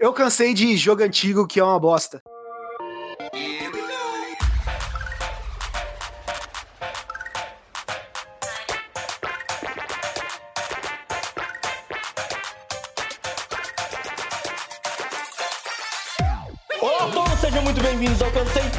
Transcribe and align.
Eu 0.00 0.14
cansei 0.14 0.54
de 0.54 0.78
jogo 0.78 1.02
antigo 1.02 1.46
que 1.46 1.60
é 1.60 1.62
uma 1.62 1.78
bosta. 1.78 2.22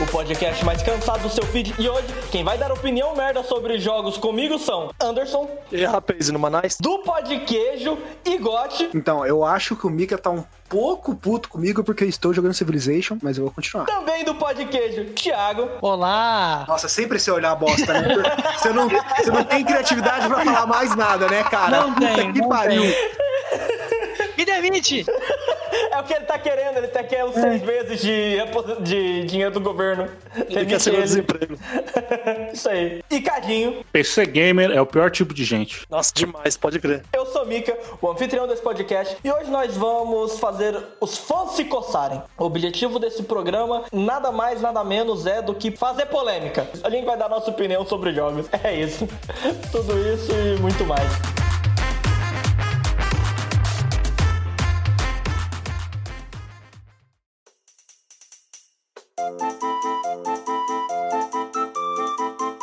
O 0.01 0.05
podcast 0.07 0.65
mais 0.65 0.81
cansado 0.81 1.21
do 1.21 1.29
seu 1.29 1.45
feed. 1.45 1.75
E 1.77 1.87
hoje, 1.87 2.07
quem 2.31 2.43
vai 2.43 2.57
dar 2.57 2.71
opinião 2.71 3.15
merda 3.15 3.43
sobre 3.43 3.77
jogos 3.79 4.17
comigo 4.17 4.57
são 4.57 4.91
Anderson, 4.99 5.47
E 5.71 5.83
rapaz, 5.85 6.29
no 6.29 6.39
Manais? 6.39 6.77
do 6.79 6.99
Podqueijo 6.99 7.97
e 8.25 8.37
Gotti. 8.37 8.89
Então, 8.95 9.25
eu 9.25 9.43
acho 9.45 9.75
que 9.75 9.85
o 9.85 9.89
Mika 9.89 10.17
tá 10.17 10.29
um 10.29 10.43
pouco 10.67 11.13
puto 11.15 11.49
comigo 11.49 11.83
porque 11.83 12.03
eu 12.03 12.09
estou 12.09 12.33
jogando 12.33 12.53
Civilization, 12.53 13.17
mas 13.21 13.37
eu 13.37 13.43
vou 13.43 13.53
continuar. 13.53 13.85
Também 13.85 14.23
do 14.23 14.33
Podqueijo, 14.35 15.05
Thiago. 15.13 15.69
Olá! 15.81 16.65
Nossa, 16.67 16.87
sempre 16.87 17.19
você 17.19 17.29
olhar 17.29 17.51
a 17.51 17.55
bosta, 17.55 17.93
né? 17.93 18.07
Você 18.57 18.69
não, 18.69 18.89
você 18.89 19.31
não 19.31 19.43
tem 19.43 19.63
criatividade 19.63 20.27
pra 20.27 20.43
falar 20.43 20.65
mais 20.65 20.95
nada, 20.95 21.27
né, 21.27 21.43
cara? 21.43 21.81
Não 21.81 21.93
tem, 21.95 22.09
Puta 22.15 22.33
que 22.33 22.39
não 22.39 22.49
pariu. 22.49 22.83
Me 24.37 24.45
demite! 24.45 25.05
É 26.01 26.03
o 26.03 26.07
que 26.07 26.13
ele 26.13 26.25
tá 26.25 26.39
querendo, 26.39 26.77
ele 26.77 26.87
tá 26.87 27.03
querendo 27.03 27.31
seis 27.31 27.61
meses 27.61 28.01
de, 28.01 28.37
de 28.81 29.25
dinheiro 29.25 29.51
do 29.51 29.61
governo. 29.61 30.09
Ele 30.49 30.65
quer 30.65 30.81
ser 30.81 30.99
desemprego. 30.99 31.55
Isso 32.51 32.67
aí. 32.67 33.03
E 33.07 33.21
Cadinho, 33.21 33.85
PC 33.91 34.25
Gamer 34.25 34.71
é 34.71 34.81
o 34.81 34.85
pior 34.85 35.11
tipo 35.11 35.31
de 35.31 35.43
gente. 35.43 35.85
Nossa, 35.91 36.11
demais, 36.11 36.57
pode 36.57 36.79
crer. 36.79 37.03
eu 37.13 37.23
sou 37.27 37.45
Mika, 37.45 37.77
o 38.01 38.09
anfitrião 38.09 38.47
desse 38.47 38.63
podcast, 38.63 39.15
e 39.23 39.31
hoje 39.31 39.51
nós 39.51 39.77
vamos 39.77 40.39
fazer 40.39 40.75
os 40.99 41.19
fãs 41.19 41.51
se 41.51 41.65
coçarem. 41.65 42.19
O 42.35 42.45
objetivo 42.45 42.97
desse 42.97 43.21
programa, 43.21 43.83
nada 43.91 44.31
mais, 44.31 44.59
nada 44.59 44.83
menos 44.83 45.27
é 45.27 45.39
do 45.39 45.53
que 45.53 45.69
fazer 45.69 46.07
polêmica. 46.07 46.67
A 46.83 46.89
gente 46.89 47.05
vai 47.05 47.15
dar 47.15 47.29
nossa 47.29 47.51
opinião 47.51 47.85
sobre 47.85 48.11
jogos. 48.11 48.47
É 48.63 48.73
isso. 48.73 49.07
Tudo 49.71 49.93
isso 50.11 50.31
e 50.31 50.59
muito 50.59 50.83
mais. 50.83 51.50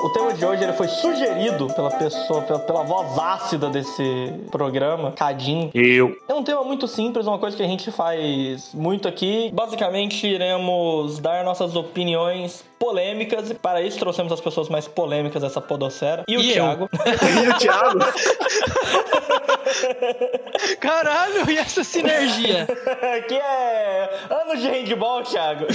O 0.01 0.11
tema 0.11 0.33
de 0.33 0.45
hoje 0.45 0.63
ele 0.65 0.73
foi 0.73 0.89
sugerido 0.89 1.67
pela 1.75 1.91
pessoa, 1.91 2.41
pela, 2.43 2.59
pela 2.61 2.83
voz 2.83 3.19
ácida 3.19 3.69
desse 3.69 4.33
programa, 4.51 5.13
Cadinho. 5.13 5.71
Eu. 5.75 6.17
É 6.29 6.35
um 6.35 6.43
tema 6.43 6.65
muito 6.65 6.89
simples, 6.89 7.27
uma 7.27 7.39
coisa 7.39 7.57
que 7.57 7.63
a 7.63 7.67
gente 7.67 7.91
faz 7.91 8.73
muito 8.73 9.07
aqui. 9.07 9.51
Basicamente, 9.53 10.27
iremos 10.27 11.19
dar 11.19 11.45
nossas 11.45 11.77
opiniões 11.77 12.65
polêmicas. 12.79 13.51
E 13.51 13.55
para 13.55 13.83
isso, 13.83 13.99
trouxemos 13.99 14.33
as 14.33 14.41
pessoas 14.41 14.69
mais 14.69 14.89
polêmicas 14.89 15.43
dessa 15.43 15.61
podocera. 15.61 16.25
E 16.27 16.37
o 16.37 16.41
E 16.41 16.49
eu? 16.51 16.55
Thiago. 16.55 16.89
E 17.45 17.49
o 17.49 17.59
Thiago? 17.59 17.99
Caralho, 20.81 21.51
e 21.51 21.59
essa 21.59 21.83
sinergia? 21.85 22.67
que 23.29 23.35
é 23.35 24.27
anos 24.31 24.61
de 24.61 24.69
handball, 24.69 25.23
Thiago. 25.23 25.67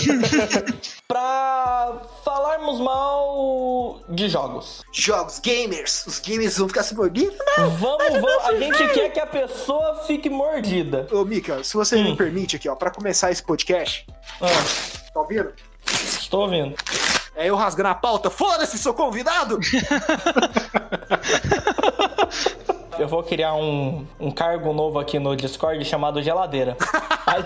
pra 1.08 1.98
falarmos 2.24 2.80
mal 2.80 4.02
de 4.10 4.30
jogos. 4.30 4.84
Jogos, 4.92 5.40
gamers. 5.40 6.06
Os 6.08 6.20
gamers 6.20 6.58
vão 6.58 6.68
ficar 6.68 6.84
se 6.84 6.96
mordendo. 6.96 7.34
Não. 7.58 7.70
Vamos, 7.72 8.12
vamos. 8.14 8.46
A 8.46 8.56
gente 8.58 8.88
quer 8.94 9.10
que 9.10 9.20
a 9.20 9.28
pessoa 9.28 10.04
fique 10.06 10.30
mordida. 10.30 11.08
Ô, 11.12 11.24
Mika, 11.26 11.64
se 11.64 11.74
você 11.76 12.02
me 12.02 12.16
permite 12.16 12.56
aqui, 12.56 12.68
ó, 12.70 12.76
pra 12.76 12.92
começar 12.92 13.32
esse 13.32 13.44
podcast, 13.44 14.06
Ah, 14.42 14.48
tá 15.14 15.20
ouvindo? 15.20 15.54
estou 15.86 16.42
ouvindo. 16.42 16.76
É 17.36 17.50
eu 17.50 17.56
rasgando 17.56 17.90
a 17.90 17.96
pauta. 17.96 18.30
Foda-se, 18.30 18.78
sou 18.78 18.94
convidado! 18.94 19.60
Eu 23.00 23.08
vou 23.08 23.24
criar 23.24 23.54
um, 23.56 24.06
um 24.20 24.30
cargo 24.32 24.74
novo 24.74 25.00
aqui 25.00 25.18
no 25.20 25.36
Discord 25.36 25.84
chamado 25.86 26.22
geladeira. 26.22 26.78
Aí, 27.26 27.42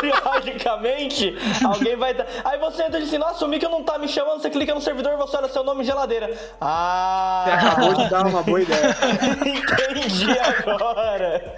periodicamente, 0.00 1.34
alguém 1.64 1.96
vai. 1.96 2.14
dar- 2.14 2.26
Aí 2.44 2.58
você 2.58 2.82
entra 2.82 2.98
e 2.98 3.02
diz 3.02 3.08
assim: 3.08 3.18
Nossa, 3.18 3.44
o 3.44 3.48
Mika 3.48 3.68
não 3.68 3.82
tá 3.82 3.98
me 3.98 4.06
chamando. 4.06 4.40
Você 4.40 4.50
clica 4.50 4.74
no 4.74 4.80
servidor, 4.80 5.16
você 5.16 5.36
olha 5.36 5.48
seu 5.48 5.64
nome 5.64 5.84
geladeira. 5.84 6.28
Você 6.28 6.48
Ah, 6.60 7.44
acabou 7.46 7.94
de 7.94 8.08
dar 8.10 8.26
uma 8.26 8.42
boa 8.42 8.60
ideia. 8.60 8.94
entendi 9.44 10.26
agora. 10.38 11.54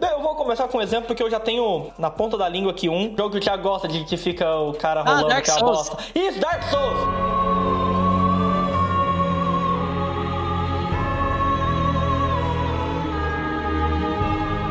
Eu 0.00 0.20
vou 0.22 0.34
começar 0.34 0.68
com 0.68 0.78
um 0.78 0.82
exemplo 0.82 1.06
porque 1.08 1.22
eu 1.22 1.30
já 1.30 1.40
tenho 1.40 1.90
na 1.98 2.10
ponta 2.10 2.36
da 2.36 2.48
língua 2.48 2.72
aqui 2.72 2.88
um 2.88 3.14
jogo 3.16 3.30
que 3.30 3.38
o 3.38 3.40
Thiago 3.40 3.62
gosta 3.62 3.88
de 3.88 4.04
que 4.04 4.16
fica 4.16 4.54
o 4.56 4.72
cara 4.74 5.00
Ah, 5.00 5.04
rolando 5.04 5.28
Dark 5.28 5.40
aquela 5.42 5.58
Souls. 5.58 5.88
bosta. 5.90 6.04
Isso, 6.14 6.38
Dark 6.40 6.62
Souls! 6.64 7.89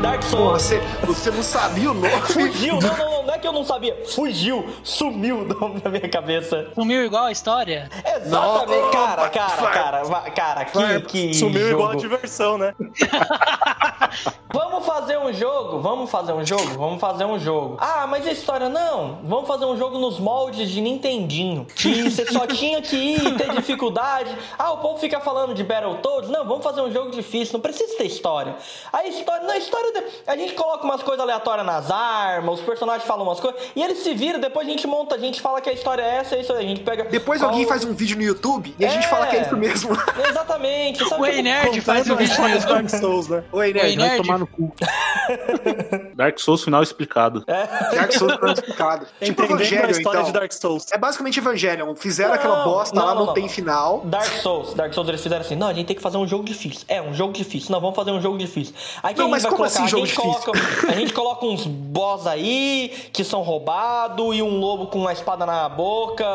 Dark 0.00 0.22
Pô, 0.22 0.28
Souls. 0.28 0.62
você, 0.62 0.80
você 1.04 1.30
não 1.30 1.42
sabia 1.42 1.90
o 1.90 1.94
nome? 1.94 2.08
Fugiu, 2.22 2.80
não, 2.80 2.96
não, 2.96 2.96
não, 2.96 3.19
não 3.30 3.36
é 3.36 3.38
que 3.38 3.46
eu 3.46 3.52
não 3.52 3.64
sabia. 3.64 3.96
Fugiu, 4.06 4.68
sumiu 4.82 5.44
do 5.46 5.58
nome 5.58 5.80
da 5.80 5.88
minha 5.88 6.08
cabeça. 6.08 6.68
Sumiu 6.74 7.04
igual 7.04 7.26
a 7.26 7.32
história? 7.32 7.88
Exatamente, 8.04 8.82
Não, 8.82 8.90
cara, 8.90 9.28
cara, 9.30 9.70
cara, 9.70 10.02
vai, 10.04 10.30
cara, 10.32 10.64
que, 10.64 11.00
que 11.02 11.34
Sumiu 11.34 11.60
jogo. 11.60 11.72
igual 11.72 11.90
a 11.90 11.96
diversão, 11.96 12.58
né? 12.58 12.74
Vamos 14.52 14.84
fazer 14.84 15.16
um 15.18 15.32
jogo, 15.32 15.78
vamos 15.78 16.10
fazer 16.10 16.32
um 16.32 16.44
jogo, 16.44 16.66
vamos 16.76 17.00
fazer 17.00 17.24
um 17.24 17.38
jogo. 17.38 17.76
Ah, 17.78 18.06
mas 18.08 18.26
a 18.26 18.32
história 18.32 18.68
não. 18.68 19.20
Vamos 19.22 19.46
fazer 19.46 19.64
um 19.64 19.76
jogo 19.76 19.98
nos 19.98 20.18
moldes 20.18 20.68
de 20.68 20.80
Nintendinho. 20.80 21.64
Que 21.66 22.10
você 22.10 22.26
só 22.26 22.46
tinha 22.48 22.82
que 22.82 22.96
ir 22.96 23.24
e 23.24 23.36
ter 23.36 23.50
dificuldade. 23.52 24.36
Ah, 24.58 24.72
o 24.72 24.78
povo 24.78 24.98
fica 24.98 25.20
falando 25.20 25.54
de 25.54 25.62
Battletoads. 25.62 26.28
Não, 26.30 26.44
vamos 26.44 26.64
fazer 26.64 26.80
um 26.80 26.90
jogo 26.90 27.10
difícil, 27.10 27.52
não 27.52 27.60
precisa 27.60 27.96
ter 27.96 28.06
história. 28.06 28.56
A 28.92 29.06
história, 29.06 29.46
na 29.46 29.56
história, 29.56 30.04
a 30.26 30.36
gente 30.36 30.54
coloca 30.54 30.84
umas 30.84 31.02
coisas 31.02 31.20
aleatórias 31.22 31.64
nas 31.64 31.90
armas, 31.90 32.58
os 32.58 32.66
personagens 32.66 33.06
falam 33.06 33.19
umas 33.24 33.40
coisas, 33.40 33.60
e 33.74 33.82
eles 33.82 33.98
se 33.98 34.14
viram, 34.14 34.38
depois 34.40 34.66
a 34.66 34.70
gente 34.70 34.86
monta, 34.86 35.14
a 35.14 35.18
gente 35.18 35.40
fala 35.40 35.60
que 35.60 35.68
a 35.70 35.72
história 35.72 36.02
é 36.02 36.16
essa, 36.16 36.34
é 36.36 36.40
isso 36.40 36.52
aí, 36.52 36.64
a 36.64 36.68
gente 36.68 36.80
pega. 36.82 37.04
Depois 37.04 37.42
alguém 37.42 37.66
faz 37.66 37.84
um 37.84 37.92
vídeo 37.92 38.16
no 38.16 38.22
YouTube 38.22 38.74
e 38.78 38.84
a 38.84 38.88
gente 38.88 39.04
É. 39.04 39.08
fala 39.08 39.26
que 39.26 39.36
é 39.36 39.42
isso 39.42 39.56
mesmo. 39.56 39.90
Exatamente. 40.28 41.02
O 41.02 41.08
Sabe, 41.08 41.24
Ei 41.26 41.30
tipo, 41.32 41.42
Nerd 41.44 41.80
faz 41.80 42.10
um 42.10 42.16
vídeo 42.16 42.16
no 42.16 42.22
história 42.22 42.58
de 42.58 42.62
YouTube. 42.66 42.82
Dark 42.90 43.00
Souls, 43.00 43.28
né? 43.28 43.44
Oi, 43.52 43.72
Nerd, 43.72 43.86
Oi, 43.88 43.96
vai 43.96 44.08
Nerd. 44.08 44.22
tomar 44.22 44.38
no 44.38 44.46
cu. 44.46 44.72
Dark 46.14 46.38
Souls 46.38 46.62
final 46.64 46.82
explicado. 46.82 47.44
Dark 47.46 48.12
Souls 48.12 48.34
é 48.42 48.52
explicado. 48.52 49.06
Tipo 49.20 49.42
Evangelho, 49.42 49.90
história 49.90 50.18
então. 50.18 50.22
de 50.24 50.32
Dark 50.32 50.52
Souls. 50.52 50.86
É 50.92 50.98
basicamente 50.98 51.38
Evangelion. 51.38 51.94
Fizeram 51.94 52.30
Não, 52.30 52.36
aquela 52.36 52.64
bosta 52.64 52.94
não, 52.94 53.04
lá, 53.06 53.14
não, 53.14 53.26
não, 53.26 53.34
tem 53.34 53.44
não. 53.44 53.48
final. 53.50 54.00
Dark 54.04 54.26
Souls, 54.42 54.74
Dark 54.74 54.92
Souls 54.92 55.08
eles 55.08 55.22
fizeram 55.22 55.40
assim, 55.42 55.56
não, 55.56 55.68
a 55.68 55.72
gente 55.72 55.86
tem 55.86 55.96
que 55.96 56.02
fazer 56.02 56.16
um 56.16 56.26
jogo 56.26 56.44
difícil. 56.44 56.84
É, 56.88 57.00
um 57.00 57.14
jogo 57.14 57.32
difícil. 57.32 57.70
Não, 57.72 57.80
vamos 57.80 57.96
fazer 57.96 58.10
um 58.10 58.20
jogo 58.20 58.38
difícil. 58.38 58.74
Aí 59.02 59.14
que 59.14 59.20
Não, 59.20 59.26
a 59.26 59.28
gente 59.28 59.32
mas 59.32 59.42
vai 59.42 59.50
como 59.50 59.62
colocar, 59.64 59.78
assim 59.78 59.88
jogo 59.88 60.04
a 60.04 60.06
gente 60.06 60.16
difícil? 60.16 60.52
coloca, 60.52 60.86
a 60.88 60.94
gente 60.94 61.12
coloca 61.12 61.46
uns 61.46 61.66
boss 61.66 62.26
aí 62.26 62.92
que 63.12 63.24
são 63.24 63.42
roubados 63.42 64.36
e 64.36 64.42
um 64.42 64.58
lobo 64.58 64.86
com 64.86 64.98
uma 65.00 65.12
espada 65.12 65.44
na 65.46 65.68
boca 65.68 66.26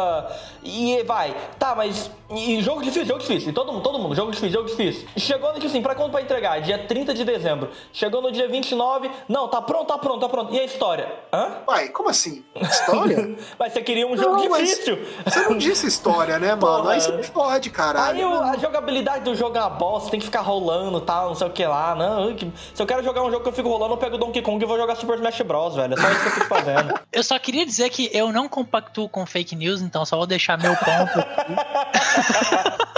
e 0.63 1.01
vai. 1.03 1.35
Tá, 1.57 1.73
mas 1.75 2.09
e 2.29 2.61
jogo 2.61 2.81
difícil, 2.81 3.05
jogo 3.05 3.19
difícil. 3.19 3.49
E 3.49 3.53
todo 3.53 3.71
mundo, 3.71 3.83
todo 3.83 3.99
mundo, 3.99 4.15
jogo 4.15 4.31
difícil, 4.31 4.51
jogo 4.51 4.69
difícil. 4.69 5.07
Chegou 5.15 5.53
no 5.53 5.59
dia 5.59 5.69
assim, 5.69 5.81
pra 5.81 5.93
quando 5.95 6.11
pra 6.11 6.21
entregar? 6.21 6.59
Dia 6.61 6.77
30 6.79 7.13
de 7.13 7.23
dezembro. 7.23 7.69
Chegou 7.93 8.21
no 8.21 8.31
dia 8.31 8.47
29, 8.47 9.09
não, 9.29 9.47
tá 9.47 9.61
pronto, 9.61 9.87
tá 9.87 9.97
pronto, 9.97 10.19
tá 10.21 10.29
pronto. 10.29 10.53
E 10.53 10.59
a 10.59 10.63
história? 10.63 11.13
Hã? 11.31 11.57
Uai, 11.67 11.89
como 11.89 12.09
assim? 12.09 12.43
História? 12.55 13.35
Mas 13.59 13.73
você 13.73 13.81
queria 13.81 14.07
um 14.07 14.17
jogo 14.17 14.35
Não, 14.37 14.41
difícil. 14.57 14.97
Você 15.23 15.39
não 15.41 15.57
disse 15.57 15.85
história, 15.87 16.39
né, 16.39 16.49
mano? 16.55 16.59
Porra. 16.83 16.93
Aí 16.93 17.01
você 17.01 17.11
me 17.11 17.23
fode, 17.23 17.69
Aí 17.69 17.73
caralho. 17.75 18.29
o- 18.29 18.41
a 18.43 18.57
jogabilidade 18.57 19.23
do 19.23 19.35
jogo 19.35 19.55
é 19.57 19.61
uma 19.61 19.69
bosta, 19.69 20.09
tem 20.09 20.19
que 20.19 20.25
ficar 20.25 20.41
rolando 20.41 20.97
e 20.97 21.01
tal, 21.01 21.27
não 21.29 21.35
sei 21.35 21.47
o 21.47 21.51
que 21.51 21.65
lá. 21.65 21.95
Não, 21.95 22.33
que- 22.35 22.51
se 22.73 22.81
eu 22.81 22.85
quero 22.87 23.03
jogar 23.03 23.23
um 23.23 23.29
jogo 23.31 23.43
que 23.43 23.49
eu 23.49 23.53
fico 23.53 23.69
rolando, 23.69 23.93
eu 23.93 23.97
pego 23.97 24.15
o 24.15 24.17
Donkey 24.19 24.41
Kong 24.41 24.63
e 24.63 24.67
vou 24.67 24.77
jogar 24.77 24.95
Super 24.95 25.15
Smash 25.15 25.41
Bros, 25.41 25.75
velho. 25.75 25.93
É 25.93 25.97
só 25.97 26.09
isso 26.09 26.21
que 26.21 26.27
eu 26.27 26.31
fico 26.31 26.47
fazendo. 26.47 26.64
Eu 27.11 27.23
só 27.23 27.37
queria 27.39 27.65
dizer 27.65 27.89
que 27.89 28.09
eu 28.13 28.31
não 28.31 28.47
compactuo 28.47 29.09
com 29.09 29.25
fake 29.25 29.55
news, 29.55 29.81
então 29.81 30.05
só 30.05 30.17
vou 30.17 30.27
deixar 30.27 30.57
meu 30.57 30.75
ponto 30.75 31.19
aqui. 31.19 32.85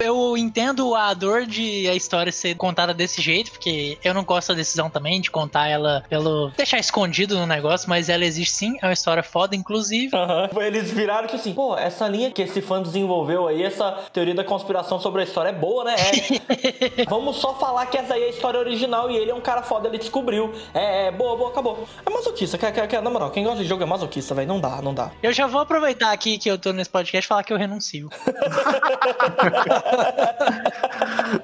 Eu 0.00 0.36
entendo 0.36 0.94
a 0.94 1.12
dor 1.12 1.44
de 1.44 1.88
a 1.88 1.94
história 1.94 2.32
ser 2.32 2.54
contada 2.56 2.94
desse 2.94 3.20
jeito, 3.20 3.50
porque 3.50 3.98
eu 4.02 4.14
não 4.14 4.24
gosto 4.24 4.48
da 4.48 4.54
decisão 4.54 4.88
também 4.88 5.20
de 5.20 5.30
contar 5.30 5.68
ela 5.68 6.02
pelo. 6.08 6.50
deixar 6.56 6.78
escondido 6.78 7.38
no 7.38 7.46
negócio, 7.46 7.88
mas 7.88 8.08
ela 8.08 8.24
existe 8.24 8.54
sim, 8.54 8.78
é 8.80 8.86
uma 8.86 8.92
história 8.92 9.22
foda, 9.22 9.54
inclusive. 9.54 10.16
Aham. 10.16 10.48
Eles 10.60 10.90
viraram 10.90 11.28
que 11.28 11.36
assim, 11.36 11.52
pô, 11.52 11.76
essa 11.76 12.08
linha 12.08 12.30
que 12.30 12.42
esse 12.42 12.62
fã 12.62 12.82
desenvolveu 12.82 13.46
aí, 13.46 13.62
essa 13.62 13.92
teoria 14.12 14.34
da 14.34 14.44
conspiração 14.44 14.98
sobre 14.98 15.20
a 15.20 15.24
história 15.24 15.50
é 15.50 15.52
boa, 15.52 15.84
né? 15.84 15.96
É. 15.96 17.04
Vamos 17.08 17.36
só 17.36 17.54
falar 17.54 17.86
que 17.86 17.98
essa 17.98 18.14
aí 18.14 18.22
é 18.22 18.26
a 18.26 18.30
história 18.30 18.58
original 18.58 19.10
e 19.10 19.16
ele 19.16 19.30
é 19.30 19.34
um 19.34 19.40
cara 19.40 19.62
foda, 19.62 19.88
ele 19.88 19.98
descobriu. 19.98 20.52
É, 20.72 21.08
é 21.08 21.10
boa, 21.10 21.36
boa, 21.36 21.50
acabou. 21.50 21.86
É 22.04 22.10
masoquista, 22.10 22.56
quer, 22.56 22.72
quer, 22.82 22.96
quer, 22.96 23.02
na 23.02 23.10
moral, 23.10 23.30
quem 23.30 23.44
gosta 23.44 23.62
de 23.62 23.68
jogo 23.68 23.82
é 23.82 23.86
masoquista, 23.86 24.34
velho. 24.34 24.48
Não 24.48 24.60
dá, 24.60 24.80
não 24.82 24.94
dá. 24.94 25.10
Eu 25.22 25.32
já 25.32 25.46
vou 25.46 25.60
aproveitar 25.60 26.12
aqui 26.12 26.38
que 26.38 26.50
eu 26.50 26.58
tô 26.58 26.72
nesse 26.72 26.90
podcast 26.90 27.26
e 27.26 27.28
falar 27.28 27.44
que 27.44 27.52
eu 27.52 27.56
renuncio. 27.56 28.08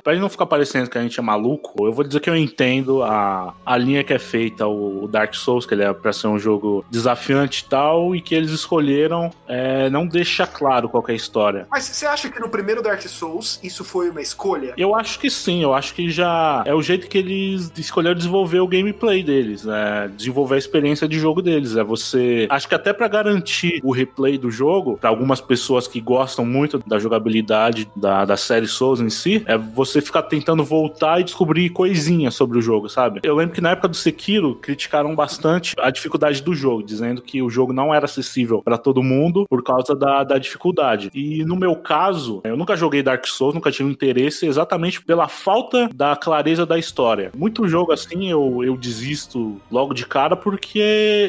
pra 0.02 0.12
gente 0.12 0.22
não 0.22 0.28
ficar 0.28 0.46
parecendo 0.46 0.90
que 0.90 0.98
a 0.98 1.02
gente 1.02 1.18
é 1.18 1.22
maluco, 1.22 1.86
eu 1.86 1.92
vou 1.92 2.04
dizer 2.04 2.20
que 2.20 2.28
eu 2.30 2.36
entendo 2.36 3.02
a, 3.02 3.54
a 3.64 3.76
linha 3.76 4.04
que 4.04 4.12
é 4.12 4.18
feita, 4.18 4.66
o, 4.66 5.04
o 5.04 5.08
Dark 5.08 5.34
Souls, 5.34 5.64
que 5.66 5.74
ele 5.74 5.84
é 5.84 5.92
pra 5.92 6.12
ser 6.12 6.26
um 6.28 6.38
jogo 6.38 6.84
desafiante 6.90 7.64
e 7.64 7.68
tal, 7.68 8.14
e 8.14 8.20
que 8.20 8.34
eles 8.34 8.50
escolheram 8.50 9.30
é, 9.46 9.88
não 9.90 10.06
deixa 10.06 10.46
claro 10.46 10.88
qual 10.88 11.02
que 11.02 11.10
é 11.12 11.14
a 11.14 11.16
história. 11.16 11.66
Mas 11.70 11.84
você 11.84 12.06
acha 12.06 12.28
que 12.28 12.40
no 12.40 12.48
primeiro 12.48 12.82
Dark 12.82 13.00
Souls 13.02 13.60
isso 13.62 13.84
foi 13.84 14.10
uma 14.10 14.20
escolha? 14.20 14.74
Eu 14.76 14.94
acho 14.94 15.18
que 15.18 15.30
sim, 15.30 15.62
eu 15.62 15.72
acho 15.74 15.94
que 15.94 16.10
já 16.10 16.62
é 16.66 16.74
o 16.74 16.82
jeito 16.82 17.08
que 17.08 17.18
eles 17.18 17.72
escolheram 17.76 18.16
desenvolver 18.16 18.60
o 18.60 18.66
gameplay 18.66 19.22
deles, 19.22 19.64
né? 19.64 20.10
desenvolver 20.16 20.56
a 20.56 20.58
experiência 20.58 21.08
de 21.08 21.17
jogo 21.18 21.42
deles. 21.42 21.76
É 21.76 21.84
você. 21.84 22.46
Acho 22.50 22.68
que 22.68 22.74
até 22.74 22.92
pra 22.92 23.08
garantir 23.08 23.80
o 23.82 23.92
replay 23.92 24.38
do 24.38 24.50
jogo, 24.50 24.96
pra 24.98 25.10
algumas 25.10 25.40
pessoas 25.40 25.86
que 25.86 26.00
gostam 26.00 26.44
muito 26.44 26.82
da 26.86 26.98
jogabilidade 26.98 27.90
da, 27.94 28.24
da 28.24 28.36
série 28.36 28.66
Souls 28.66 29.00
em 29.00 29.10
si, 29.10 29.42
é 29.46 29.56
você 29.56 30.00
ficar 30.00 30.22
tentando 30.22 30.64
voltar 30.64 31.20
e 31.20 31.24
descobrir 31.24 31.70
coisinhas 31.70 32.34
sobre 32.34 32.58
o 32.58 32.62
jogo, 32.62 32.88
sabe? 32.88 33.20
Eu 33.22 33.36
lembro 33.36 33.54
que 33.54 33.60
na 33.60 33.70
época 33.70 33.88
do 33.88 33.96
Sekiro 33.96 34.54
criticaram 34.56 35.14
bastante 35.14 35.74
a 35.78 35.90
dificuldade 35.90 36.42
do 36.42 36.54
jogo, 36.54 36.82
dizendo 36.82 37.22
que 37.22 37.42
o 37.42 37.50
jogo 37.50 37.72
não 37.72 37.94
era 37.94 38.04
acessível 38.04 38.62
pra 38.62 38.78
todo 38.78 39.02
mundo 39.02 39.46
por 39.48 39.62
causa 39.62 39.94
da, 39.94 40.24
da 40.24 40.38
dificuldade. 40.38 41.10
E 41.14 41.44
no 41.44 41.56
meu 41.56 41.76
caso, 41.76 42.40
eu 42.44 42.56
nunca 42.56 42.76
joguei 42.76 43.02
Dark 43.02 43.26
Souls, 43.26 43.54
nunca 43.54 43.70
tive 43.70 43.90
interesse 43.90 44.46
exatamente 44.46 45.02
pela 45.02 45.28
falta 45.28 45.88
da 45.94 46.14
clareza 46.16 46.64
da 46.64 46.78
história. 46.78 47.30
Muito 47.36 47.68
jogo 47.68 47.92
assim 47.92 48.30
eu, 48.30 48.62
eu 48.64 48.76
desisto 48.76 49.60
logo 49.70 49.94
de 49.94 50.06
cara 50.06 50.36
porque 50.36 50.80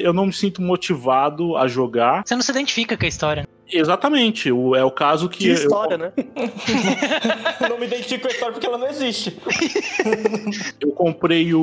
eu 0.01 0.13
não 0.13 0.27
me 0.27 0.33
sinto 0.33 0.61
motivado 0.61 1.57
a 1.57 1.67
jogar. 1.67 2.23
Você 2.25 2.35
não 2.35 2.41
se 2.41 2.51
identifica 2.51 2.97
com 2.97 3.05
a 3.05 3.07
história. 3.07 3.47
Exatamente, 3.71 4.51
o, 4.51 4.75
é 4.75 4.83
o 4.83 4.91
caso 4.91 5.29
que. 5.29 5.39
Que 5.39 5.51
história, 5.51 5.97
né? 5.97 6.11
Eu 7.61 7.69
não 7.69 7.79
me 7.79 7.85
identifico 7.85 8.21
com 8.23 8.27
a 8.27 8.31
história 8.31 8.53
porque 8.53 8.67
ela 8.67 8.77
não 8.77 8.87
existe. 8.87 9.37
Eu, 10.79 10.91
comprei 10.91 11.53
o, 11.53 11.59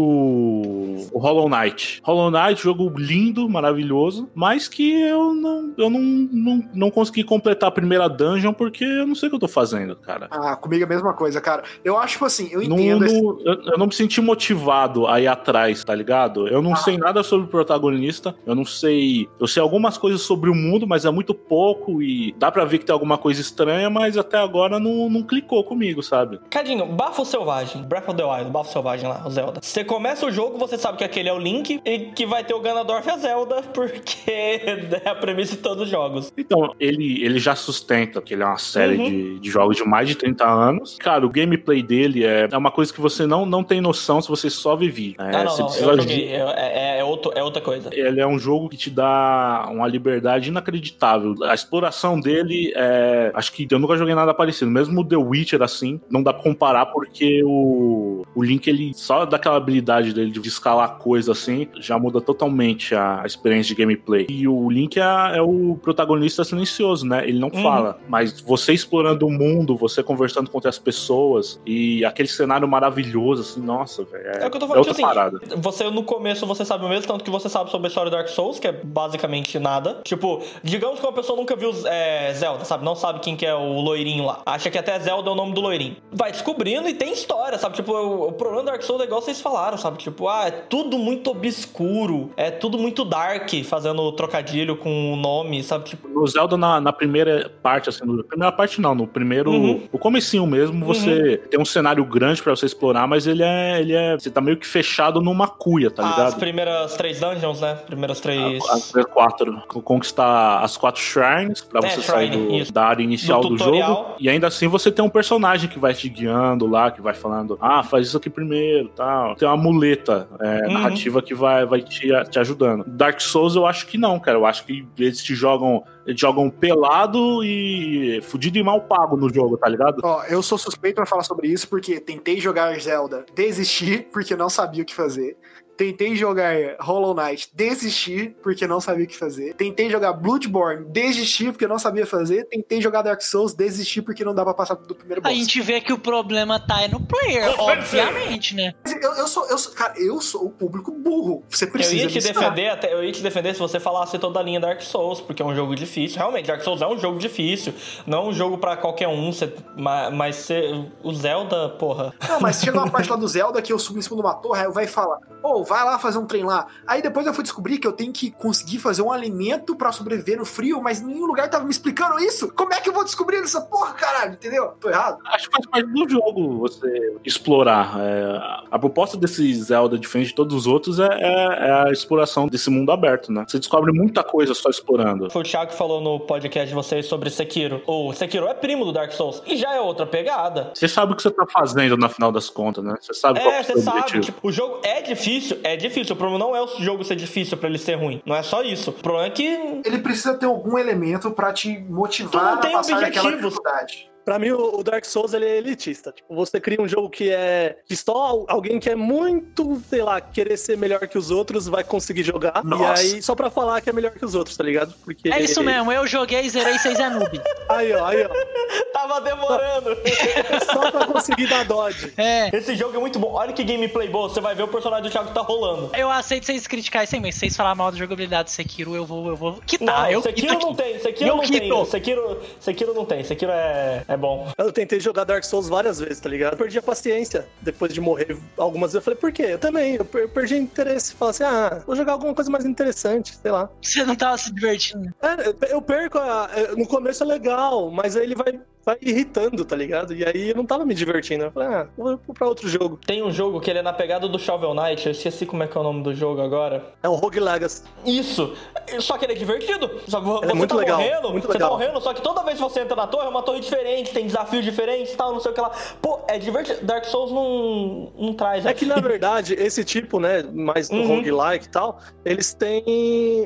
o 1.12 1.18
Hollow 1.18 1.48
Knight. 1.48 2.00
Hollow 2.04 2.30
Knight, 2.30 2.62
jogo 2.62 2.92
lindo, 2.96 3.48
maravilhoso, 3.48 4.28
mas 4.34 4.68
que 4.68 4.92
eu 5.02 5.34
não, 5.34 5.74
eu 5.76 5.90
não, 5.90 6.00
não, 6.00 6.68
não 6.74 6.90
consegui 6.90 7.22
completar 7.22 7.68
a 7.68 7.72
primeira 7.72 8.08
dungeon 8.08 8.52
porque 8.52 8.84
eu 8.84 9.06
não 9.06 9.14
sei 9.14 9.26
o 9.28 9.30
que 9.30 9.36
eu 9.36 9.40
tô 9.40 9.48
fazendo, 9.48 9.94
cara. 9.96 10.28
Ah, 10.30 10.56
comigo 10.56 10.82
é 10.82 10.86
a 10.86 10.88
mesma 10.88 11.12
coisa, 11.12 11.40
cara. 11.40 11.62
Eu 11.84 11.98
acho, 11.98 12.14
tipo 12.14 12.24
assim, 12.24 12.48
eu 12.52 12.66
Não- 12.68 12.78
entendo. 12.78 13.04
esse- 13.04 13.20
não- 13.20 13.40
eu, 13.44 13.62
eu 13.72 13.78
não 13.78 13.86
me 13.86 13.94
senti 13.94 14.20
motivado 14.20 15.06
a 15.06 15.20
ir 15.20 15.26
atrás, 15.26 15.84
tá 15.84 15.94
ligado? 15.94 16.48
Eu 16.48 16.62
não 16.62 16.72
Ah. 16.72 16.76
sei 16.76 16.96
nada 16.96 17.22
sobre 17.22 17.46
o 17.46 17.50
protagonista, 17.50 18.34
eu 18.46 18.54
não 18.54 18.64
sei. 18.64 19.28
Eu 19.40 19.46
sei 19.46 19.62
algumas 19.62 19.98
coisas 19.98 20.22
sobre 20.22 20.48
o 20.50 20.54
mundo, 20.54 20.86
mas 20.86 21.04
é 21.04 21.10
muito 21.10 21.34
pouco 21.34 21.95
e 22.02 22.34
dá 22.38 22.50
pra 22.50 22.64
ver 22.64 22.78
que 22.78 22.84
tem 22.84 22.92
alguma 22.92 23.18
coisa 23.18 23.40
estranha, 23.40 23.88
mas 23.90 24.16
até 24.16 24.38
agora 24.38 24.78
não, 24.78 25.08
não 25.08 25.22
clicou 25.22 25.62
comigo, 25.64 26.02
sabe? 26.02 26.38
Cadinho, 26.50 26.86
Bafo 26.86 27.24
Selvagem, 27.24 27.82
Breath 27.82 28.08
of 28.08 28.16
the 28.16 28.24
Wild, 28.24 28.50
Bafo 28.50 28.70
Selvagem 28.72 29.08
lá, 29.08 29.22
o 29.26 29.30
Zelda. 29.30 29.60
Você 29.62 29.84
começa 29.84 30.26
o 30.26 30.30
jogo, 30.30 30.58
você 30.58 30.76
sabe 30.78 30.98
que 30.98 31.04
aquele 31.04 31.28
é 31.28 31.32
o 31.32 31.38
Link 31.38 31.80
e 31.84 31.98
que 32.14 32.26
vai 32.26 32.44
ter 32.44 32.54
o 32.54 32.60
Ganondorf 32.60 33.06
e 33.06 33.10
a 33.10 33.16
Zelda, 33.18 33.62
porque 33.74 34.30
é 34.30 35.08
a 35.08 35.14
premissa 35.14 35.56
de 35.56 35.62
todos 35.62 35.84
os 35.84 35.88
jogos. 35.90 36.32
Então, 36.36 36.74
ele, 36.80 37.22
ele 37.24 37.38
já 37.38 37.54
sustenta 37.54 38.20
que 38.20 38.34
ele 38.34 38.42
é 38.42 38.46
uma 38.46 38.58
série 38.58 38.96
Uhum. 38.96 39.04
de, 39.10 39.38
de 39.40 39.50
jogos 39.50 39.76
de 39.76 39.84
mais 39.84 40.08
de 40.08 40.14
30 40.14 40.44
anos. 40.46 40.96
Cara, 40.98 41.26
o 41.26 41.28
gameplay 41.28 41.82
dele 41.82 42.24
é, 42.24 42.48
é 42.50 42.56
uma 42.56 42.70
coisa 42.70 42.92
que 42.92 43.00
você 43.00 43.26
não, 43.26 43.44
não 43.44 43.62
tem 43.64 43.80
noção 43.80 44.22
se 44.22 44.28
você 44.28 44.48
só 44.48 44.74
vê 44.76 44.88
vídeo. 44.88 45.20
É, 45.20 45.36
ah, 45.36 45.44
não, 45.44 45.50
você 45.50 45.60
não, 45.60 45.66
precisa 45.68 45.90
eu 45.90 45.96
de- 45.98 46.24
é, 46.28 46.96
é- 46.96 46.98
é 47.00 47.04
outro, 47.04 47.32
é 47.34 47.42
outra 47.42 47.60
coisa. 47.60 47.90
Ele 47.92 48.20
é 48.20 48.26
um 48.26 48.38
jogo 48.38 48.68
que 48.68 48.76
te 48.76 48.88
dá 48.90 49.68
uma 49.70 49.86
liberdade 49.86 50.48
inacreditável. 50.48 51.34
A 51.44 51.54
exploração 51.54 51.85
dele 52.20 52.72
é. 52.74 53.30
Acho 53.34 53.52
que 53.52 53.66
eu 53.70 53.78
nunca 53.78 53.96
joguei 53.96 54.14
nada 54.14 54.32
parecido. 54.34 54.70
Mesmo 54.70 55.00
o 55.00 55.04
The 55.04 55.16
Witcher, 55.16 55.62
assim, 55.62 56.00
não 56.10 56.22
dá 56.22 56.32
pra 56.32 56.42
comparar 56.42 56.86
porque 56.86 57.42
o, 57.44 58.24
o 58.34 58.42
Link, 58.42 58.66
ele 58.68 58.92
só 58.94 59.24
daquela 59.24 59.56
habilidade 59.56 60.12
dele 60.12 60.30
de 60.30 60.40
escalar 60.46 60.96
coisa 60.98 61.32
assim, 61.32 61.68
já 61.80 61.98
muda 61.98 62.20
totalmente 62.20 62.94
a 62.94 63.22
experiência 63.24 63.74
de 63.74 63.80
gameplay. 63.80 64.26
E 64.28 64.46
o 64.48 64.68
Link 64.70 64.98
é, 64.98 65.02
é 65.36 65.42
o 65.42 65.78
protagonista 65.82 66.44
silencioso, 66.44 67.06
né? 67.06 67.26
Ele 67.28 67.38
não 67.38 67.46
Uhum. 67.54 67.62
fala. 67.62 67.98
Mas 68.08 68.40
você 68.40 68.72
explorando 68.72 69.26
o 69.26 69.30
mundo, 69.30 69.76
você 69.76 70.02
conversando 70.02 70.50
com 70.50 70.56
outras 70.58 70.78
pessoas 70.78 71.60
e 71.64 72.04
aquele 72.04 72.28
cenário 72.28 72.66
maravilhoso, 72.68 73.42
assim, 73.42 73.60
nossa, 73.60 74.04
velho. 74.04 74.26
É, 74.26 74.44
É 74.44 74.46
o 74.46 74.50
que 74.50 74.56
eu 74.56 74.60
tô 74.60 74.66
é 74.66 74.68
falando, 74.68 74.78
outra 74.78 74.94
tipo 74.94 75.06
assim, 75.06 75.14
parada. 75.14 75.40
você 75.56 75.90
no 75.90 76.02
começo 76.02 76.46
você 76.46 76.64
sabe 76.64 76.84
o 76.84 76.88
mesmo 76.88 77.06
tanto 77.06 77.24
que 77.24 77.30
você 77.30 77.48
sabe 77.48 77.70
sobre 77.70 77.86
a 77.86 77.88
história 77.88 78.10
do 78.10 78.16
Dark 78.16 78.28
Souls, 78.28 78.58
que 78.58 78.66
é 78.68 78.72
basicamente 78.72 79.58
nada. 79.58 80.00
Tipo, 80.04 80.42
digamos 80.62 80.98
que 81.00 81.06
uma 81.06 81.12
pessoa 81.12 81.36
nunca 81.38 81.54
viu 81.56 81.72
é, 81.84 82.32
Zelda, 82.34 82.64
sabe? 82.64 82.84
Não 82.84 82.94
sabe 82.94 83.20
quem 83.20 83.36
que 83.36 83.44
é 83.44 83.54
o 83.54 83.80
loirinho 83.80 84.24
lá. 84.24 84.40
Acha 84.46 84.70
que 84.70 84.78
até 84.78 84.98
Zelda 84.98 85.28
é 85.30 85.32
o 85.32 85.36
nome 85.36 85.52
do 85.52 85.60
loirinho. 85.60 85.96
Vai 86.12 86.32
descobrindo 86.32 86.88
e 86.88 86.94
tem 86.94 87.12
história, 87.12 87.58
sabe? 87.58 87.76
Tipo, 87.76 87.92
o, 87.92 88.28
o 88.28 88.32
problema 88.32 88.62
do 88.62 88.66
Dark 88.66 88.82
Souls 88.82 89.02
é 89.02 89.04
igual 89.04 89.20
vocês 89.20 89.40
falaram, 89.40 89.76
sabe? 89.76 89.98
Tipo, 89.98 90.28
ah, 90.28 90.46
é 90.46 90.50
tudo 90.50 90.98
muito 90.98 91.30
obscuro, 91.30 92.30
é 92.36 92.50
tudo 92.50 92.78
muito 92.78 93.04
dark, 93.04 93.50
fazendo 93.64 94.10
trocadilho 94.12 94.76
com 94.76 95.12
o 95.12 95.16
nome, 95.16 95.62
sabe? 95.62 95.84
Tipo, 95.84 96.08
No 96.08 96.26
Zelda, 96.26 96.56
na, 96.56 96.80
na 96.80 96.92
primeira 96.92 97.50
parte, 97.62 97.88
assim, 97.88 98.04
na 98.04 98.24
primeira 98.24 98.52
parte 98.52 98.80
não, 98.80 98.94
no 98.94 99.06
primeiro. 99.06 99.50
Uhum. 99.50 99.88
O 99.92 99.98
comecinho 99.98 100.46
mesmo, 100.46 100.84
você 100.84 101.38
tem 101.50 101.60
um 101.60 101.64
cenário 101.64 102.04
grande 102.04 102.42
pra 102.42 102.54
você 102.54 102.66
explorar, 102.66 103.06
mas 103.06 103.26
ele 103.26 103.42
é. 103.42 103.80
ele 103.80 103.94
é. 103.94 104.14
Você 104.14 104.30
tá 104.30 104.40
meio 104.40 104.56
que 104.56 104.66
fechado 104.66 105.20
numa 105.20 105.48
cuia, 105.48 105.90
tá 105.90 106.02
as 106.02 106.10
ligado? 106.10 106.38
primeiras 106.38 106.96
três 106.96 107.20
dungeons, 107.20 107.60
né? 107.60 107.74
Primeiras 107.86 108.20
três. 108.20 108.64
As 108.70 108.86
as 108.94 109.04
quatro. 109.06 109.62
Conquistar 109.66 110.60
as 110.60 110.76
quatro 110.76 111.00
shrines 111.00 111.65
pra 111.68 111.80
É, 111.86 111.90
você 111.90 112.02
sair 112.02 112.32
shrine, 112.32 112.64
do- 112.64 112.72
da 112.72 112.84
área 112.86 113.02
inicial 113.02 113.40
Do 113.40 113.50
do, 113.50 113.58
jogo. 113.58 114.14
E 114.18 114.28
ainda 114.28 114.46
assim 114.46 114.66
você 114.68 114.90
tem 114.90 115.04
um 115.04 115.08
personagem 115.08 115.68
que 115.68 115.78
vai 115.78 115.92
te 115.94 116.08
guiando 116.08 116.66
lá, 116.66 116.90
que 116.90 117.00
vai 117.00 117.14
falando, 117.14 117.58
ah, 117.60 117.82
faz 117.82 118.06
isso 118.08 118.16
aqui 118.16 118.30
primeiro 118.30 118.88
tal. 118.94 119.34
Tem 119.36 119.46
uma 119.48 119.56
muleta 119.56 120.28
é, 120.40 120.66
Uhum. 120.66 120.72
narrativa 120.74 121.20
que 121.22 121.34
vai, 121.34 121.66
vai 121.66 121.82
te, 121.82 122.08
te 122.30 122.38
ajudando. 122.38 122.84
Dark 122.86 123.20
Souls 123.20 123.54
eu 123.56 123.66
acho 123.66 123.86
que 123.86 123.98
não, 123.98 124.18
cara. 124.20 124.38
Eu 124.38 124.46
acho 124.46 124.64
que 124.64 124.86
eles 124.98 125.22
te 125.22 125.34
jogam. 125.34 125.82
Eles 126.06 126.20
jogam 126.20 126.48
pelado 126.48 127.42
e 127.42 128.20
fudido 128.22 128.56
e 128.58 128.62
mal 128.62 128.80
pago 128.82 129.16
no 129.16 129.28
jogo, 129.32 129.56
tá 129.56 129.68
ligado? 129.68 130.00
Ó, 130.04 130.22
eu 130.28 130.40
sou 130.40 130.56
suspeito 130.56 130.94
pra 130.94 131.04
falar 131.06 131.24
sobre 131.24 131.48
isso 131.48 131.68
porque 131.68 131.98
tentei 131.98 132.38
jogar 132.40 132.78
Zelda, 132.78 133.26
desisti 133.34 134.06
porque 134.12 134.36
não 134.36 134.48
sabia 134.48 134.82
o 134.84 134.86
que 134.86 134.94
fazer. 134.94 135.36
Tentei 135.76 136.16
jogar 136.16 136.54
Hollow 136.80 137.14
Knight, 137.14 137.48
desisti 137.52 138.34
porque 138.42 138.66
não 138.66 138.80
sabia 138.80 139.04
o 139.04 139.06
que 139.06 139.16
fazer. 139.16 139.54
Tentei 139.54 139.90
jogar 139.90 140.12
Bloodborne, 140.14 140.84
desisti 140.88 141.46
porque 141.52 141.66
não 141.66 141.78
sabia 141.78 142.06
fazer. 142.06 142.44
Tentei 142.46 142.80
jogar 142.80 143.02
Dark 143.02 143.20
Souls, 143.22 143.52
desisti 143.54 144.00
porque 144.00 144.24
não 144.24 144.34
dá 144.34 144.44
pra 144.44 144.54
passar 144.54 144.74
do 144.74 144.94
primeiro 144.94 145.20
A 145.24 145.28
boss. 145.28 145.38
gente 145.38 145.60
vê 145.60 145.80
que 145.80 145.92
o 145.92 145.98
problema 145.98 146.58
tá 146.58 146.82
é 146.82 146.88
no 146.88 147.00
player, 147.00 147.54
obviamente, 147.60 148.54
né? 148.54 148.74
Mas 148.84 148.94
Eu, 149.02 149.12
eu 149.14 149.26
sou, 149.28 149.46
eu 149.48 149.58
sou, 149.58 149.72
cara, 149.72 149.94
eu 149.98 150.20
sou 150.20 150.46
o 150.46 150.50
público 150.50 150.90
burro. 150.92 151.42
Você 151.48 151.64
Eu 151.64 151.70
precisa 151.70 151.96
ia 151.96 152.08
te 152.08 152.20
defender, 152.20 152.68
até, 152.68 152.92
eu 152.92 153.04
ia 153.04 153.12
te 153.12 153.22
defender 153.22 153.52
se 153.54 153.60
você 153.60 153.78
falasse 153.78 154.18
toda 154.18 154.40
a 154.40 154.42
linha 154.42 154.58
Dark 154.60 154.80
Souls, 154.80 155.20
porque 155.20 155.42
é 155.42 155.44
um 155.44 155.54
jogo 155.54 155.74
difícil. 155.74 156.18
Realmente, 156.18 156.46
Dark 156.46 156.62
Souls 156.62 156.80
é 156.82 156.86
um 156.86 156.98
jogo 156.98 157.18
difícil. 157.18 157.74
Não 158.06 158.18
é 158.18 158.28
um 158.28 158.32
jogo 158.32 158.58
pra 158.58 158.76
qualquer 158.76 159.08
um, 159.08 159.32
você- 159.32 159.52
ma- 159.76 160.10
mas, 160.10 160.36
você- 160.36 160.84
o 161.02 161.12
Zelda, 161.14 161.68
porra. 161.70 162.12
Não, 162.28 162.40
mas 162.40 162.60
chega 162.60 162.78
uma 162.78 162.90
parte 162.90 163.10
lá 163.10 163.16
do 163.16 163.28
Zelda 163.28 163.60
que 163.62 163.72
eu 163.72 163.78
subo 163.78 163.98
em 163.98 164.02
cima 164.02 164.16
de 164.16 164.22
uma 164.22 164.34
torre, 164.34 164.60
aí 164.60 164.66
eu 164.66 164.72
vai 164.72 164.86
falar, 164.86 165.18
ô, 165.42 165.62
vai 165.68 165.84
lá 165.84 165.98
fazer 165.98 166.18
um 166.18 166.26
trem 166.26 166.44
lá. 166.44 166.66
Aí 166.86 167.02
depois 167.02 167.26
eu 167.26 167.34
fui 167.34 167.42
descobrir 167.42 167.78
que 167.78 167.86
eu 167.86 167.92
tenho 167.92 168.12
que 168.12 168.30
conseguir 168.30 168.78
fazer 168.78 169.02
um 169.02 169.10
alimento 169.12 169.74
pra 169.76 169.92
sobreviver 169.92 170.38
no 170.38 170.44
frio, 170.44 170.80
mas 170.82 171.00
nenhum 171.00 171.26
lugar 171.26 171.48
tava 171.50 171.64
me 171.64 171.70
explicando 171.70 172.18
isso. 172.20 172.52
Como 172.52 172.72
é 172.72 172.80
que 172.80 172.88
eu 172.88 172.92
vou 172.92 173.04
descobrir 173.04 173.36
essa 173.38 173.60
porra, 173.60 173.92
caralho? 173.94 174.32
Entendeu? 174.34 174.72
Tô 174.80 174.88
errado? 174.88 175.18
Acho 175.26 175.48
que 175.48 175.56
faz 175.56 175.66
parte 175.66 175.86
do 175.92 176.08
jogo 176.08 176.58
você 176.58 177.16
explorar. 177.24 177.94
É, 178.00 178.64
a 178.70 178.78
proposta 178.78 179.16
desse 179.16 179.52
Zelda, 179.54 179.98
diferente 179.98 180.28
de 180.28 180.34
todos 180.34 180.54
os 180.54 180.66
outros, 180.66 180.98
é, 180.98 181.06
é- 181.06 181.68
é 181.68 181.72
a 181.88 181.90
exploração 181.92 182.46
desse 182.48 182.70
mundo 182.70 182.90
aberto, 182.92 183.32
né? 183.32 183.44
Você 183.46 183.58
descobre 183.58 183.92
muita 183.92 184.22
coisa 184.22 184.54
só 184.54 184.68
explorando. 184.70 185.30
Foi 185.30 185.42
o 185.42 185.44
Thiago 185.44 185.70
que 185.70 185.76
falou 185.76 186.00
no 186.00 186.20
podcast 186.20 186.68
de 186.68 186.74
vocês 186.74 187.06
sobre 187.06 187.30
Sekiro. 187.30 187.82
O 187.86 188.12
Sekiro 188.12 188.46
é 188.46 188.54
primo 188.54 188.84
do 188.84 188.92
Dark 188.92 189.12
Souls. 189.12 189.42
E 189.46 189.56
já 189.56 189.74
é 189.74 189.80
outra 189.80 190.06
pegada. 190.06 190.70
Você 190.74 190.88
sabe 190.88 191.12
o 191.12 191.16
que 191.16 191.22
você 191.22 191.30
tá 191.30 191.46
fazendo 191.46 191.96
no 191.96 192.08
final 192.08 192.30
das 192.32 192.48
contas, 192.48 192.84
né? 192.84 192.94
Você 193.00 193.14
sabe 193.14 193.40
qual 193.40 193.50
que 193.50 193.56
É, 193.56 193.58
é 193.58 193.60
o 193.60 193.64
você 193.64 193.72
seu 193.72 193.82
sabe, 193.82 193.98
objetivo. 193.98 194.24
tipo, 194.24 194.48
o 194.48 194.52
jogo 194.52 194.80
é 194.82 195.02
difícil, 195.02 195.55
é 195.62 195.76
difícil. 195.76 196.14
O 196.14 196.18
problema 196.18 196.38
não 196.44 196.54
é 196.56 196.62
o 196.62 196.66
jogo 196.80 197.04
ser 197.04 197.16
difícil 197.16 197.56
pra 197.56 197.68
ele 197.68 197.78
ser 197.78 197.94
ruim. 197.94 198.22
Não 198.26 198.34
é 198.36 198.42
só 198.42 198.62
isso. 198.62 198.90
O 198.90 198.92
problema 198.94 199.26
é 199.26 199.30
que 199.30 199.44
Ele 199.84 199.98
precisa 199.98 200.34
ter 200.34 200.46
algum 200.46 200.78
elemento 200.78 201.30
pra 201.30 201.52
te 201.52 201.74
Tu 201.76 201.92
motivar 201.92 202.54
não 202.54 202.60
tem 202.60 202.74
a 202.74 202.78
passar 202.78 203.00
daquela 203.00 203.28
objetivos. 203.28 203.50
dificuldade. 203.54 204.10
Pra 204.24 204.40
mim, 204.40 204.50
o 204.50 204.82
Dark 204.82 205.04
Souls 205.04 205.32
ele 205.34 205.44
é 205.44 205.58
elitista. 205.58 206.10
Tipo, 206.10 206.34
você 206.34 206.58
cria 206.60 206.82
um 206.82 206.88
jogo 206.88 207.08
que 207.08 207.30
é. 207.30 207.78
que 207.86 207.94
só 207.94 208.12
al- 208.12 208.44
alguém 208.48 208.80
que 208.80 208.90
é 208.90 208.96
muito, 208.96 209.80
sei 209.88 210.02
lá, 210.02 210.20
querer 210.20 210.56
ser 210.56 210.76
melhor 210.76 210.98
que 211.06 211.16
os 211.16 211.30
outros 211.30 211.68
vai 211.68 211.84
conseguir 211.84 212.24
jogar. 212.24 212.64
Nossa. 212.64 213.04
E 213.04 213.14
aí, 213.14 213.22
só 213.22 213.36
pra 213.36 213.50
falar 213.50 213.80
que 213.80 213.88
é 213.88 213.92
melhor 213.92 214.10
que 214.10 214.24
os 214.24 214.34
outros, 214.34 214.56
tá 214.56 214.64
ligado? 214.64 214.92
Porque. 215.04 215.32
É 215.32 215.40
isso 215.40 215.62
mesmo, 215.62 215.92
eu 215.92 216.04
joguei, 216.08 216.48
zerei, 216.50 216.76
vocês 216.76 216.98
é 216.98 217.08
noob. 217.08 217.40
Aí, 217.68 217.92
ó, 217.92 218.04
aí, 218.04 218.24
ó. 218.26 218.28
tava 219.06 219.20
demorando. 219.20 219.96
Só 220.72 220.90
pra 220.90 221.06
conseguir 221.06 221.48
dar 221.48 221.64
dodge. 221.64 222.12
É. 222.16 222.54
Esse 222.56 222.74
jogo 222.74 222.96
é 222.96 223.00
muito 223.00 223.18
bom. 223.18 223.32
Olha 223.32 223.52
que 223.52 223.62
gameplay 223.64 224.08
bom. 224.08 224.28
Você 224.28 224.40
vai 224.40 224.54
ver 224.54 224.62
o 224.64 224.68
personagem 224.68 225.04
do 225.04 225.10
Thiago 225.10 225.32
tá 225.32 225.40
rolando. 225.40 225.90
Eu 225.96 226.10
aceito 226.10 226.46
vocês 226.46 226.66
criticarem 226.66 227.06
sem, 227.06 227.20
mas 227.20 227.34
se 227.34 227.40
vocês 227.40 227.56
falar 227.56 227.74
mal 227.74 227.90
da 227.90 227.98
jogabilidade 227.98 228.44
do 228.44 228.50
Sekiro, 228.50 228.94
eu 228.94 229.04
vou, 229.06 229.28
eu 229.28 229.36
vou 229.36 229.54
quitar. 229.66 230.02
Não, 230.04 230.10
eu 230.10 230.22
Sekiro 230.22 230.58
não 230.58 230.70
aqui. 230.70 230.82
tem, 230.82 230.98
Sekiro 231.00 231.30
Eu 231.30 231.36
não 231.36 231.42
quito. 231.44 231.58
tem, 231.58 231.84
Sekiro, 231.86 232.42
Sekiro 232.60 232.94
não 232.94 233.04
tem, 233.04 233.24
Sekiro 233.24 233.52
é, 233.52 234.04
é 234.08 234.14
É 234.14 234.16
bom. 234.16 234.48
Eu 234.58 234.72
tentei 234.72 234.98
jogar 235.00 235.24
Dark 235.24 235.44
Souls 235.44 235.68
várias 235.68 235.98
vezes, 236.00 236.20
tá 236.20 236.28
ligado? 236.28 236.52
Eu 236.54 236.58
perdi 236.58 236.78
a 236.78 236.82
paciência 236.82 237.46
depois 237.60 237.92
de 237.92 238.00
morrer 238.00 238.36
algumas 238.56 238.92
vezes. 238.92 238.96
Eu 238.96 239.02
falei, 239.02 239.18
por 239.18 239.32
quê? 239.32 239.46
Eu 239.50 239.58
também. 239.58 239.94
Eu 239.96 240.04
per- 240.04 240.28
perdi 240.28 240.56
interesse. 240.56 241.14
Falei 241.14 241.30
assim, 241.30 241.44
ah, 241.44 241.82
vou 241.86 241.94
jogar 241.96 242.12
alguma 242.12 242.34
coisa 242.34 242.50
mais 242.50 242.64
interessante, 242.64 243.34
sei 243.36 243.50
lá. 243.50 243.68
Você 243.80 244.04
não 244.04 244.14
tava 244.16 244.38
se 244.38 244.52
divertindo. 244.52 245.12
É, 245.22 245.72
eu 245.74 245.80
perco 245.82 246.18
a... 246.18 246.48
No 246.76 246.86
começo 246.86 247.22
é 247.22 247.26
legal, 247.26 247.90
mas 247.90 248.16
aí 248.16 248.22
ele 248.24 248.34
vai, 248.34 248.58
vai 248.86 248.96
irritando, 249.02 249.64
tá 249.64 249.74
ligado? 249.74 250.14
E 250.14 250.24
aí 250.24 250.50
eu 250.50 250.54
não 250.54 250.64
tava 250.64 250.86
me 250.86 250.94
divertindo. 250.94 251.42
Eu 251.44 251.50
falei, 251.50 251.68
ah, 251.70 251.88
vou 251.98 252.16
pra 252.32 252.46
outro 252.46 252.68
jogo. 252.68 252.96
Tem 253.04 253.20
um 253.20 253.32
jogo 253.32 253.60
que 253.60 253.68
ele 253.68 253.80
é 253.80 253.82
na 253.82 253.92
pegada 253.92 254.28
do 254.28 254.38
Shovel 254.38 254.72
Knight, 254.74 255.04
eu 255.04 255.10
esqueci 255.10 255.44
como 255.44 255.64
é 255.64 255.66
que 255.66 255.76
é 255.76 255.80
o 255.80 255.82
nome 255.82 256.04
do 256.04 256.14
jogo 256.14 256.40
agora. 256.40 256.84
É 257.02 257.08
o 257.08 257.14
Rogue 257.14 257.40
Legacy. 257.40 257.82
Isso! 258.04 258.54
Só 259.00 259.18
que 259.18 259.24
ele 259.24 259.32
é 259.32 259.36
divertido. 259.36 259.90
Só 260.06 260.20
que 260.20 260.28
é 260.28 260.46
você 260.48 260.54
muito 260.54 260.70
tá 260.74 260.80
legal, 260.80 261.00
morrendo, 261.00 261.30
muito 261.32 261.46
você 261.48 261.52
legal. 261.54 261.70
tá 261.70 261.76
morrendo, 261.76 262.00
só 262.00 262.14
que 262.14 262.22
toda 262.22 262.44
vez 262.44 262.56
que 262.58 262.62
você 262.62 262.80
entra 262.80 262.94
na 262.94 263.08
torre 263.08 263.26
é 263.26 263.28
uma 263.28 263.42
torre 263.42 263.58
diferente, 263.58 264.12
tem 264.12 264.24
desafios 264.24 264.64
diferentes 264.64 265.12
e 265.14 265.16
tal, 265.16 265.32
não 265.32 265.40
sei 265.40 265.50
o 265.50 265.54
que 265.54 265.60
lá. 265.60 265.72
Pô, 266.00 266.20
é 266.28 266.38
divertido. 266.38 266.86
Dark 266.86 267.04
Souls 267.06 267.32
não, 267.32 268.12
não 268.16 268.34
traz. 268.34 268.64
É 268.64 268.72
que, 268.72 268.86
na 268.86 269.00
verdade, 269.00 269.54
esse 269.54 269.84
tipo, 269.84 270.20
né, 270.20 270.44
mais 270.44 270.88
do 270.88 270.96
Uhum. 270.96 271.16
roguelike 271.16 271.66
e 271.66 271.68
tal, 271.70 271.98
eles 272.24 272.54
têm 272.54 272.84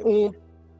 um... 0.04 0.30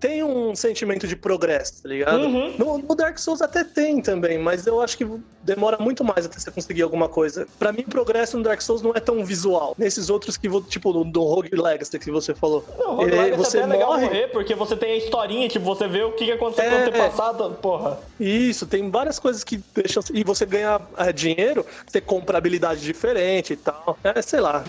Tem 0.01 0.25
um 0.25 0.55
sentimento 0.57 1.07
de 1.07 1.15
progresso, 1.15 1.83
tá 1.83 1.89
ligado? 1.91 2.23
Uhum. 2.23 2.55
No, 2.57 2.79
no 2.79 2.95
Dark 2.95 3.19
Souls 3.19 3.43
até 3.43 3.63
tem 3.63 4.01
também, 4.01 4.39
mas 4.39 4.67
eu 4.67 4.81
acho 4.81 4.97
que 4.97 5.07
demora 5.43 5.77
muito 5.79 6.03
mais 6.03 6.25
até 6.25 6.39
você 6.39 6.51
conseguir 6.51 6.81
alguma 6.81 7.07
coisa. 7.07 7.47
Pra 7.59 7.71
mim, 7.71 7.83
progresso 7.83 8.39
no 8.39 8.43
Dark 8.43 8.63
Souls 8.63 8.81
não 8.81 8.93
é 8.95 9.01
tão 9.01 9.23
visual. 9.25 9.75
Nesses 9.77 10.09
outros 10.09 10.39
que, 10.39 10.49
tipo, 10.63 10.91
do, 10.93 11.05
do 11.05 11.23
Rogue 11.23 11.51
Legacy 11.55 11.99
que 11.99 12.11
você 12.11 12.35
falou. 12.35 12.65
Não, 12.79 12.97
Rogue 12.97 13.13
É, 13.13 13.23
Legacy 13.23 13.37
você 13.45 13.59
até 13.59 13.67
é 13.67 13.71
legal 13.73 13.89
morre- 13.93 14.05
morrer, 14.07 14.27
porque 14.29 14.55
você 14.55 14.75
tem 14.75 14.93
a 14.93 14.97
historinha, 14.97 15.49
tipo, 15.49 15.67
você 15.67 15.87
vê 15.87 16.03
o 16.03 16.13
que 16.13 16.33
aconteceu 16.33 16.71
no 16.71 16.77
É. 16.79 16.81
antepassado, 16.83 17.51
porra. 17.61 17.99
Isso, 18.19 18.67
tem 18.67 18.91
várias 18.91 19.19
coisas 19.19 19.45
que 19.45 19.61
deixam. 19.75 20.03
E 20.15 20.25
você 20.25 20.47
ganha 20.47 20.81
é, 20.97 21.13
dinheiro, 21.13 21.65
você 21.87 22.01
compra 22.01 22.39
habilidade 22.39 22.81
diferente 22.81 23.53
e 23.53 23.57
tal. 23.57 23.99
É, 24.03 24.23
sei 24.23 24.41
lá. 24.41 24.65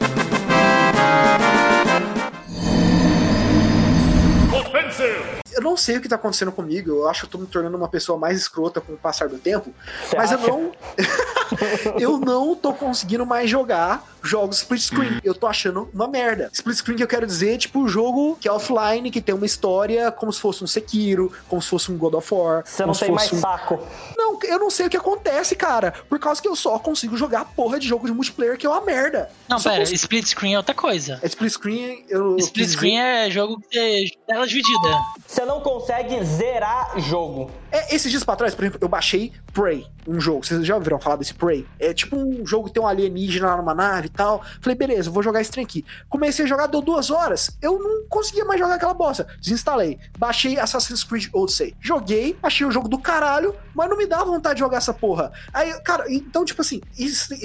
offensive. 4.87 5.50
Eu 5.53 5.61
não 5.61 5.75
sei 5.77 5.97
o 5.97 6.01
que 6.01 6.07
tá 6.09 6.15
acontecendo 6.15 6.51
comigo, 6.51 6.89
eu 6.91 7.07
acho 7.09 7.21
que 7.21 7.25
eu 7.27 7.29
tô 7.31 7.37
me 7.37 7.47
tornando 7.47 7.75
uma 7.77 7.87
pessoa 7.89 8.17
mais 8.17 8.37
escrota 8.37 8.79
com 8.81 8.93
o 8.93 8.97
passar 8.97 9.27
do 9.29 9.37
tempo, 9.37 9.73
Você 10.07 10.15
mas 10.15 10.31
acha? 10.31 10.43
eu 10.43 10.47
não. 10.49 10.71
eu 11.99 12.17
não 12.19 12.55
tô 12.55 12.73
conseguindo 12.73 13.25
mais 13.25 13.49
jogar 13.49 14.05
jogos 14.23 14.57
split 14.57 14.81
screen. 14.81 15.19
Eu 15.23 15.33
tô 15.33 15.47
achando 15.47 15.89
uma 15.93 16.07
merda. 16.07 16.49
Split 16.53 16.77
screen 16.77 16.95
que 16.97 17.03
eu 17.03 17.07
quero 17.07 17.25
dizer, 17.25 17.57
tipo, 17.57 17.79
um 17.79 17.87
jogo 17.87 18.37
que 18.39 18.47
é 18.47 18.51
offline, 18.51 19.09
que 19.11 19.19
tem 19.21 19.33
uma 19.33 19.45
história 19.45 20.11
como 20.11 20.31
se 20.31 20.39
fosse 20.39 20.63
um 20.63 20.67
Sekiro, 20.67 21.31
como 21.49 21.61
se 21.61 21.67
fosse 21.69 21.91
um 21.91 21.97
God 21.97 22.13
of 22.13 22.33
War. 22.33 22.63
Você 22.65 22.85
não 22.85 22.93
tem 22.93 23.11
mais 23.11 23.31
um- 23.33 23.39
saco. 23.39 23.79
Não, 24.15 24.39
eu 24.43 24.59
não 24.59 24.69
sei 24.69 24.85
o 24.85 24.89
que 24.89 24.97
acontece, 24.97 25.55
cara. 25.55 25.91
Por 26.07 26.19
causa 26.19 26.41
que 26.41 26.47
eu 26.47 26.55
só 26.55 26.77
consigo 26.79 27.17
jogar 27.17 27.45
porra 27.45 27.79
de 27.79 27.87
jogo 27.87 28.05
de 28.05 28.13
multiplayer, 28.13 28.57
que 28.57 28.65
é 28.65 28.69
uma 28.69 28.81
merda. 28.81 29.29
Não, 29.49 29.57
Só 29.59 29.69
pera, 29.69 29.81
consigo- 29.81 29.95
split 29.95 30.27
screen 30.27 30.53
é 30.53 30.57
outra 30.57 30.75
coisa. 30.75 31.19
É 31.21 31.27
split 31.27 31.51
screen, 31.51 32.05
eu. 32.07 32.37
Split 32.37 32.69
screen 32.69 32.99
é 32.99 33.29
jogo 33.31 33.59
que 33.69 33.77
é 33.79 34.03
tela 34.27 34.45
dividida. 34.47 34.87
Você 35.27 35.40
não 35.45 35.61
consegue 35.61 36.23
zerar 36.23 36.99
jogo. 36.99 37.49
É, 37.71 37.95
esses 37.95 38.09
dias 38.11 38.23
pra 38.23 38.35
trás, 38.35 38.53
por 38.53 38.63
exemplo, 38.63 38.79
eu 38.81 38.87
baixei 38.87 39.31
Prey, 39.53 39.85
um 40.07 40.19
jogo. 40.19 40.45
Vocês 40.45 40.65
já 40.65 40.75
ouviram 40.75 40.99
falar 40.99 41.15
desse 41.17 41.33
Prey? 41.33 41.65
É 41.79 41.93
tipo 41.93 42.15
um 42.15 42.45
jogo 42.45 42.67
que 42.67 42.73
tem 42.73 42.81
um 42.81 42.87
alienígena 42.87 43.47
lá 43.47 43.57
numa 43.57 43.73
nave 43.73 44.07
e 44.07 44.09
tal. 44.09 44.43
Falei, 44.61 44.77
beleza, 44.77 45.09
vou 45.09 45.23
jogar 45.23 45.41
esse 45.41 45.51
trem 45.51 45.65
aqui. 45.65 45.85
Comecei 46.09 46.45
a 46.45 46.47
jogar, 46.47 46.67
deu 46.67 46.81
duas 46.81 47.09
horas. 47.09 47.57
Eu 47.61 47.79
não 47.79 48.05
conseguia 48.07 48.45
mais 48.45 48.59
jogar 48.59 48.75
aquela 48.75 48.93
bosta. 48.93 49.27
Desinstalei. 49.39 49.99
Baixei 50.17 50.59
Assassin's 50.59 51.03
Creed 51.03 51.27
Odyssey. 51.33 51.75
Joguei, 51.79 52.37
achei 52.41 52.65
o 52.65 52.71
jogo 52.71 52.87
do 52.87 52.99
caralho, 52.99 53.55
mas 53.73 53.89
não 53.89 53.97
me 53.97 54.05
dá 54.05 54.23
vontade 54.23 54.55
de 54.55 54.59
jogar 54.59 54.77
essa 54.77 54.93
porra. 54.93 55.31
Aí, 55.53 55.73
cara, 55.81 56.05
então, 56.11 56.45
tipo 56.45 56.61
assim, 56.61 56.81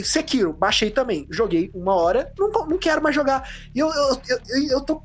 Sekiro, 0.04 0.52
baixei 0.52 0.90
também. 0.90 1.26
Joguei 1.30 1.70
uma 1.74 1.94
hora, 1.94 2.32
não, 2.38 2.50
não 2.50 2.78
quero 2.78 3.02
mais 3.02 3.14
jogar. 3.14 3.48
E 3.74 3.78
eu, 3.78 3.88
eu, 3.88 4.20
eu, 4.28 4.68
eu, 4.70 4.80
tô 4.80 5.00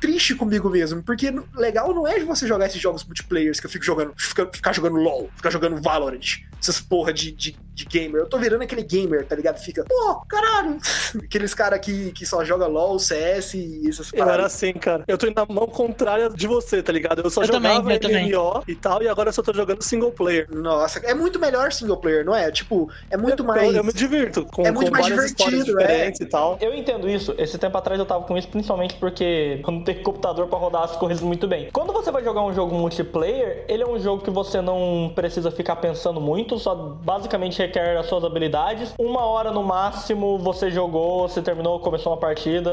triste 0.00 0.34
comigo 0.34 0.68
mesmo, 0.68 1.02
porque 1.02 1.32
legal 1.54 1.94
não 1.94 2.06
é 2.06 2.18
de 2.18 2.24
você 2.36 2.46
jogar 2.46 2.66
esses 2.66 2.80
jogos 2.80 3.04
multiplayers 3.04 3.58
que 3.60 3.66
eu 3.66 3.70
fico 3.70 3.84
jogando, 3.84 4.12
fica- 4.16 4.48
ficar 4.52 4.72
jogando 4.72 4.96
LOL, 4.96 5.30
ficar 5.36 5.50
jogando 5.50 5.80
Valorant, 5.82 6.38
essas 6.60 6.80
porra 6.80 7.12
de, 7.12 7.32
de, 7.32 7.56
de 7.72 7.84
gamer. 7.84 8.22
Eu 8.22 8.28
tô 8.28 8.38
virando 8.38 8.62
aquele 8.62 8.82
gamer, 8.82 9.26
tá 9.26 9.36
ligado? 9.36 9.58
Fica, 9.58 9.84
pô, 9.84 10.20
caralho. 10.28 10.78
Aqueles 11.22 11.54
caras 11.54 11.80
que, 11.80 12.12
que 12.12 12.24
só 12.24 12.44
joga 12.44 12.66
LOL, 12.66 12.98
CS 12.98 13.54
e 13.54 13.88
essas 13.88 14.12
Eu 14.12 14.28
era 14.28 14.46
assim, 14.46 14.72
cara. 14.72 15.04
Eu 15.06 15.18
tô 15.18 15.26
indo 15.26 15.36
na 15.36 15.46
mão 15.46 15.66
contrária 15.66 16.28
de 16.30 16.46
você, 16.46 16.82
tá 16.82 16.92
ligado? 16.92 17.22
Eu 17.22 17.30
só 17.30 17.42
Eu 17.42 17.48
também, 17.48 17.74
jogava 17.74 17.98
também. 17.98 18.32
MMO 18.32 18.62
e 18.66 18.74
tal, 18.74 19.02
e 19.02 19.08
agora 19.08 19.28
eu 19.28 19.32
só 19.32 19.42
tô 19.42 19.52
jogando 19.52 19.82
single 19.82 20.12
player. 20.12 20.48
Nossa, 20.50 20.98
é 21.00 21.14
muito 21.14 21.38
melhor 21.38 21.72
single 21.72 21.96
player, 21.96 22.24
não 22.24 22.34
é? 22.34 22.50
Tipo, 22.50 22.90
é 23.10 23.16
muito 23.16 23.42
eu, 23.42 23.46
mais. 23.46 23.70
Eu, 23.70 23.78
eu 23.78 23.84
me 23.84 23.92
divirto 23.92 24.44
com, 24.46 24.66
É 24.66 24.70
muito 24.70 24.90
com 24.90 24.96
mais 24.96 25.06
divertido, 25.06 25.80
é. 25.80 26.08
e 26.08 26.26
tal. 26.26 26.58
Eu 26.60 26.74
entendo 26.74 27.08
isso. 27.08 27.34
Esse 27.38 27.58
tempo 27.58 27.76
atrás 27.76 27.98
eu 27.98 28.06
tava 28.06 28.24
com 28.24 28.36
isso 28.36 28.48
principalmente 28.48 28.94
porque 28.94 29.60
eu 29.64 29.72
não 29.72 29.82
tenho 29.82 30.02
computador 30.02 30.46
pra 30.46 30.58
rodar 30.58 30.84
as 30.84 30.96
coisas 30.96 31.20
muito 31.20 31.46
bem. 31.46 31.68
Quando 31.72 31.92
você 31.92 32.10
vai 32.10 32.22
jogar 32.22 32.42
um 32.42 32.52
jogo 32.52 32.74
multiplayer, 32.74 33.64
ele 33.68 33.82
é 33.82 33.86
um 33.86 33.98
jogo 33.98 34.22
que 34.22 34.30
você 34.30 34.60
não 34.60 35.12
precisa 35.14 35.50
ficar 35.50 35.76
pensando 35.76 36.20
muito, 36.20 36.45
só 36.58 36.74
basicamente 36.74 37.58
requer 37.58 37.96
as 37.96 38.06
suas 38.06 38.24
habilidades. 38.24 38.94
Uma 38.98 39.24
hora 39.24 39.50
no 39.50 39.62
máximo 39.62 40.38
você 40.38 40.70
jogou, 40.70 41.28
você 41.28 41.42
terminou, 41.42 41.80
começou 41.80 42.12
uma 42.12 42.18
partida. 42.18 42.70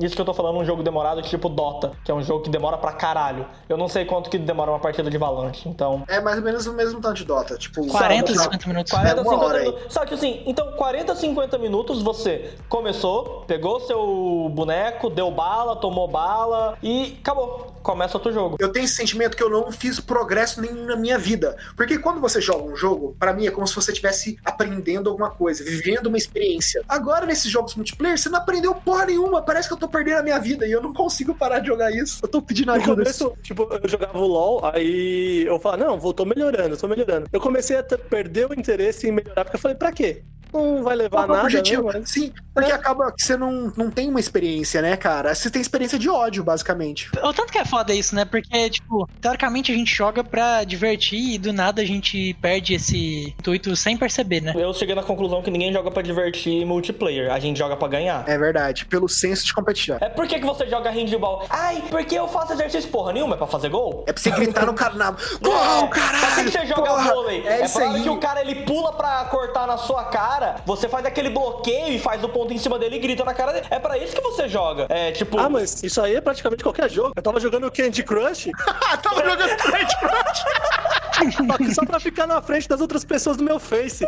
Isso 0.00 0.14
que 0.14 0.20
eu 0.20 0.24
tô 0.24 0.32
falando, 0.34 0.58
um 0.58 0.64
jogo 0.64 0.82
demorado 0.82 1.20
tipo 1.22 1.48
Dota, 1.48 1.92
que 2.04 2.10
é 2.10 2.14
um 2.14 2.22
jogo 2.22 2.44
que 2.44 2.50
demora 2.50 2.78
pra 2.78 2.92
caralho. 2.92 3.46
Eu 3.68 3.76
não 3.76 3.88
sei 3.88 4.04
quanto 4.04 4.30
que 4.30 4.38
demora 4.38 4.70
uma 4.70 4.78
partida 4.78 5.10
de 5.10 5.18
Valorant, 5.18 5.66
então. 5.66 6.02
É 6.08 6.20
mais 6.20 6.38
ou 6.38 6.44
menos 6.44 6.66
o 6.66 6.72
mesmo 6.72 7.00
tanto 7.00 7.16
de 7.16 7.24
Dota. 7.24 7.56
Tipo, 7.56 7.86
40, 7.86 8.26
sabe? 8.34 8.44
50 8.44 8.68
minutos. 8.68 8.92
40, 8.92 9.10
É, 9.10 9.14
uma 9.22 9.30
50 9.30 9.44
hora 9.46 9.58
aí. 9.58 9.64
minutos. 9.66 9.92
Só 9.92 10.06
que 10.06 10.14
assim, 10.14 10.42
então 10.46 10.72
40, 10.72 11.14
50 11.14 11.58
minutos 11.58 12.02
você 12.02 12.52
começou, 12.68 13.44
pegou 13.46 13.80
seu 13.80 14.48
boneco, 14.52 15.10
deu 15.10 15.30
bala, 15.30 15.76
tomou 15.76 16.08
bala 16.08 16.76
e 16.82 17.18
acabou. 17.20 17.66
Começa 17.82 18.16
outro 18.16 18.32
jogo. 18.32 18.56
Eu 18.60 18.70
tenho 18.70 18.84
esse 18.84 18.94
sentimento 18.94 19.36
que 19.36 19.42
eu 19.42 19.48
não 19.50 19.70
fiz 19.72 19.98
progresso 20.00 20.60
nenhum 20.60 20.84
na 20.86 20.96
minha 20.96 21.18
vida. 21.18 21.56
Porque 21.76 21.98
quando 21.98 22.20
você 22.20 22.40
joga 22.40 22.64
um 22.64 22.76
jogo, 22.76 23.16
pra 23.18 23.32
mim 23.32 23.46
é 23.46 23.50
como 23.50 23.66
se 23.66 23.74
você 23.74 23.90
estivesse 23.90 24.38
aprendendo 24.44 25.08
alguma 25.08 25.30
coisa, 25.30 25.64
vivendo 25.64 26.06
uma 26.06 26.18
experiência. 26.18 26.82
Agora, 26.88 27.24
nesses 27.26 27.50
jogos 27.50 27.74
multiplayer, 27.74 28.18
você 28.18 28.28
não 28.28 28.38
aprendeu 28.38 28.74
porra 28.74 29.06
nenhuma. 29.06 29.42
Parece 29.42 29.66
que 29.68 29.74
eu 29.74 29.78
tô 29.78 29.88
perdendo 29.88 30.18
a 30.18 30.22
minha 30.22 30.38
vida 30.38 30.66
e 30.66 30.72
eu 30.72 30.82
não 30.82 30.92
consigo 30.92 31.34
parar 31.34 31.60
de 31.60 31.68
jogar 31.68 31.90
isso. 31.90 32.20
Eu 32.22 32.28
tô 32.28 32.42
pedindo 32.42 32.66
No 32.66 32.72
ajuda. 32.74 33.02
começo, 33.02 33.32
tipo, 33.42 33.68
eu 33.82 33.88
jogava 33.88 34.18
o 34.18 34.26
LoL, 34.26 34.60
aí 34.66 35.44
eu 35.46 35.58
falava, 35.58 35.84
não, 35.84 35.98
vou, 35.98 36.12
tô 36.12 36.24
melhorando, 36.24 36.76
tô 36.76 36.86
melhorando. 36.86 37.28
Eu 37.32 37.40
comecei 37.40 37.76
a 37.78 37.82
ter- 37.82 37.98
perder 37.98 38.48
o 38.50 38.54
interesse 38.54 39.08
em 39.08 39.12
melhorar, 39.12 39.44
porque 39.44 39.56
eu 39.56 39.60
falei, 39.60 39.76
pra 39.76 39.90
quê? 39.92 40.22
Não 40.52 40.82
vai 40.82 40.96
levar 40.96 41.24
é 41.24 41.26
nada, 41.26 41.42
objetivo? 41.44 41.92
né? 41.92 42.00
Mas- 42.00 42.10
Sim, 42.10 42.32
porque 42.54 42.72
acaba 42.72 43.12
que 43.12 43.22
você 43.22 43.36
não, 43.36 43.72
não 43.76 43.90
tem 43.90 44.08
uma 44.08 44.20
experiência, 44.20 44.82
né, 44.82 44.96
cara? 44.96 45.34
Você 45.34 45.50
tem 45.50 45.60
experiência 45.62 45.98
de 45.98 46.08
ódio, 46.08 46.42
basicamente. 46.42 47.08
O 47.22 47.32
tanto 47.32 47.52
que 47.52 47.58
é 47.58 47.64
foda 47.64 47.94
isso, 47.94 48.14
né? 48.14 48.24
Porque, 48.24 48.70
tipo, 48.70 49.08
teoricamente 49.20 49.70
a 49.72 49.74
gente 49.74 49.94
joga 49.94 50.22
pra 50.24 50.64
divertir 50.64 51.34
e 51.34 51.38
do 51.38 51.52
nada 51.52 51.82
a 51.82 51.84
gente 51.84 52.34
perde 52.40 52.74
esse 52.74 53.34
intuito 53.38 53.74
sem 53.76 53.96
perceber, 53.96 54.40
né? 54.40 54.52
Eu 54.56 54.72
cheguei 54.74 54.94
na 54.94 55.02
conclusão 55.02 55.42
que 55.42 55.50
ninguém 55.50 55.72
joga 55.72 55.90
pra 55.90 56.02
divertir 56.02 56.64
multiplayer, 56.66 57.32
a 57.32 57.38
gente 57.38 57.58
joga 57.58 57.76
pra 57.76 57.88
ganhar. 57.88 58.24
É 58.28 58.36
verdade, 58.36 58.84
pelo 58.86 59.08
senso 59.08 59.44
de 59.46 59.54
competição. 59.54 59.98
É 60.00 60.08
por 60.08 60.26
que, 60.26 60.38
que 60.38 60.44
você 60.46 60.66
joga 60.68 60.90
handball? 60.90 61.44
Ai, 61.48 61.82
porque 61.90 62.14
eu 62.16 62.26
faço 62.28 62.52
exercício 62.52 62.90
porra 62.90 63.12
nenhuma, 63.12 63.34
é 63.34 63.38
pra 63.38 63.46
fazer 63.46 63.68
gol? 63.68 64.04
É 64.06 64.12
pra 64.12 64.20
você 64.22 64.30
gritar 64.30 64.66
no 64.66 64.74
carnaval. 64.74 65.20
É, 65.40 65.44
Gol, 65.44 65.88
Pra 65.88 65.88
que 65.88 66.00
caralho! 66.00 66.44
que 66.44 66.50
você 66.58 66.66
joga 66.66 66.82
porra! 66.82 67.12
vôlei? 67.14 67.46
É 67.46 67.62
É, 67.62 67.68
pra 67.68 67.90
aí. 67.90 68.02
que 68.02 68.08
o 68.08 68.16
cara 68.18 68.40
ele 68.40 68.54
pula 68.64 68.92
pra 68.92 69.24
cortar 69.26 69.66
na 69.66 69.76
sua 69.76 70.04
cara, 70.04 70.39
você 70.64 70.88
faz 70.88 71.04
aquele 71.04 71.30
bloqueio 71.30 71.94
e 71.94 71.98
faz 71.98 72.22
o 72.22 72.28
ponto 72.28 72.52
em 72.52 72.58
cima 72.58 72.78
dele 72.78 72.96
e 72.96 72.98
grita 72.98 73.24
na 73.24 73.34
cara 73.34 73.52
dele. 73.52 73.66
É 73.70 73.78
pra 73.78 73.98
isso 73.98 74.14
que 74.14 74.20
você 74.22 74.48
joga. 74.48 74.86
É 74.88 75.12
tipo. 75.12 75.38
Ah, 75.38 75.48
mas 75.48 75.82
isso 75.82 76.00
aí 76.00 76.16
é 76.16 76.20
praticamente 76.20 76.62
qualquer 76.62 76.90
jogo. 76.90 77.12
Eu 77.16 77.22
tava 77.22 77.40
jogando 77.40 77.70
Candy 77.70 78.02
Crush, 78.02 78.50
Ah, 78.66 78.96
tava 78.96 79.22
jogando 79.28 79.56
Candy 79.56 79.96
Crush. 80.00 81.74
só, 81.74 81.84
pra 81.84 82.00
ficar 82.00 82.26
na 82.26 82.40
frente 82.40 82.68
das 82.68 82.80
outras 82.80 83.04
pessoas 83.04 83.36
do 83.36 83.44
meu 83.44 83.58
Face. 83.58 84.04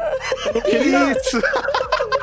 Eu 0.46 0.54
não 0.54 0.60
queria. 0.62 1.12
Isso. 1.12 1.40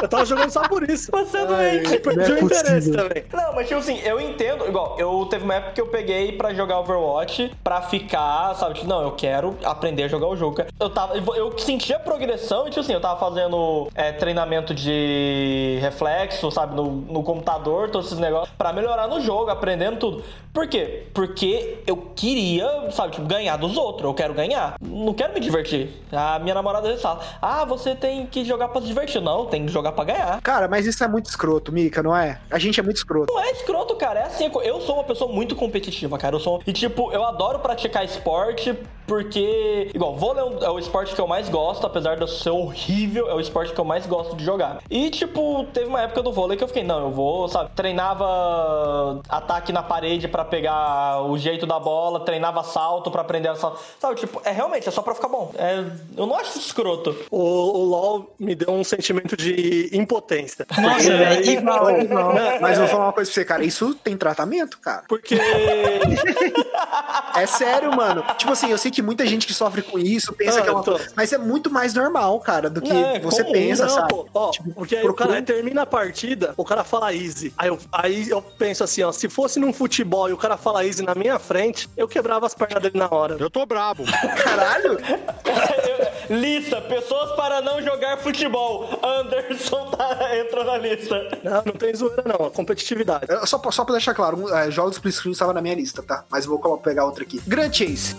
Eu 0.00 0.08
tava 0.08 0.24
jogando 0.24 0.50
só 0.50 0.68
por 0.68 0.88
isso. 0.88 1.10
Você 1.10 1.38
é 1.38 1.46
doente. 1.46 1.92
Aí 1.92 1.98
perdi 2.00 2.18
Não 2.18 2.36
é 2.36 2.40
o 2.40 2.44
interesse 2.44 2.90
possível. 2.90 3.08
também. 3.08 3.24
Não, 3.32 3.54
mas 3.54 3.68
tipo 3.68 3.80
assim, 3.80 3.98
eu 4.00 4.20
entendo. 4.20 4.66
Igual, 4.66 4.96
eu 4.98 5.26
teve 5.30 5.44
uma 5.44 5.54
época 5.54 5.72
que 5.72 5.80
eu 5.80 5.86
peguei 5.86 6.32
pra 6.32 6.52
jogar 6.54 6.80
Overwatch 6.80 7.52
pra 7.62 7.82
ficar, 7.82 8.54
sabe? 8.54 8.74
Tipo, 8.74 8.86
não, 8.88 9.02
eu 9.02 9.12
quero 9.12 9.56
aprender 9.64 10.04
a 10.04 10.08
jogar 10.08 10.26
o 10.28 10.36
jogo. 10.36 10.62
Eu 10.78 10.90
tava. 10.90 11.16
Eu 11.16 11.56
sentia 11.58 11.98
progressão 11.98 12.66
e, 12.66 12.70
tipo 12.70 12.80
assim, 12.80 12.92
eu 12.92 13.00
tava 13.00 13.18
fazendo 13.18 13.88
é, 13.94 14.12
treinamento 14.12 14.74
de 14.74 15.78
reflexo, 15.80 16.50
sabe? 16.50 16.74
No, 16.74 16.90
no 16.90 17.22
computador, 17.22 17.90
todos 17.90 18.08
esses 18.08 18.18
negócios, 18.18 18.54
pra 18.56 18.72
melhorar 18.72 19.06
no 19.08 19.20
jogo, 19.20 19.50
aprendendo 19.50 19.98
tudo. 19.98 20.24
Por 20.52 20.68
quê? 20.68 21.06
Porque 21.12 21.78
eu 21.86 21.96
queria, 22.14 22.90
sabe, 22.92 23.14
tipo, 23.14 23.26
ganhar 23.26 23.56
dos 23.56 23.76
outros. 23.76 24.04
Eu 24.04 24.14
quero 24.14 24.32
ganhar. 24.34 24.76
Não 24.80 25.12
quero 25.12 25.34
me 25.34 25.40
divertir. 25.40 25.90
A 26.12 26.38
minha 26.38 26.54
namorada 26.54 26.96
fala: 26.98 27.20
Ah, 27.42 27.64
você 27.64 27.94
tem 27.94 28.26
que 28.26 28.44
jogar 28.44 28.68
pra 28.68 28.80
se 28.80 28.86
divertir. 28.86 29.20
Não, 29.20 29.46
tem 29.46 29.66
que 29.66 29.72
jogar 29.72 29.92
pra 29.94 30.04
ganhar. 30.04 30.40
Cara, 30.42 30.68
mas 30.68 30.86
isso 30.86 31.02
é 31.02 31.08
muito 31.08 31.26
escroto, 31.26 31.72
Mika, 31.72 32.02
não 32.02 32.16
é? 32.16 32.40
A 32.50 32.58
gente 32.58 32.78
é 32.78 32.82
muito 32.82 32.96
escroto. 32.96 33.32
Não 33.32 33.40
é 33.40 33.50
escroto, 33.52 33.94
cara. 33.96 34.20
É 34.20 34.24
assim, 34.24 34.50
eu 34.62 34.80
sou 34.80 34.96
uma 34.96 35.04
pessoa 35.04 35.32
muito 35.32 35.56
competitiva, 35.56 36.18
cara. 36.18 36.36
Eu 36.36 36.40
sou. 36.40 36.60
E 36.66 36.72
tipo, 36.72 37.12
eu 37.12 37.24
adoro 37.24 37.58
praticar 37.60 38.04
esporte 38.04 38.76
Porque, 39.06 39.90
igual, 39.94 40.14
vôlei 40.16 40.42
é, 40.42 40.64
é 40.64 40.70
o 40.70 40.78
esporte 40.78 41.14
que 41.14 41.20
eu 41.20 41.26
mais 41.26 41.48
gosto, 41.48 41.86
apesar 41.86 42.16
de 42.16 42.22
eu 42.22 42.28
ser 42.28 42.50
horrível, 42.50 43.28
é 43.28 43.34
o 43.34 43.40
esporte 43.40 43.72
que 43.72 43.78
eu 43.78 43.84
mais 43.84 44.06
gosto 44.06 44.34
de 44.36 44.44
jogar. 44.44 44.82
E, 44.90 45.10
tipo, 45.10 45.64
teve 45.72 45.86
uma 45.86 46.00
época 46.00 46.22
do 46.22 46.32
vôlei 46.32 46.56
que 46.56 46.64
eu 46.64 46.68
fiquei, 46.68 46.82
não, 46.82 47.00
eu 47.00 47.10
vou, 47.10 47.48
sabe, 47.48 47.70
treinava 47.74 49.20
ataque 49.28 49.72
na 49.72 49.82
parede 49.82 50.26
pra 50.26 50.44
pegar 50.44 51.22
o 51.22 51.36
jeito 51.36 51.66
da 51.66 51.78
bola, 51.78 52.20
treinava 52.20 52.62
salto 52.62 53.10
pra 53.10 53.20
aprender 53.20 53.48
a 53.48 53.54
salto. 53.54 53.80
Sabe, 53.98 54.18
tipo, 54.18 54.40
é 54.44 54.50
realmente, 54.50 54.88
é 54.88 54.92
só 54.92 55.02
pra 55.02 55.14
ficar 55.14 55.28
bom. 55.28 55.52
É, 55.56 55.84
eu 56.16 56.26
não 56.26 56.36
acho 56.36 56.58
escroto. 56.58 57.14
O, 57.30 57.38
o 57.38 57.84
LoL 57.84 58.34
me 58.38 58.54
deu 58.54 58.70
um 58.70 58.84
sentimento 58.84 59.36
de 59.36 59.73
impotência. 59.92 60.66
Nossa, 60.78 61.10
velho, 61.10 61.26
aí- 61.26 61.48
igual, 61.56 61.86
Mas 62.60 62.72
eu 62.78 62.84
vou 62.84 62.88
falar 62.88 63.04
uma 63.06 63.12
coisa 63.12 63.30
pra 63.30 63.34
você, 63.34 63.44
cara. 63.44 63.64
Isso 63.64 63.94
tem 63.94 64.16
tratamento, 64.16 64.78
cara. 64.78 65.04
Porque 65.08 65.36
É 67.36 67.46
sério, 67.46 67.94
mano. 67.94 68.24
Tipo 68.38 68.52
assim, 68.52 68.70
eu 68.70 68.78
sei 68.78 68.90
que 68.90 69.02
muita 69.02 69.26
gente 69.26 69.46
que 69.46 69.52
sofre 69.54 69.82
com 69.82 69.98
isso 69.98 70.32
pensa 70.32 70.58
Ah, 70.60 70.62
que 70.62 70.68
é 70.68 70.72
uma 70.72 70.82
tô. 70.82 70.98
Mas 71.16 71.32
é 71.32 71.38
muito 71.38 71.70
mais 71.70 71.94
normal, 71.94 72.38
cara, 72.40 72.70
do 72.70 72.80
que 72.80 72.92
Não, 72.92 73.04
é 73.06 73.18
você 73.18 73.42
comum, 73.42 73.52
pensa, 73.52 73.86
Não, 73.86 73.94
sabe? 73.94 74.08
pô, 74.08 74.28
ó, 74.34 74.50
Tipo, 74.50 74.72
porque 74.72 74.96
aí 74.96 75.02
procura- 75.02 75.28
o 75.28 75.32
cara 75.32 75.42
termina 75.42 75.82
a 75.82 75.86
partida, 75.86 76.54
o 76.56 76.64
cara 76.64 76.84
fala 76.84 77.12
easy. 77.14 77.52
Aí 77.58 77.68
eu, 77.68 77.78
aí 77.92 78.28
eu 78.30 78.40
penso 78.40 78.84
assim, 78.84 79.02
ó, 79.02 79.10
se 79.12 79.28
fosse 79.28 79.58
num 79.58 79.72
futebol 79.72 80.28
e 80.28 80.32
o 80.32 80.36
cara 80.36 80.56
fala 80.56 80.84
easy 80.84 81.02
na 81.02 81.14
minha 81.14 81.38
frente, 81.38 81.88
eu 81.96 82.06
quebrava 82.06 82.46
as 82.46 82.54
pernas 82.54 82.82
dele 82.82 82.98
na 82.98 83.08
hora. 83.10 83.36
Eu 83.38 83.50
tô 83.50 83.66
brabo. 83.66 84.04
Caralho! 84.42 84.98
Lista, 86.30 86.80
pessoas 86.80 87.32
para 87.32 87.60
não 87.60 87.82
jogar 87.82 88.16
futebol. 88.18 88.88
Anderson 89.02 89.63
tá, 89.70 90.36
entra 90.38 90.64
na 90.64 90.78
lista. 90.78 91.38
Não, 91.42 91.62
não 91.66 91.72
tem 91.72 91.94
zoeira 91.94 92.22
não, 92.26 92.46
é 92.46 92.50
competitividade. 92.50 93.26
Eu- 93.28 93.46
Só, 93.46 93.58
pra- 93.58 93.72
só 93.72 93.84
pra 93.84 93.92
deixar 93.94 94.14
claro, 94.14 94.36
um, 94.38 94.54
é, 94.56 94.70
jogos 94.70 94.96
split 94.96 95.14
screen 95.14 95.32
estava 95.32 95.52
na 95.52 95.60
minha 95.60 95.74
lista, 95.74 96.02
tá? 96.02 96.24
Mas 96.30 96.44
eu 96.46 96.50
vou 96.58 96.78
pegar 96.78 97.04
outra 97.04 97.24
aqui. 97.24 97.40
Grand 97.46 97.72
Chase. 97.72 98.14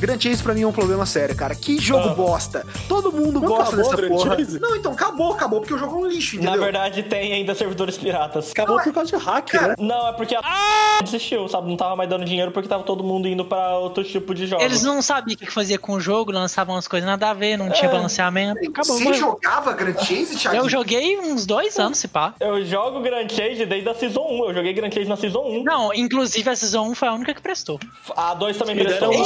Grand 0.00 0.18
Chase 0.18 0.42
pra 0.42 0.54
mim 0.54 0.62
é 0.62 0.66
um 0.66 0.72
problema 0.72 1.04
sério, 1.04 1.36
cara. 1.36 1.54
Que 1.54 1.78
jogo 1.78 2.08
Ah. 2.08 2.14
bosta. 2.14 2.66
Todo 2.88 3.12
mundo 3.12 3.38
Não 3.40 3.46
gosta 3.48 3.76
dessa 3.76 3.94
Grand 3.96 4.08
porra. 4.08 4.36
Chase? 4.38 4.58
Não, 4.58 4.74
então 4.74 4.92
acabou, 4.92 5.32
acabou, 5.32 5.60
porque 5.60 5.74
o 5.74 5.78
jogo 5.78 5.96
é 5.96 5.98
um 5.98 6.06
lixo, 6.06 6.36
entendeu? 6.36 6.56
Na 6.56 6.62
verdade, 6.64 7.02
tem 7.02 7.32
ainda 7.34 7.54
servidores 7.54 7.98
piratas. 7.98 8.50
Acabou 8.50 8.76
Não, 8.76 8.80
é- 8.80 8.84
por 8.84 8.92
causa 8.94 9.16
de 9.18 9.22
hack, 9.24 9.50
Cara, 9.50 9.68
né? 9.68 9.74
Não, 9.78 10.08
é 10.08 10.12
porque 10.14 10.34
a 10.34 10.40
desistiu, 11.04 11.46
sabe? 11.48 11.68
Não 11.68 11.76
tava 11.76 11.94
mais 11.96 12.08
dando 12.08 12.24
dinheiro 12.24 12.50
porque 12.50 12.68
tava 12.68 12.82
todo 12.82 13.04
mundo 13.04 13.28
indo 13.28 13.44
pra 13.44 13.76
outro 13.76 14.02
tipo 14.02 14.34
de 14.34 14.46
jogos. 14.46 14.64
Eles 14.64 14.82
não 14.82 15.02
sabiam 15.02 15.34
o 15.34 15.38
que 15.38 15.50
fazer 15.50 15.78
com 15.78 15.92
o 15.92 16.00
jogo, 16.00 16.32
lançavam 16.32 16.76
as 16.76 16.88
coisas 16.88 17.06
nada 17.06 17.28
a 17.30 17.34
ver, 17.34 17.56
não 17.58 17.68
tinha 17.70 17.88
É. 17.90 17.92
balanceamento. 17.92 18.58
Acabou. 18.70 18.96
Você 18.96 19.04
morreu. 19.04 19.20
jogava 19.20 19.72
Grand 19.74 19.98
Chase, 19.98 20.36
Thiago? 20.36 20.56
Eu 20.56 20.68
joguei 20.68 21.18
uns 21.18 21.44
dois 21.44 21.78
anos, 21.78 21.98
se 21.98 22.08
pá. 22.08 22.34
Eu 22.40 22.64
jogo 22.64 23.00
Grand 23.00 23.28
Chase 23.28 23.66
desde 23.66 23.88
a 23.88 23.94
Season 23.94 24.20
1. 24.22 24.48
Eu 24.48 24.54
joguei 24.54 24.72
Grand 24.72 24.90
Chase 24.90 25.08
na 25.08 25.16
Season 25.16 25.40
1. 25.40 25.62
Não, 25.64 25.92
inclusive 25.94 26.48
a 26.48 26.56
Season 26.56 26.82
1 26.88 26.94
foi 26.94 27.08
a 27.08 27.12
única 27.12 27.34
que 27.34 27.42
prestou. 27.42 27.78
A 28.16 28.32
2 28.34 28.56
também 28.56 28.74
Me 28.76 28.84
prestou. 28.84 29.10
deram 29.10 29.22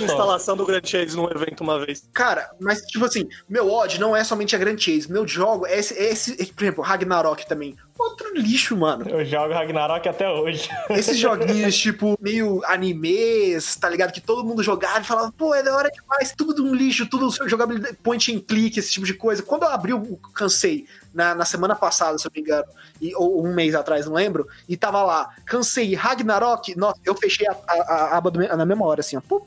2 0.01 0.07
também 0.07 0.07
serviço 0.07 0.07
de 0.07 0.11
instalação 0.11 0.57
do 0.57 0.65
Grand 0.65 0.81
Chase 0.83 1.15
num 1.15 1.29
evento 1.29 1.61
uma 1.61 1.83
vez. 1.85 2.07
Cara, 2.13 2.51
mas 2.59 2.81
tipo 2.81 3.05
assim, 3.05 3.27
meu 3.47 3.69
ódio 3.71 3.99
não 3.99 4.15
é 4.15 4.23
somente 4.23 4.55
a 4.55 4.59
Grand 4.59 4.77
Chase. 4.77 5.11
Meu 5.11 5.27
jogo 5.27 5.65
é 5.65 5.77
esse, 5.79 5.97
é 5.97 6.11
esse 6.11 6.35
por 6.53 6.63
exemplo, 6.63 6.83
Ragnarok 6.83 7.45
também. 7.47 7.75
Outro 7.99 8.33
lixo, 8.35 8.75
mano. 8.75 9.07
Eu 9.07 9.23
jogo 9.23 9.53
Ragnarok 9.53 10.07
até 10.09 10.27
hoje. 10.27 10.67
Esses 10.89 11.17
joguinhos, 11.19 11.77
tipo, 11.77 12.17
meio 12.19 12.59
animes, 12.65 13.75
tá 13.75 13.87
ligado? 13.89 14.11
Que 14.11 14.19
todo 14.21 14.43
mundo 14.43 14.63
jogava 14.63 15.01
e 15.01 15.03
falava, 15.03 15.31
pô, 15.31 15.53
é 15.53 15.61
da 15.61 15.75
hora 15.75 15.89
demais. 15.89 16.33
Tudo 16.35 16.63
um 16.65 16.73
lixo, 16.73 17.05
tudo 17.07 17.29
jogabilidade, 17.47 17.95
point 18.01 18.33
and 18.35 18.39
click, 18.41 18.79
esse 18.79 18.91
tipo 18.91 19.05
de 19.05 19.13
coisa. 19.13 19.43
Quando 19.43 19.63
eu 19.63 19.69
abri 19.69 19.93
o 19.93 20.17
Cansei 20.33 20.85
na, 21.13 21.35
na 21.35 21.45
semana 21.45 21.75
passada, 21.75 22.17
se 22.17 22.25
eu 22.27 22.31
não 22.33 22.41
me 22.41 22.47
engano, 22.47 22.65
e, 22.99 23.15
ou 23.15 23.45
um 23.45 23.53
mês 23.53 23.75
atrás, 23.75 24.05
não 24.07 24.13
lembro, 24.13 24.47
e 24.67 24.75
tava 24.75 25.03
lá, 25.03 25.29
Cansei 25.45 25.93
Ragnarok, 25.93 26.75
nossa, 26.75 26.99
eu 27.05 27.13
fechei 27.13 27.47
a, 27.47 27.55
a- 27.67 27.81
a 28.13 28.17
aba 28.17 28.31
do 28.31 28.39
na 28.39 28.65
mesma 28.65 28.85
hora, 28.85 29.01
assim, 29.01 29.15
ó. 29.17 29.21
Pum, 29.21 29.41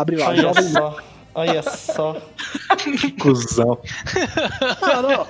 abri 0.00 0.16
lá, 0.16 0.28
Olha 0.28 0.42
joga 0.42 0.62
só. 0.62 0.96
Olha 1.34 1.62
só. 1.62 2.16
Cusão. 3.20 3.78
Ah, 4.82 5.02
não. 5.02 5.26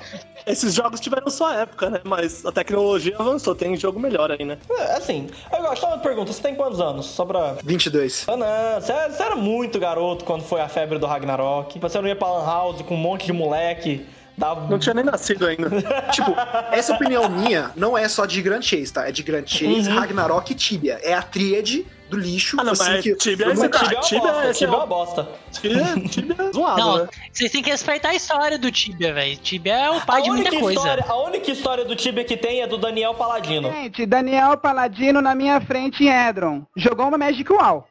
Esses 0.47 0.73
jogos 0.73 0.99
tiveram 0.99 1.29
sua 1.29 1.53
época, 1.55 1.89
né? 1.91 1.99
Mas 2.03 2.43
a 2.43 2.51
tecnologia 2.51 3.15
avançou, 3.19 3.53
tem 3.53 3.75
jogo 3.77 3.99
melhor 3.99 4.31
aí, 4.31 4.43
né? 4.43 4.57
É, 4.71 4.93
Assim, 4.97 5.27
eu 5.53 5.61
gosto. 5.61 5.81
Só 5.81 5.87
uma 5.89 5.99
pergunta: 5.99 6.33
você 6.33 6.41
tem 6.41 6.55
quantos 6.55 6.81
anos? 6.81 7.05
Só 7.05 7.23
pra. 7.25 7.57
22. 7.63 8.25
Ah, 8.27 8.35
não. 8.35 8.81
Você, 8.81 8.91
você 9.09 9.21
era 9.23 9.35
muito 9.35 9.79
garoto 9.79 10.25
quando 10.25 10.41
foi 10.43 10.59
a 10.61 10.67
febre 10.67 10.97
do 10.97 11.05
Ragnarok. 11.05 11.77
Você 11.79 12.01
não 12.01 12.07
ia 12.07 12.15
pra 12.15 12.27
Lan 12.31 12.45
House 12.45 12.81
com 12.81 12.95
um 12.95 12.97
monte 12.97 13.27
de 13.27 13.33
moleque. 13.33 14.05
Dava... 14.35 14.67
Não 14.67 14.79
tinha 14.79 14.95
nem 14.95 15.03
nascido 15.03 15.45
ainda. 15.45 15.69
Tipo, 16.11 16.33
essa 16.71 16.93
opinião 16.93 17.29
minha 17.29 17.69
não 17.75 17.95
é 17.95 18.07
só 18.07 18.25
de 18.25 18.41
Grand 18.41 18.61
Chase, 18.63 18.91
tá? 18.91 19.07
É 19.07 19.11
de 19.11 19.21
Grand 19.21 19.45
Chase, 19.45 19.87
Uhum. 19.89 19.99
Ragnarok 19.99 20.51
e 20.51 20.55
Tibia. 20.55 20.99
É 21.03 21.13
a 21.13 21.21
tríade 21.21 21.85
do 22.11 22.17
lixo. 22.17 22.57
Ah, 22.59 22.63
não, 22.63 22.73
assim, 22.73 22.83
mas 22.91 23.03
que... 23.03 23.15
Tibia 23.15 23.47
é 23.47 23.49
Tibia 23.49 23.65
é 23.65 23.67
uma 23.67 23.69
Tibia 23.69 24.19
bosta. 24.21 24.45
é- 24.47 24.53
Tibia 24.53 24.73
é 24.73 24.77
uma 24.77 24.85
bosta. 24.85 25.29
Tibia, 25.51 26.09
Tibia 26.09 26.35
é 26.37 26.51
zoado, 26.53 26.79
Não, 26.79 26.97
né? 26.99 27.09
vocês 27.31 27.51
têm 27.51 27.63
que 27.63 27.69
respeitar 27.71 28.09
a 28.09 28.15
história 28.15 28.59
do 28.59 28.71
Tibia, 28.71 29.13
velho. 29.13 29.37
Tibia 29.37 29.73
é 29.73 29.89
o 29.89 30.01
pai 30.01 30.19
a 30.21 30.23
de 30.23 30.29
muita 30.29 30.49
única 30.49 30.61
coisa. 30.61 30.79
História, 30.79 31.05
a 31.07 31.23
única 31.23 31.51
história 31.51 31.85
do 31.85 31.95
Tibia 31.95 32.23
que 32.23 32.37
tem 32.37 32.61
é 32.61 32.67
do 32.67 32.77
Daniel 32.77 33.13
Paladino. 33.15 33.71
Gente, 33.71 34.05
Daniel 34.05 34.57
Paladino 34.57 35.21
na 35.21 35.33
minha 35.33 35.59
frente 35.61 36.03
em 36.03 36.09
Edron. 36.09 36.63
Jogou 36.75 37.07
uma 37.07 37.17
Magic 37.17 37.51
Wall. 37.51 37.87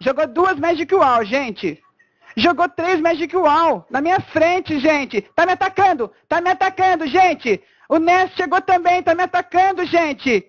Jogou 0.00 0.26
duas 0.26 0.58
Magic 0.58 0.92
Wall, 0.94 1.24
gente. 1.24 1.78
Jogou 2.36 2.68
três 2.68 3.00
Magic 3.00 3.36
Wall. 3.36 3.84
Na 3.90 4.00
minha 4.00 4.20
frente, 4.20 4.78
gente. 4.78 5.22
Tá 5.34 5.44
me 5.44 5.52
atacando. 5.52 6.10
Tá 6.28 6.40
me 6.40 6.50
atacando, 6.50 7.06
gente. 7.06 7.60
O 7.88 7.98
Ness 7.98 8.30
chegou 8.36 8.60
também. 8.60 9.02
Tá 9.02 9.14
me 9.14 9.24
atacando, 9.24 9.84
gente. 9.86 10.46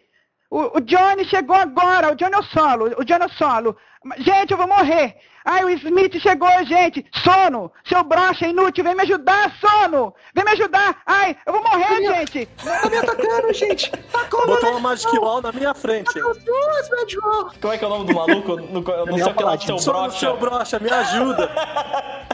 O, 0.51 0.77
o 0.77 0.81
Johnny 0.81 1.25
chegou 1.25 1.55
agora. 1.55 2.11
O 2.11 2.15
Johnny 2.15 2.33
é 2.33 2.39
o 2.39 2.43
solo. 2.43 2.85
O 2.97 3.05
Johnny 3.05 3.23
é 3.23 3.27
o 3.27 3.29
solo. 3.29 3.77
Gente, 4.17 4.51
eu 4.51 4.57
vou 4.57 4.67
morrer. 4.67 5.15
Ai, 5.45 5.63
o 5.63 5.69
Smith 5.69 6.17
chegou, 6.19 6.49
gente. 6.65 7.05
Sono. 7.23 7.71
Seu 7.87 8.03
brocha 8.03 8.47
inútil. 8.47 8.83
Vem 8.83 8.95
me 8.95 9.03
ajudar, 9.03 9.53
sono. 9.59 10.13
Vem 10.33 10.43
me 10.45 10.51
ajudar. 10.51 11.01
Ai, 11.05 11.35
eu 11.45 11.53
vou 11.53 11.61
morrer, 11.63 12.01
gente. 12.01 12.45
Tá 12.63 12.89
me 12.89 12.97
atacando, 12.97 13.53
gente. 13.53 13.91
Tacou, 13.91 14.45
Botou 14.47 14.71
uma 14.71 14.79
Magic 14.79 15.17
Wall 15.19 15.41
na 15.41 15.51
minha 15.51 15.73
frente. 15.73 16.13
duas 16.13 16.89
Magic 16.89 17.19
Wall. 17.19 17.51
Como 17.61 17.73
é 17.73 17.77
que 17.77 17.83
é 17.83 17.87
o 17.87 17.89
nome 17.91 18.05
do 18.05 18.13
maluco? 18.15 18.55
No, 18.55 18.83
eu 18.91 19.05
não 19.05 19.17
sei 19.17 19.27
o 19.27 19.33
que 19.35 19.43
lá, 19.43 19.59
seu 19.59 19.77
Só 19.77 19.93
no 19.93 19.99
brocha. 20.03 20.19
seu 20.19 20.37
brocha, 20.37 20.79
me 20.79 20.89
ajuda. 20.89 21.49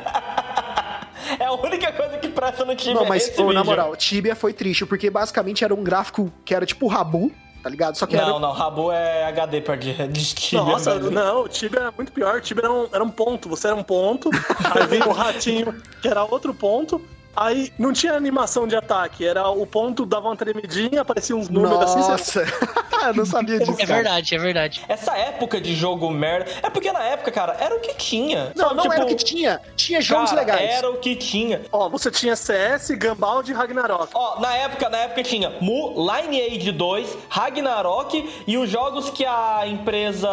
É 1.39 1.45
a 1.45 1.53
única 1.53 1.91
coisa 1.91 2.17
que 2.19 2.27
presta 2.27 2.63
no 2.63 2.75
Tibia. 2.75 2.93
Não, 2.93 3.05
mas, 3.05 3.27
esse 3.27 3.41
ô, 3.41 3.51
na 3.51 3.63
moral, 3.63 3.95
Tibia 3.95 4.35
foi 4.35 4.53
triste, 4.53 4.85
porque 4.85 5.09
basicamente 5.09 5.63
era 5.63 5.73
um 5.73 5.83
gráfico 5.83 6.31
que 6.45 6.53
era 6.53 6.65
tipo 6.67 6.87
Rabu, 6.87 7.31
tá 7.65 7.69
ligado? 7.71 7.97
Só 7.97 8.05
que 8.05 8.15
Não, 8.15 8.21
era. 8.29 8.39
não, 8.39 8.51
Rabu 8.51 8.91
é 8.91 9.25
HD 9.25 9.59
pra 9.59 9.75
de, 9.75 9.91
de 10.09 10.35
Tibia. 10.35 10.63
Nossa, 10.63 10.99
velho. 10.99 11.09
não, 11.09 11.45
o 11.45 11.49
Tibia 11.49 11.79
era 11.79 11.91
muito 11.91 12.11
pior. 12.11 12.37
O 12.37 12.41
Tibia 12.41 12.65
era 12.65 12.71
um, 12.71 12.87
era 12.93 13.03
um 13.03 13.09
ponto. 13.09 13.49
Você 13.49 13.65
era 13.65 13.75
um 13.75 13.81
ponto, 13.81 14.29
aí 14.71 14.85
vinha 14.85 15.07
o 15.07 15.11
ratinho, 15.11 15.73
que 15.99 16.07
era 16.07 16.23
outro 16.23 16.53
ponto. 16.53 17.01
Aí 17.35 17.71
não 17.77 17.91
tinha 17.93 18.13
animação 18.13 18.67
de 18.67 18.75
ataque, 18.75 19.25
era 19.25 19.47
o 19.49 19.65
ponto 19.65 20.05
dava 20.05 20.27
uma 20.29 20.35
tremidinha, 20.35 21.01
aparecia 21.01 21.35
uns 21.35 21.49
números 21.49 21.79
assim. 21.81 22.01
você- 22.01 22.39
Nossa, 22.45 22.45
eu 23.07 23.13
não 23.13 23.25
sabia 23.25 23.59
disso. 23.59 23.73
É 23.73 23.85
cara. 23.85 23.93
verdade, 23.95 24.35
é 24.35 24.37
verdade. 24.37 24.81
Essa 24.87 25.15
época 25.17 25.59
de 25.59 25.75
jogo 25.75 26.09
merda. 26.09 26.49
É 26.63 26.69
porque 26.69 26.91
na 26.91 27.03
época, 27.03 27.31
cara, 27.31 27.55
era 27.59 27.75
o 27.75 27.79
que 27.79 27.93
tinha. 27.95 28.51
Não, 28.55 28.65
Sabe, 28.69 28.75
não 28.75 28.83
tipo, 28.83 28.93
era 28.95 29.03
o 29.03 29.07
que 29.07 29.15
tinha. 29.15 29.61
Tinha 29.75 30.01
jogos 30.01 30.29
cara, 30.31 30.41
legais. 30.41 30.71
Era 30.71 30.89
o 30.89 30.97
que 30.97 31.15
tinha. 31.15 31.61
Ó, 31.71 31.89
você 31.89 32.09
tinha 32.09 32.35
CS, 32.35 32.91
Gambald 32.91 33.49
e 33.49 33.53
Ragnarok. 33.53 34.09
Ó, 34.13 34.39
na 34.39 34.55
época, 34.55 34.89
na 34.89 34.97
época 34.99 35.23
tinha 35.23 35.49
Mu, 35.61 35.93
Lineage 35.97 36.71
2, 36.71 37.17
Ragnarok 37.29 38.29
e 38.47 38.57
os 38.57 38.69
jogos 38.69 39.09
que 39.09 39.25
a 39.25 39.63
empresa 39.67 40.27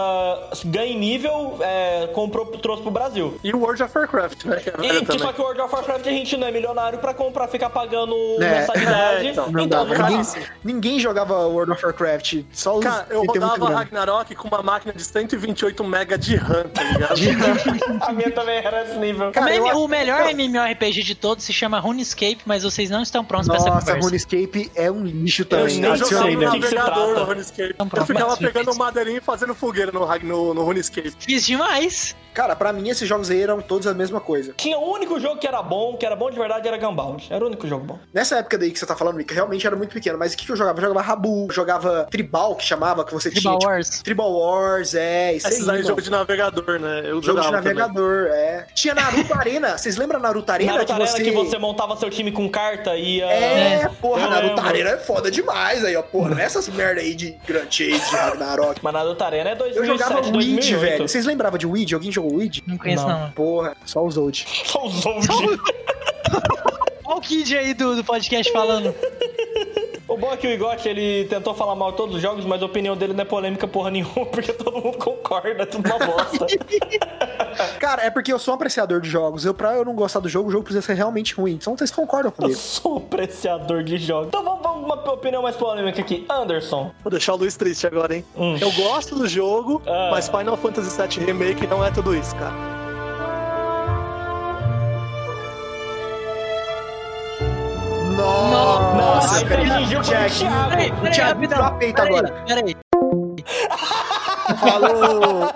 ganha 0.67 0.97
nível 0.97 1.59
é, 1.61 2.09
comprou, 2.15 2.47
trouxe 2.47 2.83
pro 2.83 2.91
Brasil. 2.91 3.39
E 3.43 3.53
o 3.53 3.59
World 3.61 3.83
of 3.83 3.97
Warcraft, 3.97 4.45
né? 4.45 4.57
Que 4.57 5.17
E 5.17 5.19
só 5.19 5.33
que 5.33 5.41
o 5.41 5.45
World 5.45 5.61
of 5.63 5.75
Warcraft 5.75 6.07
a 6.07 6.11
gente 6.11 6.37
não 6.37 6.47
é 6.47 6.51
milionário 6.51 6.92
pra 6.99 7.15
comprar, 7.15 7.49
ficar 7.49 7.71
pagando 7.71 8.15
É, 8.43 8.61
mensalidade. 8.61 9.27
é, 9.29 9.31
então. 9.31 9.51
Não 9.51 9.61
então, 9.65 9.87
dava. 9.89 10.09
Ninguém, 10.09 10.27
ninguém 10.65 11.01
jogava 11.01 11.47
World 11.47 11.73
of 11.73 11.85
Warcraft. 11.85 12.43
Só 12.53 12.79
os 12.79 12.85
Cara, 12.85 13.07
eu 13.11 13.23
rodava. 13.25 13.71
Ragnarok 13.73 14.35
com 14.35 14.49
uma 14.49 14.63
máquina 14.63 14.93
de 14.93 15.03
128 15.05 15.83
MB 15.85 16.19
de 16.19 16.37
RAM, 16.37 16.65
tá 16.69 16.83
ligado? 16.83 17.13
A 18.03 18.13
minha 18.13 18.31
também 18.31 18.57
era 18.59 18.85
esse 18.85 18.99
nível. 18.99 19.31
Cara, 19.33 19.47
o, 19.63 19.69
eu- 19.69 19.79
o 19.85 19.89
melhor 19.89 20.29
MMORPG 20.31 21.03
de 21.03 21.15
todos 21.15 21.45
se 21.45 21.53
chama 21.53 21.79
RuneScape, 21.79 22.41
mas 22.45 22.63
vocês 22.63 22.91
não 22.91 23.03
estão 23.03 23.25
prontos 23.25 23.49
pra 23.49 23.57
essa 23.57 23.67
Nossa, 23.67 23.81
conversa. 23.87 24.07
RuneScape 24.09 24.71
é 24.75 24.91
um 24.91 25.05
lixo 25.05 25.45
também. 25.45 25.83
eu 25.83 25.91
não 25.91 25.97
jogava 25.97 26.31
no? 26.31 26.37
Do 26.37 26.41
navegador 26.59 27.15
no 27.19 27.25
RuneScape. 27.25 27.75
Eu 27.79 28.07
ficava 28.07 28.37
pegando 28.37 28.75
madeirinha 28.75 29.19
e 29.19 29.21
fazendo 29.21 29.55
fogueira 29.55 29.93
no, 29.93 30.07
no, 30.23 30.55
no 30.55 30.65
RuneScape. 30.65 31.13
Fiz 31.19 31.47
demais. 31.47 32.15
Cara, 32.35 32.57
pra 32.57 32.73
mim 32.73 32.89
esses 32.89 33.09
jogos 33.09 33.31
aí 33.31 33.43
eram 33.43 33.61
todos 33.61 33.87
a 33.87 33.95
mesma 33.95 34.21
coisa. 34.21 34.55
Tinha 34.57 34.79
o 34.79 34.93
único 34.93 35.19
jogo 35.21 35.39
que 35.39 35.47
era 35.47 35.63
bom, 35.63 35.97
que 35.97 36.07
era 36.07 36.17
bom 36.17 36.31
de 36.31 36.39
verdade, 36.39 36.67
era 36.67 36.77
Gunbound. 36.79 37.27
Era 37.31 37.45
o 37.45 37.49
único 37.49 37.67
jogo 37.67 37.85
bom. 37.85 37.99
Nessa 38.13 38.39
época 38.39 38.59
daí 38.59 38.71
que 38.71 38.79
você 38.79 38.87
tá 38.87 38.97
falando, 38.97 39.17
Mika, 39.17 39.35
realmente 39.35 39.67
era 39.67 39.77
muito 39.77 39.93
pequeno. 39.93 40.19
Mas 40.19 40.33
o 40.33 40.37
que, 40.37 40.47
que 40.47 40.53
eu 40.53 40.57
jogava? 40.57 40.79
Eu 40.79 40.83
jogava 40.89 41.03
Rabu, 41.07 41.49
jogava 41.51 42.07
Tribal, 42.11 42.57
que 42.57 42.65
chamava, 42.65 43.05
que 43.05 43.13
você 43.13 43.31
Tribal 43.31 43.59
tinha. 43.59 43.71
Wars. 43.71 43.91
Tipo, 43.91 44.05
Tribal 44.05 44.33
Wars, 44.33 44.95
é, 44.95 45.35
isso 45.35 45.49
Esses 45.49 45.69
aí. 45.69 45.79
aí, 45.79 45.83
jogo 45.83 46.01
de 46.01 46.11
navegador, 46.11 46.79
né? 46.79 47.01
Eu 47.05 47.21
Jogo 47.21 47.21
de 47.21 47.27
jogava 47.47 47.57
também. 47.59 47.75
navegador, 47.75 48.27
é. 48.33 48.67
Tinha 48.75 48.95
Naruto 48.95 49.35
Arena. 49.35 49.77
Vocês 49.79 49.97
lembram 49.97 50.21
Naruto 50.21 50.51
Arena? 50.53 50.73
Naruto 50.73 50.87
que, 50.87 50.93
Arena 50.93 51.11
você... 51.11 51.23
que 51.23 51.31
você 51.31 51.59
montava 51.59 51.97
seu 51.97 52.11
time 52.11 52.33
com 52.33 52.49
carta 52.49 52.97
e 52.97 53.19
ia... 53.19 53.27
É, 53.27 53.89
porra, 54.01 54.23
Eu 54.23 54.31
Naruto 54.31 54.55
lembro. 54.55 54.67
Arena 54.69 54.91
é 54.91 54.97
foda 54.99 55.31
demais 55.31 55.85
aí, 55.85 55.97
ó. 55.97 56.03
Porra, 56.03 56.31
não 56.31 56.39
é 56.39 56.45
essas 56.45 56.69
merda 56.69 57.01
aí 57.01 57.15
de 57.15 57.33
Grand 57.47 57.67
Chase, 57.71 57.91
de 58.11 58.17
Ragnarok. 58.17 58.81
Mas 58.83 58.93
Naruto 58.93 59.23
Arena 59.25 59.51
é 59.51 59.53
Eu 59.53 59.59
2007, 59.59 59.87
jogava 59.87 60.15
Weed, 60.21 60.33
2008. 60.33 60.81
velho. 60.81 61.09
Vocês 61.09 61.27
lembravam 61.27 61.59
de 61.59 61.67
Weed? 61.67 61.95
Alguém 61.95 62.11
jogou 62.13 62.22
Weed? 62.31 62.63
Não 62.67 62.77
conheço, 62.79 63.07
Não. 63.07 63.21
não. 63.21 63.31
Porra, 63.33 63.77
só 63.85 64.05
os 64.05 64.17
old. 64.17 64.45
Só 64.65 64.87
os 64.87 65.05
old. 65.07 65.27
Olha 67.05 67.17
o 67.17 67.21
Kid 67.21 67.57
aí 67.57 67.75
do, 67.75 67.97
do 67.97 68.05
podcast 68.05 68.53
falando. 68.53 68.95
O 70.13 70.17
bom 70.19 70.31
é 70.31 70.37
que 70.37 70.47
o 70.47 70.51
Igote, 70.51 70.87
ele 70.89 71.25
tentou 71.25 71.55
falar 71.55 71.75
mal 71.75 71.91
de 71.93 71.97
todos 71.97 72.17
os 72.17 72.21
jogos, 72.21 72.45
mas 72.45 72.63
a 72.63 72.67
opinião 72.67 72.95
dele 72.95 73.15
não 73.15 73.23
é 73.23 73.25
polêmica 73.25 73.67
porra 73.67 73.91
nenhuma, 73.91 74.27
porque 74.31 74.53
todo 74.53 74.81
mundo 74.81 74.99
concorda, 74.99 75.63
é 75.63 75.65
tudo 75.67 75.89
uma 75.89 75.99
bosta. 75.99 76.47
Cara, 77.81 78.03
é 78.05 78.11
porque 78.11 78.31
eu 78.33 78.39
sou 78.39 78.53
um 78.53 78.57
apreciador 78.57 79.01
de 79.01 79.09
jogos. 79.09 79.45
Eu, 79.47 79.55
pra 79.55 79.75
eu 79.75 79.85
não 79.85 79.95
gostar 79.95 80.21
do 80.21 80.29
jogo, 80.29 80.49
o 80.49 80.53
jogo 80.53 80.65
precisa 80.65 80.85
ser 80.85 80.95
realmente 80.95 81.35
ruim. 81.35 81.53
Então 81.53 81.77
vocês 81.77 81.91
concordam 81.91 82.29
Eu 82.29 82.33
comigo. 82.33 82.59
sou 82.59 82.95
um 82.95 82.97
apreciador 82.99 83.83
de 83.83 83.97
jogos. 83.97 84.29
Então 84.29 84.45
vamos, 84.45 84.63
vamos 84.63 84.85
uma 84.85 84.95
opinião 85.13 85.43
mais 85.43 85.57
polêmica 85.57 86.01
aqui. 86.03 86.27
Anderson. 86.29 86.91
Vou 87.03 87.11
deixar 87.11 87.33
o 87.33 87.37
Luiz 87.37 87.57
triste 87.57 87.87
agora, 87.87 88.15
hein? 88.15 88.25
Hum. 88.37 88.57
Eu 88.61 88.71
gosto 88.73 89.15
do 89.15 89.27
jogo, 89.27 89.81
Ah. 89.87 90.09
mas 90.11 90.29
Final 90.29 90.57
Fantasy 90.59 90.91
VII 91.01 91.25
Remake 91.25 91.67
não 91.67 91.83
é 91.85 91.91
tudo 91.91 92.15
isso, 92.15 92.35
cara. 92.37 92.82
Nossa, 98.17 99.45
Thiago, 99.47 100.03
Thiago. 100.03 100.69
Peraí, 100.71 100.93
peraí, 100.93 101.13
Thiago 101.13 101.31
rapidão. 101.33 101.49
tirou 101.59 101.65
a 101.65 101.71
peita 101.73 102.03
Peraí, 102.03 102.19
agora. 102.19 102.45
Peraí. 102.47 102.77
Falou. 104.61 105.53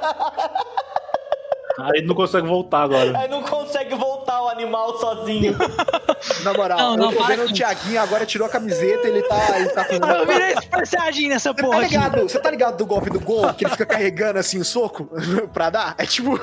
Aí 1.78 2.02
não 2.02 2.14
consegue 2.14 2.46
voltar 2.48 2.82
agora. 2.84 3.18
Aí 3.18 3.28
não 3.28 3.42
consegue 3.42 3.94
voltar 3.94 4.42
o 4.42 4.48
animal 4.48 4.98
sozinho. 4.98 5.54
Na 6.42 6.54
moral, 6.54 6.78
Não, 6.78 6.96
não, 6.96 7.10
eu 7.12 7.18
tô 7.18 7.24
vendo 7.24 7.44
o 7.44 7.52
Thiaguinho 7.52 8.00
agora 8.00 8.24
tirou 8.24 8.46
a 8.46 8.50
camiseta, 8.50 9.06
ele 9.06 9.22
tá, 9.22 9.58
ele 9.58 9.68
tá 9.68 9.84
fazendo. 9.84 10.06
Eu 10.08 10.26
virei 10.26 10.54
Super 10.54 10.86
Saiyajin 10.86 11.28
nessa 11.28 11.50
Você 11.50 11.56
tá 11.56 11.62
porra 11.62 11.80
aqui. 11.82 11.88
ligado? 11.94 12.22
Você 12.22 12.38
tá 12.38 12.50
ligado 12.50 12.76
do 12.78 12.86
golpe 12.86 13.10
do 13.10 13.20
gol 13.20 13.52
que 13.52 13.64
ele 13.64 13.70
fica 13.72 13.84
carregando 13.86 14.38
assim 14.38 14.58
o 14.58 14.64
soco 14.64 15.08
pra 15.52 15.68
dar? 15.70 15.94
É 15.98 16.06
tipo. 16.06 16.40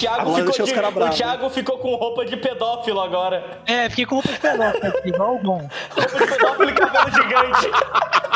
Thiago 0.00 0.34
ficou 0.34 0.66
de- 0.66 0.72
cara 0.72 0.90
o. 0.90 1.10
Thiago 1.10 1.50
ficou 1.50 1.78
com 1.78 1.94
roupa 1.94 2.24
de 2.24 2.36
pedófilo 2.36 3.00
agora. 3.00 3.60
É, 3.66 3.88
fiquei 3.88 4.06
com 4.06 4.16
roupa 4.16 4.28
de 4.32 4.38
pedófilo 4.38 4.86
aqui, 4.88 5.08
igual 5.08 5.34
o 5.36 5.38
bom. 5.38 5.68
Roupa 5.90 6.18
de 6.18 6.26
pedófilo 6.26 6.70
e 6.70 6.72
cabelo 6.74 7.10
gigante. 7.10 7.70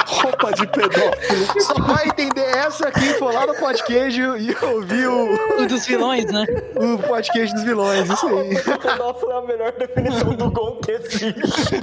Roupa 0.06 0.52
de 0.52 0.66
pedófilo. 0.66 1.62
Só 1.62 1.74
vai 1.74 2.08
entender 2.08 2.44
essa 2.56 2.90
quem 2.90 3.14
for 3.14 3.32
lá 3.32 3.46
no 3.46 3.54
podcast 3.54 4.20
e 4.20 4.64
ouvir 4.64 5.06
o, 5.06 5.66
dos 5.68 5.86
vilões, 5.86 6.24
né? 6.26 6.44
o 6.76 6.98
podcast 6.98 7.54
dos 7.54 7.64
vilões. 7.64 8.08
Isso 8.10 8.26
aí. 8.26 8.60
Pedófilo 8.78 9.30
é 9.32 9.36
a 9.38 9.42
melhor 9.42 9.72
definição 9.72 10.34
do 10.34 10.50
Gon 10.50 10.76
que 10.84 10.90
existe. 10.92 11.80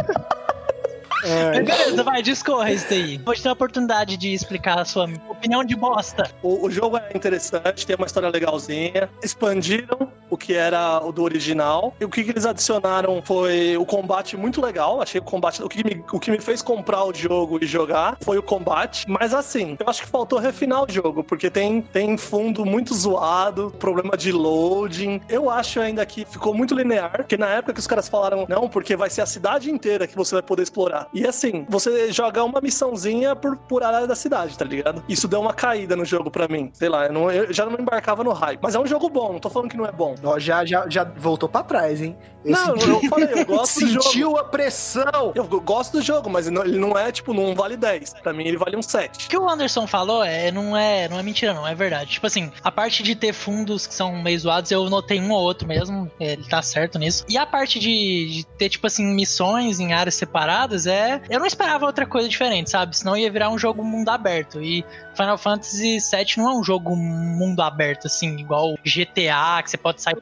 Mas 1.23 1.65
beleza, 1.65 2.03
vai, 2.03 2.21
discorra 2.21 2.71
isso 2.71 2.85
daí. 2.89 3.17
Vou 3.17 3.33
te 3.33 3.43
dar 3.43 3.51
a 3.51 3.53
oportunidade 3.53 4.17
de 4.17 4.33
explicar 4.33 4.79
a 4.79 4.85
sua 4.85 5.09
opinião 5.29 5.63
de 5.63 5.75
bosta. 5.75 6.29
O, 6.41 6.65
o 6.65 6.71
jogo 6.71 6.97
é 6.97 7.09
interessante, 7.15 7.85
tem 7.85 7.95
uma 7.95 8.05
história 8.05 8.29
legalzinha. 8.29 9.09
Expandiram 9.23 10.11
o 10.29 10.37
que 10.37 10.53
era 10.53 11.03
o 11.03 11.11
do 11.11 11.23
original. 11.23 11.95
E 11.99 12.05
o 12.05 12.09
que, 12.09 12.23
que 12.23 12.31
eles 12.31 12.45
adicionaram 12.45 13.21
foi 13.23 13.77
o 13.77 13.85
combate 13.85 14.35
muito 14.35 14.61
legal. 14.61 15.01
Achei 15.01 15.19
o 15.19 15.23
combate. 15.23 15.63
O 15.63 15.69
que, 15.69 15.83
me, 15.83 16.03
o 16.11 16.19
que 16.19 16.31
me 16.31 16.39
fez 16.39 16.61
comprar 16.61 17.03
o 17.03 17.13
jogo 17.13 17.59
e 17.61 17.65
jogar 17.65 18.17
foi 18.21 18.37
o 18.37 18.43
combate. 18.43 19.05
Mas 19.07 19.33
assim, 19.33 19.77
eu 19.79 19.89
acho 19.89 20.03
que 20.03 20.07
faltou 20.07 20.39
refinar 20.39 20.83
o 20.83 20.91
jogo, 20.91 21.23
porque 21.23 21.49
tem, 21.49 21.81
tem 21.81 22.17
fundo 22.17 22.65
muito 22.65 22.93
zoado, 22.93 23.73
problema 23.79 24.17
de 24.17 24.31
loading. 24.31 25.21
Eu 25.29 25.49
acho 25.49 25.79
ainda 25.79 26.05
que 26.05 26.25
ficou 26.25 26.53
muito 26.53 26.75
linear, 26.75 27.11
porque 27.11 27.37
na 27.37 27.47
época 27.47 27.73
que 27.73 27.79
os 27.79 27.87
caras 27.87 28.07
falaram, 28.07 28.45
não, 28.47 28.67
porque 28.67 28.95
vai 28.95 29.09
ser 29.09 29.21
a 29.21 29.25
cidade 29.25 29.71
inteira 29.71 30.07
que 30.07 30.15
você 30.15 30.35
vai 30.35 30.41
poder 30.41 30.63
explorar. 30.63 31.06
E 31.13 31.25
assim, 31.25 31.65
você 31.69 32.11
joga 32.11 32.43
uma 32.43 32.59
missãozinha 32.61 33.35
por, 33.35 33.55
por 33.57 33.83
área 33.83 34.05
da 34.07 34.15
cidade, 34.15 34.57
tá 34.57 34.65
ligado? 34.65 35.03
Isso 35.07 35.27
deu 35.27 35.39
uma 35.41 35.53
caída 35.53 35.95
no 35.95 36.05
jogo 36.05 36.29
pra 36.29 36.47
mim. 36.47 36.69
Sei 36.73 36.89
lá, 36.89 37.05
eu, 37.07 37.13
não- 37.13 37.31
eu 37.31 37.51
já 37.53 37.65
não 37.65 37.79
embarcava 37.79 38.23
no 38.23 38.31
hype. 38.33 38.59
Mas 38.61 38.75
é 38.75 38.79
um 38.79 38.85
jogo 38.85 39.09
bom, 39.09 39.33
não 39.33 39.39
tô 39.39 39.49
falando 39.49 39.69
que 39.69 39.77
não 39.77 39.85
é 39.85 39.91
bom. 39.91 40.15
Ó, 40.23 40.37
já, 40.39 40.65
já, 40.65 40.85
já 40.89 41.03
voltou 41.03 41.47
pra 41.49 41.63
trás, 41.63 42.01
hein? 42.01 42.15
Eu 42.45 42.51
Não, 42.51 42.65
senti- 42.79 42.89
eu 42.89 43.09
falei, 43.09 43.29
eu 43.33 43.45
gosto 43.45 43.79
do 43.81 43.87
jogo. 43.89 44.03
Sentiu 44.03 44.37
a 44.37 44.43
pressão. 44.43 45.31
Eu 45.35 45.45
gosto 45.61 45.93
do 45.93 46.01
jogo, 46.01 46.29
mas 46.29 46.47
ele 46.47 46.55
não- 46.55 46.63
ele 46.65 46.77
não 46.79 46.97
é, 46.97 47.11
tipo, 47.11 47.33
não 47.33 47.53
vale 47.55 47.75
10. 47.77 48.13
Pra 48.21 48.33
mim, 48.33 48.45
ele 48.45 48.57
vale 48.57 48.75
um 48.77 48.81
7. 48.81 49.25
O 49.25 49.29
que 49.29 49.37
o 49.37 49.49
Anderson 49.49 49.85
falou 49.87 50.23
é, 50.23 50.51
não, 50.51 50.75
é, 50.75 51.07
não 51.09 51.19
é 51.19 51.23
mentira, 51.23 51.53
não, 51.53 51.67
é 51.67 51.73
verdade. 51.75 52.11
Tipo 52.11 52.27
assim, 52.27 52.51
a 52.63 52.71
parte 52.71 53.03
de 53.03 53.15
ter 53.15 53.33
fundos 53.33 53.85
que 53.87 53.93
são 53.93 54.21
meio 54.21 54.39
zoados, 54.39 54.71
eu 54.71 54.89
notei 54.89 55.19
um 55.19 55.31
ou 55.31 55.41
outro 55.41 55.67
mesmo, 55.67 56.09
é, 56.19 56.33
ele 56.33 56.43
tá 56.47 56.61
certo 56.61 56.97
nisso. 56.99 57.25
E 57.29 57.37
a 57.37 57.45
parte 57.45 57.79
de, 57.79 58.29
de 58.31 58.45
ter, 58.57 58.69
tipo 58.69 58.87
assim, 58.87 59.03
missões 59.13 59.79
em 59.79 59.93
áreas 59.93 60.15
separadas, 60.15 60.85
é. 60.87 60.96
Eu 61.29 61.39
não 61.39 61.45
esperava 61.45 61.85
outra 61.85 62.05
coisa 62.05 62.27
diferente, 62.27 62.69
sabe? 62.69 62.97
Senão 62.97 63.15
ia 63.15 63.31
virar 63.31 63.49
um 63.49 63.57
jogo 63.57 63.83
mundo 63.83 64.09
aberto. 64.09 64.61
E 64.61 64.85
Final 65.15 65.37
Fantasy 65.37 65.97
VII 65.99 66.37
não 66.37 66.51
é 66.51 66.55
um 66.55 66.63
jogo 66.63 66.95
mundo 66.95 67.61
aberto, 67.61 68.07
assim, 68.07 68.37
igual 68.37 68.75
GTA, 68.83 69.61
que 69.63 69.71
você 69.71 69.77
pode 69.77 70.01
sair 70.01 70.15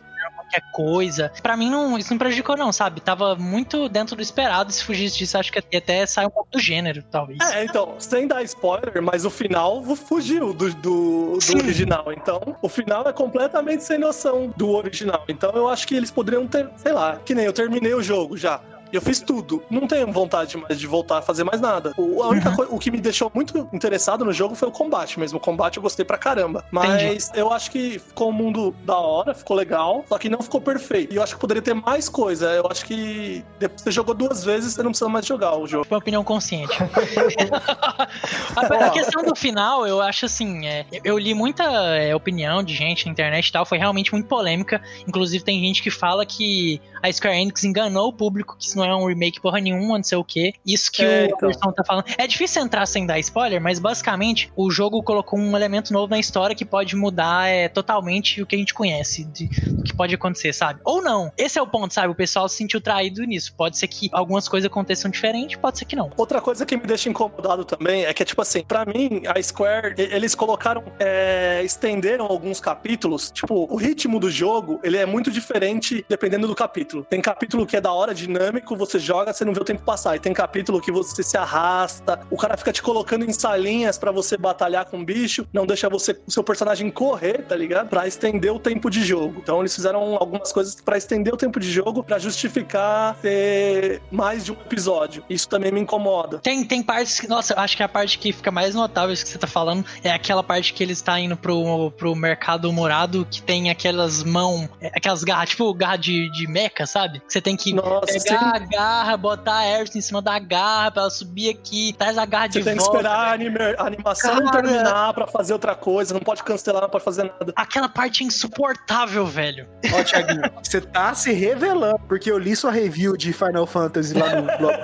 qualquer 0.46 0.62
coisa. 0.72 1.32
Pra 1.42 1.58
mim, 1.58 1.70
não, 1.70 1.98
isso 1.98 2.12
não 2.12 2.18
prejudicou, 2.18 2.56
não, 2.56 2.72
sabe? 2.72 3.02
Tava 3.02 3.36
muito 3.36 3.90
dentro 3.90 4.16
do 4.16 4.22
esperado. 4.22 4.72
Se 4.72 4.84
fugisse 4.84 5.18
disso, 5.18 5.38
acho 5.38 5.52
que 5.52 5.60
ia 5.72 5.80
até 5.80 6.06
sair 6.06 6.28
um 6.28 6.30
pouco 6.30 6.50
do 6.52 6.60
gênero, 6.60 7.04
talvez. 7.04 7.40
É, 7.52 7.66
então, 7.66 7.96
sem 8.00 8.28
dar 8.28 8.44
spoiler, 8.44 9.02
mas 9.02 9.26
o 9.26 9.30
final 9.30 9.84
fugiu 9.96 10.54
do, 10.54 10.74
do, 10.76 11.38
do 11.38 11.58
original. 11.58 12.06
Então, 12.12 12.56
o 12.62 12.70
final 12.70 13.08
é 13.08 13.14
completamente 13.14 13.84
sem 13.84 13.98
noção 13.98 14.54
do 14.56 14.72
original. 14.72 15.24
Então, 15.28 15.52
eu 15.52 15.68
acho 15.68 15.88
que 15.88 15.96
eles 15.96 16.12
poderiam 16.12 16.48
ter, 16.48 16.70
sei 16.78 16.92
lá, 16.92 17.18
que 17.18 17.34
nem 17.34 17.46
eu 17.46 17.54
terminei 17.54 17.94
o 17.94 18.02
jogo 18.02 18.38
já. 18.38 18.62
Eu 18.96 19.02
fiz 19.02 19.20
tudo. 19.20 19.62
Não 19.70 19.88
tenho 19.88 20.12
vontade 20.12 20.58
mais 20.58 20.80
de 20.80 20.88
voltar 20.88 21.18
a 21.20 21.22
fazer 21.22 21.44
mais 21.44 21.60
nada. 21.62 21.94
O, 21.98 22.24
a 22.24 22.30
única 22.30 22.50
Uhum. 22.50 22.56
coi- 22.56 22.68
o 22.70 22.80
que 22.80 22.90
me 22.92 23.00
deixou 23.02 23.32
muito 23.34 23.68
interessado 23.74 24.24
no 24.24 24.32
jogo 24.32 24.56
foi 24.56 24.68
o 24.68 24.72
combate 24.72 25.20
mesmo. 25.20 25.38
O 25.38 25.42
combate 25.42 25.78
eu 25.78 25.84
gostei 25.84 26.06
pra 26.06 26.18
caramba. 26.18 26.64
Mas 26.72 27.30
eu 27.34 27.52
acho 27.52 27.72
que 27.72 28.00
ficou 28.00 28.30
um 28.30 28.34
mundo 28.34 28.74
da 28.84 28.98
hora, 28.98 29.34
ficou 29.34 29.56
legal, 29.58 30.06
só 30.08 30.18
que 30.18 30.30
não 30.30 30.42
ficou 30.42 30.62
perfeito. 30.62 31.14
E 31.14 31.18
eu 31.18 31.24
acho 31.24 31.36
que 31.36 31.40
poderia 31.42 31.62
ter 31.62 31.74
mais 31.74 32.08
coisa. 32.08 32.52
Eu 32.52 32.68
acho 32.72 32.86
que 32.86 33.44
depois 33.60 33.82
que 33.82 33.84
você 33.84 33.92
jogou 33.92 34.14
duas 34.16 34.44
vezes, 34.44 34.74
você 34.74 34.84
não 34.84 34.92
precisa 34.92 35.10
mais 35.10 35.26
jogar 35.26 35.58
o 35.58 35.68
jogo. 35.68 35.86
Foi 35.86 35.96
uma 35.96 36.00
opinião 36.02 36.24
consciente. 36.24 36.78
a, 38.56 38.86
a 38.86 38.90
questão 38.92 39.24
do 39.24 39.36
final, 39.36 39.86
eu 39.86 40.02
acho 40.02 40.26
assim, 40.26 40.66
é, 40.68 40.86
eu 41.04 41.18
li 41.18 41.34
muita 41.34 41.64
é, 41.98 42.16
opinião 42.16 42.64
de 42.64 42.74
gente 42.74 43.06
na 43.06 43.12
internet 43.12 43.48
e 43.48 43.52
tal, 43.52 43.66
foi 43.66 43.78
realmente 43.78 44.12
muito 44.12 44.28
polêmica. 44.28 44.82
Inclusive 45.08 45.44
tem 45.44 45.60
gente 45.60 45.82
que 45.82 45.90
fala 45.92 46.26
que 46.26 46.82
a 47.04 47.12
Square 47.12 47.38
Enix 47.38 47.64
enganou 47.64 48.08
o 48.10 48.14
público, 48.14 48.56
que 48.58 48.66
isso 48.66 48.78
não 48.78 48.85
é 48.92 48.96
um 48.96 49.08
remake 49.08 49.42
porra 49.42 49.60
nenhuma, 49.60 49.98
não 49.98 50.04
sei 50.04 50.18
o 50.18 50.24
quê. 50.24 50.54
Isso 50.66 50.92
que 50.92 51.04
É, 51.04 51.24
o 51.24 51.26
então. 51.26 51.50
Anderson 51.50 51.72
tá 51.72 51.84
falando. 51.84 52.06
É 52.18 52.28
difícil 52.28 52.62
entrar 52.62 52.86
sem 52.86 53.06
dar 53.06 53.20
spoiler, 53.20 53.62
mas 53.62 53.80
basicamente 53.80 54.52
o 54.56 54.70
jogo 54.72 55.02
colocou 55.04 55.40
um 55.40 55.56
elemento 55.56 55.94
novo 55.94 56.10
na 56.10 56.20
história 56.20 56.56
que 56.56 56.66
pode 56.66 56.96
mudar 56.96 57.48
é, 57.48 57.68
totalmente 57.68 58.42
o 58.42 58.46
que 58.46 58.56
a 58.56 58.60
gente 58.60 58.74
conhece, 58.74 59.24
de, 59.26 59.48
do 59.48 59.84
que 59.84 59.96
pode 59.96 60.16
acontecer, 60.16 60.54
sabe? 60.54 60.80
Ou 60.84 61.02
não. 61.02 61.32
Esse 61.38 61.60
é 61.60 61.62
o 61.62 61.68
ponto, 61.68 61.94
sabe? 61.94 62.10
O 62.10 62.16
pessoal 62.16 62.48
se 62.50 62.58
sentiu 62.58 62.82
traído 62.82 63.24
nisso. 63.24 63.54
Pode 63.56 63.78
ser 63.78 63.88
que 63.88 64.10
algumas 64.12 64.48
coisas 64.48 64.66
aconteçam 64.70 65.10
diferente, 65.10 65.58
pode 65.58 65.78
ser 65.78 65.86
que 65.86 65.96
não. 65.96 66.12
Outra 66.18 66.42
coisa 66.42 66.66
que 66.66 66.76
me 66.78 66.86
deixa 66.86 67.10
incomodado 67.10 67.64
também 67.66 68.06
é 68.06 68.14
que, 68.14 68.24
tipo 68.26 68.42
assim, 68.42 68.64
pra 68.64 68.86
mim, 68.86 69.24
a 69.28 69.42
Square, 69.42 69.96
eles 69.98 70.34
colocaram, 70.36 70.84
é, 71.00 71.62
estenderam 71.64 72.26
alguns 72.26 72.60
capítulos. 72.60 73.32
Tipo, 73.32 73.68
o 73.72 73.76
ritmo 73.76 74.20
do 74.20 74.30
jogo, 74.30 74.80
ele 74.84 74.98
é 74.98 75.06
muito 75.06 75.32
diferente 75.32 76.06
dependendo 76.10 76.48
do 76.48 76.56
capítulo. 76.56 77.04
Tem 77.04 77.22
capítulo 77.22 77.66
que 77.66 77.78
é 77.78 77.82
da 77.82 77.92
hora, 77.92 78.14
dinâmico, 78.14 78.65
você 78.74 78.98
joga, 78.98 79.34
você 79.34 79.44
não 79.44 79.54
vê 79.54 79.60
o 79.60 79.66
tempo 79.66 79.84
passar. 79.84 80.16
E 80.16 80.20
tem 80.20 80.32
capítulo 80.32 80.80
que 80.80 80.92
você 80.92 81.22
se 81.22 81.36
arrasta, 81.36 82.22
o 82.32 82.38
cara 82.38 82.56
fica 82.56 82.72
te 82.72 82.82
colocando 82.82 83.26
em 83.26 83.34
salinhas 83.34 83.98
pra 83.98 84.12
você 84.12 84.38
batalhar 84.38 84.86
com 84.86 85.00
o 85.00 85.04
bicho, 85.04 85.46
não 85.52 85.66
deixa 85.66 85.90
você, 85.90 86.18
o 86.26 86.32
seu 86.32 86.44
personagem 86.44 86.90
correr, 86.90 87.44
tá 87.44 87.56
ligado? 87.56 87.90
Pra 87.90 88.08
estender 88.08 88.54
o 88.54 88.60
tempo 88.60 88.90
de 88.90 89.04
jogo. 89.04 89.40
Então 89.42 89.60
eles 89.60 89.76
fizeram 89.76 90.16
algumas 90.16 90.54
coisas 90.54 90.76
pra 90.76 90.98
estender 90.98 91.34
o 91.34 91.38
tempo 91.38 91.60
de 91.60 91.70
jogo, 91.70 92.04
pra 92.04 92.18
justificar 92.18 93.18
ter 93.22 94.02
mais 94.12 94.46
de 94.46 94.52
um 94.52 94.56
episódio. 94.56 95.24
Isso 95.30 95.50
também 95.50 95.72
me 95.72 95.82
incomoda. 95.82 96.40
Tem, 96.40 96.64
tem 96.64 96.82
partes 96.82 97.20
que, 97.20 97.28
nossa, 97.28 97.60
acho 97.60 97.76
que 97.76 97.84
a 97.84 97.90
parte 97.90 98.18
que 98.18 98.32
fica 98.32 98.52
mais 98.52 98.76
notável 98.76 99.14
isso 99.14 99.26
que 99.26 99.32
você 99.32 99.38
tá 99.38 99.48
falando 99.48 99.84
é 100.04 100.12
aquela 100.12 100.44
parte 100.44 100.74
que 100.74 100.84
ele 100.84 100.94
está 100.94 101.20
indo 101.20 101.36
pro, 101.36 101.92
pro 101.92 102.16
mercado 102.16 102.72
morado 102.72 103.28
que 103.30 103.42
tem 103.42 103.70
aquelas 103.70 104.24
mãos, 104.24 104.70
é, 104.80 104.92
aquelas 104.96 105.24
garras, 105.24 105.50
tipo 105.50 105.74
garra 105.74 105.98
de, 105.98 106.30
de 106.32 106.48
meca, 106.48 106.86
sabe? 106.86 107.20
Que 107.20 107.34
você 107.34 107.42
tem 107.42 107.56
que 107.56 107.74
Nossa, 107.74 108.06
pegar 108.06 108.55
a 108.56 108.60
garra, 108.60 109.18
botar 109.18 109.54
a 109.54 109.60
Aerith 109.60 109.96
em 109.96 110.02
cima 110.02 110.22
da 110.22 110.38
garra 110.40 110.92
pra 110.92 111.02
ela 111.04 111.10
subir 111.12 111.50
aqui, 111.50 111.94
traz 111.98 112.18
a 112.18 112.26
garra 112.26 112.52
Você 112.52 112.60
de 112.60 112.66
tem 112.66 112.74
que 112.78 112.80
volta. 112.84 112.98
esperar 112.98 113.16
a, 113.18 113.32
anime- 113.34 113.76
a 113.78 113.84
animação 113.86 114.36
Cara. 114.46 114.62
terminar 114.64 115.14
pra 115.14 115.28
fazer 115.28 115.54
outra 115.54 115.76
coisa, 115.76 116.14
não 116.14 116.22
pode 116.22 116.44
cancelar, 116.44 116.82
não 116.82 116.90
pode 116.90 117.04
fazer 117.04 117.24
nada. 117.24 117.54
Aquela 117.56 117.88
parte 117.90 118.24
é 118.24 118.28
insuportável, 118.28 119.26
velho. 119.26 119.68
Ó, 119.94 120.04
Thiaguinho, 120.04 120.42
você 120.64 120.82
tá 120.82 121.14
se 121.14 121.32
revelando, 121.34 122.00
porque 122.08 122.32
eu 122.32 122.38
li 122.38 122.56
sua 122.56 122.72
review 122.72 123.16
de 123.18 123.32
Final 123.34 123.66
Fantasy 123.66 124.14
lá 124.14 124.36
no 124.42 124.58
blog 124.58 124.78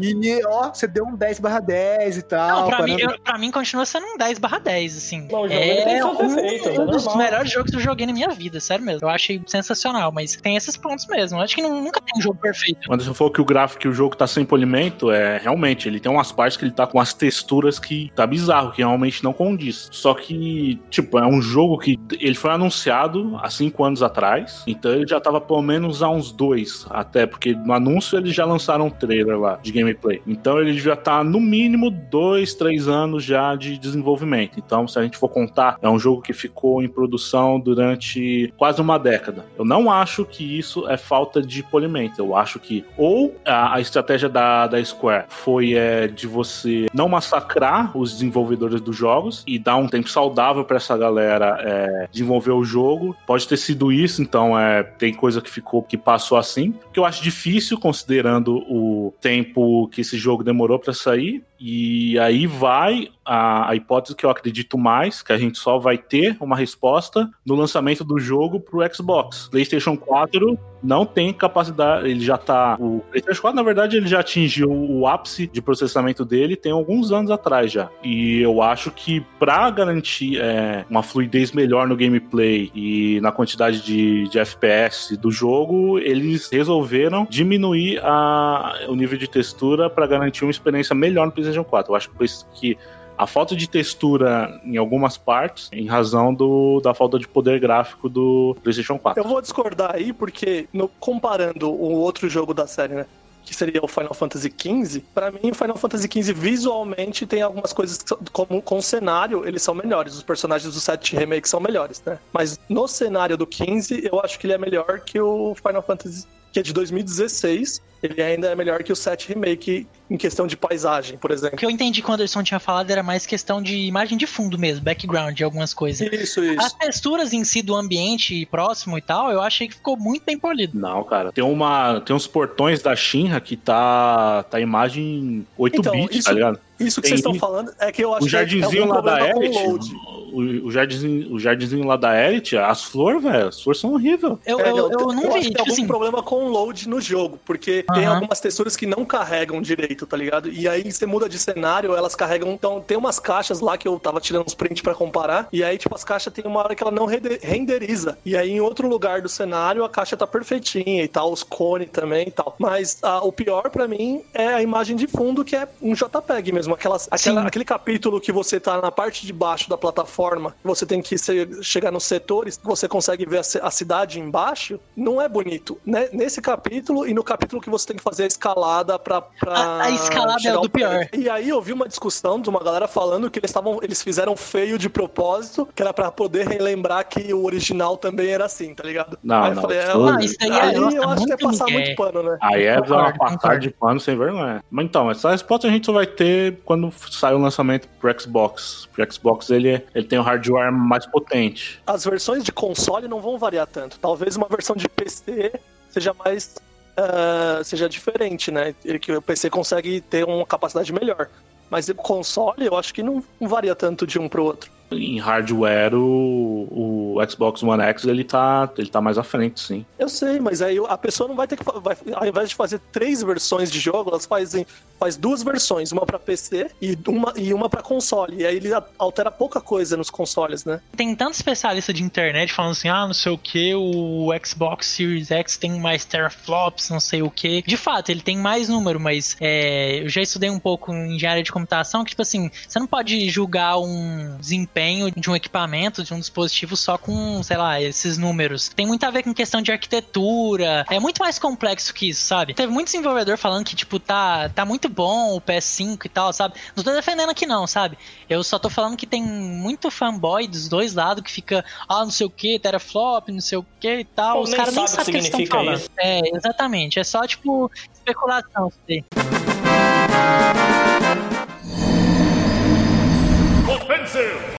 e, 0.00 0.46
ó, 0.46 0.72
você 0.72 0.86
deu 0.86 1.04
um 1.06 1.16
10 1.16 1.40
barra 1.40 1.60
10 1.60 2.18
e 2.18 2.22
tal. 2.22 2.60
Não, 2.62 2.68
pra 2.68 2.82
mim, 2.82 2.96
eu- 3.00 3.20
pra 3.20 3.38
mim 3.38 3.50
continua 3.50 3.84
sendo 3.86 4.06
um 4.06 4.16
10 4.16 4.38
barra 4.38 4.58
10, 4.58 4.96
assim. 4.96 5.28
Não, 5.30 5.42
o 5.42 5.48
jogo 5.48 5.60
ele 5.60 5.82
tem 5.82 5.94
é 5.94 5.98
seus 6.02 6.18
um, 6.18 6.34
defeitos, 6.36 6.66
é 6.66 6.80
um 6.80 6.86
dos 6.86 7.16
melhores 7.16 7.50
jogos 7.50 7.70
que 7.70 7.76
eu 7.76 7.80
joguei 7.80 8.06
na 8.06 8.12
minha 8.12 8.28
vida, 8.30 8.60
sério 8.60 8.84
mesmo. 8.84 9.06
Eu 9.06 9.10
achei 9.10 9.42
sensacional, 9.46 10.12
mas 10.12 10.36
tem 10.36 10.56
esses 10.56 10.76
pontos 10.76 11.06
mesmo. 11.06 11.38
Eu 11.38 11.42
acho 11.42 11.54
que 11.54 11.62
nu- 11.62 11.80
nunca 11.80 12.00
tem 12.00 12.18
um 12.18 12.22
jogo 12.22 12.38
perfeito. 12.50 12.86
Quando 12.86 13.02
você 13.02 13.14
falou 13.14 13.32
que 13.32 13.40
o 13.40 13.44
gráfico 13.44 13.86
e 13.86 13.88
o 13.88 13.92
jogo 13.92 14.16
tá 14.16 14.26
sem 14.26 14.44
polimento, 14.44 15.10
é 15.10 15.38
realmente, 15.38 15.88
ele 15.88 16.00
tem 16.00 16.10
umas 16.10 16.32
partes 16.32 16.56
que 16.56 16.64
ele 16.64 16.72
tá 16.72 16.86
com 16.86 17.00
as 17.00 17.14
texturas 17.14 17.78
que 17.78 18.10
tá 18.14 18.26
bizarro, 18.26 18.72
que 18.72 18.82
realmente 18.82 19.22
não 19.22 19.32
condiz. 19.32 19.88
Só 19.92 20.14
que, 20.14 20.80
tipo, 20.90 21.18
é 21.18 21.26
um 21.26 21.40
jogo 21.40 21.78
que 21.78 21.98
ele 22.20 22.34
foi 22.34 22.50
anunciado 22.50 23.38
há 23.42 23.48
cinco 23.48 23.84
anos 23.84 24.02
atrás, 24.02 24.62
então 24.66 24.92
ele 24.92 25.06
já 25.06 25.20
tava 25.20 25.40
pelo 25.40 25.62
menos 25.62 26.02
há 26.02 26.10
uns 26.10 26.32
dois, 26.32 26.86
até, 26.90 27.26
porque 27.26 27.54
no 27.54 27.72
anúncio 27.72 28.18
eles 28.18 28.34
já 28.34 28.44
lançaram 28.44 28.86
um 28.86 28.90
trailer 28.90 29.38
lá 29.38 29.58
de 29.62 29.72
gameplay. 29.72 30.20
Então 30.26 30.60
ele 30.60 30.78
já 30.78 30.96
tá 30.96 31.22
no 31.22 31.40
mínimo 31.40 31.90
dois, 31.90 32.54
três 32.54 32.88
anos 32.88 33.24
já 33.24 33.54
de 33.54 33.78
desenvolvimento. 33.78 34.58
Então, 34.58 34.86
se 34.88 34.98
a 34.98 35.02
gente 35.02 35.16
for 35.16 35.28
contar, 35.28 35.78
é 35.80 35.88
um 35.88 35.98
jogo 35.98 36.22
que 36.22 36.32
ficou 36.32 36.82
em 36.82 36.88
produção 36.88 37.58
durante 37.60 38.52
quase 38.56 38.80
uma 38.80 38.98
década. 38.98 39.44
Eu 39.58 39.64
não 39.64 39.90
acho 39.90 40.24
que 40.24 40.58
isso 40.58 40.88
é 40.88 40.96
falta 40.96 41.42
de 41.42 41.62
polimento. 41.62 42.20
Eu 42.20 42.36
acho 42.40 42.58
que 42.58 42.84
ou 42.96 43.36
a, 43.44 43.76
a 43.76 43.80
estratégia 43.80 44.28
da, 44.28 44.66
da 44.66 44.82
Square 44.84 45.26
foi 45.28 45.74
é, 45.74 46.08
de 46.08 46.26
você 46.26 46.86
não 46.92 47.08
massacrar 47.08 47.96
os 47.96 48.12
desenvolvedores 48.12 48.80
dos 48.80 48.96
jogos 48.96 49.44
e 49.46 49.58
dar 49.58 49.76
um 49.76 49.88
tempo 49.88 50.08
saudável 50.08 50.64
para 50.64 50.76
essa 50.76 50.96
galera 50.96 51.58
é, 51.60 52.08
desenvolver 52.10 52.52
o 52.52 52.64
jogo. 52.64 53.16
Pode 53.26 53.46
ter 53.46 53.56
sido 53.56 53.92
isso, 53.92 54.22
então 54.22 54.58
é, 54.58 54.82
tem 54.82 55.12
coisa 55.12 55.40
que 55.40 55.50
ficou 55.50 55.82
que 55.82 55.96
passou 55.96 56.38
assim, 56.38 56.74
que 56.92 56.98
eu 56.98 57.04
acho 57.04 57.22
difícil 57.22 57.78
considerando 57.78 58.56
o 58.68 59.14
tempo 59.20 59.88
que 59.88 60.00
esse 60.00 60.16
jogo 60.16 60.42
demorou 60.42 60.78
para 60.78 60.92
sair. 60.92 61.44
E 61.60 62.18
aí 62.18 62.46
vai 62.46 63.08
a, 63.24 63.70
a 63.70 63.76
hipótese 63.76 64.16
que 64.16 64.24
eu 64.24 64.30
acredito 64.30 64.78
mais, 64.78 65.22
que 65.22 65.32
a 65.32 65.38
gente 65.38 65.58
só 65.58 65.78
vai 65.78 65.98
ter 65.98 66.36
uma 66.40 66.56
resposta 66.56 67.30
no 67.44 67.54
lançamento 67.54 68.02
do 68.02 68.18
jogo 68.18 68.58
pro 68.58 68.80
Xbox. 68.92 69.48
PlayStation 69.50 69.96
4 69.96 70.58
não 70.82 71.04
tem 71.04 71.32
capacidade, 71.32 72.08
ele 72.08 72.20
já 72.20 72.38
tá. 72.38 72.76
O 72.80 73.00
PlayStation 73.10 73.42
4, 73.42 73.56
na 73.56 73.62
verdade, 73.62 73.96
ele 73.96 74.06
já 74.06 74.20
atingiu 74.20 74.70
o 74.70 75.06
ápice 75.06 75.46
de 75.46 75.60
processamento 75.60 76.24
dele 76.24 76.56
tem 76.56 76.72
alguns 76.72 77.12
anos 77.12 77.30
atrás 77.30 77.70
já. 77.70 77.90
E 78.02 78.40
eu 78.40 78.62
acho 78.62 78.90
que 78.90 79.20
para 79.38 79.68
garantir 79.70 80.40
é, 80.40 80.84
uma 80.88 81.02
fluidez 81.02 81.52
melhor 81.52 81.86
no 81.86 81.96
gameplay 81.96 82.70
e 82.74 83.20
na 83.20 83.30
quantidade 83.30 83.84
de, 83.84 84.28
de 84.28 84.38
FPS 84.38 85.16
do 85.16 85.30
jogo, 85.30 85.98
eles 85.98 86.48
resolveram 86.50 87.26
diminuir 87.28 88.00
a, 88.02 88.86
o 88.88 88.94
nível 88.94 89.18
de 89.18 89.28
textura 89.28 89.90
para 89.90 90.06
garantir 90.06 90.44
uma 90.44 90.50
experiência 90.50 90.94
melhor 90.94 91.26
no 91.26 91.32
PlayStation 91.32 91.49
4. 91.64 91.92
Eu 91.92 91.96
acho 91.96 92.10
que 92.54 92.76
a 93.18 93.26
falta 93.26 93.54
de 93.54 93.68
textura 93.68 94.60
em 94.64 94.76
algumas 94.78 95.18
partes, 95.18 95.68
em 95.72 95.86
razão 95.86 96.32
do, 96.32 96.80
da 96.80 96.94
falta 96.94 97.18
de 97.18 97.28
poder 97.28 97.60
gráfico 97.60 98.08
do 98.08 98.56
PlayStation 98.62 98.98
4. 98.98 99.22
Eu 99.22 99.28
vou 99.28 99.42
discordar 99.42 99.94
aí, 99.94 100.12
porque 100.12 100.66
no- 100.72 100.88
comparando 100.88 101.70
o 101.70 101.92
outro 101.98 102.28
jogo 102.30 102.54
da 102.54 102.66
série, 102.66 102.94
né? 102.94 103.06
Que 103.44 103.54
seria 103.54 103.82
o 103.82 103.88
Final 103.88 104.14
Fantasy 104.14 104.52
XV, 104.56 105.02
pra 105.14 105.30
mim 105.30 105.50
o 105.50 105.54
Final 105.54 105.76
Fantasy 105.76 106.08
XV 106.10 106.32
visualmente 106.34 107.26
tem 107.26 107.42
algumas 107.42 107.72
coisas 107.72 107.98
que 107.98 108.14
como 108.32 108.60
com 108.62 108.78
o 108.78 108.82
cenário, 108.82 109.46
eles 109.46 109.62
são 109.62 109.74
melhores. 109.74 110.14
Os 110.14 110.22
personagens 110.22 110.72
do 110.72 110.78
7 110.80 111.16
Remake 111.16 111.48
são 111.48 111.58
melhores, 111.58 112.02
né? 112.06 112.18
Mas 112.32 112.58
no 112.68 112.86
cenário 112.86 113.36
do 113.36 113.46
15, 113.46 114.08
eu 114.10 114.20
acho 114.20 114.38
que 114.38 114.46
ele 114.46 114.52
é 114.54 114.58
melhor 114.58 115.00
que 115.00 115.20
o 115.20 115.54
Final 115.54 115.82
Fantasy 115.82 116.26
que 116.52 116.58
é 116.58 116.62
de 116.62 116.72
2016. 116.72 117.80
Ele 118.02 118.22
ainda 118.22 118.48
é 118.48 118.54
melhor 118.56 118.82
que 118.82 118.90
o 118.90 118.96
7 118.96 119.28
Remake 119.28 119.86
em 120.08 120.16
questão 120.16 120.46
de 120.46 120.56
paisagem, 120.56 121.18
por 121.18 121.30
O 121.30 121.34
exemplo. 121.34 121.58
que 121.58 121.66
eu 121.66 121.70
entendi 121.70 122.00
quando 122.00 122.12
o 122.12 122.22
Anderson 122.22 122.42
tinha 122.42 122.58
falado 122.58 122.90
era 122.90 123.02
mais 123.02 123.26
questão 123.26 123.60
de 123.60 123.76
imagem 123.76 124.16
de 124.16 124.26
fundo 124.26 124.58
mesmo, 124.58 124.82
background 124.82 125.36
de 125.36 125.44
algumas 125.44 125.74
coisas. 125.74 126.10
Isso, 126.10 126.40
As 126.58 126.66
isso. 126.68 126.78
texturas 126.78 127.34
em 127.34 127.44
si 127.44 127.60
do 127.60 127.76
ambiente 127.76 128.46
próximo 128.46 128.96
e 128.96 129.02
tal, 129.02 129.30
eu 129.30 129.42
achei 129.42 129.68
que 129.68 129.74
ficou 129.74 129.98
muito 129.98 130.24
bem 130.24 130.38
polido. 130.38 130.78
Não, 130.78 131.04
cara. 131.04 131.30
Tem 131.30 131.44
uma. 131.44 132.00
Tem 132.00 132.16
uns 132.16 132.26
portões 132.26 132.80
da 132.80 132.96
Shinra 132.96 133.38
que 133.38 133.54
tá. 133.54 134.44
tá 134.44 134.58
imagem 134.58 135.46
8 135.58 135.80
Então, 135.80 135.92
bits, 135.92 136.16
isso- 136.20 136.24
tá 136.28 136.32
ligado? 136.32 136.58
Isso 136.80 137.00
que 137.00 137.08
Tem- 137.08 137.16
vocês 137.18 137.20
estão 137.20 137.34
falando 137.34 137.72
é 137.78 137.92
que 137.92 138.02
eu 138.02 138.14
acho 138.14 138.24
O 138.24 138.28
jardinzinho 138.28 138.84
que 138.84 138.90
é 138.90 138.94
lá 138.94 139.00
da 139.00 139.28
Elite. 139.28 139.66
load. 139.66 139.90
O, 140.32 140.38
o, 140.68 140.70
jardinzinho, 140.70 141.32
o 141.34 141.40
jardinzinho 141.40 141.84
lá 141.84 141.96
da 141.96 142.16
Elite, 142.28 142.56
as 142.56 142.84
flores, 142.84 143.20
velho, 143.20 143.48
as 143.48 143.60
flores 143.60 143.80
são 143.80 143.92
horríveis. 143.94 144.36
Eu, 144.46 144.60
É, 144.60 144.70
eu, 144.70 144.76
eu 144.90 144.98
não 145.08 145.18
acho 145.28 145.32
vi, 145.32 145.40
que 145.40 145.40
tipo 145.40 145.52
tem 145.54 145.60
algum 145.60 145.72
assim, 145.72 145.86
problema 145.88 146.22
com 146.22 146.44
o 146.44 146.48
load 146.48 146.88
no 146.88 147.00
jogo, 147.00 147.38
porque 147.44 147.84
tem 147.94 148.06
algumas 148.06 148.38
texturas 148.38 148.76
que 148.76 148.86
não 148.86 149.04
carregam 149.04 149.60
direito, 149.60 150.06
tá 150.06 150.16
ligado? 150.16 150.48
E 150.48 150.68
aí 150.68 150.90
você 150.90 151.04
muda 151.04 151.28
de 151.28 151.36
cenário, 151.38 151.96
elas 151.96 152.14
carregam. 152.14 152.52
Então 152.52 152.80
tem 152.80 152.96
umas 152.96 153.18
caixas 153.18 153.58
lá 153.60 153.76
que 153.76 153.88
eu 153.88 153.98
tava 153.98 154.20
tirando 154.20 154.46
uns 154.46 154.54
prints 154.54 154.80
pra 154.82 154.94
comparar, 154.94 155.48
e 155.52 155.64
aí, 155.64 155.76
tipo, 155.76 155.94
as 155.96 156.04
caixas 156.04 156.32
tem 156.32 156.44
uma 156.46 156.60
hora 156.60 156.74
que 156.76 156.82
ela 156.82 156.92
não 156.92 157.06
rende- 157.06 157.40
renderiza. 157.42 158.16
E 158.24 158.36
aí, 158.36 158.50
em 158.52 158.60
outro 158.60 158.86
lugar 158.88 159.20
do 159.20 159.28
cenário, 159.28 159.82
a 159.84 159.88
caixa 159.88 160.16
tá 160.16 160.26
perfeitinha 160.28 161.02
e 161.02 161.08
tal, 161.08 161.32
os 161.32 161.42
cones 161.42 161.90
também 161.90 162.28
e 162.28 162.30
tal. 162.30 162.54
Mas 162.56 162.98
ah, 163.02 163.20
o 163.24 163.32
pior 163.32 163.68
pra 163.70 163.88
mim 163.88 164.22
é 164.32 164.46
a 164.46 164.62
imagem 164.62 164.94
de 164.96 165.08
fundo, 165.08 165.44
que 165.44 165.56
é 165.56 165.66
um 165.82 165.92
JPEG 165.92 166.52
mesmo. 166.52 166.69
Aquelas, 166.74 167.08
aquela- 167.10 167.42
aquele 167.46 167.64
capítulo 167.64 168.20
que 168.20 168.32
você 168.32 168.58
tá 168.60 168.80
na 168.80 168.90
parte 168.90 169.26
de 169.26 169.32
baixo 169.32 169.68
da 169.68 169.76
plataforma, 169.76 170.54
você 170.64 170.84
tem 170.86 171.00
que 171.02 171.16
se- 171.18 171.62
chegar 171.62 171.90
nos 171.90 172.04
setores, 172.04 172.58
você 172.62 172.88
consegue 172.88 173.26
ver 173.26 173.38
a, 173.38 173.66
a 173.66 173.70
cidade 173.70 174.18
embaixo, 174.20 174.78
não 174.96 175.20
é 175.20 175.28
bonito. 175.28 175.78
Né? 175.84 176.08
Nesse 176.12 176.40
capítulo 176.40 177.06
e 177.06 177.14
no 177.14 177.22
capítulo 177.22 177.60
que 177.60 177.70
você 177.70 177.86
tem 177.88 177.96
que 177.96 178.02
fazer 178.02 178.24
a 178.24 178.26
escalada 178.26 178.98
pra. 178.98 179.20
pra 179.20 179.54
A- 179.54 179.82
a 179.84 179.90
escalada 179.90 180.48
é 180.48 180.52
do 180.52 180.70
pior. 180.70 181.08
E 181.12 181.28
aí 181.28 181.48
eu 181.48 181.60
vi 181.60 181.72
uma 181.72 181.88
discussão 181.88 182.40
de 182.40 182.48
uma 182.48 182.60
galera 182.62 182.86
falando 182.88 183.30
que 183.30 183.38
eles 183.38 183.50
estavam. 183.50 183.78
Eles 183.82 184.02
fizeram 184.02 184.36
feio 184.36 184.78
de 184.78 184.88
propósito, 184.88 185.68
que 185.74 185.82
era 185.82 185.92
pra 185.92 186.10
poder 186.10 186.46
relembrar 186.48 187.06
que 187.08 187.32
o 187.32 187.44
original 187.44 187.96
também 187.96 188.28
era 188.30 188.44
assim, 188.46 188.74
tá 188.74 188.82
ligado? 188.84 189.18
Não, 189.22 189.42
aí 189.42 189.50
eu 189.50 189.54
não, 189.54 189.62
falei, 189.62 189.78
isso- 189.78 189.88
é, 189.88 189.92
Ah, 190.10 190.24
isso 190.24 190.36
daí 190.40 190.50
é- 190.50 190.60
aí 190.62 190.74
nossa, 190.78 190.96
eu 190.96 191.08
acho 191.08 191.24
que 191.26 191.32
é 191.32 191.36
passar 191.36 191.64
migué. 191.66 191.78
muito 191.78 191.96
pano, 191.96 192.22
né? 192.22 192.38
Aí 192.42 192.64
é 192.64 192.78
uma 192.80 193.12
passar 193.16 193.58
de 193.58 193.70
pano 193.70 194.00
sem 194.00 194.16
vergonha. 194.16 194.62
Mas 194.70 194.84
então, 194.84 195.10
essa 195.10 195.30
resposta 195.30 195.66
a 195.66 195.70
gente 195.70 195.86
só 195.86 195.92
vai 195.92 196.06
ter 196.06 196.59
quando 196.64 196.92
sair 197.10 197.34
o 197.34 197.38
lançamento 197.38 197.88
pro 198.00 198.20
Xbox. 198.20 198.88
Pro 198.92 199.12
Xbox 199.12 199.50
ele, 199.50 199.84
ele 199.94 200.06
tem 200.06 200.18
o 200.18 200.22
hardware 200.22 200.72
mais 200.72 201.06
potente. 201.06 201.80
as 201.86 202.04
versões 202.04 202.44
de 202.44 202.52
console 202.52 203.08
não 203.08 203.20
vão 203.20 203.38
variar 203.38 203.66
tanto. 203.66 203.98
Talvez 203.98 204.36
uma 204.36 204.48
versão 204.48 204.76
de 204.76 204.88
PC 204.88 205.52
seja 205.90 206.14
mais. 206.14 206.56
ah, 206.96 207.60
seja 207.64 207.88
diferente, 207.88 208.50
né? 208.50 208.74
Que 209.00 209.12
o 209.12 209.22
PC 209.22 209.50
consegue 209.50 210.00
ter 210.00 210.24
uma 210.24 210.46
capacidade 210.46 210.92
melhor. 210.92 211.28
Mas 211.68 211.88
o 211.88 211.94
console 211.94 212.66
eu 212.66 212.76
acho 212.76 212.92
que 212.92 213.02
não, 213.02 213.22
não 213.40 213.48
varia 213.48 213.74
tanto 213.74 214.06
de 214.06 214.18
um 214.18 214.28
pro 214.28 214.44
outro. 214.44 214.70
Em 214.90 215.18
hardware, 215.18 215.94
o, 215.94 217.16
o 217.16 217.30
Xbox 217.30 217.62
One 217.62 217.82
X 217.82 218.04
ele 218.04 218.24
tá, 218.24 218.68
ele 218.76 218.88
tá 218.88 219.00
mais 219.00 219.18
à 219.18 219.22
frente, 219.22 219.60
sim. 219.60 219.86
Eu 219.98 220.08
sei, 220.08 220.40
mas 220.40 220.60
aí 220.62 220.78
a 220.88 220.98
pessoa 220.98 221.28
não 221.28 221.36
vai 221.36 221.46
ter 221.46 221.56
que. 221.56 221.64
Vai, 221.64 221.96
ao 222.12 222.26
invés 222.26 222.50
de 222.50 222.54
fazer 222.54 222.80
três 222.92 223.22
versões 223.22 223.70
de 223.70 223.78
jogo, 223.78 224.10
elas 224.10 224.26
fazem 224.26 224.66
faz 225.00 225.16
duas 225.16 225.42
versões, 225.42 225.92
uma 225.92 226.04
pra 226.04 226.18
PC 226.18 226.70
e 226.80 226.96
uma, 227.08 227.32
e 227.34 227.54
uma 227.54 227.70
pra 227.70 227.80
console. 227.80 228.42
E 228.42 228.46
aí 228.46 228.56
ele 228.56 228.68
altera 228.98 229.30
pouca 229.30 229.58
coisa 229.58 229.96
nos 229.96 230.10
consoles, 230.10 230.66
né? 230.66 230.80
tem 230.94 231.14
tanto 231.14 231.32
especialista 231.32 231.94
de 231.94 232.02
internet 232.02 232.52
falando 232.52 232.72
assim, 232.72 232.88
ah, 232.88 233.06
não 233.06 233.14
sei 233.14 233.32
o 233.32 233.38
que, 233.38 233.74
o 233.74 234.28
Xbox 234.44 234.86
Series 234.86 235.30
X 235.30 235.56
tem 235.56 235.80
mais 235.80 236.04
teraflops, 236.04 236.90
não 236.90 237.00
sei 237.00 237.22
o 237.22 237.30
que. 237.30 237.62
De 237.62 237.76
fato, 237.78 238.10
ele 238.10 238.20
tem 238.20 238.36
mais 238.36 238.68
número, 238.68 239.00
mas 239.00 239.36
é, 239.40 240.02
eu 240.02 240.08
já 240.10 240.20
estudei 240.20 240.50
um 240.50 240.58
pouco 240.58 240.92
em 240.92 241.16
engenharia 241.16 241.42
de 241.42 241.50
computação, 241.50 242.04
que 242.04 242.10
tipo 242.10 242.20
assim, 242.20 242.50
você 242.68 242.78
não 242.78 242.86
pode 242.86 243.30
julgar 243.30 243.78
um 243.78 244.36
desempenho 244.38 244.79
de 245.16 245.30
um 245.30 245.36
equipamento, 245.36 246.02
de 246.02 246.12
um 246.14 246.18
dispositivo 246.18 246.76
só 246.76 246.96
com, 246.96 247.42
sei 247.42 247.56
lá, 247.56 247.80
esses 247.80 248.16
números. 248.18 248.68
Tem 248.68 248.86
muito 248.86 249.04
a 249.04 249.10
ver 249.10 249.22
com 249.22 249.34
questão 249.34 249.60
de 249.62 249.70
arquitetura, 249.70 250.84
é 250.90 250.98
muito 250.98 251.18
mais 251.18 251.38
complexo 251.38 251.92
que 251.92 252.08
isso, 252.08 252.22
sabe? 252.22 252.54
Teve 252.54 252.72
muito 252.72 252.86
desenvolvedor 252.86 253.36
falando 253.36 253.64
que, 253.64 253.74
tipo, 253.76 253.98
tá, 253.98 254.48
tá 254.48 254.64
muito 254.64 254.88
bom 254.88 255.36
o 255.36 255.40
PS5 255.40 256.04
e 256.04 256.08
tal, 256.08 256.32
sabe? 256.32 256.54
Não 256.76 256.82
tô 256.82 256.92
defendendo 256.92 257.30
aqui 257.30 257.46
não, 257.46 257.66
sabe? 257.66 257.98
Eu 258.28 258.42
só 258.42 258.58
tô 258.58 258.70
falando 258.70 258.96
que 258.96 259.06
tem 259.06 259.22
muito 259.22 259.90
fanboy 259.90 260.46
dos 260.46 260.68
dois 260.68 260.94
lados 260.94 261.22
que 261.22 261.30
fica, 261.30 261.64
ah, 261.88 262.04
não 262.04 262.10
sei 262.10 262.26
o 262.26 262.30
que, 262.30 262.58
teraflop, 262.58 263.28
não 263.30 263.40
sei 263.40 263.58
o 263.58 263.66
que 263.78 264.00
e 264.00 264.04
tal. 264.04 264.38
Pô, 264.38 264.42
Os 264.42 264.54
caras 264.54 264.74
nem 264.74 264.86
sabem 264.86 265.02
o 265.02 265.04
que 265.06 265.10
eles 265.12 265.24
estão 265.26 265.38
significa 265.40 265.56
falando. 265.58 265.78
isso. 265.78 265.90
É, 265.98 266.36
exatamente. 266.36 266.98
É 266.98 267.04
só, 267.04 267.26
tipo, 267.26 267.70
especulação. 267.92 268.72
aí. 268.88 269.04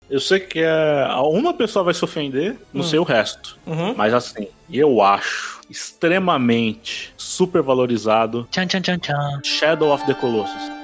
Eu 0.10 0.20
sei 0.20 0.40
que 0.40 0.60
é, 0.60 1.08
uma 1.24 1.54
pessoa 1.54 1.84
vai 1.84 1.94
se 1.94 2.04
ofender, 2.04 2.58
não 2.74 2.84
sei 2.84 3.00
o 3.00 3.04
resto. 3.04 3.58
Uhum. 3.66 3.94
Mas 3.96 4.14
assim, 4.14 4.48
eu 4.70 5.02
acho 5.02 5.62
extremamente 5.70 7.14
supervalorizado 7.16 8.46
Tchan, 8.52 8.68
tchan, 8.68 8.82
tchan, 8.82 8.98
tchan. 9.00 9.42
Shadow 9.44 9.94
of 9.94 10.06
the 10.06 10.14
Colossus. 10.14 10.81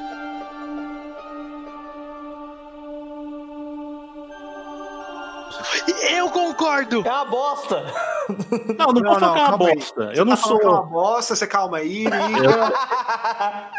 Concordo! 6.57 7.03
É 7.05 7.11
uma 7.11 7.25
bosta. 7.25 7.85
Não, 8.77 8.87
não, 8.91 9.01
posso 9.01 9.19
falar 9.19 9.33
que 9.33 9.39
é 9.39 9.55
uma 9.55 9.69
aí. 9.69 9.75
bosta. 9.75 10.05
Você 10.13 10.19
Eu 10.19 10.25
não 10.25 10.35
tá 10.35 10.41
falando 10.41 10.59
que 10.59 10.65
é 10.65 10.69
uma 10.69 10.77
sou, 10.81 10.85
bosta, 10.89 11.35
você 11.35 11.47
calma 11.47 11.77
aí. 11.77 12.03
né? 12.09 12.19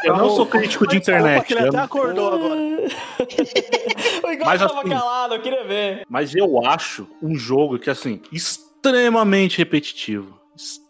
eu 0.05 0.17
não 0.17 0.31
sou 0.31 0.47
crítico 0.47 0.87
de 0.87 0.97
internet. 0.97 1.51
ele 1.53 1.61
eu 1.64 1.69
até 1.69 1.77
não- 1.77 1.85
acordou 1.85 2.33
agora. 2.35 2.55
o 4.25 4.31
Igor 4.33 4.47
Mas 4.47 4.61
tava 4.61 4.81
assim- 4.81 4.88
calado, 4.88 5.35
eu 5.35 5.43
queria 5.43 5.64
ver. 5.64 6.07
Mas 6.09 6.35
eu 6.35 6.64
acho 6.67 7.07
um 7.23 7.35
jogo 7.37 7.79
que, 7.79 7.91
assim, 7.91 8.23
extremamente 8.33 9.59
repetitivo. 9.59 10.38
Extremamente 10.57 10.88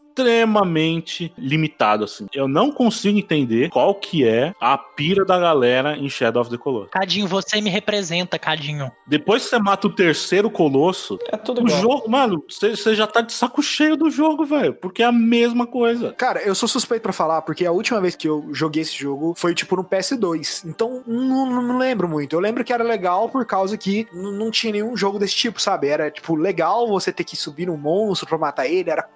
limitado, 1.36 2.04
assim. 2.04 2.26
Eu 2.32 2.48
não 2.48 2.70
consigo 2.70 3.18
entender 3.18 3.70
qual 3.70 3.94
que 3.94 4.26
é 4.26 4.54
a 4.60 4.76
pira 4.76 5.24
da 5.24 5.38
galera 5.38 5.96
em 5.96 6.08
Shadow 6.08 6.42
of 6.42 6.50
the 6.50 6.58
Colossus. 6.58 6.90
Cadinho, 6.90 7.26
você 7.26 7.60
me 7.60 7.70
representa, 7.70 8.38
Cadinho. 8.38 8.90
Depois 9.06 9.44
que 9.44 9.50
você 9.50 9.58
mata 9.58 9.86
o 9.86 9.90
terceiro 9.90 10.50
Colosso, 10.50 11.18
É 11.30 11.36
tudo 11.36 11.64
o 11.64 11.68
jogo, 11.68 12.08
mano, 12.08 12.44
você 12.48 12.94
já 12.94 13.06
tá 13.06 13.20
de 13.20 13.32
saco 13.32 13.62
cheio 13.62 13.96
do 13.96 14.10
jogo, 14.10 14.44
velho. 14.44 14.74
Porque 14.74 15.02
é 15.02 15.06
a 15.06 15.12
mesma 15.12 15.66
coisa. 15.66 16.12
Cara, 16.12 16.40
eu 16.42 16.54
sou 16.54 16.68
suspeito 16.68 17.02
pra 17.02 17.12
falar, 17.12 17.42
porque 17.42 17.64
a 17.64 17.72
última 17.72 18.00
vez 18.00 18.16
que 18.16 18.28
eu 18.28 18.48
joguei 18.52 18.82
esse 18.82 18.96
jogo 18.96 19.34
foi, 19.36 19.54
tipo, 19.54 19.76
no 19.76 19.84
PS2. 19.84 20.64
Então, 20.66 21.02
não, 21.06 21.62
não 21.62 21.78
lembro 21.78 22.08
muito. 22.08 22.34
Eu 22.34 22.40
lembro 22.40 22.64
que 22.64 22.72
era 22.72 22.84
legal 22.84 23.28
por 23.28 23.44
causa 23.46 23.76
que 23.76 24.06
não 24.12 24.50
tinha 24.50 24.72
nenhum 24.72 24.96
jogo 24.96 25.18
desse 25.18 25.34
tipo, 25.34 25.60
sabe? 25.60 25.88
Era, 25.88 26.10
tipo, 26.10 26.34
legal 26.34 26.88
você 26.88 27.12
ter 27.12 27.24
que 27.24 27.36
subir 27.36 27.66
num 27.66 27.76
monstro 27.76 28.28
pra 28.28 28.38
matar 28.38 28.66
ele. 28.66 28.90
Era 28.90 29.08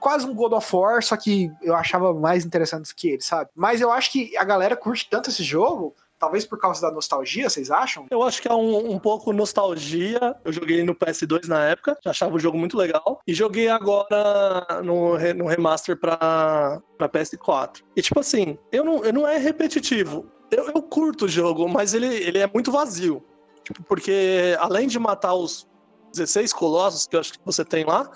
quase 0.00 0.26
um 0.26 0.34
God 0.34 0.52
of 0.54 0.74
War, 0.74 1.02
só 1.02 1.16
que 1.16 1.52
eu 1.62 1.76
achava 1.76 2.12
mais 2.12 2.44
interessante 2.44 2.94
que 2.94 3.10
ele, 3.10 3.22
sabe? 3.22 3.50
Mas 3.54 3.80
eu 3.80 3.92
acho 3.92 4.10
que 4.10 4.36
a 4.36 4.44
galera 4.44 4.74
curte 4.74 5.08
tanto 5.08 5.30
esse 5.30 5.44
jogo, 5.44 5.94
talvez 6.18 6.44
por 6.44 6.58
causa 6.58 6.80
da 6.82 6.90
nostalgia, 6.92 7.48
vocês 7.48 7.70
acham? 7.70 8.06
Eu 8.10 8.22
acho 8.22 8.42
que 8.42 8.48
é 8.48 8.54
um, 8.54 8.92
um 8.92 8.98
pouco 8.98 9.32
nostalgia. 9.32 10.36
Eu 10.44 10.52
joguei 10.52 10.82
no 10.82 10.94
PS2 10.94 11.46
na 11.46 11.64
época, 11.64 11.98
achava 12.04 12.34
o 12.34 12.38
jogo 12.38 12.58
muito 12.58 12.76
legal. 12.76 13.20
E 13.26 13.32
joguei 13.32 13.68
agora 13.68 14.82
no, 14.84 15.18
no 15.34 15.46
remaster 15.46 15.98
pra, 15.98 16.80
pra 16.98 17.08
PS4. 17.08 17.82
E 17.96 18.02
tipo 18.02 18.20
assim, 18.20 18.58
eu 18.70 18.84
não, 18.84 19.04
eu 19.04 19.12
não 19.12 19.26
é 19.26 19.38
repetitivo. 19.38 20.26
Eu, 20.50 20.66
eu 20.68 20.82
curto 20.82 21.26
o 21.26 21.28
jogo, 21.28 21.68
mas 21.68 21.94
ele, 21.94 22.06
ele 22.06 22.38
é 22.38 22.46
muito 22.46 22.72
vazio. 22.72 23.24
Tipo, 23.64 23.82
porque 23.84 24.56
além 24.58 24.88
de 24.88 24.98
matar 24.98 25.34
os 25.34 25.66
16 26.12 26.52
colossos 26.52 27.06
que 27.06 27.16
eu 27.16 27.20
acho 27.20 27.32
que 27.32 27.38
você 27.44 27.64
tem 27.64 27.84
lá, 27.84 28.10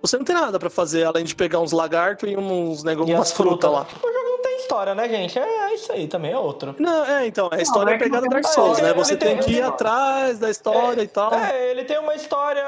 você 0.00 0.16
não 0.16 0.24
tem 0.24 0.34
nada 0.34 0.58
pra 0.58 0.70
fazer 0.70 1.04
além 1.04 1.24
de 1.24 1.34
pegar 1.34 1.60
uns 1.60 1.72
lagartos 1.72 2.28
e 2.30 2.36
uns 2.36 2.82
negócios, 2.84 3.10
E 3.10 3.14
umas 3.14 3.28
as 3.28 3.34
frutas 3.36 3.52
frutas 3.70 3.70
lá. 3.70 3.78
lá. 3.80 3.86
O 4.02 4.12
jogo 4.12 4.28
não 4.28 4.42
história, 4.58 4.94
né, 4.94 5.08
gente? 5.08 5.38
É, 5.38 5.42
é 5.42 5.74
isso 5.74 5.90
aí 5.92 6.06
também, 6.08 6.32
é 6.32 6.38
outro. 6.38 6.74
Não, 6.78 7.04
é, 7.04 7.26
então, 7.26 7.48
a 7.52 7.60
história 7.60 7.92
é 7.92 7.94
é 7.94 7.98
pegada 7.98 8.22
não 8.22 8.30
Dark 8.30 8.44
tem 8.44 8.52
Souls, 8.52 8.78
né? 8.80 8.92
Você 8.92 9.12
Ele 9.12 9.20
tem- 9.20 9.36
tem 9.36 9.44
que 9.44 9.50
ir 9.52 9.56
ele- 9.58 9.62
atrás 9.62 10.38
da 10.38 10.50
história 10.50 11.02
e 11.02 11.08
tal. 11.08 11.32
É, 11.34 11.70
ele 11.70 11.84
tem 11.84 11.98
uma 11.98 12.14
história 12.14 12.62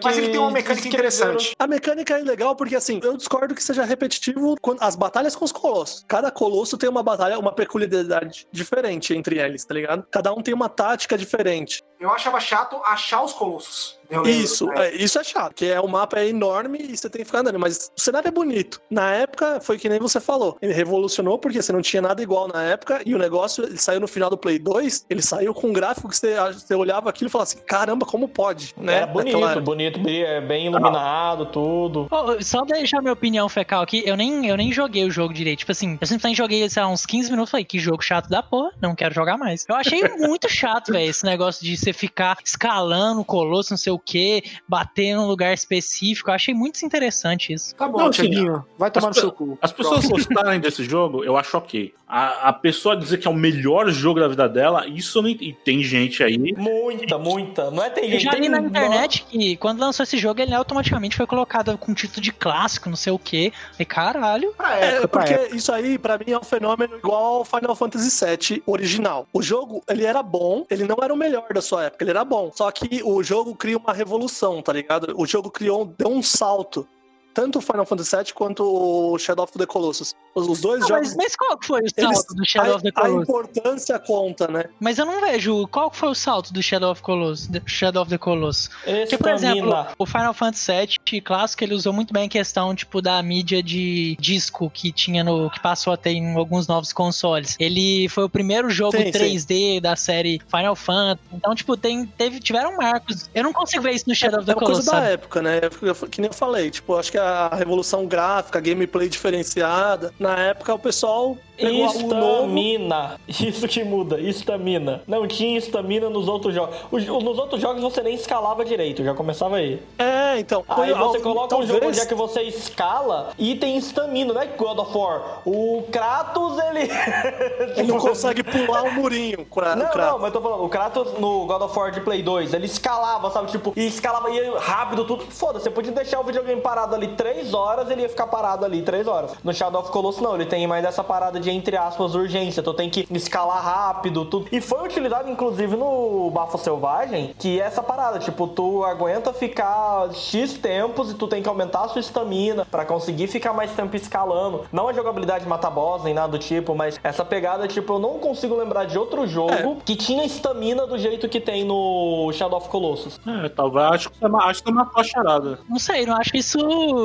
que. 0.00 0.04
Mas 0.04 0.18
ele 0.18 0.28
tem 0.28 0.38
uma 0.38 0.50
mecânica 0.50 0.86
interessante. 0.88 1.54
A 1.58 1.66
mecânica 1.66 2.18
é 2.18 2.22
legal 2.22 2.54
porque, 2.56 2.76
assim, 2.76 3.00
eu 3.02 3.16
discordo 3.16 3.54
que 3.54 3.62
seja 3.62 3.84
repetitivo 3.84 4.56
quando- 4.60 4.82
as 4.82 4.96
batalhas 4.96 5.34
com 5.36 5.44
os 5.44 5.52
colossos. 5.52 6.04
Cada 6.08 6.30
colosso 6.30 6.76
tem 6.76 6.88
uma 6.88 7.02
batalha, 7.02 7.38
uma 7.38 7.52
peculiaridade 7.52 8.46
diferente 8.50 9.14
entre 9.14 9.38
eles, 9.38 9.64
tá 9.64 9.74
ligado? 9.74 10.04
Cada 10.10 10.32
um 10.32 10.42
tem 10.42 10.54
uma 10.54 10.68
tática 10.68 11.16
diferente. 11.16 11.82
Eu 12.00 12.10
achava 12.10 12.40
chato 12.40 12.80
achar 12.84 13.22
os 13.22 13.32
colossos. 13.32 14.00
Lembro, 14.10 14.28
Isso, 14.28 14.66
né? 14.66 14.88
é, 14.88 14.94
isso 14.96 15.18
é 15.18 15.24
chato, 15.24 15.54
que 15.54 15.66
é 15.70 15.80
o 15.80 15.88
mapa 15.88 16.18
é 16.18 16.28
enorme 16.28 16.78
e 16.82 16.94
você 16.96 17.08
tem 17.08 17.20
que 17.20 17.24
ficar 17.24 17.38
andando, 17.38 17.58
mas 17.58 17.90
o 17.96 18.00
cenário 18.00 18.28
é 18.28 18.30
bonito. 18.30 18.78
Na 18.90 19.10
época, 19.14 19.58
foi 19.62 19.78
que 19.78 19.88
nem 19.88 19.98
você 19.98 20.20
falou, 20.20 20.58
ele 20.60 20.72
revolucionou 20.74 21.01
porque 21.38 21.60
você 21.62 21.72
não 21.72 21.80
tinha 21.82 22.02
nada 22.02 22.22
igual 22.22 22.48
na 22.48 22.62
época 22.62 23.00
e 23.04 23.14
o 23.14 23.18
negócio, 23.18 23.64
ele 23.64 23.78
saiu 23.78 24.00
no 24.00 24.08
final 24.08 24.28
do 24.30 24.36
Play 24.36 24.58
2, 24.58 25.06
ele 25.10 25.22
saiu 25.22 25.52
com 25.54 25.68
um 25.68 25.72
gráfico 25.72 26.08
que 26.08 26.16
você, 26.16 26.34
você 26.52 26.74
olhava 26.74 27.08
aquilo 27.10 27.28
e 27.28 27.30
falava 27.30 27.50
assim, 27.50 27.58
caramba, 27.66 28.04
como 28.06 28.28
pode, 28.28 28.74
né? 28.76 28.94
Era 28.94 29.06
bonito, 29.06 29.32
Naquela 29.32 29.50
época. 29.52 29.64
bonito, 29.64 30.00
bem- 30.00 30.22
é, 30.22 30.40
bem 30.40 30.66
iluminado, 30.66 31.46
tudo. 31.46 32.06
Ô, 32.10 32.42
só 32.42 32.64
deixar 32.64 33.00
minha 33.00 33.12
opinião 33.12 33.48
fecal 33.48 33.82
aqui, 33.82 34.02
eu 34.06 34.16
nem, 34.16 34.46
eu 34.46 34.56
nem 34.56 34.72
joguei 34.72 35.04
o 35.04 35.10
jogo 35.10 35.32
direito. 35.32 35.60
Tipo 35.60 35.72
assim, 35.72 35.98
eu 36.00 36.06
simplesmente 36.06 36.36
joguei, 36.36 36.68
sei 36.68 36.82
lá, 36.82 36.88
uns 36.88 37.06
15 37.06 37.30
minutos 37.30 37.50
falei, 37.50 37.64
que 37.64 37.78
jogo 37.78 38.02
chato 38.02 38.28
da 38.28 38.42
porra, 38.42 38.70
não 38.80 38.94
quero 38.94 39.14
jogar 39.14 39.36
mais. 39.38 39.64
Eu 39.68 39.74
achei 39.76 40.00
muito 40.18 40.48
chato, 40.48 40.92
velho, 40.92 41.08
esse 41.10 41.24
negócio 41.24 41.64
de 41.64 41.76
você 41.76 41.92
ficar 41.92 42.38
escalando 42.44 43.20
o 43.20 43.24
colosso, 43.24 43.70
não 43.72 43.78
sei 43.78 43.92
o 43.92 43.98
que, 43.98 44.42
bater 44.68 45.14
num 45.16 45.26
lugar 45.26 45.52
específico. 45.52 46.30
Eu 46.30 46.34
achei 46.34 46.54
muito 46.54 46.84
interessante 46.84 47.52
isso. 47.52 47.74
Tá 47.74 47.88
bom, 47.88 47.98
Não, 47.98 48.64
vai 48.78 48.90
tomar 48.90 49.06
no 49.06 49.10
as 49.10 49.16
pe- 49.16 49.20
seu 49.20 49.32
cu. 49.32 49.58
As 49.60 49.72
pessoas 49.72 50.04
gostarem 50.06 50.60
desse 50.60 50.84
jogo, 50.84 50.91
eu 50.98 51.36
acho 51.36 51.56
ok. 51.56 51.92
A, 52.06 52.48
a 52.48 52.52
pessoa 52.52 52.94
dizer 52.94 53.16
que 53.18 53.26
é 53.26 53.30
o 53.30 53.34
melhor 53.34 53.88
jogo 53.90 54.20
da 54.20 54.28
vida 54.28 54.46
dela, 54.46 54.86
isso 54.86 55.18
eu 55.18 55.22
não 55.22 55.30
ent- 55.30 55.40
E 55.40 55.52
tem 55.52 55.82
gente 55.82 56.22
aí. 56.22 56.36
Muita, 56.56 57.16
muita. 57.18 57.70
Não 57.70 57.82
é 57.82 57.88
tem 57.88 58.04
Eu 58.04 58.10
gente. 58.12 58.24
já 58.24 58.30
tem 58.32 58.40
li 58.42 58.48
na 58.50 58.60
no- 58.60 58.68
internet 58.68 59.24
que 59.30 59.56
quando 59.56 59.80
lançou 59.80 60.04
esse 60.04 60.18
jogo, 60.18 60.40
ele 60.40 60.52
automaticamente 60.54 61.16
foi 61.16 61.26
colocado 61.26 61.76
com 61.78 61.94
título 61.94 62.20
de 62.20 62.30
clássico, 62.30 62.90
não 62.90 62.96
sei 62.96 63.12
o 63.12 63.18
que. 63.18 63.50
E 63.78 63.84
caralho. 63.84 64.52
Pra 64.56 64.78
É, 64.78 64.84
época, 64.96 65.08
pra 65.08 65.20
porque 65.22 65.34
época. 65.34 65.56
isso 65.56 65.72
aí, 65.72 65.98
pra 65.98 66.18
mim, 66.18 66.24
é 66.28 66.38
um 66.38 66.44
fenômeno 66.44 66.96
igual 66.98 67.36
ao 67.36 67.44
Final 67.46 67.74
Fantasy 67.74 68.24
VII 68.26 68.62
original. 68.66 69.26
O 69.32 69.40
jogo, 69.42 69.82
ele 69.88 70.04
era 70.04 70.22
bom, 70.22 70.66
ele 70.70 70.84
não 70.84 70.96
era 71.02 71.14
o 71.14 71.16
melhor 71.16 71.46
da 71.54 71.62
sua 71.62 71.84
época, 71.84 72.04
ele 72.04 72.10
era 72.10 72.24
bom. 72.24 72.50
Só 72.54 72.70
que 72.70 73.02
o 73.02 73.22
jogo 73.22 73.54
cria 73.54 73.78
uma 73.78 73.92
revolução, 73.94 74.60
tá 74.60 74.72
ligado? 74.72 75.14
O 75.16 75.24
jogo 75.26 75.50
criou, 75.50 75.86
deu 75.96 76.08
um 76.08 76.22
salto. 76.22 76.86
Tanto 77.34 77.58
o 77.58 77.62
Final 77.62 77.86
Fantasy 77.86 78.16
VII 78.16 78.32
quanto 78.34 78.62
o 78.64 79.18
Shadow 79.18 79.44
of 79.44 79.56
the 79.56 79.66
Colossus. 79.66 80.14
Os, 80.34 80.48
os 80.48 80.60
dois 80.60 80.82
Ah, 80.84 80.88
jogos. 80.88 81.08
mas, 81.08 81.16
mas 81.16 81.36
qual 81.36 81.58
que 81.58 81.66
foi 81.66 81.80
o 81.80 81.84
eles- 81.96 82.16
salto 82.18 82.34
do 82.34 82.44
Shadow 82.46 82.72
a, 82.72 82.76
of 82.76 82.82
the 82.82 82.88
a 82.88 82.92
Colossus? 83.02 83.22
importância 83.28 83.98
conta, 83.98 84.48
né? 84.48 84.64
Mas 84.80 84.98
eu 84.98 85.06
não 85.06 85.20
vejo 85.20 85.66
qual 85.68 85.90
que 85.90 85.96
foi 85.96 86.08
o 86.10 86.14
salto 86.14 86.52
do 86.52 86.62
Shadow 86.62 86.90
of 86.92 87.02
Colossus, 87.02 87.46
do 87.48 87.62
Shadow 87.66 88.02
of 88.02 88.10
the 88.10 88.18
Colossus. 88.18 88.68
Porque, 88.84 89.18
por 89.18 89.30
exemplo, 89.30 89.86
o 89.98 90.06
Final 90.06 90.34
Fantasy 90.34 90.72
VII 91.10 91.20
clássico, 91.20 91.64
ele 91.64 91.74
usou 91.74 91.92
muito 91.92 92.12
bem 92.12 92.26
a 92.26 92.28
questão, 92.28 92.74
tipo, 92.74 93.00
da 93.02 93.22
mídia 93.22 93.62
de 93.62 94.16
disco 94.20 94.70
que 94.70 94.92
tinha 94.92 95.22
no. 95.24 95.50
que 95.50 95.60
passou 95.60 95.92
a 95.92 95.96
ter 95.96 96.10
em 96.12 96.34
alguns 96.36 96.66
novos 96.66 96.92
consoles. 96.92 97.56
Ele 97.58 98.08
foi 98.08 98.24
o 98.24 98.28
primeiro 98.28 98.70
jogo 98.70 98.96
Sim, 98.96 99.04
sim. 99.04 99.10
3D 99.12 99.80
da 99.80 99.96
série 99.96 100.40
Final 100.50 100.76
Fantasy. 100.76 101.20
Então, 101.32 101.54
tipo, 101.54 101.76
tem, 101.76 102.06
teve, 102.06 102.40
tiveram 102.40 102.76
marcos. 102.76 103.28
Eu 103.34 103.42
não 103.44 103.52
consigo 103.52 103.82
ver 103.82 103.92
isso 103.92 104.04
no 104.08 104.14
Shadow 104.14 104.40
of 104.40 104.50
É 104.50 104.54
the 104.54 104.58
uma 104.58 104.66
coisa 104.66 104.80
Colossus. 104.82 104.86
da 104.92 104.98
sabe? 105.00 105.12
época, 105.12 105.42
né? 105.42 105.60
Eu- 105.80 105.94
Que 106.08 106.20
nem 106.20 106.28
eu 106.28 106.34
falei, 106.34 106.70
tipo, 106.70 106.96
acho 106.96 107.10
que 107.10 107.18
a 107.22 107.54
revolução 107.56 108.06
gráfica, 108.06 108.60
gameplay 108.60 109.08
diferenciada, 109.08 110.12
na 110.18 110.36
época 110.38 110.74
o 110.74 110.78
pessoal 110.78 111.36
pegou. 111.56 111.86
Estamina. 111.86 113.20
Isso 113.28 113.68
que 113.68 113.84
muda, 113.84 114.18
estamina. 114.20 115.02
Não 115.06 115.26
tinha 115.26 115.58
estamina 115.58 116.08
nos 116.10 116.28
outros 116.28 116.54
jogos. 116.54 116.76
Os- 116.90 117.06
Nos 117.06 117.38
outros 117.38 117.60
jogos 117.60 117.82
você 117.82 118.02
nem 118.02 118.14
escalava 118.14 118.64
direito, 118.64 119.04
já 119.04 119.14
começava 119.14 119.56
aí. 119.56 119.80
É, 119.98 120.38
então. 120.38 120.64
Aí 120.68 120.92
você 120.92 121.20
coloca 121.20 121.44
um 121.46 121.48
talvez- 121.48 121.70
jogo 121.70 121.86
onde 121.88 122.00
é 122.00 122.06
que 122.06 122.14
você 122.14 122.42
escala 122.42 123.30
e 123.38 123.54
tem 123.54 123.76
estamina, 123.76 124.32
não 124.34 124.40
é 124.40 124.46
God 124.46 124.78
of 124.78 124.96
War. 124.96 125.40
O 125.46 125.84
Kratos, 125.90 126.58
ele. 126.58 126.90
Ele 127.76 127.88
não 127.88 127.98
consegue 127.98 128.42
pular 128.42 128.82
um 128.82 128.92
murinho. 128.92 129.40
o 129.40 129.44
Kra- 129.46 129.72
o 129.74 129.76
Não, 129.76 129.94
não, 129.94 130.18
mas 130.18 130.26
eu 130.26 130.32
tô 130.32 130.40
falando, 130.40 130.64
o 130.64 130.68
Kratos 130.68 131.12
no 131.18 131.46
God 131.46 131.62
of 131.62 131.78
War 131.78 131.90
de 131.90 132.00
Play 132.00 132.22
2, 132.22 132.52
ele 132.54 132.66
escalava, 132.66 133.30
sabe? 133.30 133.50
Tipo, 133.50 133.72
e 133.76 133.86
escalava 133.86 134.30
ia 134.30 134.58
rápido, 134.58 135.04
tudo. 135.04 135.24
Foda-se, 135.30 135.64
você 135.64 135.70
podia 135.70 135.92
deixar 135.92 136.20
o 136.20 136.24
videogame 136.24 136.60
parado 136.60 136.94
ali 136.94 137.08
3 137.12 137.54
horas, 137.54 137.90
ele 137.90 138.02
ia 138.02 138.08
ficar 138.08 138.26
parado 138.26 138.64
ali 138.64 138.82
3 138.82 139.06
horas. 139.06 139.32
No 139.44 139.52
Shadow 139.52 139.80
of 139.80 139.90
Colossus, 139.90 140.20
não, 140.22 140.34
ele 140.34 140.46
tem 140.46 140.66
mais 140.66 140.84
essa 140.84 141.02
parada 141.04 141.38
de, 141.40 141.50
entre 141.50 141.76
aspas, 141.76 142.14
urgência. 142.14 142.62
Tu 142.62 142.74
tem 142.74 142.90
que 142.90 143.06
escalar 143.10 143.62
rápido, 143.62 144.24
tudo. 144.24 144.46
E 144.52 144.60
foi 144.60 144.84
utilizado, 144.86 145.30
inclusive, 145.30 145.76
no 145.76 146.30
Bafo 146.30 146.58
Selvagem, 146.58 147.34
que 147.38 147.60
é 147.60 147.64
essa 147.64 147.82
parada, 147.82 148.18
tipo, 148.18 148.46
tu 148.46 148.84
aguenta 148.84 149.32
ficar 149.32 150.12
X 150.12 150.54
tempos 150.54 151.10
e 151.10 151.14
tu 151.14 151.26
tem 151.28 151.42
que 151.42 151.48
aumentar 151.48 151.84
a 151.84 151.88
sua 151.88 152.00
estamina 152.00 152.66
pra 152.70 152.84
conseguir 152.84 153.26
ficar 153.26 153.52
mais 153.52 153.70
tempo 153.72 153.94
escalando. 153.96 154.64
Não 154.72 154.88
a 154.88 154.92
jogabilidade 154.92 155.46
mata 155.46 155.70
boss 155.70 156.02
nem 156.04 156.14
nada 156.14 156.28
do 156.28 156.38
tipo, 156.38 156.74
mas 156.74 156.98
essa 157.02 157.24
pegada, 157.24 157.66
tipo, 157.68 157.94
eu 157.94 157.98
não 157.98 158.18
consigo 158.18 158.56
lembrar 158.56 158.84
de 158.84 158.98
outro 158.98 159.26
jogo 159.26 159.78
que 159.84 159.96
tinha 159.96 160.24
estamina 160.24 160.86
do 160.86 160.98
jeito 160.98 161.28
que 161.28 161.40
tem 161.40 161.64
no 161.64 162.30
Shadow 162.32 162.58
of 162.58 162.68
Colossus. 162.68 163.20
É, 163.26 163.48
talvez. 163.48 163.86
Acho 163.92 164.10
que 164.10 164.18
você 164.18 164.28
ma- 164.28 164.44
acho 164.46 164.62
que 164.62 164.68
você 164.70 164.74
matou 164.74 165.00
a 165.00 165.04
charada. 165.04 165.58
Não 165.68 165.78
sei, 165.78 166.06
não 166.06 166.16
acho 166.16 166.36
isso 166.36 166.58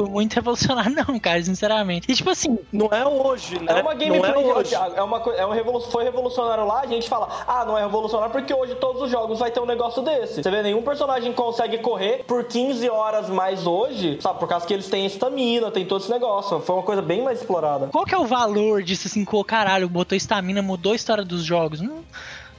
muito 0.06 0.34
revolucionário, 0.36 0.94
não, 1.08 1.18
cara, 1.20 1.42
sinceramente. 1.44 2.12
E 2.12 2.16
tipo 2.16 2.30
assim, 2.30 2.58
Não 2.72 2.88
é 2.92 3.06
hoje, 3.08 3.60
né? 3.60 3.80
É 3.80 3.82
uma 3.82 3.94
gameplay, 3.94 4.32
não 4.34 4.42
é 4.52 4.56
hoje. 4.58 4.76
é 4.76 5.02
uma 5.02 5.18
é 5.36 5.46
um 5.46 5.52
revolu- 5.52 5.82
foi 5.82 6.04
revolucionário 6.04 6.66
lá, 6.66 6.82
a 6.82 6.88
gente 6.88 7.08
fala, 7.08 7.28
ah, 7.48 7.66
não 7.66 7.78
é 7.78 7.82
revolucionário 7.82 8.32
porque 8.32 8.54
hoje 8.54 8.76
todos 8.76 9.02
os 9.02 9.10
jogos 9.12 9.40
vai 9.40 9.52
ter 9.52 9.60
um 9.60 9.66
negócio 9.66 10.02
desse. 10.02 10.44
Você 10.44 10.52
vê, 10.52 10.62
nenhum 10.62 10.82
personagem 10.82 11.32
consegue 11.34 11.78
correr 11.80 12.24
por 12.28 12.44
15 12.44 12.90
horas 12.90 13.30
mais 13.30 13.66
hoje, 13.66 14.20
sabe, 14.22 14.40
por 14.40 14.48
causa 14.48 14.66
que 14.66 14.74
eles 14.74 14.90
têm 14.90 15.06
estamina, 15.06 15.72
tem 15.72 15.86
todo 15.86 16.02
esse 16.02 16.12
negócio. 16.12 16.60
Foi 16.60 16.76
uma 16.76 16.84
coisa 16.84 17.02
bem 17.02 17.22
mais 17.24 17.40
explorada. 17.40 17.88
qual 17.88 18.06
que 18.06 18.14
é 18.14 18.18
o 18.18 18.26
valor 18.26 18.84
disso 18.84 19.08
assim, 19.08 19.24
pô, 19.26 19.44
caralho, 19.44 19.88
botou 19.90 20.16
estamina, 20.16 20.62
mudou 20.62 20.94
a 20.94 20.96
história 20.96 21.24
dos 21.24 21.44
jogos? 21.44 21.82
Não, 21.82 22.00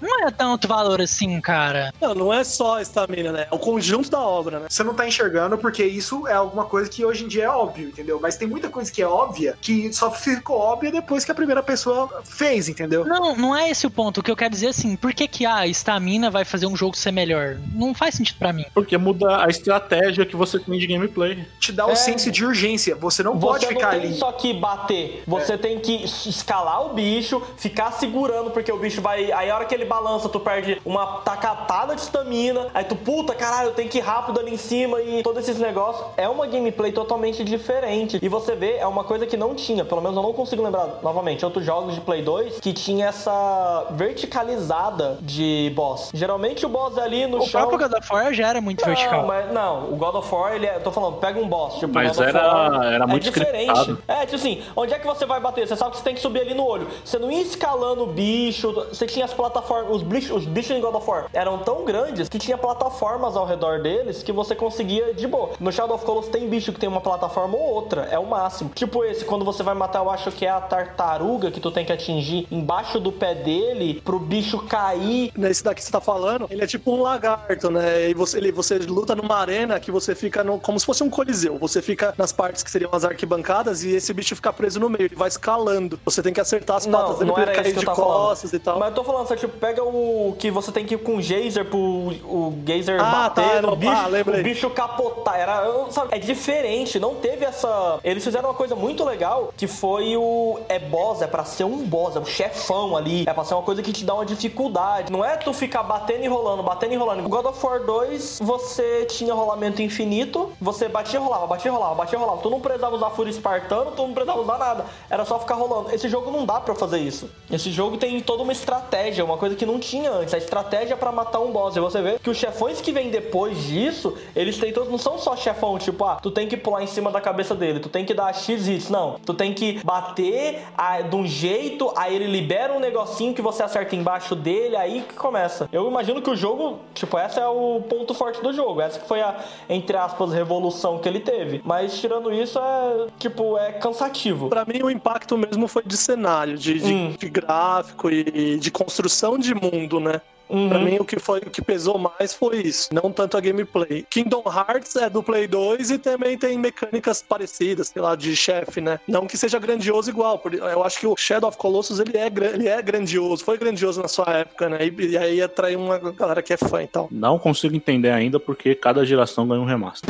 Não 0.01 0.27
é 0.27 0.31
tanto 0.31 0.69
valor 0.69 1.01
assim, 1.01 1.41
cara. 1.41 1.93
Não, 2.01 2.15
não 2.15 2.33
é 2.33 2.45
só 2.45 2.77
a 2.79 2.83
estamina, 2.83 3.33
né? 3.33 3.47
É 3.51 3.55
o 3.55 3.59
conjunto 3.59 4.11
da 4.11 4.21
obra, 4.21 4.61
né? 4.61 4.67
Você 4.69 4.83
não 4.83 4.95
tá 4.95 5.07
enxergando 5.07 5.59
porque 5.59 5.85
isso 5.85 6.27
é 6.27 6.35
alguma 6.35 6.65
coisa 6.65 6.89
que 6.91 7.05
hoje 7.05 7.25
em 7.25 7.29
dia 7.29 7.45
é 7.45 7.49
óbvio, 7.49 7.89
entendeu? 7.89 8.19
Mas 8.21 8.37
tem 8.37 8.47
muita 8.49 8.69
coisa 8.69 8.91
que 8.91 9.03
é 9.03 9.07
óbvia 9.07 9.57
que 9.61 9.93
só 9.93 10.11
ficou 10.11 10.59
óbvia 10.59 10.91
depois 10.91 11.25
que 11.25 11.31
a 11.33 11.35
primeira 11.35 11.63
pessoa 11.63 12.23
fez, 12.25 12.69
entendeu? 12.69 13.05
Não, 13.05 13.35
não 13.37 13.57
é 13.57 13.71
esse 13.71 13.87
o 13.87 13.91
ponto. 13.91 14.19
O 14.21 14.23
que 14.23 14.31
eu 14.31 14.37
quero 14.37 14.51
dizer 14.51 14.69
assim, 14.69 14.97
por 14.97 15.13
que 15.13 15.27
que 15.29 15.45
a 15.47 15.67
estamina 15.67 16.31
vai 16.31 16.45
fazer 16.45 16.67
um 16.67 16.77
jogo 16.77 16.97
ser 16.97 17.11
melhor? 17.13 17.57
Não 17.73 17.95
faz 17.95 18.15
sentido 18.15 18.37
pra 18.39 18.53
mim. 18.53 18.65
Porque 18.75 18.97
muda 18.97 19.45
a 19.45 19.49
estratégia 19.49 20.25
que 20.27 20.37
você 20.37 20.59
tem 20.59 20.79
de 20.79 20.87
gameplay. 20.87 21.47
Te 21.59 21.73
dá 21.73 21.87
o 21.87 21.91
É. 21.91 21.95
senso 21.95 22.31
de 22.31 22.45
urgência. 22.45 22.95
Você 22.97 23.23
não 23.23 23.35
Você 23.39 23.47
pode 23.47 23.67
não 23.67 23.73
ficar 23.73 23.91
tem 23.91 24.01
ali. 24.01 24.15
só 24.15 24.33
que 24.33 24.53
bater. 24.55 25.23
Você 25.27 25.57
tem 25.59 25.79
que 25.81 26.05
escalar 26.05 26.87
o 26.87 26.95
bicho, 26.95 27.43
ficar 27.57 27.93
segurando, 27.93 28.51
porque 28.51 28.71
o 28.73 28.79
bicho 28.79 29.01
vai. 29.01 29.31
Aí 29.33 29.51
a 29.51 29.57
hora 29.57 29.65
que 29.65 29.75
ele 29.75 29.85
balança, 29.89 30.29
tu 30.29 30.39
perde 30.41 30.81
uma 30.85 31.07
tacatada 31.25 31.95
de 31.95 32.01
estamina. 32.03 32.69
Aí 32.75 32.85
tu, 32.85 32.95
puta, 32.97 33.35
caralho, 33.35 33.69
eu 33.71 33.75
tenho 33.75 33.89
que 33.89 33.99
ir 33.99 34.03
rápido 34.03 34.39
ali 34.39 34.55
em 34.55 34.57
cima 34.57 35.01
e 35.03 35.23
todos 35.23 35.43
esses 35.43 35.61
negócios. 35.61 36.07
É 36.17 36.29
uma 36.29 36.47
gameplay 36.47 36.93
totalmente 36.93 37.43
diferente. 37.43 38.19
E 38.23 38.29
você 38.29 38.55
vê, 38.55 38.77
é 38.77 38.87
uma 38.87 39.05
coisa 39.05 39.27
que 39.27 39.37
não 39.37 39.55
tinha. 39.55 39.85
Pelo 39.85 40.01
menos 40.01 40.17
eu 40.17 40.23
não 40.23 40.33
consigo 40.33 40.63
lembrar 40.63 40.99
novamente. 41.03 41.45
Outros 41.45 41.65
jogos 41.65 41.95
de 41.95 42.01
Play 42.01 42.23
2 42.23 42.61
que 42.61 42.73
tinha 42.73 43.07
essa 43.09 43.87
verticalizada 43.93 45.19
de 45.21 45.73
boss. 45.75 46.11
Geralmente 46.13 46.65
o 46.67 46.69
boss 46.69 46.97
é 46.99 47.03
ali 47.03 47.27
no 47.27 47.39
O 47.39 47.47
chão. 47.47 47.61
próprio 47.69 47.89
God 47.89 47.99
of 47.99 48.13
War 48.13 48.33
já 48.33 48.49
era 48.49 48.61
muito 48.61 48.81
Não, 48.81 48.87
vertical. 48.95 49.27
mas 49.27 49.53
não, 49.53 49.93
o 49.93 49.97
God 49.97 50.15
of 50.17 50.35
War, 50.35 50.55
ele 50.55 50.67
é, 50.67 50.77
eu 50.77 50.81
tô 50.83 50.91
falando, 50.93 51.17
pega 51.17 51.39
um 51.41 51.49
boss, 51.49 51.75
tipo, 51.79 51.93
Mas 51.95 52.17
God 52.17 52.29
era- 52.29 52.47
War 52.47 52.85
era 52.93 53.07
muito 53.07 53.29
é 53.29 53.31
diferente. 53.31 53.97
É, 54.07 54.21
tipo 54.25 54.37
assim, 54.37 54.63
onde 54.77 54.93
é 54.95 54.99
que 54.99 55.07
você 55.07 55.25
vai 55.27 55.41
bater? 55.41 55.67
Você 55.67 55.77
sabe 55.77 55.93
que 55.93 55.99
você 55.99 56.05
tem 56.05 56.15
que 56.15 56.21
subir 56.21 56.41
ali 56.41 56.55
no 56.55 56.65
olho. 56.67 56.89
Você 57.05 57.19
não 57.19 57.31
ia 57.31 57.43
escalando 57.43 58.05
o 58.05 58.07
bicho, 58.07 58.73
você 58.91 59.07
tinha 59.07 59.25
as 59.25 59.33
plataformas, 59.35 59.78
os 59.85 60.03
bichos, 60.03 60.31
os 60.31 60.47
bichos 60.47 60.77
em 60.77 60.81
God 60.81 60.95
of 60.95 61.09
War 61.09 61.27
eram 61.33 61.59
tão 61.59 61.85
grandes 61.85 62.29
que 62.29 62.39
tinha 62.39 62.57
plataformas 62.59 63.37
ao 63.37 63.47
redor 63.47 63.81
deles 63.83 64.23
que 64.23 64.33
você 64.33 64.55
conseguia 64.55 65.15
de 65.15 65.27
boa. 65.27 65.51
No 65.61 65.73
Shadow 65.73 65.97
of 65.97 66.05
Colossus 66.05 66.31
tem 66.31 66.49
bicho 66.49 66.73
que 66.73 66.81
tem 66.81 66.89
uma 66.89 67.01
plataforma 67.01 67.57
ou 67.57 67.63
outra, 67.75 68.03
é 68.11 68.19
o 68.19 68.27
máximo. 68.27 68.71
Tipo 68.75 69.05
esse, 69.05 69.25
quando 69.25 69.45
você 69.45 69.63
vai 69.63 69.75
matar, 69.75 70.01
eu 70.01 70.11
acho 70.11 70.31
que 70.33 70.45
é 70.47 70.51
a 70.51 70.61
tartaruga 70.61 71.51
que 71.51 71.61
tu 71.61 71.71
tem 71.71 71.85
que 71.85 71.93
atingir 71.93 72.47
embaixo 72.51 72.99
do 73.01 73.13
pé 73.13 73.35
dele 73.35 74.01
pro 74.05 74.19
bicho 74.19 74.59
cair. 74.67 75.33
Nesse 75.37 75.63
daqui 75.63 75.79
que 75.81 75.85
você 75.85 75.93
tá 75.93 76.01
falando, 76.01 76.47
ele 76.51 76.63
é 76.63 76.67
tipo 76.67 76.93
um 76.93 77.03
lagarto, 77.03 77.71
né? 77.71 78.11
E 78.11 78.15
você, 78.15 78.39
ele, 78.39 78.51
você 78.53 78.79
luta 78.79 79.15
numa 79.15 79.37
arena 79.37 79.79
que 79.79 79.91
você 79.93 80.15
fica 80.15 80.43
no, 80.43 80.59
como 80.59 80.79
se 80.79 80.85
fosse 80.87 81.03
um 81.05 81.11
coliseu. 81.11 81.57
Você 81.59 81.81
fica 81.81 82.13
nas 82.19 82.33
partes 82.33 82.63
que 82.63 82.71
seriam 82.71 82.91
as 82.93 83.05
arquibancadas 83.05 83.85
e 83.85 83.95
esse 83.95 84.13
bicho 84.13 84.35
fica 84.35 84.53
preso 84.53 84.81
no 84.81 84.89
meio. 84.89 85.05
Ele 85.07 85.15
vai 85.17 85.29
escalando. 85.29 85.99
Você 86.05 86.23
tem 86.23 86.33
que 86.33 86.41
acertar 86.41 86.77
as 86.77 86.87
patas 86.87 87.11
Não, 87.11 87.19
dele 87.19 87.27
não 87.29 87.35
pra 87.35 87.43
ele 87.45 87.53
cair 87.55 87.75
de 87.75 87.85
tava 87.85 87.97
falando. 87.97 88.29
costas 88.29 88.53
e 88.53 88.59
tal. 88.59 88.79
Mas 88.79 88.89
eu 88.89 88.95
tô 88.95 89.05
falando, 89.05 89.27
você 89.29 89.37
tipo, 89.37 89.57
pega 89.69 89.85
o 89.85 90.35
que 90.39 90.51
você 90.51 90.73
tem 90.73 90.87
que 90.87 90.95
ir 90.95 90.99
com 90.99 91.17
o 91.17 91.23
geyser 91.23 91.65
pro 91.65 91.79
o 91.79 92.55
geyser 92.65 93.01
Ah, 93.01 93.29
bater 93.29 93.61
tá, 93.61 93.63
no 93.63 93.77
bicho, 93.77 93.93
ah, 93.93 94.39
o 94.39 94.43
bicho 94.43 94.71
capotar. 94.71 95.39
Era, 95.39 95.63
sabe, 95.91 96.09
é 96.15 96.19
diferente, 96.19 96.99
não 96.99 97.17
teve 97.17 97.45
essa. 97.45 97.99
Eles 98.03 98.25
fizeram 98.25 98.49
uma 98.49 98.55
coisa 98.55 98.75
muito 98.75 99.05
legal 99.05 99.53
que 99.57 99.67
foi 99.67 100.17
o. 100.17 100.59
É 100.69 100.79
boss, 100.79 101.21
é 101.21 101.27
pra 101.27 101.45
ser 101.45 101.65
um 101.65 101.85
boss, 101.85 102.17
é 102.17 102.21
um 102.21 102.25
chefão 102.25 102.97
ali. 102.97 103.25
É 103.27 103.35
pra 103.35 103.45
ser 103.45 103.55
uma 103.55 103.63
coisa 103.63 103.83
que 103.83 103.93
te 103.93 104.05
dá 104.05 104.15
uma 104.15 104.25
dificuldade. 104.25 105.13
Não 105.13 105.25
é 105.25 105.37
tu 105.37 105.53
ficar 105.53 105.83
batendo 105.83 106.25
e 106.25 106.29
rolando, 106.29 106.63
batendo 106.63 106.95
e 106.95 106.97
rolando. 106.97 107.29
God 107.29 107.47
of 107.47 107.67
War 107.67 107.85
2, 107.85 108.39
você 108.43 109.05
tinha 109.05 109.35
rolamento 109.35 109.83
infinito, 109.83 110.53
você 110.61 110.89
batia 110.89 111.19
e 111.19 111.23
rolava, 111.23 111.47
batia 111.47 111.71
e 111.71 111.75
rolava, 111.75 111.95
batia 111.95 112.17
e 112.17 112.21
rolava. 112.21 112.41
Tu 112.41 112.49
não 112.49 112.61
precisava 112.61 112.97
usar 112.97 113.11
fúria 113.11 113.31
espartano, 113.31 113.91
tu 113.91 114.03
não 114.07 114.15
precisava 114.15 114.41
usar 114.41 114.59
nada. 114.59 114.87
Era 115.11 115.25
só 115.27 115.39
ficar 115.39 115.57
rolando. 115.57 115.93
Esse 115.93 116.09
jogo 116.09 116.31
não 116.31 116.47
dá 116.47 116.59
pra 116.61 116.75
fazer 116.75 116.99
isso. 116.99 117.29
Esse 117.51 117.71
jogo 117.71 117.99
tem 117.99 118.21
toda 118.21 118.43
uma 118.43 118.53
estratégia, 118.53 119.25
uma 119.25 119.37
coisa 119.37 119.58
que 119.59 119.67
não 119.67 119.79
tinha 119.79 120.11
antes. 120.11 120.33
A 120.33 120.39
estratégia 120.39 120.97
pra 120.97 121.13
matar 121.13 121.41
um 121.41 121.51
boss. 121.53 121.77
E 121.77 121.81
você 121.81 122.01
vê 122.01 122.19
que 122.19 122.31
os 122.31 122.37
chefões 122.37 122.81
que 122.81 122.93
vêm 122.93 123.11
depois 123.11 123.63
disso, 123.65 124.17
eles 124.35 124.57
têm 124.57 124.73
todos. 124.73 124.89
Não 124.91 124.99
são 124.99 125.19
só 125.19 125.37
chefão, 125.37 125.79
tipo, 125.79 126.05
ah, 126.05 126.17
tu 126.23 126.31
tem 126.31 126.47
que 126.49 126.57
pular 126.57 126.83
em 126.83 126.87
cima 126.87 127.11
da 127.11 127.21
cabeça 127.21 127.55
dele, 127.55 127.81
tu 127.81 127.89
tem 127.89 128.05
que 128.05 128.15
dar 128.15 128.33
X 128.35 128.67
hits. 128.69 128.89
Não. 128.89 129.19
Tu 129.27 129.35
tem 129.35 129.53
que 129.53 129.81
bater 129.85 130.63
ah, 130.77 131.01
de 131.03 131.15
um 131.17 131.27
jeito, 131.27 131.93
aí 131.97 132.15
ele 132.15 132.27
libera 132.27 132.73
um 132.73 132.81
negocinho 132.81 133.35
que 133.35 133.43
você 133.43 133.63
acerta 133.63 133.95
embaixo 133.97 134.35
dele, 134.35 134.77
aí 134.77 135.03
que 135.09 135.15
começa. 135.15 135.69
Eu 135.73 135.87
imagino 135.89 136.23
que 136.23 136.31
o 136.31 136.37
jogo, 136.37 136.79
tipo, 136.95 137.19
essa 137.19 137.41
é 137.41 137.47
o 137.49 137.83
ponto 137.89 138.15
forte 138.15 138.41
do 138.43 138.53
jogo. 138.53 138.81
Essa 138.81 138.99
que 139.01 139.09
foi 139.09 139.21
a, 139.21 139.37
entre 139.69 139.97
aspas, 139.97 140.33
revolução 140.33 140.99
que 140.99 141.09
ele 141.09 141.21
teve. 141.21 141.61
Mas 141.65 141.99
tirando 142.01 142.33
isso, 142.33 142.59
é, 142.59 143.07
tipo, 143.19 143.59
é 143.59 143.73
cansativo. 143.73 144.49
Pra 144.49 144.65
mim, 144.65 144.83
o 144.83 144.91
impacto 144.91 145.37
mesmo 145.37 145.67
foi 145.67 145.83
de 145.85 145.97
cenário, 145.97 146.57
de, 146.57 146.79
de- 146.79 146.89
Hum. 146.95 147.15
de 147.19 147.29
gráfico 147.29 148.11
e 148.11 148.57
de 148.59 148.71
construção 148.71 149.37
de 149.39 149.48
mundo, 149.55 150.01
né? 150.01 150.21
Uhum. 150.49 150.69
Pra 150.71 150.79
mim, 150.79 150.97
o 150.99 151.05
que, 151.05 151.19
foi, 151.19 151.41
o 151.41 151.51
que 151.51 151.61
pesou 151.61 151.99
mais 151.99 152.33
foi 152.33 152.63
isso, 152.63 152.89
não 152.91 153.13
tanto 153.13 153.37
a 153.37 153.41
gameplay. 153.41 154.07
Kingdom 154.09 154.43
Hearts 154.47 154.97
é 154.97 155.11
do 155.11 155.23
Play 155.23 155.47
2 155.47 155.91
e 155.91 155.99
também 155.99 156.39
tem 156.39 156.57
mecânicas 156.57 157.21
parecidas, 157.21 157.89
sei 157.89 158.01
lá, 158.01 158.17
de 158.17 158.35
chefe, 158.35 158.81
né? 158.81 158.99
Não 159.07 159.27
que 159.27 159.37
seja 159.37 159.59
grandioso 159.59 160.09
igual, 160.09 160.39
por- 160.39 160.55
eu 160.55 160.83
acho 160.83 161.01
que 161.01 161.07
o 161.07 161.15
Shadow 161.19 161.51
of 161.51 161.59
Colossus, 161.59 162.01
ele 162.01 162.17
é, 162.17 162.29
ele 162.55 162.67
é 162.67 162.81
grandioso, 162.81 163.45
foi 163.45 163.59
grandioso 163.59 164.01
na 164.01 164.09
sua 164.09 164.25
época, 164.39 164.71
né? 164.71 164.79
E, 164.87 165.07
e 165.09 165.19
aí 165.19 165.43
atrai 165.43 165.77
uma 165.77 165.99
galera 165.99 166.41
que 166.41 166.55
é 166.55 166.57
fã 166.57 166.83
e 166.83 166.87
tal. 166.87 167.09
Não 167.11 167.39
consigo 167.39 167.77
entender 167.77 168.09
ainda 168.11 168.41
porque 168.41 168.75
cada 168.75 169.05
geração 169.05 169.47
ganha 169.47 169.61
um 169.61 169.67
remaster. 169.67 170.09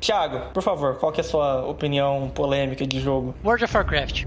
Thiago, 0.00 0.50
por 0.52 0.62
favor, 0.62 0.96
qual 0.96 1.10
que 1.10 1.20
é 1.20 1.24
a 1.24 1.26
sua 1.26 1.66
opinião 1.66 2.30
polêmica 2.34 2.86
de 2.86 3.00
jogo? 3.00 3.34
World 3.44 3.64
of 3.64 3.76
Warcraft. 3.76 4.24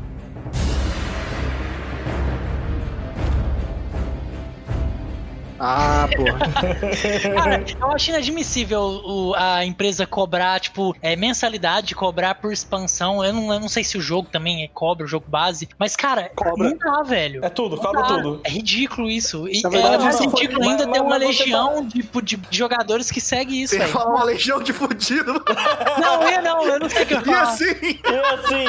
Ah, 5.63 6.07
porra. 6.15 6.39
Cara, 7.35 7.63
eu 7.79 7.91
acho 7.91 8.09
inadmissível 8.09 8.81
o- 8.81 9.33
a 9.35 9.63
empresa 9.63 10.07
cobrar, 10.07 10.59
tipo, 10.59 10.95
é, 11.01 11.15
mensalidade, 11.15 11.93
cobrar 11.93 12.35
por 12.35 12.51
expansão. 12.51 13.23
Eu 13.23 13.31
não, 13.33 13.53
eu 13.53 13.59
não 13.59 13.69
sei 13.69 13.83
se 13.83 13.95
o 13.97 14.01
jogo 14.01 14.27
também 14.31 14.63
é 14.63 14.67
cobra, 14.67 15.05
o 15.05 15.07
jogo 15.07 15.25
base. 15.27 15.69
Mas, 15.77 15.95
cara, 15.95 16.31
Cobra. 16.35 16.69
não 16.69 16.77
dá, 16.77 17.03
velho. 17.03 17.45
É 17.45 17.49
tudo, 17.49 17.75
Não 17.75 17.83
cobra 17.83 18.01
dá. 18.01 18.07
tudo. 18.07 18.41
É 18.43 18.49
ridículo 18.49 19.09
isso. 19.09 19.47
E 19.47 19.61
é 19.63 19.69
verdade, 19.69 20.03
mais 20.03 20.19
não, 20.19 20.29
ridículo 20.29 20.63
ainda 20.67 20.87
mas- 20.87 20.93
ter 20.93 21.01
uma 21.01 21.17
legião 21.17 21.85
de, 21.85 22.01
de- 22.23 22.37
de 22.37 22.57
jogadores 22.57 23.11
que 23.11 23.21
segue 23.21 23.61
isso, 23.61 23.71
Você 23.75 23.77
ia 23.79 23.85
velho. 23.85 23.93
falar 23.93 24.15
uma 24.15 24.23
legião 24.23 24.61
de 24.63 24.73
fudido. 24.73 25.33
Não, 25.99 26.23
eu 26.27 26.41
não, 26.41 26.65
eu 26.67 26.79
não 26.79 26.89
sei 26.89 27.03
o 27.03 27.05
que 27.05 27.13
eu 27.13 27.21
E 27.21 27.25
falo. 27.25 27.37
assim. 27.37 27.65
E 27.65 28.33
assim, 28.33 28.65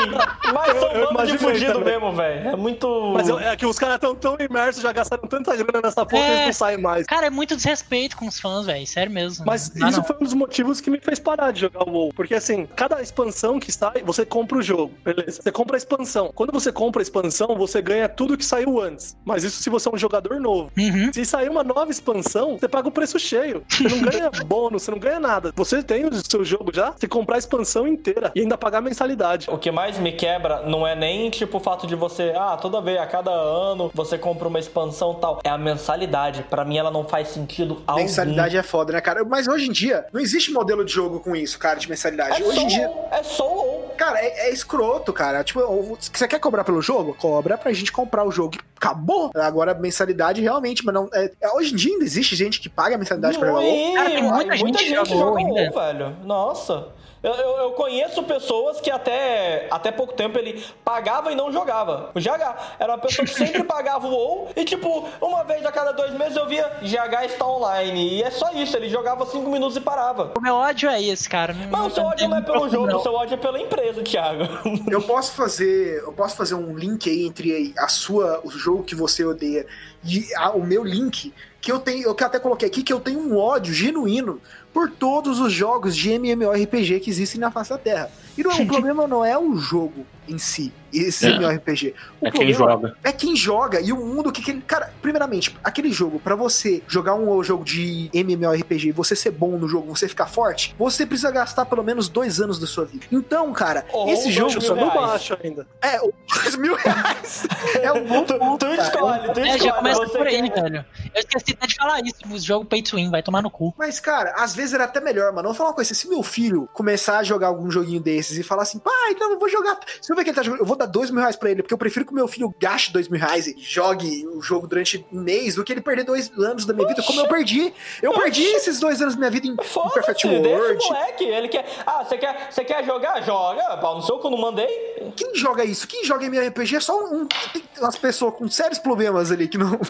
mas 0.52 0.78
são 0.78 0.90
eu 0.92 1.12
bando 1.12 1.32
de 1.58 1.66
também. 1.66 1.84
mesmo, 1.84 2.12
velho. 2.12 2.48
É 2.50 2.56
muito. 2.56 3.12
Mas 3.14 3.28
eu- 3.28 3.38
é 3.38 3.56
que 3.56 3.64
os 3.64 3.78
caras 3.78 3.94
estão 3.96 4.14
tão 4.14 4.36
imersos, 4.38 4.82
já 4.82 4.92
gastaram 4.92 5.26
tanta 5.26 5.56
grana 5.56 5.80
nessa 5.82 6.04
porra 6.04 6.22
que 6.22 6.28
É. 6.30 6.34
eles 6.34 6.46
não 6.46 6.52
saem 6.52 6.81
mais. 6.82 7.06
Cara, 7.06 7.26
é 7.26 7.30
muito 7.30 7.56
desrespeito 7.56 8.16
com 8.16 8.26
os 8.26 8.38
fãs, 8.38 8.66
velho. 8.66 8.86
Sério 8.86 9.12
mesmo. 9.12 9.44
Mas 9.46 9.68
dá, 9.70 9.88
isso 9.88 9.98
não. 9.98 10.04
foi 10.04 10.16
um 10.16 10.24
dos 10.24 10.34
motivos 10.34 10.80
que 10.80 10.90
me 10.90 11.00
fez 11.00 11.18
parar 11.18 11.52
de 11.52 11.60
jogar 11.60 11.88
o 11.88 11.90
WoW. 11.90 12.12
Porque 12.14 12.34
assim, 12.34 12.66
cada 12.66 13.00
expansão 13.00 13.58
que 13.58 13.72
sai, 13.72 14.02
você 14.04 14.26
compra 14.26 14.58
o 14.58 14.62
jogo, 14.62 14.92
beleza? 15.04 15.40
Você 15.42 15.52
compra 15.52 15.76
a 15.76 15.78
expansão. 15.78 16.30
Quando 16.34 16.52
você 16.52 16.72
compra 16.72 17.00
a 17.00 17.04
expansão, 17.04 17.56
você 17.56 17.80
ganha 17.80 18.08
tudo 18.08 18.36
que 18.36 18.44
saiu 18.44 18.80
antes. 18.80 19.16
Mas 19.24 19.44
isso 19.44 19.62
se 19.62 19.70
você 19.70 19.88
é 19.88 19.92
um 19.92 19.98
jogador 19.98 20.40
novo. 20.40 20.70
Uhum. 20.76 21.12
Se 21.12 21.24
sair 21.24 21.48
uma 21.48 21.62
nova 21.62 21.90
expansão, 21.90 22.58
você 22.58 22.68
paga 22.68 22.88
o 22.88 22.92
preço 22.92 23.18
cheio. 23.18 23.64
Você 23.68 23.88
não 23.88 24.00
ganha 24.00 24.30
bônus, 24.44 24.82
você 24.82 24.90
não 24.90 24.98
ganha 24.98 25.20
nada. 25.20 25.52
Você 25.54 25.82
tem 25.82 26.04
o 26.04 26.10
seu 26.28 26.44
jogo 26.44 26.72
já, 26.74 26.90
você 26.90 27.06
comprar 27.06 27.36
a 27.36 27.38
expansão 27.38 27.86
inteira 27.86 28.32
e 28.34 28.40
ainda 28.40 28.58
pagar 28.58 28.80
mensalidade. 28.80 29.48
O 29.50 29.58
que 29.58 29.70
mais 29.70 29.98
me 29.98 30.12
quebra 30.12 30.62
não 30.66 30.86
é 30.86 30.94
nem 30.94 31.30
tipo 31.30 31.58
o 31.58 31.60
fato 31.60 31.86
de 31.86 31.94
você, 31.94 32.32
ah, 32.36 32.56
toda 32.56 32.80
vez, 32.80 32.98
a 32.98 33.06
cada 33.06 33.30
ano, 33.30 33.90
você 33.94 34.18
compra 34.18 34.48
uma 34.48 34.58
expansão 34.58 35.14
tal. 35.14 35.40
É 35.44 35.48
a 35.48 35.58
mensalidade. 35.58 36.44
Pra 36.48 36.64
mim 36.64 36.71
ela 36.78 36.90
não 36.90 37.04
faz 37.06 37.28
sentido 37.28 37.82
algum. 37.86 38.00
Mensalidade 38.02 38.56
é 38.56 38.62
foda, 38.62 38.92
né, 38.92 39.00
cara? 39.00 39.24
Mas 39.24 39.48
hoje 39.48 39.68
em 39.68 39.72
dia, 39.72 40.06
não 40.12 40.20
existe 40.20 40.50
modelo 40.52 40.84
de 40.84 40.92
jogo 40.92 41.20
com 41.20 41.34
isso, 41.34 41.58
cara, 41.58 41.78
de 41.78 41.88
mensalidade. 41.88 42.40
É 42.42 42.44
hoje 42.44 42.56
só, 42.56 42.62
em 42.62 42.66
dia. 42.66 42.90
é 43.10 43.22
só 43.22 43.48
o 43.50 43.56
WoW. 43.56 43.82
Cara, 43.96 44.18
é, 44.20 44.48
é 44.48 44.50
escroto, 44.52 45.12
cara. 45.12 45.44
Tipo, 45.44 45.96
você 46.12 46.26
quer 46.26 46.38
cobrar 46.40 46.64
pelo 46.64 46.80
jogo? 46.82 47.14
Cobra 47.14 47.56
pra 47.56 47.72
gente 47.72 47.92
comprar 47.92 48.24
o 48.26 48.30
jogo. 48.32 48.56
Acabou. 48.76 49.30
Agora, 49.36 49.74
mensalidade 49.74 50.40
realmente, 50.40 50.84
mas 50.84 50.94
não. 50.94 51.08
é- 51.12 51.30
é- 51.40 51.50
hoje 51.54 51.72
em 51.72 51.76
dia 51.76 51.92
ainda 51.92 52.04
existe 52.04 52.34
gente 52.34 52.60
que 52.60 52.68
paga 52.68 52.98
mensalidade 52.98 53.38
pra 53.38 53.48
jogar 53.48 53.60
WoW. 53.60 53.74
Ih, 53.90 53.94
Cara, 53.94 54.10
tem 54.10 54.22
muita 54.22 54.52
ai, 54.52 54.58
gente 54.58 54.78
que 54.78 54.90
joga 54.94 55.14
WoW 55.14 55.54
velho. 55.54 56.16
Nossa. 56.24 56.88
Eu, 57.22 57.32
eu, 57.34 57.56
eu 57.58 57.70
conheço 57.72 58.22
pessoas 58.24 58.80
que 58.80 58.90
até, 58.90 59.68
até 59.70 59.92
pouco 59.92 60.12
tempo 60.12 60.36
ele 60.38 60.64
pagava 60.84 61.30
e 61.30 61.36
não 61.36 61.52
jogava. 61.52 62.10
O 62.14 62.18
GH 62.20 62.76
era 62.80 62.92
uma 62.92 62.98
pessoa 62.98 63.24
que 63.26 63.32
sempre 63.34 63.62
pagava 63.64 64.06
o 64.08 64.10
WoW 64.10 64.48
e, 64.56 64.64
tipo, 64.64 65.08
uma 65.20 65.44
vez 65.44 65.64
a 65.64 65.70
cada 65.70 65.92
dois 65.92 66.12
meses 66.14 66.36
eu 66.36 66.46
via 66.46 66.68
GH 66.82 67.24
está 67.26 67.46
online. 67.46 68.14
E 68.18 68.22
é 68.24 68.30
só 68.30 68.50
isso, 68.52 68.76
ele 68.76 68.88
jogava 68.88 69.24
cinco 69.26 69.48
minutos 69.50 69.76
e 69.76 69.80
parava. 69.80 70.32
O 70.36 70.40
meu 70.40 70.54
ódio 70.56 70.88
é 70.90 71.00
esse, 71.00 71.28
cara. 71.28 71.52
Não- 71.54 71.68
Mas 71.70 71.92
o 71.92 71.94
seu 71.94 72.04
ódio 72.04 72.28
não 72.28 72.38
é 72.38 72.42
pelo 72.42 72.68
jogo, 72.68 72.86
não. 72.88 72.98
o 72.98 73.02
seu 73.02 73.14
ódio 73.14 73.34
é 73.34 73.36
pela 73.38 73.60
empresa, 73.60 74.02
Thiago. 74.02 74.42
Eu 74.90 75.02
posso 75.02 75.32
fazer. 75.32 76.00
Eu 76.02 76.12
posso 76.12 76.36
fazer 76.36 76.54
um 76.56 76.76
link 76.76 77.08
aí 77.08 77.24
entre 77.26 77.72
a 77.78 77.86
sua, 77.88 78.40
o 78.42 78.50
jogo 78.50 78.82
que 78.82 78.94
você 78.96 79.24
odeia 79.24 79.64
e 80.04 80.24
a- 80.36 80.50
o 80.50 80.62
meu 80.64 80.82
link. 80.82 81.32
Que 81.62 81.70
eu 81.70 81.78
tenho, 81.78 82.02
eu 82.02 82.14
que 82.14 82.24
até 82.24 82.40
coloquei 82.40 82.66
aqui, 82.66 82.82
que 82.82 82.92
eu 82.92 82.98
tenho 82.98 83.20
um 83.20 83.38
ódio 83.38 83.72
genuíno 83.72 84.40
por 84.74 84.90
todos 84.90 85.38
os 85.38 85.52
jogos 85.52 85.96
de 85.96 86.10
MMORPG 86.10 86.98
que 86.98 87.08
existem 87.08 87.40
na 87.40 87.52
face 87.52 87.70
da 87.70 87.78
Terra. 87.78 88.10
E 88.36 88.42
não, 88.42 88.50
o 88.50 88.66
problema 88.66 89.06
não 89.06 89.24
é 89.24 89.38
o 89.38 89.56
jogo 89.56 90.04
em 90.28 90.38
si, 90.38 90.72
esse 90.92 91.26
É. 91.26 91.30
MMORPG. 91.30 91.94
O 92.20 92.26
É 92.26 92.30
quem 92.30 92.52
joga. 92.52 92.96
É 93.02 93.12
quem 93.12 93.36
joga 93.36 93.80
e 93.80 93.92
o 93.92 93.96
mundo 93.96 94.30
que, 94.32 94.42
que 94.42 94.50
ele. 94.50 94.60
Cara, 94.62 94.92
primeiramente, 95.00 95.56
aquele 95.62 95.90
jogo, 95.92 96.18
pra 96.20 96.34
você 96.34 96.82
jogar 96.86 97.14
um 97.14 97.42
jogo 97.42 97.64
de 97.64 98.10
MMORPG 98.12 98.88
e 98.88 98.92
você 98.92 99.14
ser 99.16 99.30
bom 99.30 99.58
no 99.58 99.68
jogo, 99.68 99.94
você 99.96 100.08
ficar 100.08 100.26
forte, 100.26 100.74
você 100.78 101.04
precisa 101.06 101.30
gastar 101.30 101.64
pelo 101.66 101.82
menos 101.82 102.08
dois 102.08 102.40
anos 102.40 102.58
da 102.58 102.66
sua 102.66 102.84
vida. 102.84 103.06
Então, 103.10 103.52
cara, 103.52 103.84
Ou 103.92 104.08
esse 104.08 104.24
dois 104.24 104.34
jogo 104.34 104.60
Só 104.60 104.74
reais. 104.74 104.94
baixo 104.94 105.38
ainda. 105.42 105.66
é 105.80 106.00
o 106.00 106.12
dois 106.34 106.56
mil 106.56 106.74
reais. 106.74 107.46
É 107.80 107.92
um 107.92 108.04
bom 108.06 108.24
ponto. 108.24 108.58
tu 108.66 108.74
escolhe, 108.74 109.32
tu 109.34 109.40
É, 109.40 109.58
já 109.58 109.72
começa 109.72 110.06
por 110.08 110.26
aí, 110.26 110.50
quer- 110.50 110.62
velho. 110.62 110.84
Eu 111.14 111.20
esqueci 111.20 111.52
até 111.52 111.66
de 111.66 111.74
falar 111.74 112.00
isso. 112.00 112.16
O 112.30 112.38
jogo 112.38 112.64
pay 112.64 112.82
to 112.82 112.96
win, 112.96 113.10
vai 113.10 113.22
tomar 113.22 113.42
no 113.42 113.50
cu. 113.50 113.74
Mas, 113.76 113.98
cara, 114.00 114.34
às 114.38 114.54
vezes 114.54 114.74
era 114.74 114.84
até 114.84 115.00
melhor, 115.00 115.32
mano. 115.32 115.48
Vou 115.48 115.54
falar 115.56 115.70
uma 115.70 115.74
coisa: 115.74 115.92
se 115.94 116.08
meu 116.08 116.22
filho 116.22 116.68
começar 116.72 117.18
a 117.18 117.22
jogar 117.22 117.48
algum 117.48 117.70
joguinho 117.70 118.00
desses 118.00 118.38
e 118.38 118.42
falar 118.42 118.62
assim, 118.62 118.78
pai, 118.78 119.10
então 119.10 119.30
eu 119.32 119.38
vou 119.38 119.48
jogar. 119.48 119.78
Se 120.00 120.10
eu 120.12 120.16
ver 120.16 120.24
que 120.24 120.30
ele 120.30 120.36
tá 120.36 120.42
jogando, 120.42 120.60
eu 120.60 120.66
vou 120.66 120.76
dar 120.86 120.90
dois 120.90 121.10
mil 121.10 121.20
reais 121.20 121.36
pra 121.36 121.50
ele, 121.50 121.62
porque 121.62 121.74
eu 121.74 121.78
prefiro 121.78 122.04
que 122.06 122.12
o 122.12 122.14
meu 122.14 122.26
filho 122.28 122.54
gaste 122.58 122.92
dois 122.92 123.08
mil 123.08 123.20
reais 123.20 123.46
e 123.46 123.56
jogue 123.58 124.26
o 124.28 124.40
jogo 124.40 124.66
durante 124.66 125.04
um 125.12 125.20
mês 125.20 125.54
do 125.54 125.64
que 125.64 125.72
ele 125.72 125.80
perder 125.80 126.04
dois 126.04 126.30
anos 126.38 126.64
da 126.64 126.72
minha 126.74 126.86
vida, 126.88 127.02
como 127.02 127.20
eu 127.20 127.28
perdi. 127.28 127.72
Eu 128.02 128.12
perdi 128.12 128.44
esses 128.44 128.78
dois 128.80 129.00
anos 129.00 129.14
da 129.14 129.18
minha 129.20 129.30
vida 129.30 129.46
em, 129.46 129.52
em 129.52 129.56
Perfect 129.56 130.26
deixa 130.26 130.28
o 130.28 130.42
World. 130.50 130.84
moleque. 130.84 131.24
Ele 131.24 131.48
quer. 131.48 131.64
Ah, 131.86 132.04
você 132.04 132.18
quer, 132.18 132.48
você 132.50 132.64
quer 132.64 132.84
jogar? 132.84 133.22
Joga. 133.22 133.76
Pau 133.78 133.96
no 133.96 134.02
seu 134.02 134.18
não 134.30 134.38
mandei. 134.38 135.12
Quem 135.16 135.34
joga 135.34 135.64
isso? 135.64 135.86
Quem 135.86 136.04
joga 136.04 136.24
MMORPG 136.26 136.76
é 136.76 136.80
só 136.80 136.98
um. 137.04 137.26
Tem 137.26 137.62
umas 137.78 137.96
pessoas 137.96 138.34
com 138.34 138.48
sérios 138.48 138.78
problemas 138.78 139.30
ali 139.30 139.48
que 139.48 139.58
não. 139.58 139.78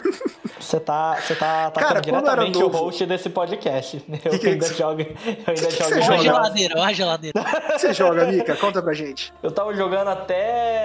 Você 0.59 0.79
tá, 0.79 1.17
você 1.21 1.35
tá 1.35 1.67
atacando 1.67 2.01
diretamente 2.01 2.57
o 2.57 2.67
host 2.69 3.05
desse 3.05 3.29
podcast. 3.29 4.01
Eu 4.23 4.31
Que 4.31 4.39
que 4.39 4.47
é 4.47 4.51
ainda 4.51 4.65
isso? 4.65 4.75
jogo. 4.77 5.01
Eu 5.01 5.07
ainda 5.45 5.67
que 5.67 5.71
jogo. 5.71 5.83
você 5.89 5.93
Ó 5.93 5.97
a 5.97 6.01
joga? 6.01 6.21
geladeira, 6.23 6.83
a 6.83 6.93
geladeira. 6.93 7.43
Que 7.73 7.79
você 7.79 7.93
joga, 7.93 8.25
Mika? 8.27 8.55
Conta 8.55 8.81
pra 8.81 8.93
gente. 8.93 9.33
Eu 9.43 9.51
tava 9.51 9.73
jogando 9.73 10.07
até 10.09 10.82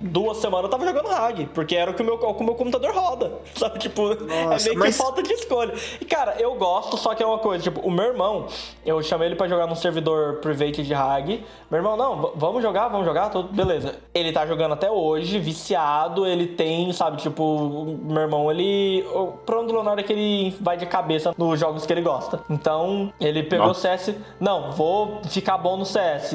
duas 0.00 0.38
semanas, 0.38 0.64
eu 0.64 0.70
tava 0.70 0.84
jogando 0.86 1.08
RAG, 1.08 1.46
porque 1.54 1.74
era 1.76 1.90
o 1.90 1.94
que 1.94 2.02
o 2.02 2.04
meu, 2.04 2.14
o 2.14 2.34
que 2.34 2.42
o 2.42 2.44
meu 2.44 2.54
computador 2.54 2.92
roda. 2.94 3.32
Sabe, 3.54 3.78
tipo, 3.78 4.12
é 4.12 4.44
Nossa, 4.44 4.68
meio 4.68 4.78
mas- 4.78 4.96
que 4.96 5.02
falta 5.02 5.22
de 5.22 5.32
escolha. 5.32 5.74
E 6.00 6.04
cara, 6.04 6.36
eu 6.38 6.54
gosto, 6.54 6.96
só 6.96 7.14
que 7.14 7.22
é 7.22 7.26
uma 7.26 7.38
coisa, 7.38 7.62
tipo, 7.62 7.80
o 7.80 7.90
meu 7.90 8.06
irmão, 8.06 8.46
eu 8.84 9.02
chamei 9.02 9.28
ele 9.28 9.36
pra 9.36 9.48
jogar 9.48 9.66
num 9.66 9.74
servidor 9.74 10.36
private 10.36 10.82
de 10.82 10.92
RAG. 10.94 11.44
Meu 11.70 11.78
irmão, 11.78 11.96
não, 11.96 12.32
vamos 12.34 12.62
jogar, 12.62 12.88
vamos 12.88 13.06
jogar, 13.06 13.30
tudo, 13.30 13.52
beleza. 13.52 13.96
Ele 14.14 14.32
tá 14.32 14.46
jogando 14.46 14.72
até 14.72 14.90
hoje, 14.90 15.38
viciado, 15.38 16.26
ele 16.26 16.46
tem, 16.46 16.92
sabe, 16.92 17.16
tipo, 17.18 17.96
meu 18.02 18.22
irmão, 18.22 18.50
ele. 18.50 19.04
O 19.14 19.38
do 19.48 19.72
Leonardo 19.72 20.00
é 20.00 20.04
que 20.04 20.12
ele 20.12 20.56
vai 20.60 20.76
de 20.76 20.86
cabeça 20.86 21.34
nos 21.36 21.58
jogos 21.58 21.84
que 21.84 21.92
ele 21.92 22.02
gosta. 22.02 22.40
Então, 22.48 23.12
ele 23.20 23.42
pegou 23.42 23.66
o 23.66 23.68
Nossa. 23.68 23.96
CS. 23.96 24.14
Não, 24.38 24.70
vou 24.72 25.20
ficar 25.28 25.58
bom 25.58 25.76
no 25.76 25.84
CS. 25.84 26.32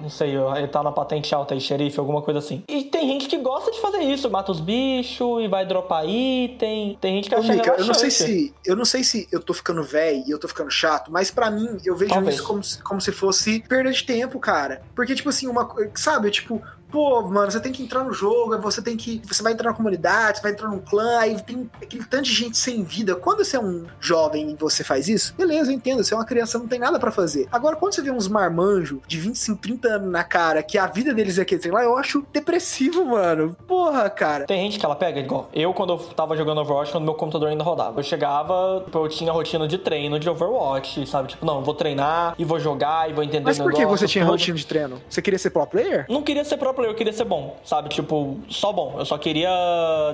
Não 0.00 0.08
sei, 0.08 0.34
ele 0.56 0.68
tá 0.68 0.82
na 0.82 0.92
patente 0.92 1.34
alta 1.34 1.54
aí, 1.54 1.60
xerife, 1.60 1.98
alguma 1.98 2.22
coisa 2.22 2.29
assim. 2.38 2.62
E 2.68 2.84
tem 2.84 3.06
gente 3.08 3.26
que 3.28 3.36
gosta 3.38 3.70
de 3.70 3.80
fazer 3.80 3.98
isso, 4.02 4.30
mata 4.30 4.52
os 4.52 4.60
bichos 4.60 5.42
e 5.42 5.48
vai 5.48 5.66
dropar 5.66 6.04
item. 6.08 6.96
Tem 7.00 7.16
gente 7.16 7.28
que 7.28 7.34
acha 7.34 7.52
Mika, 7.52 7.74
eu 7.78 7.84
não 7.84 7.94
sei 7.94 8.10
se 8.10 8.54
eu 8.64 8.76
não 8.76 8.84
sei 8.84 9.02
se 9.04 9.28
eu 9.32 9.40
tô 9.40 9.52
ficando 9.54 9.82
velho 9.82 10.22
e 10.26 10.30
eu 10.30 10.38
tô 10.38 10.46
ficando 10.48 10.70
chato, 10.70 11.10
mas 11.10 11.30
pra 11.30 11.50
mim 11.50 11.78
eu 11.84 11.96
vejo 11.96 12.12
Talvez. 12.12 12.36
isso 12.36 12.44
como, 12.44 12.62
se- 12.62 12.82
como 12.82 13.00
se 13.00 13.12
fosse 13.12 13.60
perda 13.68 13.90
de 13.90 14.04
tempo, 14.04 14.38
cara. 14.38 14.82
Porque 14.94 15.14
tipo 15.14 15.28
assim, 15.28 15.46
uma 15.46 15.68
sabe, 15.94 16.30
tipo, 16.30 16.62
pô, 16.90 17.22
mano, 17.22 17.50
você 17.50 17.60
tem 17.60 17.72
que 17.72 17.82
entrar 17.82 18.04
no 18.04 18.12
jogo, 18.12 18.58
você 18.58 18.82
tem 18.82 18.96
que, 18.96 19.20
você 19.26 19.42
vai 19.42 19.52
entrar 19.52 19.70
na 19.70 19.76
comunidade, 19.76 20.38
você 20.38 20.42
vai 20.42 20.52
entrar 20.52 20.68
num 20.68 20.78
clã, 20.78 21.18
aí 21.18 21.40
tem 21.42 21.70
aquele 21.80 22.04
tanto 22.04 22.24
de 22.24 22.34
gente 22.34 22.56
sem 22.56 22.82
vida. 22.82 23.14
Quando 23.14 23.44
você 23.44 23.56
é 23.56 23.60
um 23.60 23.86
jovem 24.00 24.50
e 24.50 24.54
você 24.54 24.82
faz 24.82 25.08
isso, 25.08 25.34
beleza, 25.36 25.70
eu 25.70 25.74
entendo, 25.74 26.02
você 26.02 26.14
é 26.14 26.16
uma 26.16 26.24
criança, 26.24 26.58
não 26.58 26.66
tem 26.66 26.78
nada 26.78 26.98
pra 26.98 27.10
fazer. 27.10 27.48
Agora 27.50 27.76
quando 27.76 27.94
você 27.94 28.02
vê 28.02 28.10
uns 28.10 28.28
marmanjos 28.28 28.98
de 29.06 29.18
25, 29.18 29.60
30 29.60 29.88
anos 29.88 30.10
na 30.10 30.24
cara, 30.24 30.62
que 30.62 30.78
a 30.78 30.86
vida 30.86 31.14
deles 31.14 31.38
é 31.38 31.42
aquele, 31.42 31.62
sei 31.62 31.70
lá, 31.70 31.82
eu 31.82 31.96
acho 31.96 32.24
depressivo, 32.32 33.04
mano. 33.04 33.56
Porra, 33.66 34.08
cara. 34.10 34.44
Tem 34.46 34.62
gente 34.64 34.78
que 34.78 34.84
ela 34.84 34.96
pega, 34.96 35.20
igual 35.20 35.48
eu 35.52 35.72
quando 35.74 35.92
eu 35.92 35.98
tava 35.98 36.36
jogando 36.36 36.60
Overwatch, 36.60 36.92
quando 36.92 37.04
meu 37.04 37.14
computador 37.14 37.48
ainda 37.48 37.62
rodava. 37.62 38.00
Eu 38.00 38.04
chegava, 38.04 38.82
tipo, 38.84 38.98
eu 38.98 39.08
tinha 39.08 39.32
rotina 39.32 39.66
de 39.66 39.78
treino 39.78 40.18
de 40.18 40.28
Overwatch, 40.28 41.06
sabe? 41.06 41.28
Tipo, 41.28 41.44
não, 41.44 41.62
vou 41.62 41.74
treinar 41.74 42.34
e 42.38 42.44
vou 42.44 42.58
jogar 42.58 43.10
e 43.10 43.12
vou 43.12 43.22
entender 43.22 43.44
Mas 43.44 43.58
por 43.58 43.72
que 43.72 43.78
negócio 43.78 44.06
você 44.06 44.12
tinha 44.12 44.24
todo. 44.24 44.32
rotina 44.32 44.56
de 44.56 44.66
treino? 44.66 45.00
Você 45.08 45.22
queria 45.22 45.38
ser 45.38 45.50
pro 45.50 45.66
player? 45.66 46.06
Não 46.08 46.22
queria 46.22 46.44
ser 46.44 46.56
pro 46.56 46.72
eu 46.84 46.94
queria 46.94 47.12
ser 47.12 47.24
bom, 47.24 47.56
sabe? 47.64 47.88
Tipo, 47.88 48.38
só 48.48 48.72
bom. 48.72 48.96
Eu 48.98 49.04
só 49.04 49.18
queria 49.18 49.50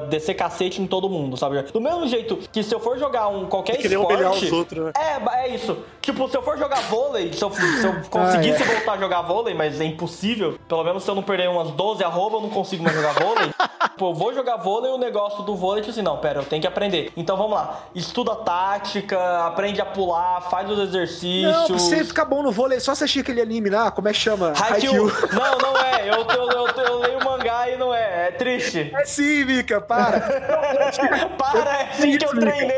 descer 0.09 0.35
cacete 0.35 0.81
em 0.81 0.87
todo 0.87 1.09
mundo, 1.09 1.37
sabe? 1.37 1.63
Do 1.63 1.81
mesmo 1.81 2.07
jeito 2.07 2.37
que 2.53 2.63
se 2.63 2.75
eu 2.75 2.81
for 2.81 2.99
jogar 2.99 3.29
um 3.29 3.47
qualquer 3.47 3.77
Queria 3.77 4.01
humilhar 4.01 4.33
esporte... 4.33 4.47
os 4.47 4.53
outros, 4.53 4.85
né? 4.87 4.93
É, 4.97 5.45
é 5.45 5.55
isso. 5.55 5.79
Tipo, 6.07 6.29
se 6.29 6.37
eu 6.37 6.43
for 6.43 6.57
jogar 6.57 6.83
vôlei, 6.83 7.33
se 7.33 7.43
eu, 7.43 7.51
se 7.51 7.85
eu 7.85 7.95
conseguisse 8.09 8.63
Ah, 8.63 8.67
é. 8.67 8.75
voltar 8.77 8.93
a 8.93 8.97
jogar 8.97 9.23
vôlei, 9.23 9.55
mas 9.55 9.81
é 9.81 9.85
impossível. 9.85 10.57
Pelo 10.69 10.85
menos 10.85 11.03
se 11.03 11.11
eu 11.11 11.17
não 11.17 11.23
perder 11.23 11.49
umas 11.49 11.73
12 11.73 12.05
arroba, 12.05 12.37
eu 12.37 12.43
não 12.43 12.49
consigo 12.49 12.85
mais 12.85 12.95
jogar 12.95 13.13
vôlei. 13.15 13.51
Pô, 13.99 14.11
eu 14.11 14.15
vou 14.15 14.33
jogar 14.33 14.57
vôlei 14.57 14.93
o 14.93 14.99
negócio 14.99 15.43
do 15.43 15.57
vôlei, 15.57 15.83
tipo 15.83 15.91
assim, 15.91 16.03
não, 16.03 16.17
pera, 16.19 16.39
eu 16.39 16.45
tenho 16.45 16.63
que 16.63 16.69
aprender. 16.69 17.11
Então 17.17 17.37
vamos 17.37 17.55
lá. 17.55 17.81
Estuda 17.93 18.37
tática, 18.37 19.47
aprende 19.47 19.81
a 19.81 19.85
pular, 19.85 20.43
faz 20.43 20.71
os 20.71 20.79
exercícios. 20.79 21.69
Não, 21.69 21.77
você 21.77 22.05
ficar 22.05 22.25
bom 22.25 22.41
no 22.41 22.53
vôlei, 22.53 22.77
é 22.79 22.81
só 22.81 22.95
você 22.95 23.03
assistir 23.03 23.21
aquele 23.21 23.41
anime 23.41 23.69
lá, 23.69 23.91
como 23.91 24.07
é 24.07 24.13
que 24.13 24.19
chama? 24.19 24.53
Haikyuu. 24.57 25.11
Não, 25.33 25.59
não 25.59 25.77
é. 25.79 26.03
Eu, 26.09 26.25
eu, 26.25 26.51
eu, 26.51 26.67
eu 26.85 26.99
leio 26.99 27.25
mangá 27.25 27.69
e 27.69 27.77
não 27.77 27.93
é. 27.93 28.29
É 28.29 28.31
triste. 28.31 28.93
É 28.95 29.05
sim, 29.05 29.45
Mika, 29.45 29.81
para. 29.81 30.21
Para, 31.37 31.81
é 31.81 31.91
assim 31.91 32.17
que 32.17 32.25
eu 32.25 32.31
treinei. 32.31 32.77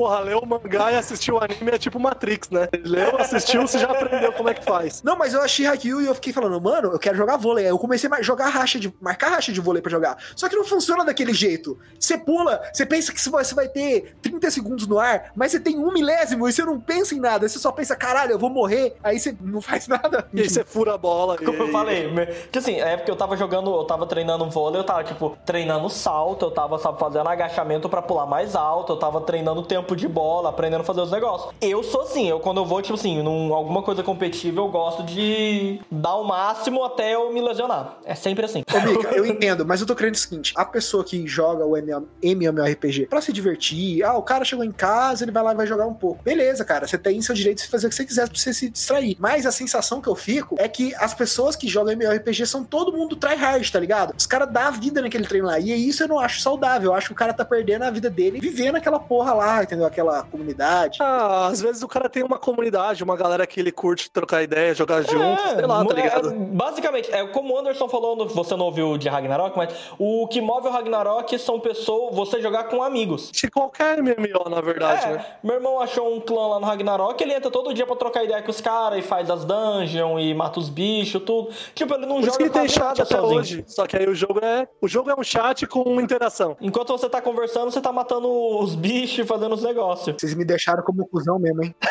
Porra, 0.00 0.20
leu 0.20 0.38
o 0.38 0.46
mangá 0.46 0.90
e 0.92 0.96
assistiu 0.96 1.34
o 1.34 1.44
anime 1.44 1.72
é 1.72 1.78
tipo 1.78 2.00
Matrix, 2.00 2.48
né? 2.48 2.68
Leu, 2.84 3.18
assistiu, 3.18 3.60
você 3.60 3.78
já 3.78 3.90
aprendeu 3.90 4.32
como 4.32 4.48
é 4.48 4.54
que 4.54 4.64
faz. 4.64 5.02
Não, 5.02 5.14
mas 5.14 5.34
eu 5.34 5.42
achei 5.42 5.66
Haikyuu 5.66 6.00
e 6.00 6.06
eu 6.06 6.14
fiquei 6.14 6.32
falando, 6.32 6.58
mano, 6.58 6.90
eu 6.92 6.98
quero 6.98 7.18
jogar 7.18 7.36
vôlei. 7.36 7.64
Aí 7.66 7.70
eu 7.70 7.78
comecei 7.78 8.08
a 8.10 8.22
jogar 8.22 8.48
racha 8.48 8.80
de. 8.80 8.90
marcar 8.98 9.28
racha 9.28 9.52
de 9.52 9.60
vôlei 9.60 9.82
pra 9.82 9.90
jogar. 9.90 10.16
Só 10.34 10.48
que 10.48 10.56
não 10.56 10.64
funciona 10.64 11.04
daquele 11.04 11.34
jeito. 11.34 11.78
Você 11.98 12.16
pula, 12.16 12.62
você 12.72 12.86
pensa 12.86 13.12
que 13.12 13.20
você 13.20 13.54
vai 13.54 13.68
ter 13.68 14.16
30 14.22 14.50
segundos 14.50 14.86
no 14.86 14.98
ar, 14.98 15.32
mas 15.36 15.52
você 15.52 15.60
tem 15.60 15.78
um 15.78 15.92
milésimo 15.92 16.48
e 16.48 16.52
você 16.52 16.64
não 16.64 16.80
pensa 16.80 17.14
em 17.14 17.20
nada. 17.20 17.46
Você 17.46 17.58
só 17.58 17.70
pensa, 17.70 17.94
caralho, 17.94 18.32
eu 18.32 18.38
vou 18.38 18.48
morrer. 18.48 18.96
Aí 19.04 19.20
você 19.20 19.36
não 19.38 19.60
faz 19.60 19.86
nada. 19.86 20.26
E 20.32 20.40
aí 20.40 20.48
você 20.48 20.64
fura 20.64 20.94
a 20.94 20.98
bola. 20.98 21.36
Como 21.36 21.52
eu 21.58 21.68
e- 21.68 21.72
falei, 21.72 22.10
me- 22.10 22.24
que 22.26 22.58
assim, 22.58 22.80
é 22.80 22.96
porque 22.96 23.10
eu 23.10 23.16
tava 23.16 23.36
jogando, 23.36 23.70
eu 23.74 23.84
tava 23.84 24.06
treinando 24.06 24.48
vôlei, 24.48 24.80
eu 24.80 24.84
tava, 24.84 25.04
tipo, 25.04 25.36
treinando 25.44 25.90
salto, 25.90 26.46
eu 26.46 26.50
tava, 26.50 26.78
sabe, 26.78 26.98
fazendo 26.98 27.28
agachamento 27.28 27.86
pra 27.86 28.00
pular 28.00 28.24
mais 28.24 28.56
alto, 28.56 28.94
eu 28.94 28.96
tava 28.96 29.20
treinando 29.20 29.62
tempo 29.62 29.89
de 29.96 30.08
bola, 30.08 30.50
aprendendo 30.50 30.80
a 30.82 30.84
fazer 30.84 31.00
os 31.00 31.10
negócios. 31.10 31.52
Eu 31.60 31.82
sou 31.82 32.02
assim, 32.02 32.28
eu 32.28 32.40
quando 32.40 32.58
eu 32.58 32.64
vou, 32.64 32.80
tipo 32.82 32.94
assim, 32.94 33.22
num 33.22 33.54
alguma 33.54 33.82
coisa 33.82 34.02
competitiva, 34.02 34.60
eu 34.60 34.68
gosto 34.68 35.02
de 35.02 35.80
dar 35.90 36.16
o 36.16 36.24
máximo 36.24 36.84
até 36.84 37.14
eu 37.14 37.32
me 37.32 37.40
lesionar. 37.40 37.98
É 38.04 38.14
sempre 38.14 38.44
assim. 38.44 38.62
Ô, 38.72 39.14
eu 39.14 39.26
entendo, 39.26 39.64
mas 39.66 39.80
eu 39.80 39.86
tô 39.86 39.94
querendo 39.94 40.14
o 40.14 40.18
seguinte: 40.18 40.52
a 40.56 40.64
pessoa 40.64 41.04
que 41.04 41.26
joga 41.26 41.64
o 41.64 41.76
MM 41.76 42.06
MMORPG 42.22 43.06
pra 43.06 43.20
se 43.20 43.32
divertir, 43.32 44.02
ah, 44.02 44.16
o 44.16 44.22
cara 44.22 44.44
chegou 44.44 44.64
em 44.64 44.72
casa, 44.72 45.24
ele 45.24 45.32
vai 45.32 45.42
lá 45.42 45.52
e 45.52 45.56
vai 45.56 45.66
jogar 45.66 45.86
um 45.86 45.94
pouco. 45.94 46.22
Beleza, 46.22 46.64
cara, 46.64 46.86
você 46.86 46.98
tem 46.98 47.20
seu 47.22 47.34
direito 47.34 47.62
de 47.62 47.68
fazer 47.68 47.86
o 47.86 47.90
que 47.90 47.96
você 47.96 48.04
quiser 48.04 48.28
pra 48.28 48.38
você 48.38 48.52
se 48.52 48.70
distrair. 48.70 49.16
Mas 49.18 49.46
a 49.46 49.52
sensação 49.52 50.00
que 50.00 50.08
eu 50.08 50.14
fico 50.14 50.56
é 50.58 50.68
que 50.68 50.94
as 50.96 51.14
pessoas 51.14 51.56
que 51.56 51.68
jogam 51.68 51.92
MMORPG 51.92 52.46
são 52.46 52.64
todo 52.64 52.92
mundo 52.92 53.16
tryhard, 53.16 53.70
tá 53.70 53.78
ligado? 53.78 54.14
Os 54.16 54.26
caras 54.26 54.50
dão 54.50 54.62
a 54.62 54.70
vida 54.70 55.00
naquele 55.00 55.26
treino 55.26 55.46
lá. 55.46 55.58
E 55.58 55.88
isso 55.88 56.02
eu 56.02 56.08
não 56.08 56.18
acho 56.18 56.40
saudável. 56.40 56.90
Eu 56.90 56.94
acho 56.94 57.08
que 57.08 57.12
o 57.12 57.16
cara 57.16 57.32
tá 57.32 57.44
perdendo 57.44 57.82
a 57.82 57.90
vida 57.90 58.10
dele 58.10 58.40
vivendo 58.40 58.76
aquela 58.76 58.98
porra 58.98 59.32
lá, 59.34 59.62
entendeu? 59.62 59.79
Aquela 59.84 60.22
comunidade. 60.24 60.98
Ah, 61.00 61.46
às 61.48 61.60
vezes 61.60 61.82
o 61.82 61.88
cara 61.88 62.08
tem 62.08 62.22
uma 62.22 62.38
comunidade, 62.38 63.02
uma 63.02 63.16
galera 63.16 63.46
que 63.46 63.58
ele 63.60 63.72
curte 63.72 64.10
trocar 64.10 64.42
ideia, 64.42 64.74
jogar 64.74 65.02
junto, 65.02 65.40
sei 65.54 65.66
lá, 65.66 65.84
tá 65.84 65.92
é, 65.92 66.02
ligado? 66.02 66.30
basicamente, 66.32 67.10
é 67.12 67.26
como 67.28 67.54
o 67.54 67.58
Anderson 67.58 67.88
falou, 67.88 68.16
no- 68.16 68.26
você 68.28 68.54
não 68.56 68.66
ouviu 68.66 68.96
de 68.98 69.08
Ragnarok, 69.08 69.56
mas 69.56 69.72
o 69.98 70.26
que 70.28 70.40
move 70.40 70.68
o 70.68 70.70
Ragnarok 70.70 71.38
são 71.38 71.58
pessoas, 71.60 72.14
você 72.14 72.40
jogar 72.40 72.64
com 72.64 72.82
amigos. 72.82 73.30
De 73.32 73.50
qualquer 73.50 73.98
MMO, 74.02 74.48
na 74.48 74.60
verdade, 74.60 75.06
É, 75.06 75.12
né? 75.12 75.26
meu 75.42 75.54
irmão 75.56 75.80
achou 75.80 76.14
um 76.14 76.20
clã 76.20 76.46
lá 76.48 76.60
no 76.60 76.66
Ragnarok, 76.66 77.20
ele 77.22 77.34
entra 77.34 77.50
todo 77.50 77.72
dia 77.74 77.86
pra 77.86 77.96
trocar 77.96 78.24
ideia 78.24 78.42
com 78.42 78.50
os 78.50 78.60
caras 78.60 78.98
e 78.98 79.02
faz 79.02 79.30
as 79.30 79.44
dungeons 79.44 80.20
e 80.22 80.34
mata 80.34 80.58
os 80.60 80.68
bichos, 80.68 81.22
tudo. 81.24 81.50
Tipo, 81.74 81.94
ele 81.94 82.06
não 82.06 82.16
Por 82.20 82.24
joga 82.24 82.38
que 82.38 82.50
tem 82.50 82.68
chat 82.68 82.78
nada 82.80 83.02
até 83.02 83.16
sozinho. 83.16 83.40
hoje. 83.40 83.64
Só 83.66 83.86
que 83.86 83.96
aí 83.96 84.08
o 84.08 84.14
jogo 84.14 84.40
é. 84.42 84.68
O 84.80 84.88
jogo 84.88 85.10
é 85.10 85.14
um 85.18 85.22
chat 85.22 85.66
com 85.66 86.00
interação. 86.00 86.56
Enquanto 86.60 86.88
você 86.88 87.08
tá 87.08 87.20
conversando, 87.20 87.70
você 87.70 87.80
tá 87.80 87.92
matando 87.92 88.28
os 88.58 88.74
bichos 88.74 89.18
e 89.18 89.24
fazendo 89.24 89.54
os 89.54 89.62
negócios. 89.70 90.16
Vocês 90.16 90.34
me 90.34 90.44
deixaram 90.44 90.82
como 90.82 91.06
cuzão 91.06 91.38
mesmo, 91.38 91.64
hein? 91.64 91.74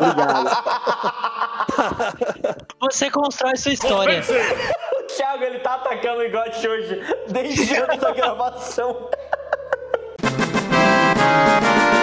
Obrigado. 0.00 0.50
Você 2.80 3.10
constrói 3.10 3.56
sua 3.56 3.72
história. 3.72 4.22
O 4.98 5.02
Thiago, 5.14 5.44
ele 5.44 5.58
tá 5.60 5.74
atacando 5.74 6.22
o 6.22 6.30
God 6.30 6.64
hoje, 6.64 7.02
desde 7.28 7.76
antes 7.76 7.98
da 7.98 8.12
gravação. 8.12 9.10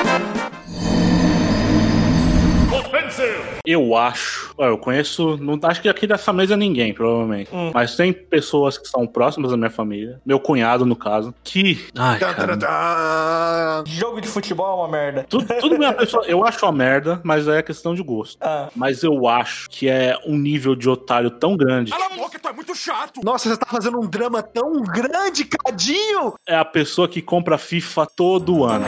Eu 3.66 3.96
acho. 3.96 4.54
Eu 4.58 4.78
conheço. 4.78 5.38
Não, 5.38 5.60
acho 5.64 5.82
que 5.82 5.90
aqui 5.90 6.06
dessa 6.06 6.32
mesa 6.32 6.56
ninguém, 6.56 6.94
provavelmente. 6.94 7.50
Hum. 7.54 7.72
Mas 7.74 7.96
tem 7.96 8.14
pessoas 8.14 8.78
que 8.78 8.88
são 8.88 9.08
próximas 9.08 9.52
da 9.52 9.58
minha 9.58 9.70
família. 9.70 10.20
Meu 10.26 10.40
cunhado, 10.40 10.86
no 10.86 10.96
caso. 10.96 11.34
Que. 11.44 11.88
Ai, 11.98 12.20
cara. 12.20 13.84
Jogo 13.86 14.22
de 14.22 14.28
futebol 14.28 14.70
é 14.72 14.76
uma 14.84 14.88
merda. 14.88 15.26
Tudo, 15.30 15.46
tudo 15.60 15.78
minha 15.78 15.94
pessoa. 15.94 16.24
Eu 16.26 16.46
acho 16.46 16.66
uma 16.66 16.72
merda, 16.72 17.20
mas 17.24 17.48
é 17.48 17.62
questão 17.62 17.96
de 17.96 18.04
gosto. 18.04 18.38
Ah, 18.42 18.70
Mas 18.76 19.04
eu 19.04 19.28
acho 19.28 19.70
que 19.70 19.88
é 19.90 20.18
um 20.26 20.38
nível 20.38 20.76
de 20.76 20.90
otário 20.90 21.32
tão 21.32 21.58
grande. 21.58 21.92
Nossa, 23.24 23.50
você 23.50 23.58
tá 23.58 23.66
fazendo 23.66 24.00
um 24.00 24.08
drama 24.08 24.42
tão 24.42 24.82
grande, 24.84 25.46
Cadinho! 25.46 26.34
É 26.48 26.56
a 26.56 26.66
pessoa 26.66 27.08
que 27.08 27.22
compra 27.22 27.58
FIFA 27.58 28.08
todo 28.16 28.64
ano. 28.64 28.86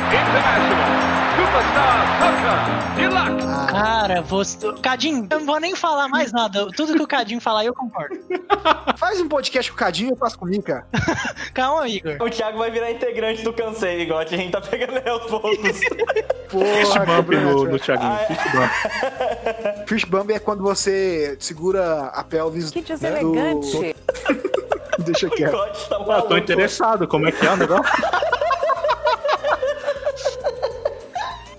Cara, 3.69 4.21
você. 4.21 4.57
Cadinho, 4.81 5.27
eu 5.29 5.39
não 5.39 5.45
vou 5.45 5.59
nem 5.59 5.75
falar 5.75 6.07
mais 6.07 6.31
nada. 6.31 6.67
Tudo 6.75 6.93
que 6.95 7.03
o 7.03 7.07
Cadinho 7.07 7.39
falar, 7.39 7.65
eu 7.65 7.73
concordo. 7.73 8.15
Faz 8.97 9.19
um 9.21 9.27
podcast 9.27 9.71
com 9.71 9.75
o 9.75 9.79
Cadinho 9.79 10.09
e 10.09 10.11
eu 10.13 10.17
faço 10.17 10.37
comigo, 10.39 10.63
cara. 10.63 10.85
Calma, 11.53 11.87
Igor. 11.87 12.17
o 12.19 12.29
Thiago 12.29 12.57
vai 12.57 12.71
virar 12.71 12.89
integrante 12.91 13.43
do 13.43 13.53
Cansei, 13.53 14.01
igual 14.01 14.19
a 14.19 14.25
gente 14.25 14.51
tá 14.51 14.61
pegando 14.61 14.97
ele 14.97 15.09
aos 15.09 15.25
poucos. 15.25 15.57
Porra, 16.49 17.05
bump 17.05 17.35
no, 17.35 17.65
no 17.65 17.79
Thiaguinho. 17.79 18.11
Ah, 18.11 18.21
é. 18.21 18.25
Fist 18.25 18.51
bump. 18.51 19.87
Fish 19.87 20.03
Bump 20.05 20.31
é 20.31 20.39
quando 20.39 20.63
você 20.63 21.35
segura 21.39 22.05
a 22.13 22.23
pelvis. 22.23 22.71
Que 22.71 22.79
né, 22.79 22.85
deselegante. 22.87 23.93
do- 23.93 25.03
Deixa 25.03 25.29
quieto. 25.29 25.55
Tá 25.89 25.97
Ah, 26.09 26.21
tô 26.23 26.35
interessado. 26.37 27.07
Como 27.07 27.27
é 27.27 27.31
que 27.31 27.45
é 27.45 27.51
o 27.51 27.57
negócio? 27.57 27.93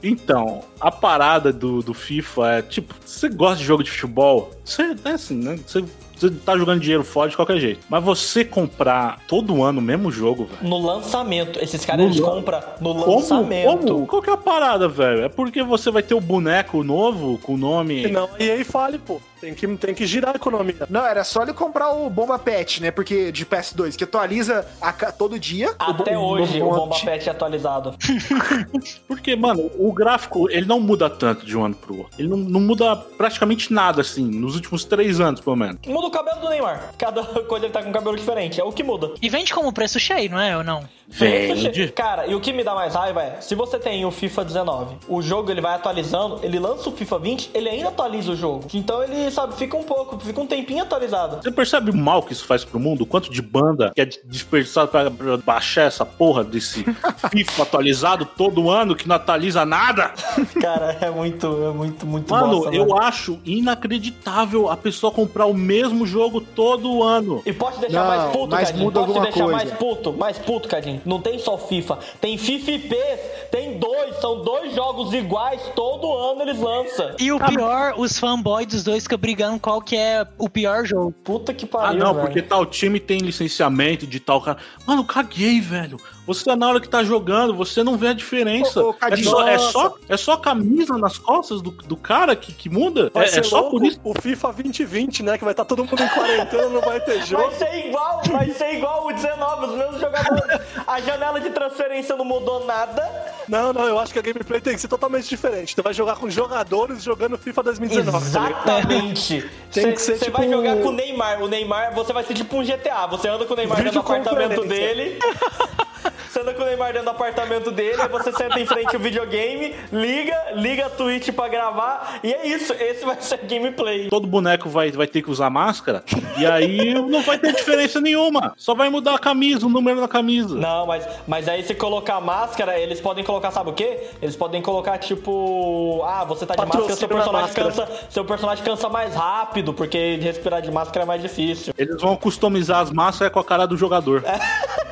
Então, 0.02 0.62
a 0.80 0.90
parada 0.90 1.52
do, 1.52 1.82
do 1.82 1.94
FIFA 1.94 2.50
é 2.52 2.62
tipo, 2.62 2.94
você 3.04 3.28
gosta 3.28 3.56
de 3.58 3.64
jogo 3.64 3.82
de 3.82 3.90
futebol, 3.90 4.50
você 4.64 4.94
é 5.04 5.10
assim, 5.10 5.36
né? 5.36 5.58
Você, 5.66 5.84
você 6.16 6.30
tá 6.30 6.56
jogando 6.56 6.80
dinheiro 6.80 7.04
fora 7.04 7.30
de 7.30 7.36
qualquer 7.36 7.58
jeito. 7.58 7.80
Mas 7.88 8.02
você 8.02 8.44
comprar 8.44 9.20
todo 9.28 9.62
ano 9.62 9.78
o 9.78 9.82
mesmo 9.82 10.10
jogo, 10.10 10.46
velho. 10.46 10.68
No 10.68 10.78
lançamento. 10.84 11.58
Esses 11.62 11.84
caras 11.84 12.02
No 12.04 12.10
eles 12.10 12.20
lan- 12.20 12.30
compram 12.30 12.60
no 12.80 12.94
Como? 12.94 13.14
lançamento. 13.16 13.78
Como? 13.86 14.06
Qual 14.06 14.22
que 14.22 14.30
é 14.30 14.32
a 14.32 14.36
parada, 14.36 14.88
velho? 14.88 15.22
É 15.24 15.28
porque 15.28 15.62
você 15.62 15.90
vai 15.90 16.02
ter 16.02 16.14
o 16.14 16.20
boneco 16.20 16.82
novo 16.82 17.38
com 17.38 17.54
o 17.54 17.56
nome. 17.56 18.08
Não, 18.08 18.28
e 18.38 18.50
aí 18.50 18.64
fale, 18.64 18.98
pô. 18.98 19.20
Tem 19.40 19.54
que, 19.54 19.66
tem 19.76 19.94
que 19.94 20.06
girar 20.06 20.32
a 20.32 20.36
economia. 20.36 20.86
Não, 20.88 21.04
era 21.04 21.24
só 21.24 21.42
ele 21.42 21.52
comprar 21.52 21.90
o 21.90 22.10
Bomba 22.10 22.38
Pet, 22.38 22.82
né? 22.82 22.90
Porque 22.90 23.30
de 23.30 23.46
PS2, 23.46 23.96
que 23.96 24.04
atualiza 24.04 24.66
a 24.80 24.92
todo 25.12 25.38
dia. 25.38 25.74
Até 25.78 26.16
O 26.18 26.22
hoje 26.22 26.60
o 26.60 26.70
Bomba 26.70 26.96
Pet 26.98 27.28
é 27.28 27.32
atualizado. 27.32 27.94
Porque, 29.06 29.36
mano, 29.36 29.70
o 29.78 29.92
gráfico, 29.92 30.50
ele 30.50 30.66
não 30.66 30.80
muda 30.80 31.08
tanto 31.08 31.46
de 31.46 31.56
um 31.56 31.64
ano 31.64 31.74
pro 31.74 31.98
outro. 31.98 32.12
Ele 32.18 32.28
não, 32.28 32.36
não 32.36 32.60
muda 32.60 32.96
praticamente 32.96 33.72
nada, 33.72 34.00
assim, 34.00 34.24
nos 34.24 34.54
últimos 34.54 34.84
três 34.84 35.20
anos, 35.20 35.40
pelo 35.40 35.56
menos. 35.56 35.78
Muda 35.86 36.06
o 36.06 36.10
cabelo 36.10 36.40
do 36.40 36.48
Neymar. 36.48 36.94
Cada 36.98 37.22
coisa 37.44 37.66
ele 37.66 37.72
tá 37.72 37.82
com 37.82 37.90
um 37.90 37.92
cabelo 37.92 38.16
diferente. 38.16 38.60
É 38.60 38.64
o 38.64 38.72
que 38.72 38.82
muda. 38.82 39.12
E 39.20 39.28
vende 39.28 39.52
como 39.54 39.72
preço 39.72 39.98
cheio, 40.00 40.30
não 40.30 40.40
é? 40.40 40.56
Ou 40.56 40.64
não? 40.64 40.82
Vende. 41.10 41.88
Cara, 41.92 42.26
e 42.26 42.34
o 42.34 42.40
que 42.40 42.52
me 42.52 42.62
dá 42.62 42.74
mais 42.74 42.94
raiva 42.94 43.22
é, 43.22 43.40
se 43.40 43.54
você 43.54 43.78
tem 43.78 44.04
o 44.04 44.10
FIFA 44.10 44.44
19, 44.44 44.96
o 45.08 45.22
jogo 45.22 45.50
ele 45.50 45.60
vai 45.60 45.74
atualizando, 45.74 46.40
ele 46.42 46.58
lança 46.58 46.88
o 46.88 46.92
FIFA 46.92 47.18
20, 47.18 47.50
ele 47.54 47.68
ainda 47.68 47.88
atualiza 47.88 48.32
o 48.32 48.36
jogo. 48.36 48.66
Então 48.74 49.02
ele, 49.02 49.27
sabe, 49.30 49.54
fica 49.54 49.76
um 49.76 49.82
pouco, 49.82 50.18
fica 50.20 50.40
um 50.40 50.46
tempinho 50.46 50.82
atualizado. 50.82 51.42
Você 51.42 51.50
percebe 51.50 51.90
o 51.90 51.96
mal 51.96 52.22
que 52.22 52.32
isso 52.32 52.44
faz 52.44 52.64
pro 52.64 52.78
mundo? 52.78 53.02
O 53.02 53.06
quanto 53.06 53.30
de 53.30 53.40
banda 53.42 53.92
que 53.94 54.00
é 54.00 54.06
desperdiçado 54.24 54.88
pra, 54.88 55.10
pra 55.10 55.36
baixar 55.38 55.82
essa 55.82 56.04
porra 56.04 56.44
desse 56.44 56.84
FIFA 57.30 57.62
atualizado 57.62 58.24
todo 58.24 58.70
ano 58.70 58.94
que 58.94 59.06
não 59.08 59.16
atualiza 59.16 59.64
nada? 59.64 60.12
Cara, 60.60 60.96
é 61.00 61.10
muito, 61.10 61.46
é 61.46 61.72
muito, 61.72 62.06
muito 62.06 62.30
Mano, 62.32 62.60
bosta, 62.60 62.74
eu 62.74 62.86
mano. 62.88 63.02
acho 63.02 63.38
inacreditável 63.44 64.68
a 64.70 64.76
pessoa 64.76 65.12
comprar 65.12 65.46
o 65.46 65.54
mesmo 65.54 66.06
jogo 66.06 66.40
todo 66.40 67.02
ano. 67.02 67.42
E 67.44 67.52
pode 67.52 67.78
deixar 67.78 68.00
Não, 68.02 68.08
mais 68.08 68.32
puto, 68.32 68.48
mas 68.54 68.68
Cadinho? 68.68 68.84
muda 68.84 69.00
Pode 69.00 69.12
deixar 69.20 69.32
coisa. 69.44 69.52
mais 69.52 69.70
puto? 69.72 70.12
Mais 70.12 70.38
puto, 70.38 70.68
Cadinho? 70.68 71.00
Não 71.04 71.20
tem 71.20 71.38
só 71.38 71.56
FIFA. 71.58 71.98
Tem 72.20 72.36
FIFA 72.38 72.70
e 72.72 72.78
PES. 72.78 73.20
Tem 73.50 73.78
dois. 73.78 74.16
São 74.20 74.42
dois 74.42 74.74
jogos 74.74 75.12
iguais. 75.12 75.60
Todo 75.74 76.12
ano 76.12 76.42
eles 76.42 76.58
lançam. 76.60 77.12
E 77.18 77.30
o 77.32 77.38
pior, 77.38 77.94
os 77.96 78.18
fanboys 78.18 78.66
dos 78.66 78.84
dois 78.84 79.04
ficam 79.04 79.17
brigando 79.18 79.58
qual 79.60 79.80
que 79.82 79.96
é 79.96 80.26
o 80.38 80.48
pior 80.48 80.84
jogo. 80.86 81.12
Puta 81.24 81.52
que 81.52 81.64
Ah, 81.66 81.68
pariu, 81.68 81.98
não, 81.98 82.14
velho. 82.14 82.26
porque 82.26 82.40
tal 82.42 82.64
time 82.64 82.98
tem 83.00 83.18
licenciamento 83.18 84.06
de 84.06 84.20
tal 84.20 84.40
cara. 84.40 84.58
Mano, 84.86 85.04
caguei, 85.04 85.60
velho. 85.60 85.98
Você, 86.28 86.54
na 86.54 86.68
hora 86.68 86.78
que 86.78 86.86
tá 86.86 87.02
jogando, 87.02 87.54
você 87.54 87.82
não 87.82 87.96
vê 87.96 88.08
a 88.08 88.12
diferença. 88.12 88.82
Ô, 88.84 88.90
ô, 88.90 88.96
é, 89.00 89.16
só, 89.16 89.48
é, 89.48 89.58
só, 89.58 89.94
é 90.10 90.16
só 90.18 90.32
a 90.34 90.38
camisa 90.38 90.98
nas 90.98 91.16
costas 91.16 91.62
do, 91.62 91.70
do 91.70 91.96
cara 91.96 92.36
que, 92.36 92.52
que 92.52 92.68
muda? 92.68 93.10
Vai 93.14 93.24
É, 93.24 93.38
é 93.38 93.42
só 93.42 93.60
louco 93.60 93.78
por 93.78 93.86
isso. 93.86 93.98
o 94.04 94.12
FIFA 94.20 94.52
2020, 94.52 95.22
né? 95.22 95.38
Que 95.38 95.44
vai 95.44 95.54
estar 95.54 95.64
todo 95.64 95.82
mundo 95.82 96.02
em 96.02 96.08
quarentena, 96.08 96.68
não 96.68 96.82
vai 96.82 97.00
ter 97.00 97.24
jogo. 97.24 97.44
Vai 97.44 97.54
ser 97.54 97.86
igual, 97.88 98.20
vai 98.30 98.50
ser 98.50 98.74
igual 98.74 99.06
o 99.06 99.12
19, 99.14 99.66
os 99.68 99.74
mesmos 99.74 100.00
jogadores. 100.02 100.60
A 100.86 101.00
janela 101.00 101.40
de 101.40 101.48
transferência 101.48 102.14
não 102.14 102.26
mudou 102.26 102.66
nada. 102.66 103.10
Não, 103.48 103.72
não, 103.72 103.86
eu 103.86 103.98
acho 103.98 104.12
que 104.12 104.18
a 104.18 104.22
gameplay 104.22 104.60
tem 104.60 104.74
que 104.74 104.80
ser 104.82 104.88
totalmente 104.88 105.26
diferente. 105.30 105.74
Tu 105.74 105.82
vai 105.82 105.94
jogar 105.94 106.16
com 106.16 106.28
jogadores 106.28 107.02
jogando 107.02 107.38
FIFA 107.38 107.62
2019. 107.62 108.10
tá? 108.12 108.50
Exatamente. 108.50 109.48
Tem 109.72 109.92
que 109.92 110.00
ser 110.00 110.16
Você 110.18 110.26
tipo 110.26 110.38
vai 110.38 110.48
jogar 110.48 110.76
com 110.76 110.88
o 110.88 110.92
Neymar. 110.92 111.42
O 111.42 111.48
Neymar, 111.48 111.94
você 111.94 112.12
vai 112.12 112.24
ser 112.24 112.34
tipo 112.34 112.56
um 112.56 112.64
GTA. 112.64 113.06
Você 113.06 113.28
anda 113.28 113.44
com 113.46 113.54
o 113.54 113.56
Neymar 113.56 113.90
do 113.90 113.98
apartamento 113.98 114.64
dele. 114.64 115.18
Você 116.28 116.40
anda 116.40 116.52
com 116.52 116.62
o 116.62 116.66
Neymar 116.66 116.92
dentro 116.92 117.06
do 117.06 117.10
apartamento 117.10 117.70
dele, 117.70 118.00
aí 118.02 118.08
você 118.08 118.30
senta 118.32 118.60
em 118.60 118.66
frente 118.66 118.94
ao 118.94 119.00
videogame, 119.00 119.74
liga, 119.90 120.36
liga 120.54 120.86
a 120.86 120.90
Twitch 120.90 121.30
pra 121.30 121.48
gravar, 121.48 122.20
e 122.22 122.32
é 122.32 122.46
isso, 122.46 122.72
esse 122.74 123.04
vai 123.04 123.16
ser 123.20 123.38
gameplay. 123.44 124.08
Todo 124.08 124.26
boneco 124.26 124.68
vai, 124.68 124.90
vai 124.90 125.06
ter 125.06 125.22
que 125.22 125.30
usar 125.30 125.48
máscara. 125.48 126.04
E 126.36 126.44
aí 126.44 126.94
não 126.94 127.22
vai 127.22 127.38
ter 127.38 127.54
diferença 127.54 128.00
nenhuma. 128.00 128.52
Só 128.56 128.74
vai 128.74 128.90
mudar 128.90 129.14
a 129.14 129.18
camisa, 129.18 129.66
o 129.66 129.70
número 129.70 130.00
na 130.00 130.08
camisa. 130.08 130.54
Não, 130.54 130.86
mas, 130.86 131.08
mas 131.26 131.48
aí 131.48 131.62
se 131.62 131.74
colocar 131.74 132.20
máscara, 132.20 132.78
eles 132.78 133.00
podem 133.00 133.24
colocar, 133.24 133.50
sabe 133.50 133.70
o 133.70 133.72
quê? 133.72 134.08
Eles 134.20 134.36
podem 134.36 134.60
colocar 134.60 134.98
tipo. 134.98 136.02
Ah, 136.04 136.24
você 136.24 136.44
tá 136.44 136.54
de 136.54 136.66
máscara, 136.66 136.94
seu 136.94 137.08
personagem 137.08 137.42
máscara. 137.42 137.68
cansa. 137.68 137.88
Seu 138.10 138.24
personagem 138.24 138.64
cansa 138.64 138.88
mais 138.88 139.14
rápido, 139.14 139.72
porque 139.72 140.18
respirar 140.20 140.60
de 140.60 140.70
máscara 140.70 141.04
é 141.04 141.06
mais 141.06 141.22
difícil. 141.22 141.72
Eles 141.76 142.00
vão 142.00 142.16
customizar 142.16 142.80
as 142.80 142.90
máscaras 142.90 143.32
com 143.32 143.40
a 143.40 143.44
cara 143.44 143.66
do 143.66 143.76
jogador. 143.76 144.22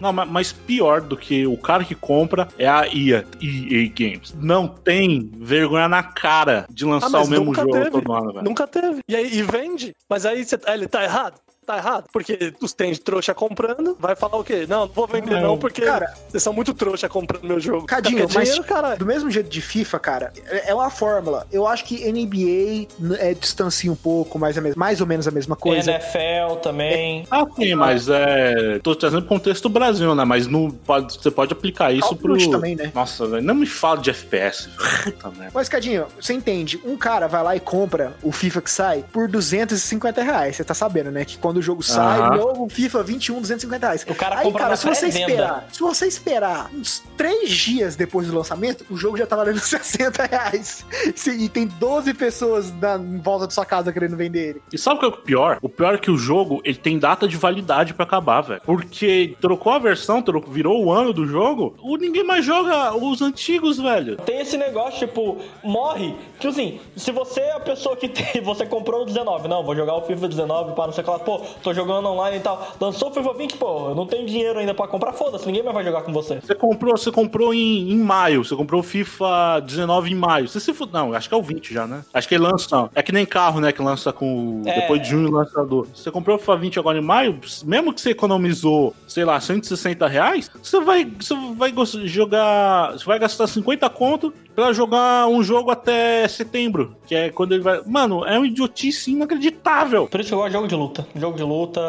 Não, 0.00 0.12
ma- 0.12 0.24
mas 0.26 0.52
pior 0.52 1.00
do 1.00 1.16
que 1.16 1.46
o 1.46 1.56
cara 1.56 1.84
que 1.84 1.94
compra 1.94 2.48
é 2.58 2.66
a 2.68 2.86
EA, 2.86 3.24
EA 3.40 3.88
Games. 3.94 4.34
Não 4.40 4.66
tem 4.68 5.30
vergonha 5.36 5.88
na 5.88 6.02
cara 6.02 6.66
de 6.70 6.84
Ah, 6.84 6.88
lançar 6.88 7.10
mas 7.10 7.26
o 7.28 7.30
mesmo 7.30 7.54
jogo 7.54 7.70
teve. 7.72 7.90
todo 7.90 8.12
ano, 8.12 8.32
velho. 8.32 8.44
Nunca 8.44 8.66
teve. 8.66 9.00
E 9.08 9.16
aí 9.16 9.38
e 9.38 9.42
vende. 9.42 9.94
Mas 10.08 10.24
aí 10.26 10.44
você- 10.44 10.58
ele 10.68 10.86
tá 10.86 11.02
errado? 11.02 11.40
Tá 11.66 11.76
errado. 11.78 12.04
Porque 12.12 12.54
os 12.60 12.72
tem 12.72 12.92
de 12.92 13.00
trouxa 13.00 13.34
comprando, 13.34 13.96
vai 13.98 14.14
falar 14.14 14.36
o 14.36 14.44
quê? 14.44 14.66
Não, 14.68 14.86
não 14.86 14.88
vou 14.92 15.06
vender 15.06 15.40
não, 15.40 15.58
porque 15.58 15.82
Cara- 15.82 16.14
vocês 16.28 16.42
são 16.42 16.52
muito 16.52 16.72
trouxa 16.72 17.08
comprando 17.08 17.42
meu 17.44 17.58
jogo. 17.58 17.86
Cadinho, 17.86 18.18
Quer 18.18 18.26
dinheiro, 18.26 18.56
mas 18.58 18.66
caralho. 18.66 18.98
do 18.98 19.04
mesmo 19.06 19.30
jeito 19.30 19.48
de 19.48 19.60
FIFA, 19.60 19.98
cara, 19.98 20.32
é 20.46 20.70
é 20.70 20.74
uma 20.74 20.90
fórmula. 20.90 21.46
Eu 21.52 21.66
acho 21.66 21.84
que 21.84 22.04
NBA 22.10 22.86
é, 23.18 23.34
distancia 23.34 23.90
um 23.90 23.96
pouco, 23.96 24.38
mais, 24.38 24.56
a 24.56 24.60
mes- 24.60 24.74
mais 24.76 25.00
ou 25.00 25.06
menos 25.06 25.26
a 25.26 25.30
mesma 25.30 25.56
coisa. 25.56 25.90
NFL 25.90 26.56
também. 26.62 27.26
Ah, 27.30 27.44
sim, 27.56 27.74
mas 27.74 28.08
é. 28.08 28.78
Tô 28.82 28.94
trazendo 28.94 29.22
pro 29.22 29.28
contexto 29.30 29.64
do 29.64 29.68
Brasil, 29.68 30.14
né? 30.14 30.24
Mas 30.24 30.46
não 30.46 30.70
pode, 30.70 31.14
você 31.20 31.30
pode 31.30 31.52
aplicar 31.52 31.90
isso 31.92 32.02
Call 32.02 32.12
of 32.12 32.22
pro. 32.22 32.50
Também, 32.50 32.76
né? 32.76 32.92
Nossa, 32.94 33.26
velho. 33.26 33.42
Não 33.42 33.54
me 33.54 33.66
fala 33.66 34.00
de 34.00 34.10
FPS, 34.10 34.68
velho. 34.68 35.02
Puta 35.16 35.30
merda. 35.30 35.50
Mas, 35.54 35.68
Cadinho, 35.68 36.06
você 36.20 36.32
entende? 36.32 36.80
Um 36.84 36.96
cara 36.96 37.26
vai 37.26 37.42
lá 37.42 37.56
e 37.56 37.60
compra 37.60 38.12
o 38.22 38.30
FIFA 38.30 38.60
que 38.62 38.70
sai 38.70 39.04
por 39.12 39.26
250 39.28 40.22
reais. 40.22 40.56
Você 40.56 40.64
tá 40.64 40.74
sabendo, 40.74 41.10
né? 41.10 41.24
Que 41.24 41.38
quando 41.38 41.55
o 41.58 41.62
jogo 41.62 41.82
sai, 41.82 42.20
Aham. 42.20 42.36
novo 42.36 42.68
FIFA 42.68 43.02
21, 43.02 43.40
250 43.40 43.86
reais. 43.86 44.06
O 44.08 44.14
cara 44.14 44.38
Aí, 44.40 44.52
cara, 44.52 44.76
se 44.76 44.86
você 44.86 45.06
esperar, 45.08 45.66
se 45.72 45.80
você 45.80 46.06
esperar 46.06 46.70
uns 46.74 47.02
três 47.16 47.50
dias 47.50 47.96
depois 47.96 48.26
do 48.26 48.36
lançamento, 48.36 48.84
o 48.90 48.96
jogo 48.96 49.16
já 49.16 49.26
tá 49.26 49.36
valendo 49.36 49.58
60 49.60 50.24
reais. 50.26 50.84
E 51.26 51.48
tem 51.48 51.66
12 51.66 52.14
pessoas 52.14 52.72
na, 52.80 52.96
em 52.96 53.18
volta 53.18 53.46
da 53.46 53.52
sua 53.52 53.64
casa 53.64 53.92
querendo 53.92 54.16
vender 54.16 54.50
ele. 54.50 54.62
E 54.72 54.78
sabe 54.78 54.96
o 54.96 54.98
que 55.00 55.04
é 55.06 55.08
o 55.08 55.12
pior? 55.12 55.58
O 55.62 55.68
pior 55.68 55.94
é 55.94 55.98
que 55.98 56.10
o 56.10 56.16
jogo 56.18 56.60
ele 56.64 56.76
tem 56.76 56.98
data 56.98 57.26
de 57.26 57.36
validade 57.36 57.94
pra 57.94 58.04
acabar, 58.04 58.40
velho. 58.40 58.60
Porque 58.64 59.36
trocou 59.40 59.72
a 59.72 59.78
versão, 59.78 60.22
trocou, 60.22 60.52
virou 60.52 60.84
o 60.84 60.92
ano 60.92 61.12
do 61.12 61.26
jogo, 61.26 61.74
o 61.82 61.96
ninguém 61.96 62.24
mais 62.24 62.44
joga 62.44 62.94
os 62.96 63.22
antigos, 63.22 63.78
velho. 63.78 64.16
Tem 64.18 64.40
esse 64.40 64.56
negócio, 64.56 65.06
tipo, 65.06 65.38
morre. 65.64 66.14
Tipo 66.38 66.48
assim, 66.48 66.80
se 66.96 67.10
você 67.12 67.40
é 67.40 67.52
a 67.52 67.60
pessoa 67.60 67.96
que 67.96 68.08
tem. 68.08 68.26
Você 68.46 68.66
comprou 68.66 69.02
o 69.02 69.04
19, 69.04 69.48
não, 69.48 69.64
vou 69.64 69.74
jogar 69.74 69.94
o 69.94 70.02
FIFA 70.02 70.28
19 70.28 70.74
para 70.74 70.86
não 70.86 70.92
sei 70.92 71.02
o 71.02 71.04
que 71.04 71.10
lá, 71.10 71.18
pô, 71.18 71.42
tô 71.62 71.72
jogando 71.72 72.08
online 72.08 72.38
e 72.38 72.40
tal. 72.40 72.74
Lançou 72.80 73.10
o 73.10 73.14
FIFA 73.14 73.34
20, 73.34 73.56
pô, 73.56 73.88
eu 73.90 73.94
não 73.94 74.06
tenho 74.06 74.26
dinheiro 74.26 74.58
ainda 74.58 74.74
pra 74.74 74.86
comprar, 74.86 75.12
foda-se, 75.12 75.46
ninguém 75.46 75.62
mais 75.62 75.74
vai 75.74 75.84
jogar 75.84 76.02
com 76.02 76.12
você. 76.12 76.40
Você 76.40 76.54
comprou, 76.54 76.96
você 76.96 77.10
comprou 77.10 77.52
em, 77.54 77.90
em 77.90 77.98
maio, 77.98 78.44
você 78.44 78.54
comprou 78.56 78.80
o 78.80 78.84
FIFA 78.84 79.60
19 79.60 80.12
em 80.12 80.14
maio. 80.14 80.48
Você 80.48 80.60
se 80.60 80.72
Não, 80.92 81.12
acho 81.12 81.28
que 81.28 81.34
é 81.34 81.38
o 81.38 81.42
20 81.42 81.72
já, 81.72 81.86
né? 81.86 82.04
Acho 82.12 82.28
que 82.28 82.34
ele 82.34 82.44
lança. 82.44 82.68
Não. 82.70 82.90
É 82.94 83.02
que 83.02 83.12
nem 83.12 83.26
carro, 83.26 83.60
né? 83.60 83.72
Que 83.72 83.82
lança 83.82 84.12
com. 84.12 84.62
É. 84.66 84.80
Depois 84.80 85.02
de 85.02 85.08
junho 85.08 85.30
lança 85.30 85.64
do. 85.64 85.86
Você 85.94 86.10
comprou 86.10 86.36
o 86.36 86.38
FIFA 86.38 86.56
20 86.56 86.78
agora 86.78 86.98
em 86.98 87.02
maio, 87.02 87.38
mesmo 87.64 87.92
que 87.92 88.00
você 88.00 88.10
economizou, 88.10 88.94
sei 89.06 89.24
lá, 89.24 89.40
160 89.40 90.06
reais, 90.06 90.50
você 90.62 90.80
vai, 90.80 91.04
você 91.04 91.34
vai 91.56 91.72
jogar. 92.04 92.92
Você 92.92 93.04
vai 93.04 93.18
gastar 93.18 93.46
50 93.46 93.88
conto 93.90 94.32
pra 94.56 94.72
jogar 94.72 95.28
um 95.28 95.42
jogo 95.42 95.70
até 95.70 96.26
setembro, 96.26 96.96
que 97.06 97.14
é 97.14 97.30
quando 97.30 97.52
ele 97.52 97.62
vai. 97.62 97.82
Mano, 97.86 98.24
é 98.24 98.38
uma 98.38 98.46
idiotice 98.46 99.12
inacreditável. 99.12 100.08
Por 100.08 100.20
isso 100.20 100.30
que 100.30 100.34
eu 100.34 100.38
gosto 100.38 100.48
de 100.48 100.54
jogo 100.54 100.68
de 100.68 100.74
luta. 100.74 101.06
Jogo 101.14 101.35
de 101.36 101.42
luta, 101.42 101.80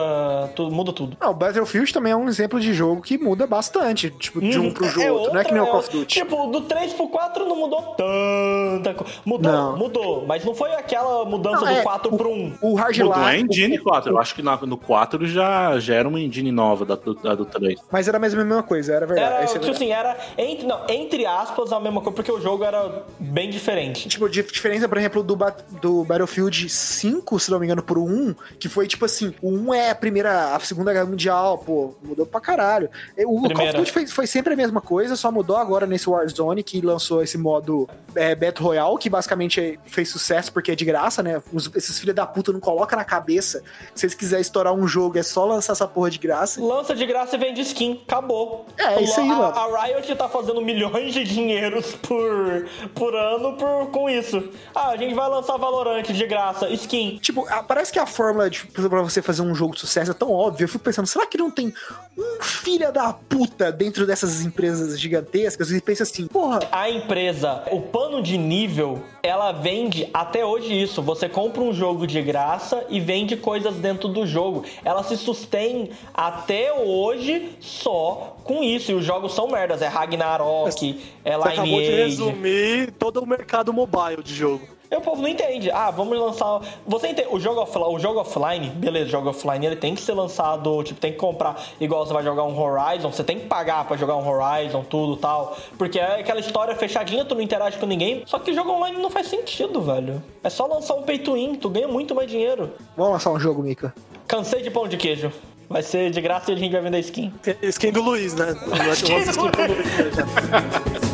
tudo, 0.56 0.74
muda 0.74 0.94
tudo. 0.94 1.18
Não, 1.20 1.32
o 1.32 1.34
Battlefield 1.34 1.92
também 1.94 2.12
é 2.12 2.16
um 2.16 2.28
exemplo 2.28 2.60
de 2.60 2.74
jogo 2.74 3.02
que 3.02 3.18
muda 3.18 3.48
bastante, 3.48 4.10
tipo, 4.12 4.40
de 4.42 4.60
um 4.60 4.66
Uhum. 4.68 4.74
pro 4.74 5.02
É 5.02 5.12
outro, 5.12 5.34
não 5.34 5.40
é 5.42 5.44
que 5.44 5.52
nem 5.54 5.62
o 5.62 5.66
outra, 5.66 5.72
Call 5.72 5.80
of 5.90 5.92
Duty. 5.98 6.20
Tipo, 6.20 6.48
do 6.48 6.62
3 6.62 6.94
pro 6.94 7.08
4 7.08 7.46
não 7.48 7.56
mudou 7.56 7.82
tanta 7.96 8.94
coisa. 8.94 9.14
Mudou, 9.26 9.52
Não. 9.52 9.78
mudou. 9.78 10.26
Mas 10.28 10.44
não 10.44 10.54
foi 10.54 10.72
aquela 10.74 11.26
mudança 11.26 11.62
Não, 11.62 11.68
é, 11.72 11.76
do 11.78 11.84
4 11.84 12.18
pro 12.18 12.30
1. 12.30 12.58
O 12.62 12.76
Hard 12.76 12.98
Mudou 12.98 13.14
a 13.14 13.32
Life, 13.34 13.46
engine 13.46 13.78
4. 13.80 14.12
Eu 14.12 14.18
acho 14.20 14.36
que 14.36 14.42
no 14.42 14.78
4 14.78 15.26
já, 15.28 15.80
já 15.80 15.96
era 15.96 16.08
uma 16.08 16.20
engine 16.20 16.52
nova 16.52 16.86
da, 16.86 16.96
do- 16.96 17.14
da 17.16 17.36
do 17.36 17.46
3. 17.46 17.80
mas 17.92 18.08
era 18.08 18.18
a 18.18 18.20
mesma, 18.20 18.64
coisa, 18.64 18.94
era 18.94 19.06
verdade. 19.06 19.34
Era, 19.34 19.44
é 19.44 19.48
tipo 19.48 19.70
assim, 19.72 19.92
era 19.92 20.18
entre, 20.38 20.66
não, 20.68 20.82
entre 20.90 21.26
aspas 21.26 21.72
a 21.72 21.80
mesma 21.80 22.02
coisa, 22.02 22.16
porque 22.16 22.32
o 22.32 22.40
jogo 22.42 22.64
era 22.64 23.04
bem 23.20 23.50
diferente. 23.50 24.08
Tipo, 24.08 24.28
de 24.30 24.44
diferença, 24.44 24.88
por 24.88 24.98
exemplo, 24.98 25.24
do, 25.24 25.38
do 25.82 26.04
Battlefield 26.04 26.70
5, 26.70 27.40
se 27.40 27.52
não 27.52 27.60
me 27.60 27.66
engano, 27.66 27.84
pro 27.84 28.04
1, 28.04 28.36
que 28.60 28.68
foi 28.70 28.88
tipo 28.88 29.06
assim, 29.06 29.34
o 29.42 29.50
1 29.52 29.74
é 29.74 29.90
a 29.92 29.96
primeira, 29.96 30.56
a 30.56 30.60
Segunda 30.60 30.92
Guerra 30.94 31.06
Mundial, 31.06 31.58
pô, 31.60 31.94
mudou 32.04 32.26
pra 32.26 32.40
caralho. 32.42 32.90
O 33.18 33.24
Call 33.24 33.36
of 33.38 33.48
Primeira. 33.48 33.78
Duty 33.80 33.92
foi, 33.92 34.08
foi 34.08 34.28
sempre 34.28 34.54
a 34.54 34.58
mesma 34.58 34.82
coisa, 34.82 35.16
só 35.16 35.32
mudou 35.32 35.56
agora 35.58 35.86
nesse 35.86 36.10
Warzone, 36.10 36.64
que 36.64 36.82
lançou 36.82 37.22
esse 37.24 37.38
modo 37.38 37.88
é, 38.16 38.34
Battle 38.36 38.66
Royale, 38.68 38.98
que 38.98 39.10
basicamente 39.10 39.80
fez 39.86 40.10
sucesso 40.10 40.52
porque 40.52 40.72
é 40.72 40.76
de 40.76 40.86
graça, 40.86 41.22
né? 41.22 41.42
Os- 41.54 41.70
esses 41.76 42.00
filhos 42.00 42.16
da 42.16 42.26
puta 42.26 42.52
não 42.52 42.60
colocam 42.60 42.98
na 42.98 43.06
cabeça 43.06 43.62
se 43.94 44.06
eles 44.06 44.16
quiserem 44.16 44.42
estourar 44.42 44.74
um 44.74 44.88
jogo, 44.88 45.18
é 45.18 45.24
só 45.24 45.46
lançar 45.46 45.74
essa 45.74 45.88
porra 45.88 46.10
de 46.10 46.18
graça. 46.18 46.62
Lança 46.64 46.96
de 46.96 47.06
graça 47.06 47.36
e 47.36 47.40
vende 47.40 47.62
skin. 47.62 48.02
Acabou. 48.08 48.66
É, 48.78 49.02
isso 49.02 49.20
aí, 49.20 49.30
a, 49.30 49.36
mano. 49.36 49.54
a 49.56 49.84
Riot 49.86 50.16
tá 50.16 50.28
fazendo 50.30 50.62
milhões 50.62 51.14
de 51.14 51.24
dinheiros 51.24 51.94
por, 51.96 52.66
por 52.96 53.16
ano 53.16 53.54
por, 53.58 53.88
com 53.92 54.10
isso. 54.10 54.50
Ah, 54.74 54.90
a 54.90 54.98
gente 54.98 55.14
vai 55.14 55.30
lançar 55.30 55.58
Valorant 55.58 56.04
de 56.06 56.26
graça, 56.28 56.70
skin. 56.70 57.18
Tipo, 57.22 57.46
a- 57.50 57.64
parece 57.64 57.92
que 57.92 58.00
a 58.00 58.06
fórmula 58.06 58.50
de, 58.50 58.66
pra 58.68 59.02
você 59.02 59.22
fazer 59.28 59.42
um 59.42 59.54
jogo 59.54 59.74
de 59.76 59.82
sucesso 59.82 60.12
é 60.12 60.14
tão 60.14 60.32
óbvia. 60.32 60.64
Eu 60.64 60.70
fico 60.70 60.84
pensando, 60.84 61.06
será 61.06 61.28
que 61.28 61.38
não 61.38 61.52
tem 61.52 61.74
um 62.18 62.42
filho 62.42 62.92
da 62.92 63.12
puta 63.12 63.72
dentro 63.72 64.08
dessas 64.08 64.42
empresas 64.42 65.00
gigantescas? 65.00 65.70
E 65.72 65.82
pensa 65.82 66.04
assim, 66.04 66.28
porra, 66.28 66.60
A 66.72 66.90
empresa, 66.90 67.64
o 67.72 67.82
pano 67.82 68.24
de 68.24 68.38
nível, 68.38 69.04
ela 69.22 69.52
vende 69.52 70.10
até 70.14 70.46
hoje 70.46 70.82
isso. 70.82 71.02
Você 71.02 71.28
compra 71.28 71.62
um 71.62 71.74
jogo 71.74 72.08
de 72.08 72.22
graça 72.22 72.86
e 72.90 73.00
vende 73.00 73.36
coisas 73.36 73.76
dentro 73.76 74.08
do 74.08 74.26
jogo. 74.26 74.64
Ela 74.84 75.04
se 75.04 75.18
sustém 75.18 75.90
até 76.14 76.72
hoje 76.74 77.58
só 77.60 78.38
com 78.44 78.64
isso. 78.64 78.92
E 78.92 78.96
os 78.96 79.04
jogos 79.04 79.34
são 79.36 79.48
merdas. 79.50 79.82
É 79.82 79.88
Ragnarok, 79.88 81.04
é 81.26 81.38
Você 81.38 81.50
acabou 81.50 81.66
de 81.66 81.88
Lineage. 81.88 82.04
resumir 82.04 82.92
todo 82.98 83.22
o 83.22 83.26
mercado 83.26 83.74
mobile 83.74 84.24
de 84.24 84.34
jogo. 84.34 84.77
E 84.90 84.96
o 84.96 85.02
povo 85.02 85.22
não 85.22 85.28
entende. 85.28 85.70
Ah, 85.70 85.92
vamos 85.92 86.18
lançar. 86.18 86.62
Você 86.86 87.10
entende? 87.10 87.28
O 87.32 87.40
jogo, 87.40 87.62
offline, 87.62 87.88
o 87.88 88.00
jogo 88.00 88.20
offline, 88.22 88.70
beleza, 88.70 89.08
o 89.08 89.10
jogo 89.10 89.30
offline 89.30 89.66
ele 89.66 89.76
tem 89.76 89.94
que 89.94 90.02
ser 90.02 90.14
lançado, 90.14 90.84
tipo, 90.84 91.00
tem 91.00 91.12
que 91.12 91.18
comprar. 91.18 91.62
Igual 91.80 92.06
você 92.06 92.14
vai 92.14 92.24
jogar 92.24 92.44
um 92.44 92.58
Horizon, 92.58 93.12
você 93.12 93.24
tem 93.24 93.40
que 93.40 93.48
pagar 93.48 93.86
pra 93.86 93.98
jogar 93.98 94.16
um 94.16 94.28
Horizon, 94.28 94.84
tudo 94.90 95.18
tal. 95.18 95.58
Porque 95.78 96.00
é 96.00 96.22
aquela 96.22 96.40
história 96.40 96.76
fechadinha, 96.76 97.26
tu 97.26 97.36
não 97.36 97.42
interage 97.42 97.78
com 97.78 97.86
ninguém. 97.86 98.24
Só 98.26 98.40
que 98.40 98.54
jogo 98.54 98.72
online 98.72 98.98
não 98.98 99.10
faz 99.10 99.28
sentido, 99.28 99.82
velho. 99.82 100.24
É 100.44 100.50
só 100.50 100.66
lançar 100.66 100.96
um 100.96 101.04
pay 101.04 101.20
to 101.20 101.34
win, 101.34 101.56
tu 101.56 101.70
ganha 101.70 101.88
muito 101.88 102.16
mais 102.16 102.30
dinheiro. 102.30 102.72
vamos 102.96 103.14
lançar 103.14 103.32
um 103.32 103.40
jogo, 103.40 103.62
Mika. 103.62 103.94
Cansei 104.28 104.62
de 104.62 104.72
pão 104.72 104.88
de 104.88 104.98
queijo. 104.98 105.32
Vai 105.70 105.84
ser 105.84 106.10
de 106.12 106.22
graça 106.22 106.50
e 106.52 106.54
a 106.54 106.58
gente 106.58 106.72
vai 106.72 106.82
vender 106.82 107.00
skin. 107.00 107.34
Skin 107.62 107.92
do 107.92 108.02
Luiz, 108.02 108.34
né? 108.34 108.56
Skin 108.94 109.26
do 109.26 109.42
Luiz, 109.42 111.08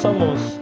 Começamos 0.00 0.59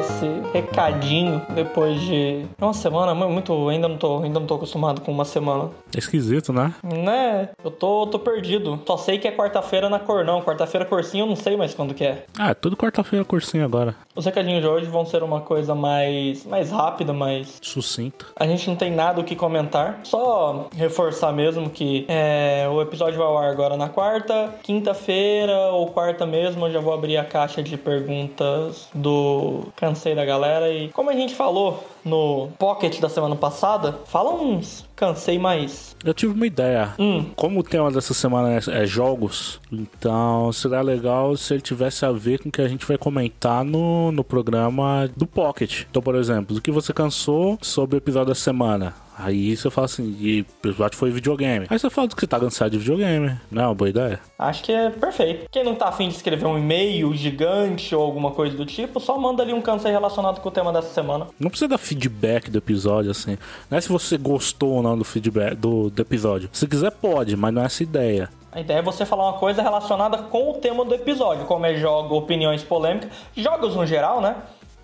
esse 0.00 0.26
recadinho 0.52 1.42
depois 1.54 2.00
de 2.00 2.44
uma 2.60 2.72
semana, 2.74 3.14
mu- 3.14 3.30
muito, 3.30 3.68
ainda 3.68 3.88
não 3.88 3.96
tô, 3.96 4.22
ainda 4.22 4.40
não 4.40 4.46
tô 4.46 4.54
acostumado 4.54 5.00
com 5.00 5.12
uma 5.12 5.24
semana. 5.24 5.70
É 5.94 5.98
esquisito, 5.98 6.52
né? 6.52 6.72
Né? 6.82 7.48
Eu 7.64 7.70
tô, 7.70 8.06
tô 8.06 8.18
perdido. 8.18 8.80
Só 8.86 8.96
sei 8.96 9.18
que 9.18 9.28
é 9.28 9.32
quarta-feira 9.32 9.88
na 9.88 9.98
cor, 9.98 10.24
não. 10.24 10.40
Quarta-feira 10.42 10.84
cursinho 10.86 11.22
eu 11.24 11.26
não 11.28 11.36
sei 11.36 11.56
mais 11.56 11.74
quando 11.74 11.94
que 11.94 12.04
é. 12.04 12.24
Ah, 12.38 12.50
é 12.50 12.54
tudo 12.54 12.76
quarta-feira 12.76 13.24
cursinho 13.24 13.64
agora. 13.64 13.94
Os 14.14 14.24
recadinhos 14.24 14.60
de 14.62 14.66
hoje 14.68 14.86
vão 14.86 15.06
ser 15.06 15.22
uma 15.22 15.40
coisa 15.40 15.74
mais, 15.74 16.44
mais 16.44 16.70
rápida, 16.70 17.12
mas 17.12 17.58
Sucinto. 17.62 18.26
a 18.36 18.46
gente 18.46 18.68
não 18.68 18.76
tem 18.76 18.90
nada 18.90 19.20
o 19.20 19.24
que 19.24 19.36
comentar. 19.36 20.00
Só 20.04 20.68
reforçar 20.76 21.32
mesmo 21.32 21.70
que 21.70 22.04
é, 22.08 22.66
o 22.70 22.80
episódio 22.82 23.18
vai 23.18 23.26
ao 23.26 23.38
ar 23.38 23.50
agora 23.50 23.76
na 23.76 23.88
quarta, 23.88 24.54
quinta-feira 24.62 25.56
ou 25.72 25.86
quarta 25.88 26.26
mesmo. 26.26 26.66
Eu 26.66 26.72
já 26.72 26.80
vou 26.80 26.92
abrir 26.92 27.16
a 27.16 27.24
caixa 27.24 27.62
de 27.62 27.76
perguntas 27.76 28.88
do 28.94 29.64
Cansei 29.90 30.14
da 30.14 30.24
Galera. 30.24 30.72
E 30.72 30.88
como 30.88 31.10
a 31.10 31.14
gente 31.14 31.34
falou 31.34 31.84
no 32.04 32.48
Pocket 32.58 33.00
da 33.00 33.08
semana 33.08 33.34
passada, 33.34 33.98
fala 34.06 34.32
uns 34.32 34.88
cansei 34.94 35.38
mais. 35.38 35.96
Eu 36.04 36.14
tive 36.14 36.32
uma 36.32 36.46
ideia. 36.46 36.94
Hum. 36.98 37.26
Como 37.34 37.60
o 37.60 37.62
tema 37.62 37.90
dessa 37.90 38.14
semana 38.14 38.52
é, 38.52 38.82
é 38.82 38.86
jogos, 38.86 39.60
então 39.72 40.52
seria 40.52 40.82
legal 40.82 41.36
se 41.36 41.54
ele 41.54 41.62
tivesse 41.62 42.04
a 42.04 42.12
ver 42.12 42.38
com 42.38 42.50
o 42.50 42.52
que 42.52 42.60
a 42.60 42.68
gente 42.68 42.86
vai 42.86 42.98
comentar 42.98 43.64
no, 43.64 44.12
no 44.12 44.22
programa 44.22 45.10
do 45.16 45.26
Pocket. 45.26 45.84
Então, 45.90 46.02
por 46.02 46.14
exemplo, 46.14 46.56
o 46.56 46.60
que 46.60 46.70
você 46.70 46.92
cansou 46.92 47.58
sobre 47.60 47.96
o 47.96 47.98
episódio 47.98 48.28
da 48.28 48.34
semana. 48.34 48.94
Aí 49.22 49.56
você 49.56 49.70
fala 49.70 49.84
assim, 49.84 50.16
e 50.18 50.40
o 50.40 50.68
episódio 50.68 50.98
foi 50.98 51.10
videogame. 51.10 51.66
Aí 51.68 51.78
você 51.78 51.90
fala 51.90 52.08
do 52.08 52.14
que 52.14 52.20
você 52.20 52.26
tá 52.26 52.40
cansado 52.40 52.70
de 52.70 52.78
videogame. 52.78 53.36
Não 53.50 53.62
é 53.62 53.66
uma 53.66 53.74
boa 53.74 53.90
ideia? 53.90 54.20
Acho 54.38 54.62
que 54.64 54.72
é 54.72 54.90
perfeito. 54.90 55.48
Quem 55.50 55.64
não 55.64 55.74
tá 55.74 55.88
afim 55.88 56.08
de 56.08 56.14
escrever 56.14 56.46
um 56.46 56.58
e-mail 56.58 57.14
gigante 57.14 57.94
ou 57.94 58.02
alguma 58.02 58.30
coisa 58.30 58.56
do 58.56 58.64
tipo, 58.64 58.98
só 59.00 59.18
manda 59.18 59.42
ali 59.42 59.52
um 59.52 59.60
cansei 59.60 59.90
relacionado 59.92 60.40
com 60.40 60.48
o 60.48 60.52
tema 60.52 60.72
dessa 60.72 60.92
semana. 60.92 61.26
Não 61.38 61.50
precisa 61.50 61.68
dar 61.68 61.78
feedback 61.78 62.50
do 62.50 62.58
episódio, 62.58 63.10
assim. 63.10 63.36
Não 63.70 63.78
é 63.78 63.80
se 63.80 63.88
você 63.88 64.16
gostou 64.16 64.74
ou 64.74 64.82
não 64.82 64.96
do 64.96 65.04
feedback 65.04 65.54
do, 65.54 65.90
do 65.90 66.02
episódio. 66.02 66.48
Se 66.52 66.66
quiser, 66.66 66.90
pode, 66.90 67.36
mas 67.36 67.52
não 67.52 67.62
é 67.62 67.66
essa 67.66 67.82
ideia. 67.82 68.30
A 68.52 68.60
ideia 68.60 68.78
é 68.78 68.82
você 68.82 69.06
falar 69.06 69.28
uma 69.28 69.38
coisa 69.38 69.62
relacionada 69.62 70.18
com 70.18 70.50
o 70.50 70.54
tema 70.54 70.84
do 70.84 70.94
episódio, 70.94 71.44
como 71.46 71.66
é 71.66 71.76
jogo, 71.76 72.16
opiniões 72.16 72.64
polêmicas, 72.64 73.10
jogos 73.36 73.76
no 73.76 73.86
geral, 73.86 74.20
né? 74.20 74.36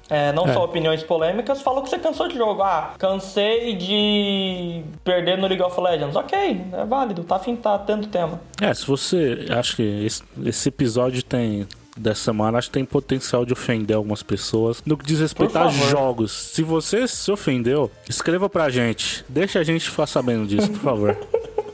É, 0.09 0.33
não 0.33 0.47
É. 0.47 0.53
só 0.53 0.65
opiniões 0.65 1.03
polêmicas, 1.03 1.61
falou 1.63 1.83
que 1.83 1.91
você 1.91 1.99
cansou 1.99 2.29
de 2.29 2.37
jogo. 2.37 2.63
Ah, 2.63 2.95
cansei 2.99 3.75
de 3.75 4.83
perder 5.03 5.37
no 5.39 5.47
League 5.49 5.63
of 5.63 5.81
Legends. 5.81 6.15
Ok, 6.15 6.61
é 6.73 6.85
válido, 6.85 7.25
tá 7.25 7.37
afim, 7.37 7.57
tá 7.57 7.79
tendo 7.79 8.07
tema. 8.07 8.41
É, 8.61 8.73
se 8.73 8.87
você. 8.87 9.47
Acho 9.51 9.77
que 9.77 9.83
esse, 10.05 10.23
esse 10.45 10.69
episódio 10.69 11.23
tem. 11.23 11.67
Dessa 11.99 12.25
semana, 12.25 12.59
acho 12.59 12.69
que 12.69 12.75
tem 12.75 12.85
potencial 12.85 13.47
de 13.47 13.55
ofender 13.55 13.97
algumas 13.97 14.23
pessoas. 14.23 14.83
No 14.85 14.99
que 14.99 15.07
diz 15.07 15.19
respeito 15.19 15.57
a 15.57 15.69
jogos, 15.71 16.31
se 16.31 16.63
você 16.63 17.09
se 17.09 17.33
ofendeu, 17.33 17.91
escreva 18.07 18.51
pra 18.51 18.69
gente. 18.69 19.25
Deixa 19.27 19.61
a 19.61 19.65
gente 19.65 19.89
ficar 19.89 20.07
sabendo 20.07 20.47
disso, 20.47 20.71
por 20.73 20.81
favor. 20.81 21.17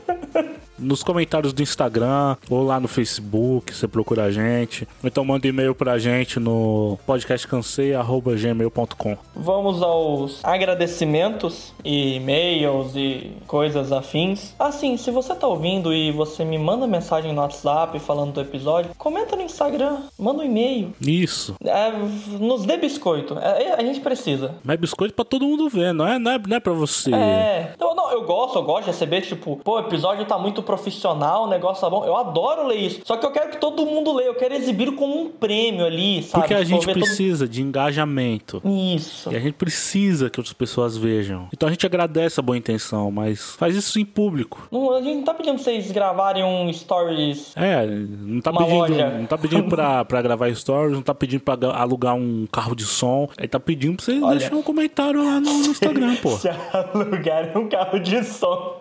Nos 0.83 1.01
comentários 1.01 1.53
do 1.53 1.61
Instagram 1.61 2.35
ou 2.49 2.63
lá 2.63 2.79
no 2.79 2.87
Facebook, 2.87 3.73
você 3.73 3.87
procura 3.87 4.25
a 4.25 4.31
gente. 4.31 4.87
Ou 5.01 5.07
então 5.07 5.23
manda 5.23 5.47
e-mail 5.47 5.73
pra 5.73 5.97
gente 5.97 6.39
no 6.39 6.97
podcastcansei.gmail.com. 7.05 9.17
Vamos 9.35 9.81
aos 9.81 10.43
agradecimentos 10.43 11.73
e 11.83 12.17
e-mails 12.17 12.95
e 12.95 13.31
coisas 13.47 13.91
afins. 13.91 14.53
Assim, 14.59 14.97
se 14.97 15.09
você 15.11 15.33
tá 15.33 15.47
ouvindo 15.47 15.93
e 15.93 16.11
você 16.11 16.43
me 16.43 16.57
manda 16.57 16.85
mensagem 16.85 17.33
no 17.33 17.41
WhatsApp 17.41 17.97
falando 17.99 18.33
do 18.33 18.41
episódio, 18.41 18.91
comenta 18.97 19.35
no 19.35 19.43
Instagram, 19.43 19.99
manda 20.17 20.41
um 20.41 20.45
e-mail. 20.45 20.93
Isso. 21.01 21.55
É, 21.63 21.91
nos 22.39 22.65
dê 22.65 22.77
biscoito. 22.77 23.37
É, 23.39 23.73
a 23.73 23.81
gente 23.81 23.99
precisa. 24.01 24.55
Mas 24.63 24.79
biscoito 24.79 25.13
pra 25.13 25.25
todo 25.25 25.45
mundo 25.45 25.69
ver, 25.69 25.93
não 25.93 26.07
é, 26.07 26.19
não 26.19 26.31
é, 26.31 26.39
não 26.39 26.57
é 26.57 26.59
pra 26.59 26.73
você. 26.73 27.13
É. 27.13 27.73
Eu, 27.79 27.95
não, 27.95 28.11
eu 28.11 28.23
gosto, 28.23 28.57
eu 28.57 28.63
gosto 28.63 28.85
de 28.85 28.91
receber, 28.91 29.21
tipo, 29.21 29.57
pô, 29.63 29.75
o 29.75 29.79
episódio 29.79 30.25
tá 30.25 30.37
muito 30.37 30.61
profissional, 30.75 31.43
o 31.45 31.49
negócio 31.49 31.81
tá 31.81 31.89
bom. 31.89 32.03
Eu 32.05 32.15
adoro 32.15 32.67
ler 32.67 32.75
isso. 32.77 33.01
Só 33.05 33.17
que 33.17 33.25
eu 33.25 33.31
quero 33.31 33.49
que 33.51 33.57
todo 33.57 33.85
mundo 33.85 34.13
leia. 34.13 34.27
Eu 34.27 34.35
quero 34.35 34.53
exibir 34.53 34.91
como 34.95 35.21
um 35.21 35.29
prêmio 35.29 35.85
ali, 35.85 36.23
sabe? 36.23 36.41
Porque 36.43 36.53
a 36.53 36.57
Tipo, 36.57 36.69
gente 36.69 36.85
ver 36.85 36.93
todo- 36.93 37.03
precisa 37.03 37.47
de 37.47 37.61
engajamento. 37.61 38.61
Isso. 38.95 39.31
E 39.31 39.35
a 39.35 39.39
gente 39.39 39.53
precisa 39.53 40.29
que 40.29 40.39
outras 40.39 40.53
pessoas 40.53 40.97
vejam. 40.97 41.47
Então 41.53 41.67
a 41.67 41.71
gente 41.71 41.85
agradece 41.85 42.39
a 42.39 42.43
boa 42.43 42.57
intenção, 42.57 43.11
mas 43.11 43.55
faz 43.55 43.75
isso 43.75 43.99
em 43.99 44.05
público. 44.05 44.67
Não, 44.71 44.93
a 44.95 45.01
gente 45.01 45.15
não 45.17 45.23
tá 45.23 45.33
pedindo 45.33 45.55
pra 45.55 45.63
vocês 45.63 45.91
gravarem 45.91 46.43
um 46.43 46.71
stories. 46.73 47.51
É, 47.55 47.85
não 47.85 48.41
tá 48.41 48.51
pedindo, 48.51 48.75
loja. 48.75 49.09
não 49.09 49.25
tá 49.25 49.37
pedindo 49.37 49.63
pra, 49.69 50.03
pra 50.05 50.21
gravar 50.21 50.53
stories, 50.55 50.93
não 50.93 51.01
tá 51.01 51.13
pedindo 51.13 51.41
pra 51.41 51.55
ga- 51.55 51.73
alugar 51.75 52.15
um 52.15 52.47
carro 52.51 52.75
de 52.75 52.85
som. 52.85 53.27
Ele 53.37 53.47
tá 53.47 53.59
pedindo 53.59 53.95
pra 53.97 54.05
você 54.05 54.19
Olha. 54.21 54.39
deixar 54.39 54.55
um 54.55 54.61
comentário 54.61 55.23
lá 55.23 55.39
no, 55.39 55.51
no 55.59 55.65
Instagram, 55.67 56.15
pô. 56.21 56.31
Se 56.37 56.49
alugarem 56.49 57.57
um 57.57 57.67
carro 57.67 57.99
de 57.99 58.23
som 58.23 58.77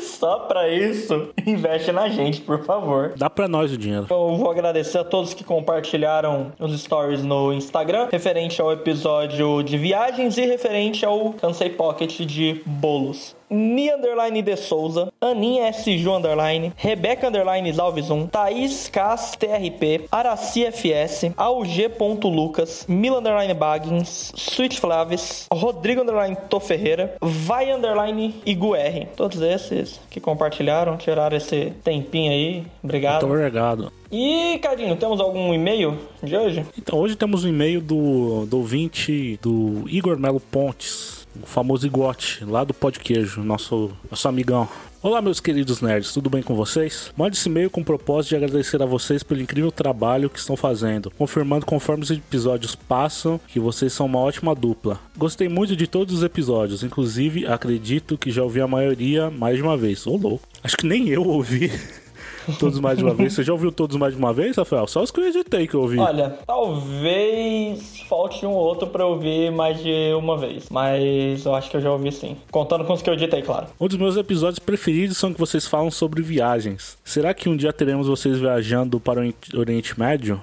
só 0.00 0.40
pra 0.40 0.68
isso, 0.68 1.30
investe 1.46 1.92
na 1.92 2.08
gente, 2.08 2.40
por 2.40 2.64
favor. 2.64 3.12
Dá 3.16 3.28
pra 3.28 3.48
nós 3.48 3.72
o 3.72 3.76
dinheiro. 3.76 4.06
Eu 4.10 4.36
vou 4.36 4.50
agradecer 4.50 4.98
a 4.98 5.04
todos 5.04 5.34
que 5.34 5.44
compartilharam 5.44 6.52
os 6.58 6.80
stories 6.80 7.22
no 7.22 7.52
Instagram, 7.52 8.08
referente 8.10 8.60
ao 8.60 8.72
episódio 8.72 9.62
de 9.62 9.76
viagens 9.76 10.36
e 10.38 10.46
referente 10.46 11.04
ao 11.04 11.32
Cansei 11.32 11.70
Pocket 11.70 12.20
de 12.20 12.62
bolos. 12.66 13.34
Ni 13.52 13.92
underline 13.92 14.40
de 14.40 14.56
Souza, 14.56 15.12
Aninha 15.20 15.70
SJ 15.70 16.08
underline, 16.08 16.72
Rebeca 16.74 17.28
underline 17.28 17.70
Alves 17.78 18.10
1, 18.10 18.28
Thaís 18.28 18.88
Cas 18.88 19.36
TRP, 19.36 20.08
Araci 20.10 20.64
FS, 20.64 21.32
AUG.Lucas, 21.36 22.86
Mila 22.88 23.18
underline 23.18 23.52
Baggins, 23.52 24.32
Sweet 24.34 24.80
Flaves, 24.80 25.46
Rodrigo 25.52 26.00
underline 26.00 26.36
Tô 26.48 26.58
Ferreira, 26.58 27.14
Vai 27.20 27.70
underline 27.70 28.34
IguR. 28.46 29.06
Todos 29.16 29.42
esses 29.42 30.00
que 30.08 30.18
compartilharam, 30.18 30.96
tiraram 30.96 31.36
esse 31.36 31.72
tempinho 31.84 32.32
aí. 32.32 32.64
Obrigado. 32.82 33.26
Muito 33.26 33.38
obrigado. 33.38 33.92
E, 34.10 34.58
Cadinho, 34.58 34.94
temos 34.96 35.20
algum 35.20 35.54
e-mail 35.54 35.96
de 36.22 36.36
hoje? 36.36 36.66
Então, 36.76 36.98
hoje 36.98 37.16
temos 37.16 37.44
um 37.44 37.48
e-mail 37.48 37.80
do, 37.80 38.44
do 38.44 38.58
ouvinte 38.58 39.38
do 39.40 39.84
Igor 39.88 40.18
Melo 40.18 40.38
Pontes, 40.38 41.21
o 41.40 41.46
famoso 41.46 41.86
Igote, 41.86 42.44
lá 42.44 42.64
do 42.64 42.74
Pó 42.74 42.90
de 42.90 42.98
Queijo, 42.98 43.42
nosso, 43.42 43.90
nosso 44.10 44.28
amigão. 44.28 44.68
Olá, 45.02 45.20
meus 45.20 45.40
queridos 45.40 45.80
nerds, 45.80 46.12
tudo 46.12 46.30
bem 46.30 46.42
com 46.42 46.54
vocês? 46.54 47.10
Mande 47.16 47.36
esse 47.36 47.48
e-mail 47.48 47.68
com 47.68 47.80
o 47.80 47.84
propósito 47.84 48.30
de 48.30 48.36
agradecer 48.36 48.80
a 48.80 48.86
vocês 48.86 49.22
pelo 49.24 49.40
incrível 49.40 49.72
trabalho 49.72 50.30
que 50.30 50.38
estão 50.38 50.56
fazendo, 50.56 51.10
confirmando 51.18 51.66
conforme 51.66 52.04
os 52.04 52.10
episódios 52.10 52.76
passam 52.76 53.40
que 53.48 53.58
vocês 53.58 53.92
são 53.92 54.06
uma 54.06 54.20
ótima 54.20 54.54
dupla. 54.54 55.00
Gostei 55.18 55.48
muito 55.48 55.74
de 55.74 55.88
todos 55.88 56.14
os 56.14 56.22
episódios, 56.22 56.84
inclusive 56.84 57.46
acredito 57.46 58.16
que 58.16 58.30
já 58.30 58.44
ouvi 58.44 58.60
a 58.60 58.68
maioria 58.68 59.28
mais 59.28 59.56
de 59.56 59.62
uma 59.62 59.76
vez. 59.76 60.06
Ô, 60.06 60.16
louco. 60.16 60.46
Acho 60.62 60.76
que 60.76 60.86
nem 60.86 61.08
eu 61.08 61.26
ouvi 61.26 61.72
todos 62.58 62.78
mais 62.80 62.98
de 62.98 63.04
uma 63.04 63.14
vez. 63.14 63.32
Você 63.32 63.42
já 63.42 63.52
ouviu 63.52 63.70
todos 63.72 63.96
mais 63.96 64.12
de 64.14 64.18
uma 64.18 64.32
vez, 64.32 64.56
Rafael? 64.56 64.86
Só 64.86 65.02
os 65.02 65.10
que 65.10 65.20
eu 65.20 65.26
editei 65.28 65.66
que 65.66 65.74
eu 65.74 65.82
ouvi. 65.82 65.98
Olha, 65.98 66.38
talvez 66.46 68.00
falte 68.08 68.44
um 68.46 68.50
ou 68.50 68.56
outro 68.64 68.86
pra 68.86 69.02
eu 69.04 69.08
ouvir 69.10 69.50
mais 69.50 69.82
de 69.82 70.12
uma 70.18 70.36
vez, 70.36 70.66
mas 70.70 71.44
eu 71.44 71.54
acho 71.54 71.70
que 71.70 71.76
eu 71.76 71.80
já 71.80 71.90
ouvi 71.92 72.10
sim. 72.12 72.36
Contando 72.50 72.84
com 72.84 72.92
os 72.92 73.02
que 73.02 73.08
eu 73.10 73.14
editei, 73.14 73.42
claro. 73.42 73.66
Um 73.80 73.88
dos 73.88 73.96
meus 73.96 74.16
episódios 74.16 74.58
preferidos 74.58 75.16
são 75.16 75.32
que 75.32 75.40
vocês 75.40 75.66
falam 75.66 75.90
sobre 75.90 76.22
viagens. 76.22 76.96
Será 77.04 77.32
que 77.34 77.48
um 77.48 77.56
dia 77.56 77.72
teremos 77.72 78.06
vocês 78.08 78.38
viajando 78.38 78.98
para 79.00 79.20
o 79.20 79.22
Ori- 79.22 79.34
Oriente 79.56 79.98
Médio? 79.98 80.40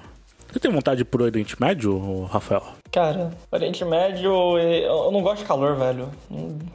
Você 0.52 0.58
tem 0.58 0.70
vontade 0.72 0.96
de 0.96 1.02
ir 1.02 1.04
pro 1.04 1.22
Oriente 1.22 1.60
Médio, 1.60 2.24
Rafael? 2.24 2.62
Cara, 2.90 3.30
Oriente 3.52 3.84
Médio, 3.84 4.58
eu 4.58 5.12
não 5.12 5.22
gosto 5.22 5.38
de 5.42 5.44
calor, 5.44 5.76
velho. 5.76 6.08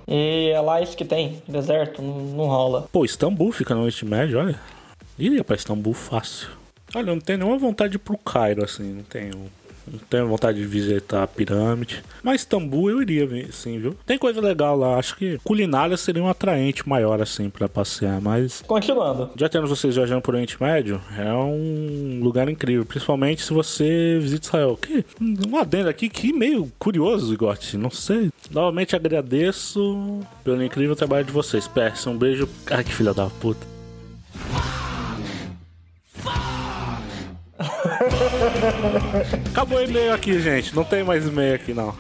E 0.08 0.50
é 0.54 0.62
lá 0.62 0.82
isso 0.82 0.96
que 0.96 1.04
tem, 1.04 1.42
deserto, 1.46 2.02
não, 2.02 2.14
não 2.22 2.46
rola. 2.46 2.88
Pô, 2.90 3.04
Istambul 3.04 3.52
fica 3.52 3.76
no 3.76 3.82
Oriente 3.82 4.06
Médio, 4.06 4.40
olha. 4.40 4.58
Iria 5.18 5.44
pra 5.44 5.56
Istambul 5.56 5.94
fácil. 5.94 6.50
Olha, 6.94 7.10
eu 7.10 7.16
não 7.16 7.22
tenho 7.22 7.40
nenhuma 7.40 7.58
vontade 7.58 7.92
de 7.92 7.96
ir 7.98 8.00
pro 8.00 8.18
Cairo, 8.18 8.64
assim, 8.64 8.94
não 8.94 9.04
tenho. 9.04 9.52
Não 9.88 10.00
tenho 10.10 10.28
vontade 10.28 10.58
de 10.58 10.66
visitar 10.66 11.22
a 11.22 11.28
pirâmide. 11.28 12.04
Mas 12.24 12.42
Istambul 12.42 12.90
eu 12.90 13.04
iria, 13.04 13.52
sim, 13.52 13.78
viu? 13.78 13.96
Tem 14.04 14.18
coisa 14.18 14.42
legal 14.42 14.76
lá. 14.76 14.98
Acho 14.98 15.16
que 15.16 15.38
culinária 15.44 15.96
seria 15.96 16.24
um 16.24 16.28
atraente 16.28 16.90
maior, 16.90 17.22
assim, 17.22 17.52
pra 17.52 17.70
passear. 17.70 18.20
Mas 18.20 18.64
Continuando. 18.66 19.30
Já 19.36 19.48
tendo 19.48 19.68
vocês 19.68 19.96
viajando 19.96 20.24
por 20.24 20.34
Oriente 20.34 20.58
Médio, 20.60 21.00
é 21.16 21.32
um 21.32 22.20
lugar 22.24 22.50
incrível, 22.50 22.84
principalmente 22.84 23.44
se 23.44 23.54
você 23.54 24.18
visita 24.20 24.48
Israel. 24.48 24.76
Que, 24.82 25.06
um 25.22 25.56
adendo 25.56 25.88
aqui 25.88 26.10
que 26.10 26.34
meio 26.34 26.72
curioso, 26.80 27.32
Igote, 27.32 27.78
não 27.78 27.92
sei. 27.92 28.32
Novamente 28.50 28.96
agradeço 28.96 30.20
pelo 30.44 30.64
incrível 30.64 30.96
trabalho 30.96 31.26
de 31.26 31.32
vocês. 31.32 31.68
Peço 31.68 32.10
um 32.10 32.18
beijo. 32.18 32.50
Ai, 32.72 32.84
que 32.84 32.94
filha 32.94 33.14
da 33.14 33.28
puta. 33.28 33.75
Acabou 39.52 39.80
o 39.80 39.84
e-mail 39.84 40.14
aqui, 40.14 40.40
gente. 40.40 40.76
Não 40.76 40.84
tem 40.84 41.04
mais 41.04 41.26
e-mail 41.26 41.56
aqui, 41.56 41.74
não. 41.74 41.96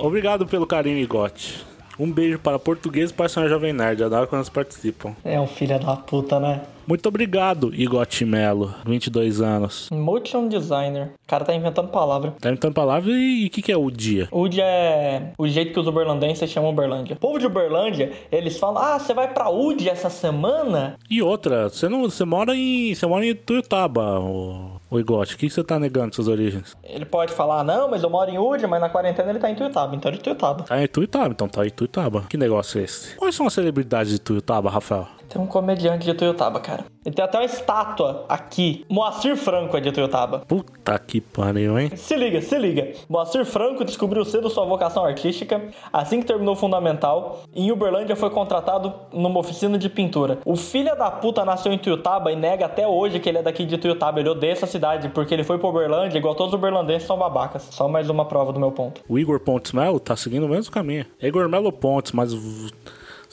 Obrigado 0.00 0.46
pelo 0.46 0.66
carinho, 0.66 0.98
Igote. 0.98 1.64
Um 1.98 2.12
beijo 2.12 2.38
para 2.38 2.58
português 2.58 3.10
e 3.10 3.14
para 3.14 3.26
a 3.26 3.28
senhora 3.28 3.50
Jovem 3.50 3.72
Nerd. 3.72 4.02
Adoro 4.02 4.26
quando 4.26 4.40
eles 4.40 4.50
participam. 4.50 5.14
É 5.24 5.40
um 5.40 5.46
filho 5.46 5.78
da 5.78 5.96
puta, 5.96 6.38
né? 6.38 6.60
Muito 6.86 7.08
obrigado, 7.08 7.74
Igote 7.74 8.24
Melo, 8.24 8.72
22 8.86 9.40
anos. 9.40 9.88
Motion 9.90 10.46
designer. 10.46 11.10
O 11.24 11.26
cara 11.26 11.44
tá 11.44 11.52
inventando 11.52 11.88
palavra. 11.88 12.34
Tá 12.40 12.48
imitando 12.48 12.74
palavra 12.74 13.10
e 13.10 13.46
o 13.46 13.50
que, 13.50 13.60
que 13.60 13.72
é 13.72 13.76
o 13.76 13.90
dia? 13.90 14.28
UD 14.30 14.60
é 14.60 15.32
o 15.36 15.48
jeito 15.48 15.72
que 15.72 15.80
os 15.80 15.86
uberlandenses 15.88 16.48
chamam 16.48 16.70
Uberlândia. 16.70 17.14
O 17.14 17.18
povo 17.18 17.40
de 17.40 17.46
Uberlândia, 17.46 18.12
eles 18.30 18.56
falam: 18.58 18.80
Ah, 18.80 18.98
você 19.00 19.12
vai 19.12 19.32
pra 19.34 19.50
UD 19.50 19.88
essa 19.88 20.08
semana? 20.08 20.96
E 21.10 21.20
outra, 21.20 21.68
você 21.68 21.88
não, 21.88 22.02
você 22.02 22.24
mora 22.24 22.54
em, 22.54 22.94
você 22.94 23.04
mora 23.04 23.26
em 23.26 23.34
Tuiutaba, 23.34 24.20
o, 24.20 24.80
o 24.88 25.00
Igote. 25.00 25.34
O 25.34 25.38
que 25.38 25.50
você 25.50 25.64
tá 25.64 25.80
negando 25.80 26.14
suas 26.14 26.28
origens? 26.28 26.76
Ele 26.84 27.04
pode 27.04 27.32
falar: 27.32 27.64
Não, 27.64 27.90
mas 27.90 28.04
eu 28.04 28.10
moro 28.10 28.30
em 28.30 28.38
UD, 28.38 28.64
mas 28.68 28.80
na 28.80 28.88
quarentena 28.88 29.30
ele 29.30 29.40
tá 29.40 29.50
em 29.50 29.56
Tuiutaba. 29.56 29.96
Então 29.96 30.08
é 30.10 30.14
de 30.14 30.20
Tuiutaba. 30.20 30.62
Tá 30.62 30.80
em 30.80 30.86
Tuiutaba, 30.86 31.28
então 31.30 31.48
tá 31.48 31.66
em 31.66 31.70
Tuiutaba. 31.70 32.24
Que 32.28 32.36
negócio 32.36 32.80
é 32.80 32.84
esse? 32.84 33.16
Quais 33.16 33.34
são 33.34 33.46
as 33.48 33.52
celebridades 33.52 34.12
de 34.12 34.20
Tuiutaba, 34.20 34.70
Rafael? 34.70 35.08
Tem 35.36 35.44
um 35.44 35.46
comediante 35.46 36.06
de 36.06 36.14
Tuiutaba, 36.14 36.60
cara. 36.60 36.86
Ele 37.04 37.14
tem 37.14 37.22
até 37.22 37.36
uma 37.36 37.44
estátua 37.44 38.24
aqui. 38.26 38.86
Moacir 38.88 39.36
Franco 39.36 39.76
é 39.76 39.80
de 39.80 39.92
Tuiutaba. 39.92 40.38
Puta 40.48 40.98
que 40.98 41.20
pariu, 41.20 41.78
hein? 41.78 41.90
Se 41.94 42.16
liga, 42.16 42.40
se 42.40 42.56
liga. 42.56 42.92
Moacir 43.06 43.44
Franco 43.44 43.84
descobriu 43.84 44.24
cedo 44.24 44.48
sua 44.48 44.64
vocação 44.64 45.04
artística 45.04 45.60
assim 45.92 46.20
que 46.20 46.26
terminou 46.26 46.54
o 46.54 46.56
fundamental. 46.56 47.42
e 47.54 47.66
Em 47.66 47.70
Uberlândia 47.70 48.16
foi 48.16 48.30
contratado 48.30 48.94
numa 49.12 49.38
oficina 49.38 49.76
de 49.76 49.90
pintura. 49.90 50.38
O 50.42 50.56
filho 50.56 50.96
da 50.96 51.10
puta 51.10 51.44
nasceu 51.44 51.70
em 51.70 51.78
Tuiutaba 51.78 52.32
e 52.32 52.36
nega 52.36 52.64
até 52.64 52.88
hoje 52.88 53.20
que 53.20 53.28
ele 53.28 53.38
é 53.38 53.42
daqui 53.42 53.66
de 53.66 53.76
Tuiutaba. 53.76 54.18
Ele 54.18 54.30
odeia 54.30 54.52
essa 54.52 54.66
cidade 54.66 55.10
porque 55.10 55.34
ele 55.34 55.44
foi 55.44 55.58
pra 55.58 55.68
Uberlândia, 55.68 56.16
igual 56.16 56.34
todos 56.34 56.54
os 56.54 56.58
uberlandenses 56.58 57.06
são 57.06 57.18
babacas. 57.18 57.68
Só 57.72 57.86
mais 57.86 58.08
uma 58.08 58.24
prova 58.24 58.54
do 58.54 58.58
meu 58.58 58.72
ponto. 58.72 59.02
O 59.06 59.18
Igor 59.18 59.38
Pontes 59.40 59.72
Melo 59.72 60.00
tá 60.00 60.16
seguindo 60.16 60.46
o 60.46 60.48
mesmo 60.48 60.72
caminho. 60.72 61.04
É 61.20 61.28
Igor 61.28 61.46
Melo 61.46 61.70
Pontes, 61.70 62.12
mas 62.12 62.32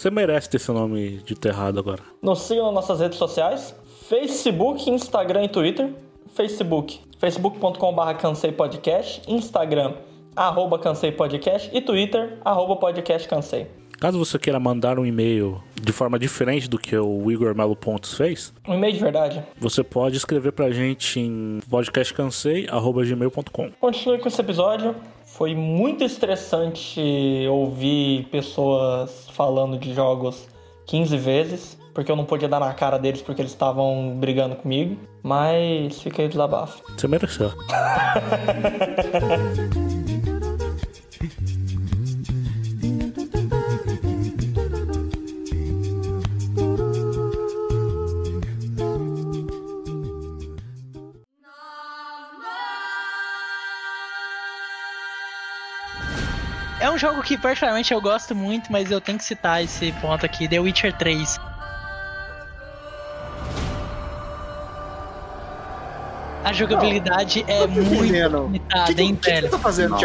você 0.03 0.11
merece 0.11 0.49
ter 0.49 0.59
seu 0.59 0.73
nome 0.73 1.21
dito 1.23 1.47
errado 1.47 1.79
agora. 1.79 2.01
Nos 2.21 2.41
sigam 2.41 2.65
nas 2.65 2.73
nossas 2.73 2.99
redes 2.99 3.17
sociais: 3.17 3.73
Facebook, 4.09 4.89
Instagram 4.89 5.45
e 5.45 5.47
Twitter. 5.47 5.93
Facebook, 6.35 6.99
facebook.com.br 7.19 8.13
cansei 8.19 8.51
podcast. 8.51 9.21
Instagram, 9.31 9.93
arroba 10.35 10.77
cansei 10.77 11.13
podcast. 11.13 11.69
E 11.73 11.79
Twitter, 11.79 12.37
arroba 12.43 12.75
podcast 12.75 13.25
cansei. 13.29 13.67
Caso 13.97 14.19
você 14.19 14.37
queira 14.37 14.59
mandar 14.59 14.99
um 14.99 15.05
e-mail 15.05 15.63
de 15.81 15.93
forma 15.93 16.19
diferente 16.19 16.69
do 16.69 16.77
que 16.77 16.97
o 16.97 17.31
Igor 17.31 17.55
Melo 17.55 17.73
Pontes 17.73 18.13
fez, 18.15 18.53
Um 18.67 18.73
e-mail 18.73 18.91
de 18.93 18.99
verdade. 18.99 19.41
você 19.57 19.81
pode 19.81 20.17
escrever 20.17 20.51
pra 20.51 20.69
gente 20.71 21.21
em 21.21 21.61
podcastcansei.gmail.com. 21.69 23.71
Continue 23.79 24.19
com 24.19 24.27
esse 24.27 24.41
episódio. 24.41 24.93
Foi 25.33 25.55
muito 25.55 26.03
estressante 26.03 27.01
ouvir 27.49 28.25
pessoas 28.25 29.27
falando 29.31 29.79
de 29.79 29.91
jogos 29.91 30.47
15 30.85 31.17
vezes, 31.17 31.77
porque 31.91 32.11
eu 32.11 32.15
não 32.15 32.23
podia 32.23 32.47
dar 32.47 32.59
na 32.59 32.71
cara 32.71 32.99
deles 32.99 33.23
porque 33.23 33.41
eles 33.41 33.51
estavam 33.51 34.15
brigando 34.19 34.55
comigo. 34.55 34.95
Mas 35.23 35.99
o 36.27 36.29
desabafo. 36.29 36.83
Você 36.95 37.07
mereceu. 37.07 37.51
um 56.93 56.97
jogo 56.97 57.21
que 57.23 57.37
particularmente 57.37 57.91
eu 57.91 57.99
gosto 57.99 58.35
muito, 58.35 58.71
mas 58.71 58.91
eu 58.91 59.01
tenho 59.01 59.17
que 59.17 59.23
citar 59.23 59.63
esse 59.63 59.91
ponto 59.93 60.25
aqui, 60.25 60.47
The 60.47 60.59
Witcher 60.59 60.95
3. 60.95 61.39
A 66.43 66.51
jogabilidade 66.51 67.43
é 67.47 67.65
muito. 67.65 68.01
O 68.01 68.03
limitada, 68.03 68.87
que, 68.87 68.95
que, 68.95 69.01
hein, 69.01 69.15
que, 69.15 69.21
que 69.21 69.31
velho? 69.31 69.45
você 69.47 69.51
tá 69.51 69.59
fazendo, 69.59 69.95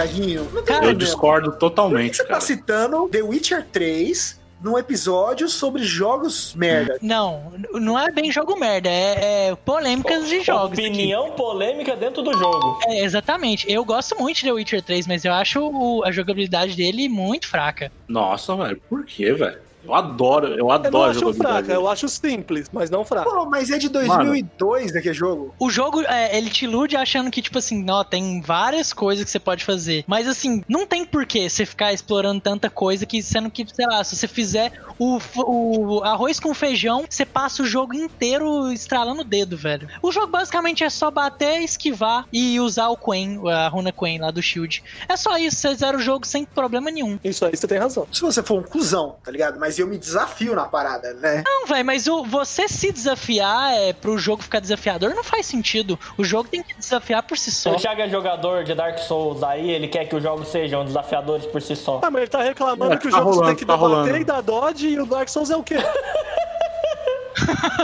Cara, 0.64 0.86
Eu 0.86 0.94
discordo 0.94 1.50
Por 1.50 1.54
que 1.54 1.60
totalmente, 1.60 2.16
você 2.16 2.24
tá 2.24 2.40
citando 2.40 3.08
The 3.08 3.22
Witcher 3.22 3.66
3 3.70 4.37
num 4.60 4.76
episódio 4.78 5.48
sobre 5.48 5.82
jogos 5.82 6.54
merda. 6.54 6.98
Não, 7.00 7.52
não 7.74 7.98
é 7.98 8.10
bem 8.10 8.30
jogo 8.32 8.56
merda, 8.58 8.88
é, 8.88 9.48
é 9.50 9.54
polêmicas 9.56 10.28
de 10.28 10.40
jogos. 10.42 10.78
aqui. 10.78 10.88
Opinião 10.88 11.30
polêmica 11.32 11.94
dentro 11.96 12.22
do 12.22 12.32
jogo. 12.32 12.80
É, 12.86 13.04
exatamente. 13.04 13.70
Eu 13.70 13.84
gosto 13.84 14.16
muito 14.18 14.36
de 14.38 14.42
The 14.42 14.52
Witcher 14.52 14.82
3, 14.82 15.06
mas 15.06 15.24
eu 15.24 15.32
acho 15.32 15.60
o- 15.60 16.04
a 16.04 16.10
jogabilidade 16.10 16.74
dele 16.76 17.08
muito 17.08 17.46
fraca. 17.46 17.92
Nossa, 18.08 18.56
velho, 18.56 18.80
por 18.88 19.04
quê, 19.04 19.32
velho? 19.32 19.67
Eu 19.88 19.94
adoro, 19.94 20.48
eu 20.48 20.58
Eu 20.58 20.64
não 20.66 20.70
adoro 20.70 21.10
acho 21.10 21.34
fraca, 21.34 21.72
eu 21.72 21.88
acho 21.88 22.08
simples, 22.08 22.68
mas 22.72 22.90
não 22.90 23.04
fraca. 23.04 23.28
Pô, 23.28 23.46
mas 23.46 23.70
é 23.70 23.78
de 23.78 23.88
2002 23.88 24.94
aquele 24.94 25.14
jogo. 25.14 25.54
O 25.58 25.70
jogo, 25.70 26.02
é, 26.02 26.36
ele 26.36 26.50
te 26.50 26.64
ilude 26.64 26.96
achando 26.96 27.30
que, 27.30 27.40
tipo 27.40 27.58
assim, 27.58 27.84
ó, 27.90 28.04
tem 28.04 28.40
várias 28.40 28.92
coisas 28.92 29.24
que 29.24 29.30
você 29.30 29.38
pode 29.38 29.64
fazer. 29.64 30.04
Mas, 30.06 30.28
assim, 30.28 30.62
não 30.68 30.86
tem 30.86 31.04
porquê 31.04 31.48
você 31.48 31.64
ficar 31.64 31.92
explorando 31.92 32.40
tanta 32.40 32.68
coisa 32.68 33.06
que, 33.06 33.22
sendo 33.22 33.50
que, 33.50 33.66
sei 33.72 33.86
lá, 33.86 34.04
se 34.04 34.14
você 34.14 34.28
fizer 34.28 34.72
o, 34.98 35.18
o 35.36 36.02
arroz 36.04 36.38
com 36.38 36.52
feijão, 36.52 37.04
você 37.08 37.24
passa 37.24 37.62
o 37.62 37.66
jogo 37.66 37.94
inteiro 37.94 38.70
estralando 38.72 39.22
o 39.22 39.24
dedo, 39.24 39.56
velho. 39.56 39.88
O 40.02 40.12
jogo 40.12 40.26
basicamente 40.26 40.84
é 40.84 40.90
só 40.90 41.10
bater, 41.10 41.62
esquivar 41.62 42.26
e 42.32 42.60
usar 42.60 42.88
o 42.88 42.96
Quen, 42.96 43.40
a 43.48 43.68
runa 43.68 43.92
Quen 43.92 44.18
lá 44.18 44.30
do 44.30 44.42
Shield. 44.42 44.82
É 45.08 45.16
só 45.16 45.38
isso, 45.38 45.56
você 45.56 45.74
zera 45.74 45.96
o 45.96 46.00
jogo 46.00 46.26
sem 46.26 46.44
problema 46.44 46.90
nenhum. 46.90 47.18
Isso 47.24 47.44
aí 47.44 47.56
você 47.56 47.66
tem 47.66 47.78
razão. 47.78 48.06
Se 48.12 48.20
você 48.20 48.42
for 48.42 48.60
um 48.60 48.62
cuzão, 48.62 49.16
tá 49.22 49.30
ligado? 49.30 49.58
Mas 49.58 49.77
eu 49.82 49.86
me 49.86 49.98
desafio 49.98 50.54
na 50.54 50.64
parada, 50.66 51.12
né? 51.14 51.42
Não, 51.46 51.66
velho, 51.66 51.84
mas 51.84 52.06
o, 52.06 52.24
você 52.24 52.68
se 52.68 52.90
desafiar 52.92 53.72
é, 53.74 53.92
pro 53.92 54.18
jogo 54.18 54.42
ficar 54.42 54.60
desafiador 54.60 55.14
não 55.14 55.24
faz 55.24 55.46
sentido. 55.46 55.98
O 56.16 56.24
jogo 56.24 56.48
tem 56.48 56.62
que 56.62 56.74
desafiar 56.74 57.22
por 57.22 57.36
si 57.38 57.50
só. 57.50 57.72
O 57.72 57.76
Thiago 57.76 58.00
é 58.02 58.08
jogador 58.08 58.64
de 58.64 58.74
Dark 58.74 58.98
Souls, 58.98 59.42
aí 59.42 59.70
ele 59.70 59.88
quer 59.88 60.04
que 60.06 60.16
os 60.16 60.22
jogos 60.22 60.48
sejam 60.48 60.84
desafiadores 60.84 61.46
por 61.46 61.60
si 61.62 61.76
só. 61.76 62.00
Ah, 62.02 62.10
mas 62.10 62.22
ele 62.22 62.30
tá 62.30 62.42
reclamando 62.42 62.92
É, 62.94 62.96
que 62.96 63.08
o 63.08 63.10
tá 63.10 63.18
jogo 63.18 63.30
você 63.30 63.36
rolando, 63.36 63.46
tem 63.48 63.56
que 63.56 63.66
tá 63.66 63.72
debater 63.74 63.96
rolando. 63.96 64.16
e 64.18 64.24
dar 64.24 64.40
dodge 64.40 64.88
e 64.88 65.00
o 65.00 65.06
Dark 65.06 65.28
Souls 65.28 65.50
é 65.50 65.56
o 65.56 65.62
quê? 65.62 65.76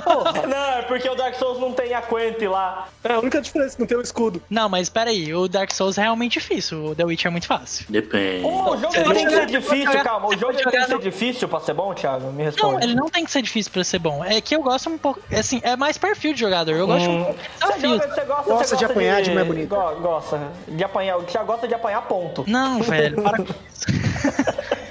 Porra, 0.03 0.33
Não, 0.47 0.71
é 0.79 0.83
porque 0.83 1.09
o 1.09 1.15
Dark 1.15 1.35
Souls 1.37 1.59
não 1.61 1.73
tem 1.73 1.95
a 1.95 2.03
Quente 2.03 2.47
lá. 2.47 2.89
é 3.03 3.13
a 3.13 3.19
única 3.19 3.41
diferença, 3.41 3.77
não 3.79 3.87
tem 3.87 3.97
o 3.97 4.01
escudo. 4.03 4.43
Não, 4.51 4.69
mas 4.69 4.89
peraí, 4.89 5.35
o 5.35 5.49
Dark 5.49 5.71
Souls 5.73 5.97
é 5.99 6.03
realmente 6.03 6.35
difícil, 6.39 6.85
o 6.87 6.95
The 6.95 7.05
Witcher 7.05 7.29
é 7.29 7.31
muito 7.31 7.47
fácil. 7.47 7.87
Depende. 7.89 8.45
O 8.47 8.77
jogo 8.77 8.93
Você 8.93 9.05
tem 9.05 9.25
que 9.27 9.31
ser 9.35 9.47
difícil, 9.47 9.87
jogar- 9.87 10.05
calma. 10.05 10.29
O 10.29 10.33
jogo 10.37 10.53
tem 10.55 10.65
que 10.65 10.71
jogar 10.71 10.87
ser 10.87 10.99
difícil 10.99 11.49
pra 11.49 11.61
ser 11.61 11.75
bom, 11.75 11.95
Thiago? 11.95 12.27
Me 12.33 12.39
Não, 12.39 12.45
responde. 12.45 12.85
ele 12.85 12.95
não 12.95 13.09
tem 13.09 13.25
que 13.25 13.31
ser 13.31 13.43
difícil 13.43 13.73
pra 13.73 13.85
ser 13.85 13.99
bom. 13.99 14.25
É 14.25 14.41
que 14.41 14.55
eu 14.57 14.63
gosto 14.63 14.91
um 14.91 14.99
pouco. 14.99 15.21
Assim, 15.33 15.61
é 15.63 15.77
mais 15.77 15.97
perfil 15.99 16.33
de 16.35 16.41
jogador. 16.41 16.73
Eu 16.73 16.87
gosto 16.87 17.03
de 17.05 17.09
um 17.11 17.21
Hum. 17.21 17.25
pouco 17.25 17.39
de 17.41 17.47
Você, 17.81 17.89
joga, 17.89 18.15
você 18.15 18.25
gosta, 18.25 18.43
Gosta 18.53 18.65
você 18.69 18.77
de 18.77 18.85
apanhar 18.85 19.23
de 19.23 19.31
mais 19.33 19.47
bonito. 19.47 19.69
Go- 19.69 19.95
Gosta 20.01 20.41
de 20.69 20.85
apanhar. 20.85 21.17
O 21.19 21.23
Thiago 21.23 21.47
gosta 21.47 21.69
de 21.69 21.75
apanhar 21.75 22.03
ponto. 22.03 22.45
Não, 22.47 22.83
velho, 22.83 23.23
para 23.23 23.39
com 23.39 23.45
isso. 23.45 23.55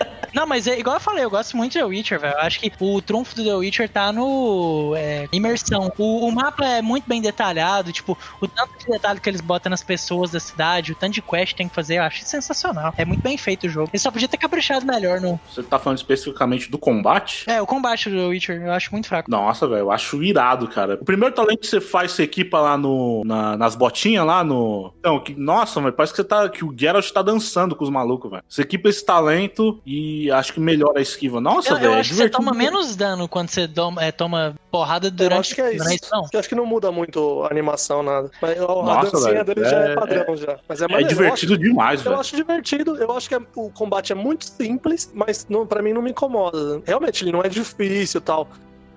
Não, 0.43 0.47
mas 0.49 0.67
é 0.67 0.77
igual 0.77 0.97
eu 0.97 0.99
falei, 0.99 1.23
eu 1.23 1.29
gosto 1.29 1.55
muito 1.55 1.71
de 1.71 1.79
The 1.79 1.85
Witcher, 1.85 2.19
velho. 2.19 2.33
Eu 2.33 2.41
acho 2.41 2.59
que 2.59 2.69
o 2.77 3.01
trunfo 3.01 3.33
do 3.33 3.45
The 3.45 3.53
Witcher 3.55 3.87
tá 3.89 4.11
no 4.11 4.93
é, 4.93 5.29
imersão. 5.31 5.89
O, 5.97 6.27
o 6.27 6.31
mapa 6.33 6.65
é 6.65 6.81
muito 6.81 7.07
bem 7.07 7.21
detalhado, 7.21 7.93
tipo, 7.93 8.17
o 8.41 8.47
tanto 8.47 8.77
de 8.77 8.87
detalhe 8.91 9.21
que 9.21 9.29
eles 9.29 9.39
botam 9.39 9.69
nas 9.69 9.81
pessoas 9.81 10.31
da 10.31 10.41
cidade, 10.41 10.91
o 10.91 10.95
tanto 10.95 11.13
de 11.13 11.21
quest 11.21 11.51
que 11.53 11.55
tem 11.55 11.69
que 11.69 11.73
fazer, 11.73 11.99
eu 11.99 12.03
acho 12.03 12.25
sensacional. 12.25 12.93
É 12.97 13.05
muito 13.05 13.21
bem 13.21 13.37
feito 13.37 13.67
o 13.67 13.69
jogo. 13.69 13.89
Ele 13.93 13.99
só 13.99 14.11
podia 14.11 14.27
ter 14.27 14.35
caprichado 14.35 14.85
melhor 14.85 15.21
no. 15.21 15.39
Você 15.49 15.63
tá 15.63 15.79
falando 15.79 15.99
especificamente 15.99 16.69
do 16.69 16.77
combate? 16.77 17.49
É, 17.49 17.61
o 17.61 17.65
combate 17.65 18.09
do 18.09 18.17
The 18.17 18.25
Witcher 18.25 18.61
eu 18.63 18.73
acho 18.73 18.91
muito 18.91 19.07
fraco. 19.07 19.31
Nossa, 19.31 19.65
velho, 19.65 19.79
eu 19.79 19.91
acho 19.91 20.21
irado, 20.21 20.67
cara. 20.67 20.95
O 20.95 21.05
primeiro 21.05 21.33
talento 21.33 21.59
que 21.61 21.67
você 21.67 21.79
faz, 21.79 22.11
você 22.11 22.23
equipa 22.23 22.59
lá 22.59 22.77
no, 22.77 23.23
na- 23.25 23.55
nas 23.55 23.75
botinhas 23.77 24.25
lá 24.25 24.43
no. 24.43 24.93
Não, 25.01 25.21
que, 25.23 25.33
nossa, 25.33 25.79
velho, 25.79 25.93
parece 25.93 26.11
que 26.11 26.17
você 26.17 26.27
tá. 26.27 26.49
Que 26.49 26.65
o 26.65 26.75
Geralt 26.77 27.09
tá 27.11 27.21
dançando 27.21 27.77
com 27.77 27.83
os 27.85 27.89
malucos, 27.89 28.29
velho. 28.29 28.43
Você 28.49 28.61
equipa 28.63 28.89
esse 28.89 29.05
talento 29.05 29.81
e 29.85 30.29
acho 30.33 30.53
que 30.53 30.59
melhora 30.59 30.99
a 30.99 31.01
esquiva. 31.01 31.39
Nossa, 31.39 31.69
Eu, 31.69 31.75
velho. 31.75 31.85
eu 31.87 31.93
é 31.95 31.99
acho 31.99 32.09
que 32.09 32.15
você 32.15 32.29
toma 32.29 32.53
menos 32.53 32.95
dano 32.95 33.27
quando 33.27 33.49
você 33.49 33.67
doma, 33.67 34.03
é, 34.03 34.11
toma 34.11 34.55
porrada 34.71 35.07
eu 35.07 35.11
durante 35.11 35.39
acho 35.39 35.55
que 35.55 35.61
é 35.61 35.75
isso. 35.75 35.85
não 35.85 35.91
isso, 35.93 36.09
não? 36.11 36.27
Eu 36.31 36.39
acho 36.39 36.49
que 36.49 36.55
não 36.55 36.65
muda 36.65 36.91
muito 36.91 37.43
a 37.43 37.47
animação, 37.51 38.01
nada. 38.03 38.29
Mas 38.41 38.57
a 38.59 38.65
Nossa, 38.67 39.11
dancinha 39.11 39.43
velho, 39.43 39.45
dele 39.45 39.69
já 39.69 39.79
é 39.87 39.91
é- 39.91 39.95
padrão 39.95 40.35
já. 40.35 40.59
Mas 40.67 40.81
é, 40.81 40.85
É 40.89 41.01
eu 41.01 41.07
divertido 41.07 41.57
demais, 41.57 41.99
acho- 41.99 42.07
Eu 42.07 42.11
velho. 42.11 42.21
acho 42.21 42.35
divertido, 42.35 42.95
eu 42.97 43.11
acho 43.15 43.29
que 43.29 43.35
é- 43.35 43.41
o 43.55 43.69
combate 43.69 44.11
é 44.11 44.15
muito 44.15 44.45
simples, 44.45 45.11
mas 45.13 45.45
não, 45.49 45.65
pra 45.65 45.81
mim 45.81 45.93
não 45.93 46.01
me 46.01 46.11
incomoda. 46.11 46.81
Realmente, 46.85 47.23
ele 47.23 47.31
não 47.31 47.41
é 47.41 47.49
difícil 47.49 48.19
e 48.19 48.23
tal. 48.23 48.47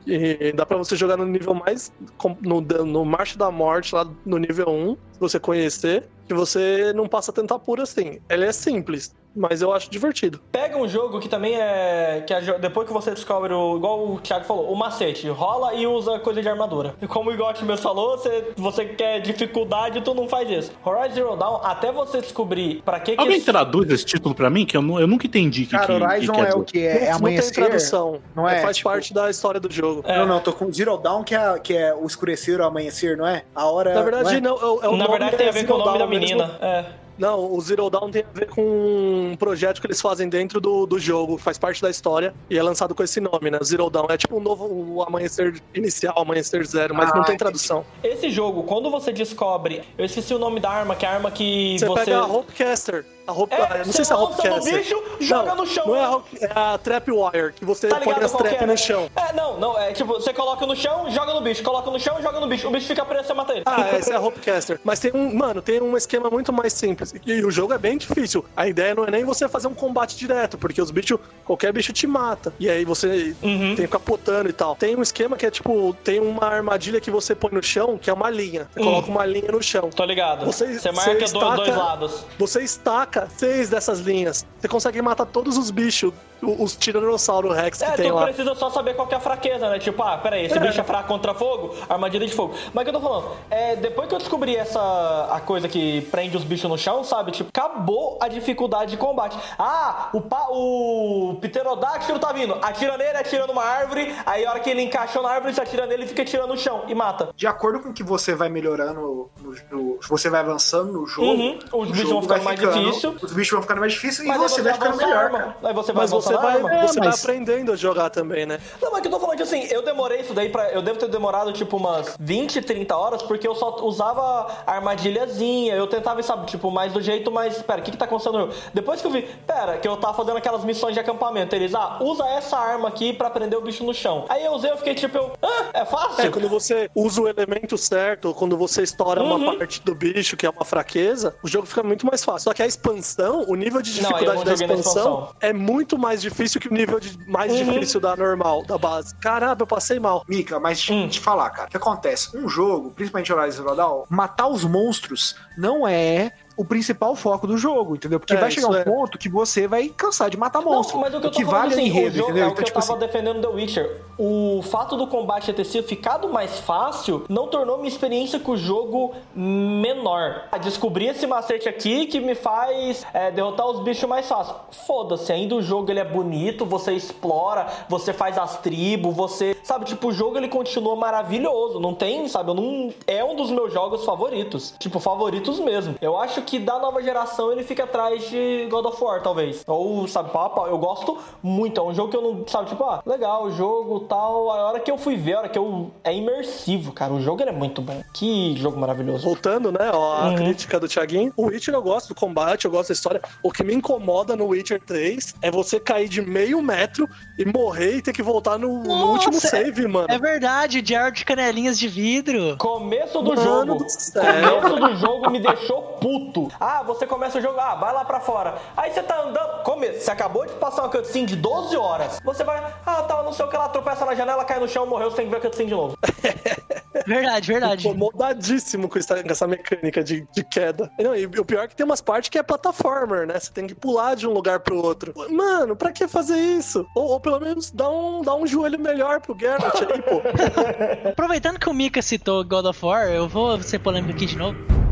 E 0.06 0.52
dá 0.52 0.64
pra 0.64 0.76
você 0.76 0.94
jogar 0.94 1.16
no 1.16 1.24
nível 1.26 1.52
mais. 1.52 1.92
no, 2.40 2.60
no 2.60 3.04
Marcha 3.04 3.36
da 3.36 3.50
Morte, 3.50 3.92
lá 3.94 4.06
no 4.24 4.38
nível 4.38 4.68
1, 4.68 4.92
se 5.12 5.18
você 5.18 5.40
conhecer, 5.40 6.04
que 6.28 6.32
você 6.34 6.92
não 6.94 7.08
passa 7.08 7.32
tanto 7.32 7.52
apuro 7.52 7.82
assim. 7.82 8.20
Ele 8.28 8.44
é 8.44 8.52
simples, 8.52 9.12
mas 9.36 9.60
eu 9.62 9.72
acho 9.72 9.90
divertido. 9.90 10.40
Pega 10.50 10.76
um 10.76 10.88
jogo 10.88 11.20
que 11.20 11.28
também 11.28 11.54
é. 11.60 12.24
que 12.26 12.32
é 12.32 12.40
depois 12.58 12.86
que 12.86 12.92
você 12.92 13.10
descobre 13.10 13.52
o. 13.52 13.76
igual 13.76 14.06
o 14.12 14.20
Thiago 14.20 14.44
falou, 14.44 14.70
o 14.72 14.76
macete. 14.76 15.28
Rola 15.28 15.74
e 15.74 15.86
usa 15.86 16.18
coisa 16.18 16.40
de 16.40 16.48
armadura. 16.48 16.94
E 17.00 17.06
como 17.06 17.30
o 17.30 17.32
Igote 17.32 17.64
mesmo 17.64 17.82
falou, 17.82 18.16
você, 18.16 18.52
você 18.56 18.84
quer 18.86 19.20
dificuldade, 19.20 20.00
tu 20.00 20.14
não 20.14 20.28
faz 20.28 20.48
isso. 20.50 20.72
Horizon 20.84 21.14
Zero 21.14 21.36
Dawn, 21.36 21.60
até 21.62 21.92
você 21.92 22.20
descobrir 22.20 22.82
pra 22.84 22.98
que 23.00 23.14
que. 23.14 23.20
Alguém 23.20 23.36
esse- 23.36 23.46
traduz 23.46 23.90
esse 23.90 24.04
título 24.04 24.34
pra 24.34 24.48
mim? 24.50 24.64
Que 24.64 24.76
eu, 24.76 24.82
nu- 24.82 24.98
eu 25.00 25.06
nunca 25.06 25.26
entendi 25.26 25.62
o 25.62 25.66
que, 25.66 25.70
Cara, 25.72 25.86
que, 25.86 25.92
que 25.98 26.04
Horizon 26.04 26.32
quer 26.32 26.48
é 26.48 26.54
o 26.54 26.62
que? 26.64 26.78
É, 26.86 26.88
não, 26.88 26.96
é 26.96 27.00
não 27.00 27.06
tem 27.06 27.12
amanhecer? 27.14 27.54
tradução. 27.54 28.18
Não 28.34 28.48
é, 28.48 28.60
faz 28.60 28.76
tipo- 28.78 28.88
parte 28.88 29.12
da 29.12 29.28
história 29.30 29.60
do 29.60 29.72
jogo. 29.72 30.02
É. 30.06 30.18
Não, 30.18 30.26
não, 30.26 30.40
tô 30.40 30.52
com 30.52 30.72
Zero 30.72 30.96
Dawn, 30.96 31.22
que 31.24 31.34
é, 31.34 31.58
que 31.58 31.76
é 31.76 31.94
o 31.94 32.06
escurecer, 32.06 32.60
o 32.60 32.64
amanhecer, 32.64 33.16
não 33.16 33.26
é? 33.26 33.42
A 33.54 33.66
hora. 33.66 33.94
Na 33.94 34.02
verdade, 34.02 34.40
não. 34.40 34.56
é? 34.56 34.60
não. 34.60 34.68
é 34.68 34.70
o- 34.72 34.80
é 34.84 34.88
o 34.88 34.92
Na 34.92 34.98
nome 35.04 35.10
verdade, 35.10 35.36
tem 35.36 35.46
a 35.46 35.50
é 35.50 35.52
ver 35.52 35.66
com 35.66 35.74
o 35.74 35.78
nome 35.78 35.92
da 35.92 35.98
Dawn 35.98 36.08
mesmo. 36.08 36.26
menina. 36.36 36.58
É. 36.60 36.84
Não, 37.18 37.52
o 37.52 37.60
Zero 37.60 37.88
Dawn 37.88 38.10
tem 38.10 38.22
a 38.22 38.38
ver 38.38 38.46
com 38.48 38.62
um 38.62 39.36
projeto 39.36 39.80
que 39.80 39.86
eles 39.86 40.00
fazem 40.00 40.28
dentro 40.28 40.60
do, 40.60 40.86
do 40.86 40.98
jogo, 40.98 41.38
faz 41.38 41.56
parte 41.58 41.80
da 41.80 41.88
história 41.88 42.34
e 42.50 42.58
é 42.58 42.62
lançado 42.62 42.94
com 42.94 43.02
esse 43.02 43.20
nome, 43.20 43.50
né? 43.50 43.58
Zero 43.64 43.88
Dawn. 43.88 44.06
É 44.10 44.16
tipo 44.16 44.36
um 44.36 44.40
novo 44.40 44.66
o 44.66 45.02
amanhecer 45.02 45.60
inicial, 45.74 46.18
amanhecer 46.18 46.64
zero, 46.66 46.94
mas 46.94 47.10
Ah, 47.10 47.16
não 47.16 47.24
tem 47.24 47.36
tradução. 47.36 47.84
Esse 48.02 48.30
jogo, 48.30 48.64
quando 48.64 48.90
você 48.90 49.12
descobre. 49.12 49.82
Eu 49.96 50.04
esqueci 50.04 50.34
o 50.34 50.38
nome 50.38 50.60
da 50.60 50.70
arma, 50.70 50.94
que 50.94 51.06
é 51.06 51.08
a 51.08 51.12
arma 51.12 51.30
que 51.30 51.78
Você, 51.78 51.86
você. 51.86 52.04
pega 52.04 52.18
a 52.18 52.26
Hopecaster. 52.26 53.04
A 53.26 53.32
Hope, 53.32 53.54
É, 53.54 53.78
não 53.84 53.92
sei 53.92 54.04
se 54.04 54.12
é 54.12 54.14
a 54.14 54.18
lança 54.18 54.42
no 54.48 54.54
Hopecaster. 54.56 54.78
bicho, 54.78 55.02
joga 55.20 55.54
no 55.54 55.66
chão. 55.66 55.86
Não 55.86 55.96
é 55.96 56.04
a, 56.04 56.10
Hope- 56.10 56.38
é 56.40 56.50
a 56.54 56.78
Trapwire, 56.78 57.52
que 57.54 57.64
você 57.64 57.88
Tá 57.88 58.00
põe 58.00 58.14
as 58.14 58.30
que 58.32 58.38
trap 58.38 58.54
é, 58.54 58.60
no 58.60 58.66
né? 58.68 58.76
chão. 58.76 59.10
É, 59.16 59.32
não, 59.32 59.58
não, 59.58 59.78
é 59.78 59.92
tipo, 59.92 60.12
você 60.14 60.32
coloca 60.32 60.64
no 60.66 60.76
chão, 60.76 61.10
joga 61.10 61.34
no 61.34 61.40
bicho, 61.40 61.62
coloca 61.62 61.90
no 61.90 61.98
chão, 61.98 62.20
joga 62.22 62.38
no 62.40 62.46
bicho. 62.46 62.68
O 62.68 62.70
bicho 62.70 62.86
fica 62.86 63.04
preso, 63.04 63.24
você 63.26 63.34
mata 63.34 63.52
ele. 63.52 63.62
Ah, 63.66 63.80
essa 63.88 64.12
é 64.12 64.16
a 64.16 64.20
Hopecaster. 64.22 64.80
Mas 64.84 65.00
tem 65.00 65.10
um, 65.14 65.34
mano, 65.34 65.60
tem 65.60 65.80
um 65.80 65.96
esquema 65.96 66.30
muito 66.30 66.52
mais 66.52 66.72
simples. 66.72 67.14
E 67.26 67.42
o 67.44 67.50
jogo 67.50 67.72
é 67.72 67.78
bem 67.78 67.98
difícil. 67.98 68.44
A 68.56 68.68
ideia 68.68 68.94
não 68.94 69.04
é 69.04 69.10
nem 69.10 69.24
você 69.24 69.48
fazer 69.48 69.66
um 69.68 69.74
combate 69.74 70.16
direto, 70.16 70.56
porque 70.56 70.80
os 70.80 70.90
bichos, 70.90 71.18
qualquer 71.44 71.72
bicho 71.72 71.92
te 71.92 72.06
mata. 72.06 72.52
E 72.60 72.70
aí 72.70 72.84
você 72.84 73.34
Uhum. 73.42 73.58
tem 73.58 73.76
que 73.76 73.82
ficar 73.82 73.98
potando 74.00 74.48
e 74.48 74.52
tal. 74.52 74.76
Tem 74.76 74.94
um 74.96 75.02
esquema 75.02 75.36
que 75.36 75.44
é 75.46 75.50
tipo, 75.50 75.94
tem 76.04 76.20
uma 76.20 76.46
armadilha 76.46 77.00
que 77.00 77.10
você 77.10 77.34
põe 77.34 77.50
no 77.52 77.62
chão, 77.62 77.98
que 77.98 78.08
é 78.08 78.12
uma 78.12 78.30
linha. 78.30 78.68
Você 78.72 78.80
Hum. 78.80 78.84
coloca 78.84 79.08
uma 79.10 79.26
linha 79.26 79.50
no 79.50 79.62
chão. 79.62 79.90
Tô 79.90 80.04
ligado. 80.04 80.44
Você- 80.46 80.78
Você, 80.78 80.92
marca 80.92 81.12
você 81.12 81.24
estaca- 81.24 81.56
dois 81.56 81.76
lados. 81.76 82.24
Você 82.38 82.62
estaca 82.62 83.15
seis 83.36 83.68
dessas 83.68 84.00
linhas. 84.00 84.44
Você 84.58 84.68
consegue 84.68 85.00
matar 85.00 85.26
todos 85.26 85.56
os 85.56 85.70
bichos, 85.70 86.12
os 86.42 86.76
Tiranossauro 86.76 87.52
Rex 87.52 87.78
que 87.78 87.84
É, 87.84 87.90
tem 87.92 88.08
tu 88.10 88.14
lá. 88.14 88.24
precisa 88.24 88.54
só 88.54 88.70
saber 88.70 88.94
qual 88.94 89.06
que 89.08 89.14
é 89.14 89.16
a 89.16 89.20
fraqueza, 89.20 89.68
né? 89.70 89.78
Tipo, 89.78 90.02
ah, 90.02 90.18
peraí, 90.18 90.46
esse 90.46 90.56
É. 90.56 90.60
bicho 90.60 90.80
é 90.80 90.84
fraco 90.84 91.08
contra 91.08 91.34
fogo, 91.34 91.74
armadilha 91.88 92.26
de 92.26 92.34
fogo. 92.34 92.54
Mas 92.74 92.82
o 92.82 92.84
que 92.90 92.96
eu 92.96 93.00
tô 93.00 93.06
falando? 93.06 93.30
É, 93.50 93.76
depois 93.76 94.08
que 94.08 94.14
eu 94.14 94.18
descobri 94.18 94.56
essa 94.56 95.28
a 95.30 95.40
coisa 95.40 95.68
que 95.68 96.02
prende 96.10 96.36
os 96.36 96.44
bichos 96.44 96.68
no 96.70 96.76
chão, 96.78 97.02
sabe? 97.04 97.32
Tipo, 97.32 97.50
acabou 97.54 98.18
a 98.20 98.28
dificuldade 98.28 98.90
de 98.92 98.96
combate. 98.96 99.36
Ah, 99.58 100.08
o, 100.12 100.20
pa, 100.20 100.46
o 100.50 101.36
pterodáctilo 101.40 102.18
tá 102.18 102.32
vindo. 102.32 102.56
Atira 102.62 102.96
nele, 102.96 103.16
atira 103.16 103.46
numa 103.46 103.62
árvore. 103.64 104.14
Aí 104.24 104.44
a 104.44 104.50
hora 104.50 104.60
que 104.60 104.70
ele 104.70 104.82
encaixou 104.82 105.22
na 105.22 105.30
árvore, 105.30 105.54
você 105.54 105.60
atira 105.60 105.86
nele 105.86 106.04
e 106.04 106.08
fica 106.08 106.24
tirando 106.24 106.48
no 106.50 106.58
chão 106.58 106.82
e 106.88 106.94
mata. 106.94 107.30
De 107.34 107.46
acordo 107.46 107.80
com 107.80 107.92
que 107.92 108.02
você 108.02 108.34
vai 108.34 108.48
melhorando, 108.48 109.30
no, 109.40 109.54
no- 109.70 109.98
você 110.08 110.28
vai 110.30 110.40
avançando 110.40 110.92
no 110.92 111.06
jogo, 111.06 111.26
Uhum, 111.26 111.58
os 111.72 111.90
bichos 111.90 112.10
vão 112.10 112.22
ficando 112.22 112.44
mais 112.44 112.60
ficando- 112.60 112.78
difícil. 112.80 113.16
Os 113.22 113.32
bichos 113.32 113.52
vão 113.52 113.62
ficando 113.62 113.80
mais 113.80 113.92
difíceis 113.92 114.20
e 114.26 114.28
Mas 114.28 114.40
aí 114.40 114.48
você 114.48 114.62
vai 114.62 114.72
ficando 114.74 114.96
melhor. 114.96 115.54
Aí 115.62 115.74
você 115.74 115.92
vai 115.92 116.02
Mas 116.02 116.10
você 116.26 116.36
vai, 116.36 116.60
você 116.86 116.98
mas- 117.00 117.22
vai 117.22 117.34
aprendendo 117.34 117.72
a 117.72 117.76
jogar 117.76 118.10
também, 118.10 118.46
né? 118.46 118.58
Não, 118.80 118.90
mas 118.92 119.00
que 119.00 119.06
eu 119.08 119.10
tô 119.12 119.20
falando 119.20 119.36
que 119.36 119.42
assim, 119.42 119.64
eu 119.70 119.82
demorei 119.82 120.20
isso 120.20 120.34
daí 120.34 120.48
pra. 120.48 120.70
Eu 120.70 120.82
devo 120.82 120.98
ter 120.98 121.08
demorado 121.08 121.52
tipo 121.52 121.76
umas 121.76 122.16
20, 122.18 122.60
30 122.62 122.96
horas, 122.96 123.22
porque 123.22 123.46
eu 123.46 123.54
só 123.54 123.76
usava 123.84 124.46
armadilhazinha. 124.66 125.74
Eu 125.74 125.86
tentava, 125.86 126.22
sabe, 126.22 126.46
tipo, 126.46 126.70
mais 126.70 126.92
do 126.92 127.00
jeito, 127.00 127.30
mas. 127.30 127.60
Pera, 127.62 127.80
o 127.80 127.84
que 127.84 127.90
que 127.90 127.96
tá 127.96 128.04
acontecendo? 128.06 128.50
Depois 128.72 129.00
que 129.00 129.06
eu 129.06 129.10
vi, 129.10 129.22
pera, 129.46 129.78
que 129.78 129.86
eu 129.86 129.96
tava 129.96 130.14
fazendo 130.14 130.36
aquelas 130.36 130.64
missões 130.64 130.94
de 130.94 131.00
acampamento, 131.00 131.54
eles, 131.54 131.74
ah, 131.74 131.98
usa 132.00 132.26
essa 132.28 132.56
arma 132.56 132.88
aqui 132.88 133.12
pra 133.12 133.30
prender 133.30 133.58
o 133.58 133.62
bicho 133.62 133.84
no 133.84 133.92
chão. 133.94 134.24
Aí 134.28 134.44
eu 134.44 134.52
usei, 134.52 134.70
eu 134.70 134.76
fiquei 134.76 134.94
tipo, 134.94 135.16
eu, 135.18 135.32
ah, 135.42 135.64
é 135.72 135.84
fácil? 135.84 136.24
É, 136.24 136.28
quando 136.30 136.48
você 136.48 136.90
usa 136.94 137.20
o 137.22 137.28
elemento 137.28 137.76
certo, 137.76 138.32
quando 138.34 138.56
você 138.56 138.82
estoura 138.82 139.22
Uhum. 139.22 139.36
uma 139.36 139.56
parte 139.56 139.80
do 139.82 139.94
bicho, 139.94 140.36
que 140.36 140.46
é 140.46 140.50
uma 140.50 140.64
fraqueza, 140.64 141.34
o 141.42 141.48
jogo 141.48 141.66
fica 141.66 141.82
muito 141.82 142.06
mais 142.06 142.24
fácil. 142.24 142.44
Só 142.50 142.54
que 142.54 142.62
a 142.62 142.66
expansão, 142.66 143.44
o 143.48 143.54
nível 143.54 143.80
de 143.82 143.92
dificuldade 143.94 144.26
não 144.38 144.44
da 144.44 144.52
expansão, 144.52 144.76
expansão. 144.78 145.28
é 145.40 145.52
muito 145.52 145.98
mais 145.98 146.15
difícil 146.22 146.60
que 146.60 146.68
o 146.68 146.72
nível 146.72 146.98
de- 147.00 147.18
mais 147.28 147.52
Uhum. 147.52 147.72
difícil 147.72 148.00
da 148.00 148.16
normal, 148.16 148.64
da 148.64 148.76
base. 148.78 149.14
Caramba, 149.16 149.62
eu 149.62 149.66
passei 149.66 149.98
mal. 149.98 150.24
Mica, 150.28 150.58
mas 150.60 150.78
deixa 150.78 150.92
Hum. 150.92 151.02
eu 151.04 151.08
te 151.10 151.20
falar, 151.20 151.50
cara. 151.50 151.68
O 151.68 151.70
que 151.70 151.76
acontece? 151.76 152.36
Um 152.36 152.48
jogo, 152.48 152.90
principalmente 152.90 153.32
Horizon 153.32 153.62
Zero 153.62 153.76
Dawn, 153.76 154.04
matar 154.08 154.48
os 154.48 154.64
monstros 154.64 155.34
não 155.56 155.86
é 155.86 156.32
o 156.56 156.64
principal 156.64 157.14
foco 157.14 157.46
do 157.46 157.56
jogo, 157.58 157.94
entendeu? 157.96 158.18
Porque 158.18 158.34
É, 158.34 158.36
vai 158.36 158.50
chegar 158.50 158.68
um 158.68 158.74
é. 158.74 158.84
ponto 158.84 159.18
que 159.18 159.28
você 159.28 159.66
vai 159.66 159.88
cansar 159.88 160.30
de 160.30 160.36
matar 160.36 160.62
monstros. 160.62 160.94
Não, 160.94 161.00
mas 161.02 161.14
o 161.14 161.20
que 161.20 161.26
eu 161.26 161.30
tô 161.30 161.36
que 161.38 161.44
falando 161.44 161.60
vale 161.70 161.74
assim, 161.74 161.82
é 161.82 161.84
o 161.84 161.86
enredo, 161.88 162.08
o 162.08 162.16
jogo, 162.18 162.30
entendeu? 162.30 162.44
é 162.44 162.46
o 162.46 162.50
Então, 162.52 162.56
que 162.56 162.64
tipo 162.64 162.78
eu 162.78 162.82
tava 162.82 162.98
assim, 162.98 163.06
defendendo 163.06 163.40
The 163.42 163.48
Witcher. 163.48 164.00
O 164.18 164.62
fato 164.62 164.96
do 164.96 165.06
combate 165.06 165.52
ter 165.52 165.64
sido 165.64 165.86
ficado 165.86 166.28
mais 166.28 166.58
fácil 166.60 167.24
não 167.28 167.48
tornou 167.48 167.76
minha 167.76 167.88
experiência 167.88 168.38
com 168.40 168.52
o 168.52 168.56
jogo 168.56 169.12
menor. 169.34 170.44
Ah, 170.50 170.58
Descobri 170.58 171.06
esse 171.06 171.26
macete 171.26 171.68
aqui 171.68 172.06
que 172.06 172.18
me 172.20 172.34
faz 172.34 173.06
é, 173.12 173.30
derrotar 173.30 173.66
os 173.66 173.80
bichos 173.80 174.08
mais 174.08 174.26
fácil. 174.28 174.54
Foda-se, 174.86 175.32
ainda 175.32 175.54
o 175.54 175.62
jogo 175.62 175.90
ele 175.90 176.00
é 176.00 176.04
bonito, 176.04 176.64
você 176.64 176.92
explora, 176.92 177.66
você 177.88 178.12
faz 178.12 178.36
as 178.38 178.58
tribos, 178.58 179.14
você. 179.14 179.56
Sabe, 179.62 179.84
tipo, 179.84 180.08
o 180.08 180.12
jogo 180.12 180.36
ele 180.38 180.48
continua 180.48 180.96
maravilhoso. 180.96 181.78
Não 181.80 181.94
tem, 181.94 182.28
sabe? 182.28 182.50
Eu 182.50 182.54
não. 182.54 182.92
É 183.06 183.22
um 183.24 183.34
dos 183.36 183.50
meus 183.50 183.72
jogos 183.72 184.04
favoritos. 184.04 184.74
Tipo, 184.78 184.98
favoritos 184.98 185.58
mesmo. 185.60 185.94
Eu 186.00 186.18
acho 186.18 186.42
que 186.46 186.58
da 186.58 186.78
nova 186.78 187.02
geração 187.02 187.52
ele 187.52 187.62
fica 187.64 187.84
atrás 187.84 188.28
de 188.30 188.66
God 188.70 188.86
of 188.86 189.02
War, 189.02 189.22
talvez. 189.22 189.62
Ou, 189.66 190.06
sabe, 190.08 190.30
pau 190.30 190.44
a 190.46 190.50
pau. 190.50 190.66
Eu 190.68 190.78
gosto 190.78 191.18
muito. 191.42 191.80
É 191.80 191.84
um 191.84 191.92
jogo 191.94 192.10
que 192.10 192.16
eu 192.16 192.22
não. 192.22 192.46
Sabe, 192.46 192.70
tipo, 192.70 192.82
ah, 192.84 193.02
legal, 193.04 193.44
o 193.44 193.50
jogo 193.52 194.00
tal. 194.00 194.50
A 194.50 194.68
hora 194.68 194.80
que 194.80 194.90
eu 194.90 194.96
fui 194.96 195.16
ver, 195.16 195.34
a 195.34 195.38
hora 195.40 195.48
que 195.48 195.58
eu. 195.58 195.90
É 196.04 196.14
imersivo, 196.14 196.92
cara. 196.92 197.12
O 197.12 197.20
jogo 197.20 197.42
ele 197.42 197.50
é 197.50 197.52
muito 197.52 197.82
bom. 197.82 198.02
Que 198.14 198.56
jogo 198.56 198.78
maravilhoso. 198.78 199.24
Voltando, 199.24 199.70
né, 199.72 199.90
ó, 199.92 200.14
a 200.14 200.28
Uhum. 200.28 200.36
crítica 200.36 200.78
do 200.80 200.88
Thiaguinho. 200.88 201.32
O 201.36 201.46
Witcher 201.46 201.74
eu 201.74 201.82
gosto 201.82 202.08
do 202.08 202.14
combate, 202.14 202.64
eu 202.64 202.70
gosto 202.70 202.88
da 202.88 202.94
história. 202.94 203.20
O 203.42 203.50
que 203.50 203.62
me 203.64 203.74
incomoda 203.74 204.36
no 204.36 204.46
Witcher 204.46 204.80
3 204.84 205.34
é 205.42 205.50
você 205.50 205.80
cair 205.80 206.08
de 206.08 206.22
meio 206.22 206.62
metro 206.62 207.08
e 207.38 207.44
morrer 207.44 207.96
e 207.96 208.02
ter 208.02 208.12
que 208.12 208.22
voltar 208.22 208.58
no, 208.58 208.78
no 208.78 208.84
Nossa, 208.88 209.12
último 209.12 209.40
save, 209.40 209.86
mano. 209.88 210.06
É 210.10 210.18
verdade, 210.18 210.80
o 210.80 210.86
Jared 210.86 211.16
de 211.18 211.24
canelinhas 211.24 211.78
de 211.78 211.88
vidro. 211.88 212.56
Começo 212.58 213.20
do 213.22 213.34
Mano 213.34 213.42
jogo. 213.42 213.84
do 213.84 213.88
céu. 213.90 214.60
Começo 214.60 214.76
do 214.76 214.96
jogo 214.96 215.30
me 215.30 215.40
deixou 215.40 215.82
puto. 216.00 216.35
Ah, 216.60 216.82
você 216.82 217.06
começa 217.06 217.38
o 217.38 217.40
jogo, 217.40 217.58
ah, 217.58 217.74
vai 217.74 217.92
lá 217.92 218.04
pra 218.04 218.20
fora. 218.20 218.56
Aí 218.76 218.92
você 218.92 219.02
tá 219.02 219.22
andando. 219.22 219.62
Começo, 219.62 220.00
você 220.00 220.10
acabou 220.10 220.46
de 220.46 220.52
passar 220.54 220.82
uma 220.82 220.90
cutscene 220.90 221.26
de 221.26 221.36
12 221.36 221.76
horas. 221.76 222.20
Você 222.24 222.44
vai, 222.44 222.62
ah, 222.84 223.02
tá, 223.02 223.22
não 223.22 223.32
sei 223.32 223.46
o 223.46 223.48
que 223.48 223.56
lá, 223.56 223.68
tropeça 223.68 224.04
na 224.04 224.14
janela, 224.14 224.44
cai 224.44 224.60
no 224.60 224.68
chão, 224.68 224.86
morreu, 224.86 225.10
você 225.10 225.16
tem 225.16 225.26
que 225.26 225.30
ver 225.30 225.38
a 225.38 225.40
cutscene 225.40 225.68
de 225.68 225.74
novo. 225.74 225.96
Verdade, 227.06 227.46
verdade. 227.52 227.88
Incomodadíssimo 227.88 228.88
com 228.88 228.98
essa, 228.98 229.22
com 229.22 229.30
essa 229.30 229.46
mecânica 229.46 230.02
de, 230.02 230.26
de 230.32 230.44
queda. 230.44 230.90
Não, 230.98 231.14
e 231.14 231.26
o 231.26 231.44
pior 231.44 231.64
é 231.64 231.68
que 231.68 231.76
tem 231.76 231.84
umas 231.84 232.00
partes 232.00 232.30
que 232.30 232.38
é 232.38 232.42
plataformer, 232.42 233.26
né? 233.26 233.38
Você 233.38 233.52
tem 233.52 233.66
que 233.66 233.74
pular 233.74 234.14
de 234.14 234.26
um 234.26 234.32
lugar 234.32 234.60
pro 234.60 234.82
outro. 234.82 235.12
Mano, 235.30 235.76
pra 235.76 235.92
que 235.92 236.08
fazer 236.08 236.36
isso? 236.36 236.86
Ou, 236.94 237.10
ou 237.10 237.20
pelo 237.20 237.40
menos 237.40 237.70
dá 237.70 237.88
um, 237.88 238.22
dá 238.22 238.34
um 238.34 238.46
joelho 238.46 238.78
melhor 238.78 239.20
pro 239.20 239.36
Geralt 239.38 239.82
aí, 239.82 240.02
pô. 240.02 240.22
Aproveitando 241.10 241.58
que 241.58 241.68
o 241.68 241.74
Mika 241.74 242.00
citou 242.00 242.44
God 242.44 242.66
of 242.66 242.84
War, 242.84 243.08
eu 243.08 243.28
vou 243.28 243.60
ser 243.62 243.78
polêmico 243.78 244.14
aqui 244.14 244.26
de 244.26 244.36
novo. 244.36 244.85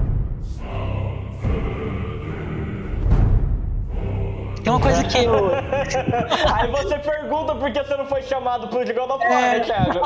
Tem 4.65 4.73
uma 4.73 4.81
coisa 4.81 5.05
que 5.05 5.19
eu. 5.19 5.51
Aí 6.55 6.71
você 6.71 6.99
pergunta 6.99 7.55
por 7.55 7.71
que 7.71 7.83
você 7.83 7.97
não 7.99 8.07
foi 8.07 8.23
chamado 8.23 8.67
pro 8.69 8.83
de 8.85 8.95
God 8.95 9.11
of 9.11 9.23
War, 9.27 9.43
É. 9.45 9.59
né, 9.59 9.61
Thiago? 9.61 10.01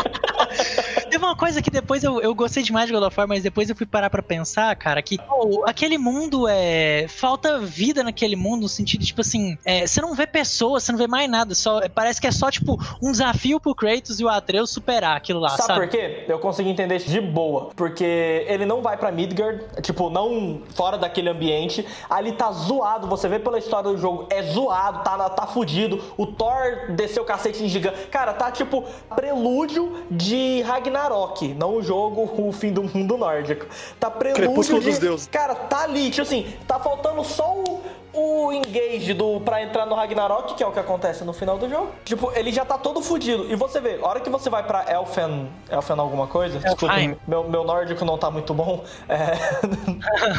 Teve 1.09 1.25
uma 1.25 1.37
coisa 1.37 1.63
que 1.63 1.71
depois 1.71 2.03
eu, 2.03 2.21
eu 2.21 2.35
gostei 2.35 2.63
demais 2.65 2.87
de 2.89 2.93
God 2.93 3.05
of 3.05 3.17
War, 3.17 3.29
mas 3.29 3.45
depois 3.45 3.71
eu 3.71 3.77
fui 3.77 3.87
parar 3.87 4.11
pra 4.11 4.21
pensar, 4.21 4.75
cara, 4.77 5.01
que 5.01 5.17
aquele 5.65 5.97
mundo 5.97 6.47
é. 6.49 7.07
Falta 7.09 7.61
vida 7.61 8.03
naquele 8.03 8.35
mundo, 8.35 8.63
no 8.63 8.69
sentido, 8.69 9.05
tipo 9.05 9.21
assim, 9.21 9.57
é, 9.65 9.87
você 9.87 10.01
não 10.01 10.13
vê 10.15 10.27
pessoas, 10.27 10.83
você 10.83 10.91
não 10.93 10.99
vê 10.99 11.07
mais 11.07 11.31
nada, 11.31 11.55
só, 11.55 11.81
parece 11.95 12.21
que 12.21 12.27
é 12.27 12.33
só, 12.33 12.51
tipo, 12.51 12.77
um 13.01 13.13
desafio 13.13 13.61
pro 13.61 13.75
Kratos 13.75 14.19
e 14.19 14.25
o 14.25 14.29
Atreus 14.29 14.71
superar 14.71 15.17
aquilo 15.17 15.39
lá, 15.39 15.51
Sabe, 15.51 15.63
sabe? 15.67 15.81
por 15.81 15.89
quê? 15.89 16.25
Eu 16.29 16.39
consegui 16.41 16.71
entender 16.71 16.97
isso 16.97 17.09
de 17.09 17.21
boa. 17.21 17.71
Porque 17.77 18.45
ele 18.49 18.67
não 18.67 18.83
vai 18.83 18.97
pra 18.97 19.13
Midgard, 19.13 19.65
tipo, 19.83 20.11
não 20.11 20.63
fora 20.75 20.99
daquele 20.99 21.29
ambiente. 21.29 21.87
Ali 22.11 22.33
tá 22.33 22.51
zoado, 22.51 23.07
você 23.07 23.29
vê 23.29 23.39
pela 23.39 23.59
história 23.59 23.91
do 23.91 23.97
jogo, 23.99 24.27
é 24.31 24.43
zoado, 24.53 25.03
tá, 25.05 25.31
tá 25.31 25.47
fudido. 25.47 26.03
O 26.17 26.27
Thor 26.27 26.91
desceu 26.91 27.23
o 27.23 27.27
cacete 27.27 27.63
em 27.63 27.69
gigante. 27.69 28.07
Cara, 28.07 28.33
tá 28.33 28.51
tipo 28.51 28.85
prelúdio 29.15 30.05
de 30.11 30.63
Ragnarok, 30.63 31.55
não 31.55 31.77
o 31.77 31.83
jogo 31.83 32.31
O 32.39 32.53
Fim 32.53 32.73
do 32.73 32.83
Mundo 32.83 33.17
Nórdico. 33.17 33.67
Tá 33.99 34.11
prelúdio 34.11 34.47
Crepúsculo 34.47 34.81
de... 34.81 34.91
dos 34.91 34.99
deuses. 34.99 35.27
Cara, 35.27 35.55
tá 35.55 35.83
ali, 35.83 36.11
tipo 36.11 36.23
assim, 36.23 36.47
tá 36.67 36.79
faltando 36.79 37.25
só 37.25 37.55
o, 37.55 37.83
o 38.13 38.53
engage 38.53 39.13
do, 39.15 39.41
pra 39.41 39.63
entrar 39.63 39.87
no 39.87 39.95
Ragnarok, 39.95 40.55
que 40.55 40.63
é 40.63 40.67
o 40.67 40.73
que 40.73 40.79
acontece 40.79 41.25
no 41.25 41.33
final 41.33 41.59
do 41.59 41.69
jogo. 41.69 41.89
Tipo, 42.05 42.33
ele 42.35 42.51
já 42.53 42.65
tá 42.65 42.79
todo 42.79 43.01
fudido. 43.03 43.45
E 43.51 43.55
você 43.57 43.81
vê, 43.81 43.99
a 44.03 44.07
hora 44.07 44.21
que 44.21 44.31
você 44.31 44.49
vai 44.51 44.63
pra 44.63 44.85
Elfen. 44.93 45.49
Elfen 45.71 45.99
alguma 45.99 46.27
coisa? 46.27 46.59
Desculpa, 46.59 46.95
meu, 47.27 47.49
meu 47.49 47.65
nórdico 47.65 48.05
não 48.05 48.19
tá 48.19 48.31
muito 48.31 48.53
bom. 48.55 48.85
É... 49.09 49.33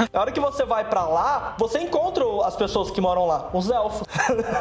a 0.14 0.20
hora 0.22 0.32
que 0.32 0.40
você 0.40 0.64
vai 0.66 0.84
pra 0.90 1.06
lá, 1.08 1.56
você 1.58 1.80
encontra 1.80 2.24
as 2.46 2.56
pessoas 2.56 2.92
que 2.92 3.00
moram 3.02 3.26
lá, 3.26 3.50
os 3.54 3.70
elfos. 3.70 4.08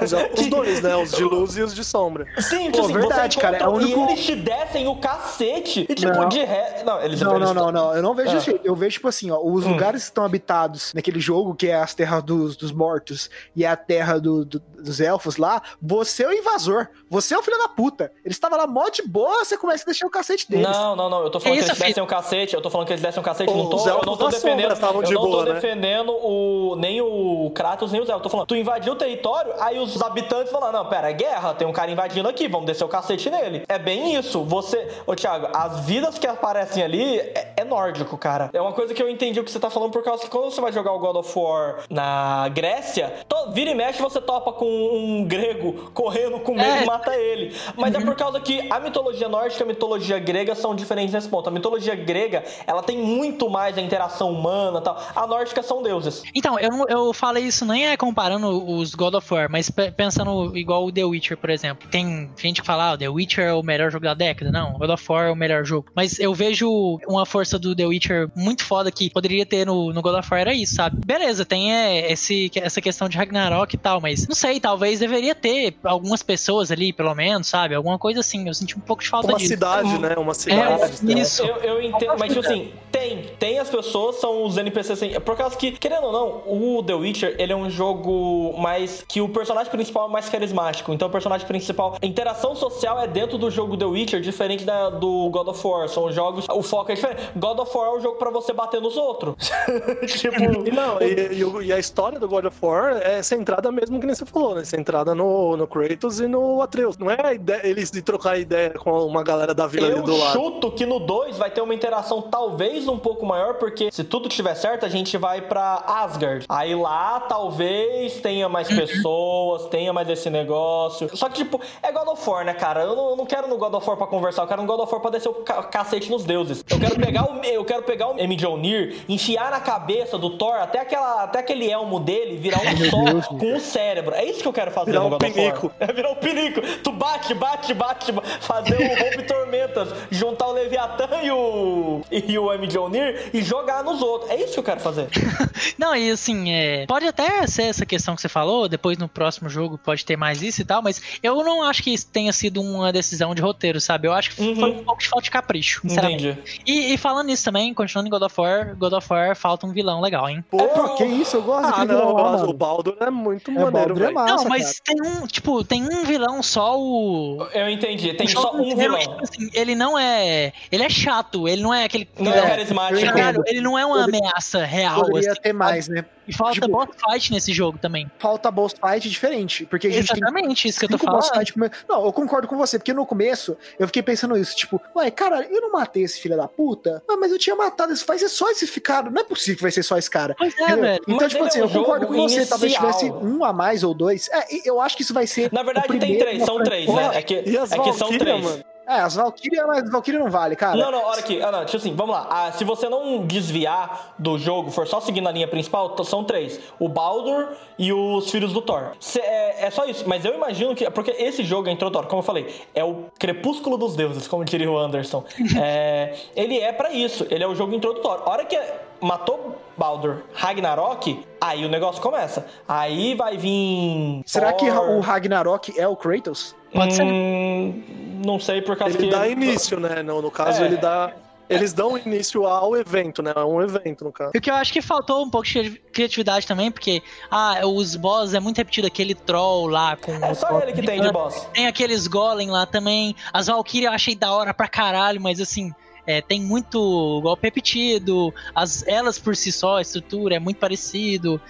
Os, 0.03 0.41
os 0.41 0.47
dois, 0.49 0.83
né? 0.83 0.97
Os 0.97 1.11
de 1.13 1.25
luz 1.25 1.57
e 1.57 1.63
os 1.63 1.75
de 1.75 1.85
sombra. 1.85 2.27
Sim, 2.39 2.71
Pô, 2.71 2.73
tipo 2.73 2.85
assim, 2.85 2.93
verdade, 2.95 3.39
cara, 3.39 3.57
é 3.59 3.69
único- 3.69 4.01
E 4.01 4.03
eles 4.13 4.25
te 4.25 4.37
descem 4.37 4.87
o 4.89 4.97
cacete. 4.97 5.87
E 5.89 5.95
tipo, 5.95 6.13
Não. 6.13 6.29
de 6.29 6.43
ré. 6.45 6.83
Não, 6.85 7.01
eles 7.01 7.21
Não, 7.21 7.37
eles 7.37 7.53
não, 7.53 7.55
não, 7.67 7.73
não. 7.73 7.95
Eu 7.95 8.03
não 8.03 8.15
vejo 8.15 8.37
isso. 8.37 8.59
Eu 8.63 8.75
vejo, 8.75 8.95
tipo 8.95 9.09
assim, 9.09 9.31
ó, 9.31 9.39
os 9.39 9.65
Hum. 9.65 9.71
lugares 9.73 10.03
que 10.03 10.09
estão 10.11 10.25
habitados 10.25 10.93
naquele 10.95 11.21
jogo, 11.21 11.55
que 11.55 11.69
é 11.69 11.75
as 11.77 11.95
terras 11.95 12.23
dos, 12.23 12.57
dos 12.57 12.73
mortos 12.73 13.08
e 13.55 13.65
é 13.65 13.69
a 13.69 13.77
terra 13.77 14.19
do- 14.19 14.45
do- 14.45 14.63
dos 14.79 15.01
elfos 15.01 15.37
lá, 15.37 15.61
você 15.81 16.25
é 16.25 16.29
o 16.29 16.33
invasor. 16.33 16.89
Você 17.11 17.35
é 17.35 17.39
o 17.39 17.43
filho 17.43 17.59
da 17.59 17.69
puta. 17.69 18.13
Eles 18.25 18.37
estavam 18.37 18.59
lá 18.59 18.67
mó 18.67 18.89
de 18.89 19.03
boa, 19.03 19.45
você 19.45 19.57
começa 19.57 19.85
a 19.85 19.87
deixar 19.87 20.07
o 20.07 20.11
cacete 20.11 20.49
deles. 20.51 20.67
Não, 20.69 20.95
não, 20.97 21.09
não. 21.11 21.23
Eu 21.23 21.31
tô 21.31 21.41
falando 21.41 21.59
Que 21.59 21.65
que, 21.65 21.71
isso, 21.73 21.73
eles 21.83 21.89
dessem 21.89 22.03
um 22.03 22.07
cacete. 22.07 22.55
Eu 22.55 22.63
tô 22.63 22.71
falando 22.71 22.87
que 22.87 22.93
eles 22.93 23.03
dessem 23.03 23.21
um 23.21 23.25
cacete. 23.25 23.53
não 23.53 23.69
tô, 23.69 23.77
Os 23.77 23.87
eu 23.87 24.01
não 24.05 24.17
tô 24.17 24.29
defendendo. 24.29 24.61
sombra 24.63 24.75
estavam 24.75 25.03
Eu 25.03 25.07
de 25.09 25.15
não 25.15 25.23
tô 25.23 25.29
boa, 25.29 25.45
né? 25.47 25.55
defendendo 25.55 26.13
o, 26.13 26.77
nem 26.77 27.01
o 27.01 27.51
Kratos, 27.55 27.93
nem 27.93 28.01
o 28.01 28.05
Zé. 28.07 28.13
Eu 28.13 28.21
tô 28.21 28.29
falando, 28.29 28.47
tu 28.47 28.57
invadiu 28.57 28.93
o 28.93 28.97
território, 28.97 29.53
aí 29.61 29.79
os 29.79 30.01
habitantes 30.01 30.53
falam: 30.53 30.71
não, 30.73 30.87
pera, 30.87 31.11
é 31.11 31.13
guerra, 31.13 31.55
tem 31.55 31.67
um 31.67 31.73
cara 31.73 31.91
invadindo 31.91 32.29
aqui, 32.29 32.47
vamos 32.49 32.67
descer 32.67 32.85
o 32.85 32.89
cacete 32.89 33.31
nele. 33.31 33.65
É 33.69 33.79
bem 33.79 34.15
isso. 34.15 34.43
Você. 34.45 34.89
Ô, 35.07 35.15
Thiago, 35.15 35.49
as 35.55 35.81
vidas 35.81 36.19
que 36.19 36.27
aparecem 36.27 36.83
ali 36.83 37.19
é, 37.19 37.55
é 37.59 37.65
nórdico, 37.65 38.17
cara. 38.17 38.51
É 38.53 38.61
uma 38.61 38.73
coisa 38.73 38.95
que 38.95 39.03
eu 39.03 39.09
entendi 39.09 39.41
o 39.41 39.45
que 39.45 39.51
você 39.51 39.59
tá 39.61 39.71
falando, 39.71 39.91
por 39.93 40.03
causa 40.03 40.23
que 40.23 40.29
quando 40.31 40.51
você 40.51 40.61
vai 40.61 40.73
jogar 40.73 40.93
o 40.93 40.99
God 40.99 41.17
of 41.17 41.39
War 41.39 41.85
na 41.91 42.49
Grécia, 42.49 43.13
to- 43.29 43.51
vira 43.53 43.71
e 43.71 43.75
mexe 43.75 44.01
você 44.03 44.21
topa 44.21 44.53
com 44.53 44.68
um 44.69 45.25
grego 45.25 45.91
correndo 45.95 46.39
com 46.41 46.55
medo 46.55 46.69
É. 46.69 46.83
e 46.83 46.87
mata 46.87 47.17
ele. 47.17 47.55
Mas 47.77 47.95
é 47.95 48.01
por 48.01 48.15
causa 48.15 48.41
que 48.41 48.67
a 48.71 48.79
mitologia 48.81 49.29
nórdica 49.29 49.63
e 49.63 49.65
a 49.65 49.67
mitologia 49.67 50.19
grega 50.19 50.55
são 50.55 50.75
diferentes 50.75 51.13
nesse 51.15 51.29
ponto. 51.29 51.49
A 51.49 51.53
mitologia 51.53 51.95
grega, 51.95 52.45
ela 52.67 52.83
tem 52.83 52.99
muito 52.99 53.49
mais 53.49 53.77
a 53.79 53.81
interação 53.81 54.31
humana 54.31 54.79
e 54.79 54.83
tal. 54.83 55.03
A 55.15 55.27
nórdica 55.27 55.63
são 55.63 55.83
deuses. 55.83 56.23
Então, 56.35 56.59
eu, 56.59 56.71
eu 56.89 57.13
falei 57.13 57.45
isso 57.45 57.65
nem 57.65 57.87
é 57.89 57.97
comparando 57.97 58.49
os 58.77 58.95
God 58.95 59.15
of 59.15 59.33
War, 59.35 59.49
mas 59.51 59.71
pe- 59.71 59.91
pensando 59.91 60.57
igual 60.57 60.85
o 60.85 60.93
The 60.93 61.05
Witcher, 61.05 61.37
por 61.37 61.51
exemplo. 61.51 61.89
Tem 61.89 62.31
gente 62.37 62.61
que 62.61 62.67
fala, 62.67 62.91
ah, 62.91 62.93
o 62.95 62.99
The 62.99 63.09
Witcher 63.09 63.45
é 63.49 63.53
o 63.55 63.63
melhor 63.63 63.91
jogo 63.91 64.05
da 64.05 64.15
década. 64.15 64.51
Não, 64.51 64.75
God 64.79 64.91
of 64.91 65.05
War 65.09 65.27
é 65.29 65.31
o 65.31 65.37
melhor 65.37 65.65
jogo. 65.65 65.87
Mas 65.95 66.19
eu 66.19 66.35
vejo 66.35 66.99
uma 67.09 67.25
força 67.27 67.59
do 67.59 67.75
The 67.75 67.87
Witcher 67.87 68.29
muito 68.37 68.65
foda 68.65 68.91
que 68.91 69.11
poderia 69.11 69.45
ter 69.47 69.67
no, 69.67 69.93
no 69.93 70.03
God 70.03 70.15
of 70.19 70.29
War, 70.31 70.41
era 70.41 70.55
isso, 70.55 70.75
sabe? 70.75 70.99
Beleza, 71.05 71.45
tem 71.45 71.73
é, 71.75 72.13
esse, 72.13 72.51
essa 72.57 72.81
questão 72.81 73.09
de 73.09 73.17
Ragnarok 73.17 73.75
e 73.75 73.79
tal, 73.79 74.01
mas 74.01 74.27
não 74.29 74.35
sei, 74.35 74.58
talvez 74.61 75.01
deveria 75.01 75.35
ter 75.35 75.77
algumas 75.85 76.23
pessoas 76.23 76.71
ali, 76.71 76.93
pelo 76.93 77.15
menos, 77.15 77.47
sabe? 77.47 77.75
Alguma 77.75 77.99
coisa 77.99 78.21
assim. 78.21 78.47
Eu 78.47 78.55
senti 78.55 78.77
um 78.77 78.81
pouco 78.81 79.03
de 79.03 79.09
falta 79.09 79.29
Uma 79.29 79.39
disso. 79.39 79.51
cidade, 79.51 79.99
né? 79.99 80.15
Uma 80.17 80.35
cidade. 80.35 81.13
É, 81.13 81.19
isso. 81.19 81.43
Eu, 81.43 81.57
eu 81.57 81.83
entendo, 81.83 82.15
mas 82.19 82.33
tipo 82.33 82.41
assim, 82.47 82.73
tem. 82.91 83.29
Tem 83.39 83.59
as 83.59 83.69
pessoas, 83.69 84.17
são 84.17 84.45
os 84.45 84.57
NPCs. 84.57 84.91
Assim, 84.91 85.21
por 85.21 85.37
causa 85.37 85.57
que, 85.57 85.73
querendo 85.73 86.05
ou 86.05 86.13
não, 86.13 86.79
o 86.79 86.83
The 86.83 86.95
Witcher, 86.95 87.37
ele 87.39 87.53
é 87.53 87.57
um 87.57 87.71
jogo 87.71 88.55
mais. 88.59 89.05
que 89.07 89.21
o 89.21 89.29
personagem 89.29 89.71
principal 89.71 90.09
é 90.09 90.13
mais 90.13 90.29
carismático. 90.29 90.93
Então 90.93 91.09
o 91.09 91.11
personagem 91.11 91.47
principal. 91.47 91.97
A 92.01 92.07
interação 92.07 92.55
social 92.55 92.99
é 93.01 93.07
dentro 93.07 93.39
do 93.39 93.51
jogo 93.51 93.77
The 93.77 93.85
Witcher, 93.85 94.21
diferente 94.21 94.65
da, 94.65 94.91
do 94.91 95.29
God 95.31 95.49
of 95.49 95.67
War. 95.67 95.89
São 95.89 96.11
jogos. 96.11 96.47
O 96.49 96.63
foco 96.63 96.93
é 96.93 96.95
diferente. 96.95 97.23
God 97.37 97.59
of 97.59 97.77
War 97.77 97.89
é 97.89 97.97
um 97.99 98.01
jogo 98.01 98.17
pra 98.17 98.31
você 98.31 98.53
bater 98.53 98.81
nos 98.81 98.97
outros. 98.97 99.51
tipo. 100.07 100.39
E 100.67 100.71
não, 100.71 101.01
e, 101.01 101.65
e 101.65 101.69
e 101.69 101.73
a 101.73 101.79
história 101.79 102.19
do 102.19 102.29
God 102.29 102.47
of 102.47 102.57
War 102.63 102.97
é 103.03 103.23
centrada 103.23 103.71
mesmo 103.71 103.99
que 104.01 104.07
nem 104.07 104.15
você 104.15 104.25
falou, 104.25 104.48
né? 104.55 104.65
Centrada 104.65 105.15
no, 105.15 105.57
no 105.57 105.67
Kratos 105.67 106.21
e 106.21 106.27
no 106.27 106.61
Atreus. 106.63 106.97
Não 106.99 107.11
é 107.11 107.17
a 107.23 107.33
ideia, 107.35 107.61
eles 107.67 107.91
de 107.91 108.03
trocar 108.03 108.39
ideia 108.39 108.71
com 108.71 108.91
uma 109.07 109.23
galera 109.23 109.55
da 109.55 109.67
vila 109.67 109.87
ali 109.89 109.97
Eu 109.97 110.03
do 110.03 110.17
lado. 110.17 110.33
chuto 110.33 110.71
que 110.73 110.85
no 110.87 110.99
2 111.01 111.37
vai 111.39 111.51
ter 111.51 111.61
uma 111.61 111.75
interação 111.75 112.23
talvez 112.23 112.87
um 112.89 112.99
pouco 112.99 113.25
maior, 113.27 113.55
porque 113.55 113.91
se 113.91 114.05
tudo 114.05 114.29
estiver 114.29 114.55
certo, 114.55 114.85
a 114.85 114.89
gente 114.89 115.17
vai 115.17 115.41
pra 115.43 115.83
Asgard. 115.87 116.45
Aí 116.49 116.75
lá 116.75 117.21
talvez 117.21 118.21
tenha 118.21 118.49
mais 118.49 118.69
pessoas, 118.69 119.67
tenha 119.67 119.93
mais 119.93 120.09
esse 120.09 120.29
negócio. 120.31 121.09
Só 121.17 121.29
que, 121.29 121.37
tipo, 121.37 121.61
é 121.83 121.91
God 121.93 122.09
of 122.09 122.29
War, 122.31 122.45
né, 122.45 122.55
cara? 122.55 122.83
Eu 122.83 122.95
não, 122.97 123.11
eu 123.11 123.17
não 123.17 123.27
quero 123.27 123.49
no 123.49 123.57
God 123.57 123.75
of 123.75 123.87
War 123.89 123.97
pra 123.97 124.07
conversar, 124.07 124.43
eu 124.43 124.47
quero 124.47 124.63
no 124.63 124.69
God 124.69 124.81
of 124.81 124.93
War 124.93 125.01
pra 125.01 125.11
descer 125.11 125.29
o 125.29 125.35
ca- 125.35 125.63
cacete 125.65 126.11
nos 126.11 126.25
deuses. 126.25 126.65
Eu 126.69 126.79
quero 126.79 126.97
pegar 127.01 127.25
o, 127.25 127.45
eu 127.45 127.65
quero 127.65 127.83
pegar 127.83 128.09
o 128.09 128.15
Mjolnir, 128.15 128.97
enfiar 129.09 129.51
na 129.51 129.61
cabeça 129.61 130.19
do 130.19 130.31
Thor 130.37 130.55
até, 130.57 130.81
aquela, 130.81 131.23
até 131.25 131.39
aquele 131.41 131.71
elmo 131.71 131.99
dele 132.01 132.37
virar 132.37 132.61
um 132.61 133.21
só 133.23 133.29
com 133.29 133.55
o 133.57 133.61
cérebro. 133.61 134.15
É 134.15 134.25
isso 134.25 134.38
que 134.43 134.49
eu 134.49 134.53
quero 134.53 134.71
fazer 134.71 134.91
Virar 134.93 135.01
no 135.03 135.07
um 135.07 135.11
God 135.11 135.21
pinico. 135.21 135.73
É 135.81 135.93
virar 135.93 136.11
um 136.11 136.15
pinico. 136.17 136.61
Tu 136.83 136.93
bate, 136.93 137.35
bate, 137.35 137.75
bate, 137.75 138.13
ba- 138.13 138.23
fazer 138.41 138.75
o 138.77 138.89
Rompe 139.05 139.23
Tormentas, 139.25 139.89
juntar 140.11 140.47
o 140.49 140.53
Leviatã 140.53 141.09
e 141.23 141.31
o, 141.31 142.03
e 142.11 142.39
o 142.39 142.53
M. 142.53 142.67
John 142.67 142.89
Neer 142.89 143.31
e 143.33 143.43
jogar 143.43 143.83
nos 143.85 144.03
outros. 144.03 144.31
É 144.31 144.37
isso 144.37 144.55
que 144.55 144.59
eu 144.61 144.65
quero 144.65 144.81
fazer. 144.81 145.09
Não, 145.79 145.95
e 145.95 146.11
assim, 146.11 146.51
é, 146.51 146.87
pode 146.87 147.07
até 147.07 147.47
ser 147.47 147.65
essa 147.65 147.85
questão 147.87 148.15
que 148.15 148.21
você 148.21 148.29
falou, 148.29 148.69
depois 148.69 148.97
no 148.99 149.09
próximo 149.09 149.49
jogo 149.49 149.79
pode 149.79 150.05
ter 150.05 150.17
mais 150.17 150.43
isso 150.43 150.61
e 150.63 150.65
tal, 150.65 150.83
mas 150.83 151.01
eu 151.23 151.43
não 151.45 151.63
acho 151.63 151.83
que 151.83 151.93
isso 151.93 152.07
tenha 152.13 152.33
sido 152.33 152.61
uma 152.61 152.93
decisão 152.93 153.35
de 153.35 153.43
roteiro, 153.43 153.81
sabe? 153.81 154.09
Eu 154.09 154.13
acho 154.13 154.31
que 154.35 154.43
Uhum. 154.43 154.57
foi 154.57 154.71
um 154.71 154.85
pouco 154.85 155.01
de 155.01 155.09
falta 155.09 155.25
de 155.25 155.31
capricho, 155.31 155.81
sinceramente. 155.83 156.27
Entendi. 156.29 156.61
E, 156.67 156.95
e 156.95 156.97
falando 156.99 157.27
nisso 157.27 157.45
também, 157.45 157.73
continuando 157.75 158.09
em 158.09 158.11
God 158.11 158.23
of 158.23 158.41
War, 158.41 158.77
God 158.77 158.93
of 158.93 159.07
War 159.13 159.37
falta 159.37 159.67
um 159.67 159.73
vilão 159.73 160.01
legal, 160.01 160.29
hein? 160.29 160.45
Pô, 160.51 160.59
que 160.97 161.05
isso, 161.05 161.37
eu 161.37 161.43
gosto 161.43 161.67
Ah, 161.67 161.71
daquele 161.71 161.93
não, 161.93 162.17
vilão 162.17 162.49
o. 162.49 162.53
Baldur 162.53 162.97
é 163.01 163.11
muito 163.11 163.51
É, 163.51 163.55
maneiro, 163.55 163.95
Baldur 163.95 164.03
é 164.05 164.11
não, 164.29 164.37
cara. 164.39 164.49
mas 164.49 164.81
tem 164.85 164.97
um, 165.03 165.27
tipo, 165.27 165.65
tem 165.65 165.83
um 165.85 166.05
vilão 166.05 166.43
só, 166.43 166.79
o. 166.79 167.47
Eu 167.53 167.69
entendi. 167.69 168.13
Tem 168.15 168.27
só 168.29 168.55
um 168.55 168.77
vilão. 168.77 168.99
tipo 168.99 169.23
assim, 169.23 169.51
ele 169.53 169.75
não 169.75 169.99
é. 169.99 170.53
Ele 170.71 170.83
é 170.83 170.89
chato, 170.89 171.49
ele 171.49 171.63
não 171.63 171.73
é 171.75 171.85
aquele. 171.85 172.09
Não 172.19 172.33
é 172.33 172.41
carismático. 172.43 173.01
eu 173.01 173.07
Caralho, 173.13 173.41
entendo. 173.41 173.45
ele 173.49 173.61
não 173.61 173.79
é 173.79 173.85
uma 173.85 174.05
ameaça 174.05 174.65
real. 174.65 175.01
Poderia 175.07 175.33
assim, 175.33 175.41
ter 175.41 175.53
mais, 175.53 175.89
né? 175.89 176.05
E 176.27 176.33
falta 176.35 176.53
Tipo- 176.61 176.69
boss 176.69 176.89
fight 177.11 177.33
nesse 177.33 177.55
jogo 177.55 177.79
também. 177.79 178.11
Falta 178.19 178.51
boss 178.51 178.75
fight 178.75 179.09
diferente, 179.09 179.65
porque 179.65 179.87
a 179.87 179.91
gente 179.91 180.09
tem 180.13 180.19
Exatamente, 180.19 180.69
isso 180.69 180.79
que 180.79 180.85
eu 180.85 180.91
tô 180.91 180.99
falando. 180.99 181.23
fight 181.25 181.55
come- 181.55 181.71
Não, 181.89 182.05
eu 182.05 182.13
concordo 182.13 182.47
com 182.47 182.55
você, 182.55 182.79
porque 182.79 182.93
no 182.93 183.07
começo 183.07 183.57
eu 183.79 183.87
fiquei 183.87 184.03
pensando 184.03 184.37
isso, 184.37 184.55
tipo, 184.55 184.79
ué, 184.95 185.11
cara, 185.11 185.47
eu 185.51 185.63
não 185.63 185.73
matei 185.73 186.03
esse 186.03 186.21
filho 186.21 186.37
da 186.37 186.47
puta, 186.47 187.03
ah, 187.09 187.17
mas 187.19 187.33
eu 187.33 187.39
tinha 187.39 187.57
matado 187.57 187.95
esse, 187.95 188.05
vai 188.05 188.19
ser 188.19 188.29
só 188.29 188.51
esse 188.51 188.67
cara, 188.79 189.09
não 189.11 189.23
é 189.23 189.25
possível 189.25 189.57
que 189.57 189.63
vai 189.63 189.71
ser 189.71 189.83
só 189.83 189.97
esse 189.97 190.11
cara. 190.11 190.35
Pois 190.37 190.55
é, 190.59 190.77
velho. 190.77 191.03
Então, 191.09 191.17
Mas 191.17 191.29
tipo 191.33 191.43
ele 191.45 191.49
assim, 191.49 191.61
é 191.61 191.65
um 191.65 191.69
eu 191.69 191.73
concordo 191.73 192.07
com 192.07 192.13
você, 192.15 192.45
talvez 192.45 192.75
tivesse 192.75 193.11
um 193.11 193.43
a 193.43 193.53
mais 193.55 193.83
ou 193.83 193.95
dois. 193.95 194.18
É, 194.33 194.55
e 194.55 194.63
eu 194.65 194.81
acho 194.81 194.97
que 194.97 195.03
isso 195.03 195.15
vai 195.15 195.27
ser. 195.27 195.53
Na 195.53 195.63
verdade, 195.63 195.99
tem 195.99 196.19
três, 196.19 196.43
são 196.45 196.63
três, 196.63 196.87
né? 196.89 197.11
É 197.15 197.23
que, 197.23 197.35
é 197.37 197.43
que 197.43 197.93
são 197.93 198.17
três. 198.17 198.43
mano? 198.43 198.65
É, 198.89 199.01
as 199.01 199.15
Valkyria, 199.17 199.67
mas 199.67 199.83
as 199.85 199.91
Valkyria 199.91 200.19
não 200.19 200.31
vale, 200.31 200.57
cara. 200.57 200.75
Não, 200.77 200.91
não, 200.91 201.05
olha 201.05 201.21
aqui. 201.21 201.43
Ah, 201.43 201.53
não, 201.53 201.65
tipo 201.67 201.77
assim, 201.77 201.95
vamos 201.95 202.15
lá. 202.15 202.27
Ah, 202.31 202.53
se 202.53 202.65
você 202.65 202.89
não 202.89 203.27
desviar 203.27 204.15
do 204.19 204.39
jogo, 204.39 204.71
for 204.71 204.87
só 204.87 204.99
seguindo 205.01 205.29
a 205.29 205.33
linha 205.33 205.47
principal, 205.47 205.95
são 206.05 206.25
três: 206.25 206.59
o 206.79 206.89
Baldur 206.89 207.49
e 207.79 207.93
os 207.93 208.31
filhos 208.31 208.53
do 208.53 208.63
Thor. 208.63 208.93
Cê- 208.99 209.21
é, 209.21 209.67
é 209.67 209.71
só 209.71 209.85
isso. 209.85 210.05
Mas 210.09 210.25
eu 210.25 210.35
imagino 210.35 210.75
que. 210.75 210.89
Porque 210.91 211.11
esse 211.11 211.45
jogo 211.45 211.69
é 211.69 211.73
introdutório, 211.73 212.09
como 212.09 212.21
eu 212.21 212.25
falei, 212.27 212.63
é 212.75 212.83
o 212.83 213.05
crepúsculo 213.19 213.77
dos 213.77 213.95
deuses, 213.95 214.27
como 214.27 214.45
diria 214.45 214.71
o 214.71 214.79
Anderson. 214.79 215.23
É, 215.61 216.15
ele 216.37 216.59
é 216.59 216.73
pra 216.73 216.91
isso. 216.93 217.27
Ele 217.31 217.43
é 217.45 217.47
o 217.47 217.55
jogo 217.55 217.75
introdutório. 217.75 218.23
A 218.25 218.31
hora 218.31 218.45
que 218.45 218.59
matou 219.01 219.57
Baldur 219.77 220.23
Ragnarok, 220.35 221.25
aí 221.41 221.65
o 221.65 221.69
negócio 221.69 222.01
começa. 222.01 222.47
Aí 222.67 223.15
vai 223.15 223.37
vir. 223.37 224.23
Será 224.25 224.53
que 224.53 224.71
Thor. 224.71 224.91
o 224.91 225.01
Ragnarok 225.01 225.79
é 225.79 225.87
o 225.87 225.95
Kratos? 225.97 226.55
Pode 226.73 226.95
ser. 226.95 227.05
Hum, 227.05 227.83
não 228.25 228.39
sei 228.39 228.61
por 228.63 228.77
causa 228.77 228.97
Ele 228.97 229.07
que. 229.09 229.11
dá 229.13 229.27
início, 229.29 229.79
né? 229.81 230.03
No, 230.03 230.21
no 230.23 230.31
caso, 230.31 230.63
É. 230.63 230.67
ele 230.67 230.77
dá. 230.77 231.13
Eles 231.51 231.73
dão 231.73 231.97
início 231.97 232.47
ao 232.47 232.77
evento, 232.77 233.23
né? 233.23 233.33
É 233.35 233.41
um 233.43 233.63
evento, 233.63 234.05
no 234.05 234.13
caso. 234.13 234.33
E 234.35 234.39
o 234.39 234.41
que 234.41 234.51
eu 234.51 234.55
acho 234.55 234.71
que 234.71 234.83
faltou 234.83 235.25
um 235.25 235.31
pouco 235.31 235.47
de 235.49 235.81
criatividade 235.93 236.47
também, 236.47 236.71
porque 236.71 237.03
ah, 237.31 237.61
os 237.65 237.97
boss 237.97 238.35
é 238.35 238.41
muito 238.41 238.59
repetido, 238.59 238.87
aquele 238.87 239.15
troll 239.15 239.67
lá 239.67 239.97
com. 239.97 240.13
É 240.23 240.35
só 240.35 240.61
ele 240.61 240.75
que 240.75 240.83
tem 240.83 241.01
de 241.01 241.11
boss. 241.11 241.49
Tem 241.55 241.67
aqueles 241.67 242.07
golem 242.07 242.51
lá 242.51 242.67
também. 242.67 243.17
As 243.33 243.47
Valkyria 243.47 243.89
eu 243.89 243.93
achei 243.93 244.15
da 244.15 244.31
hora 244.31 244.53
pra 244.53 244.69
caralho, 244.69 245.23
mas 245.23 245.41
assim. 245.41 245.73
é, 246.07 246.21
tem 246.21 246.39
muito 246.41 246.79
golpe 247.23 247.47
repetido, 247.47 248.33
as, 248.55 248.87
elas 248.87 249.19
por 249.19 249.35
si 249.35 249.51
só, 249.51 249.77
a 249.79 249.83
estrutura 249.83 250.37
é 250.37 250.39
muito 250.39 250.59
parecido. 250.59 251.41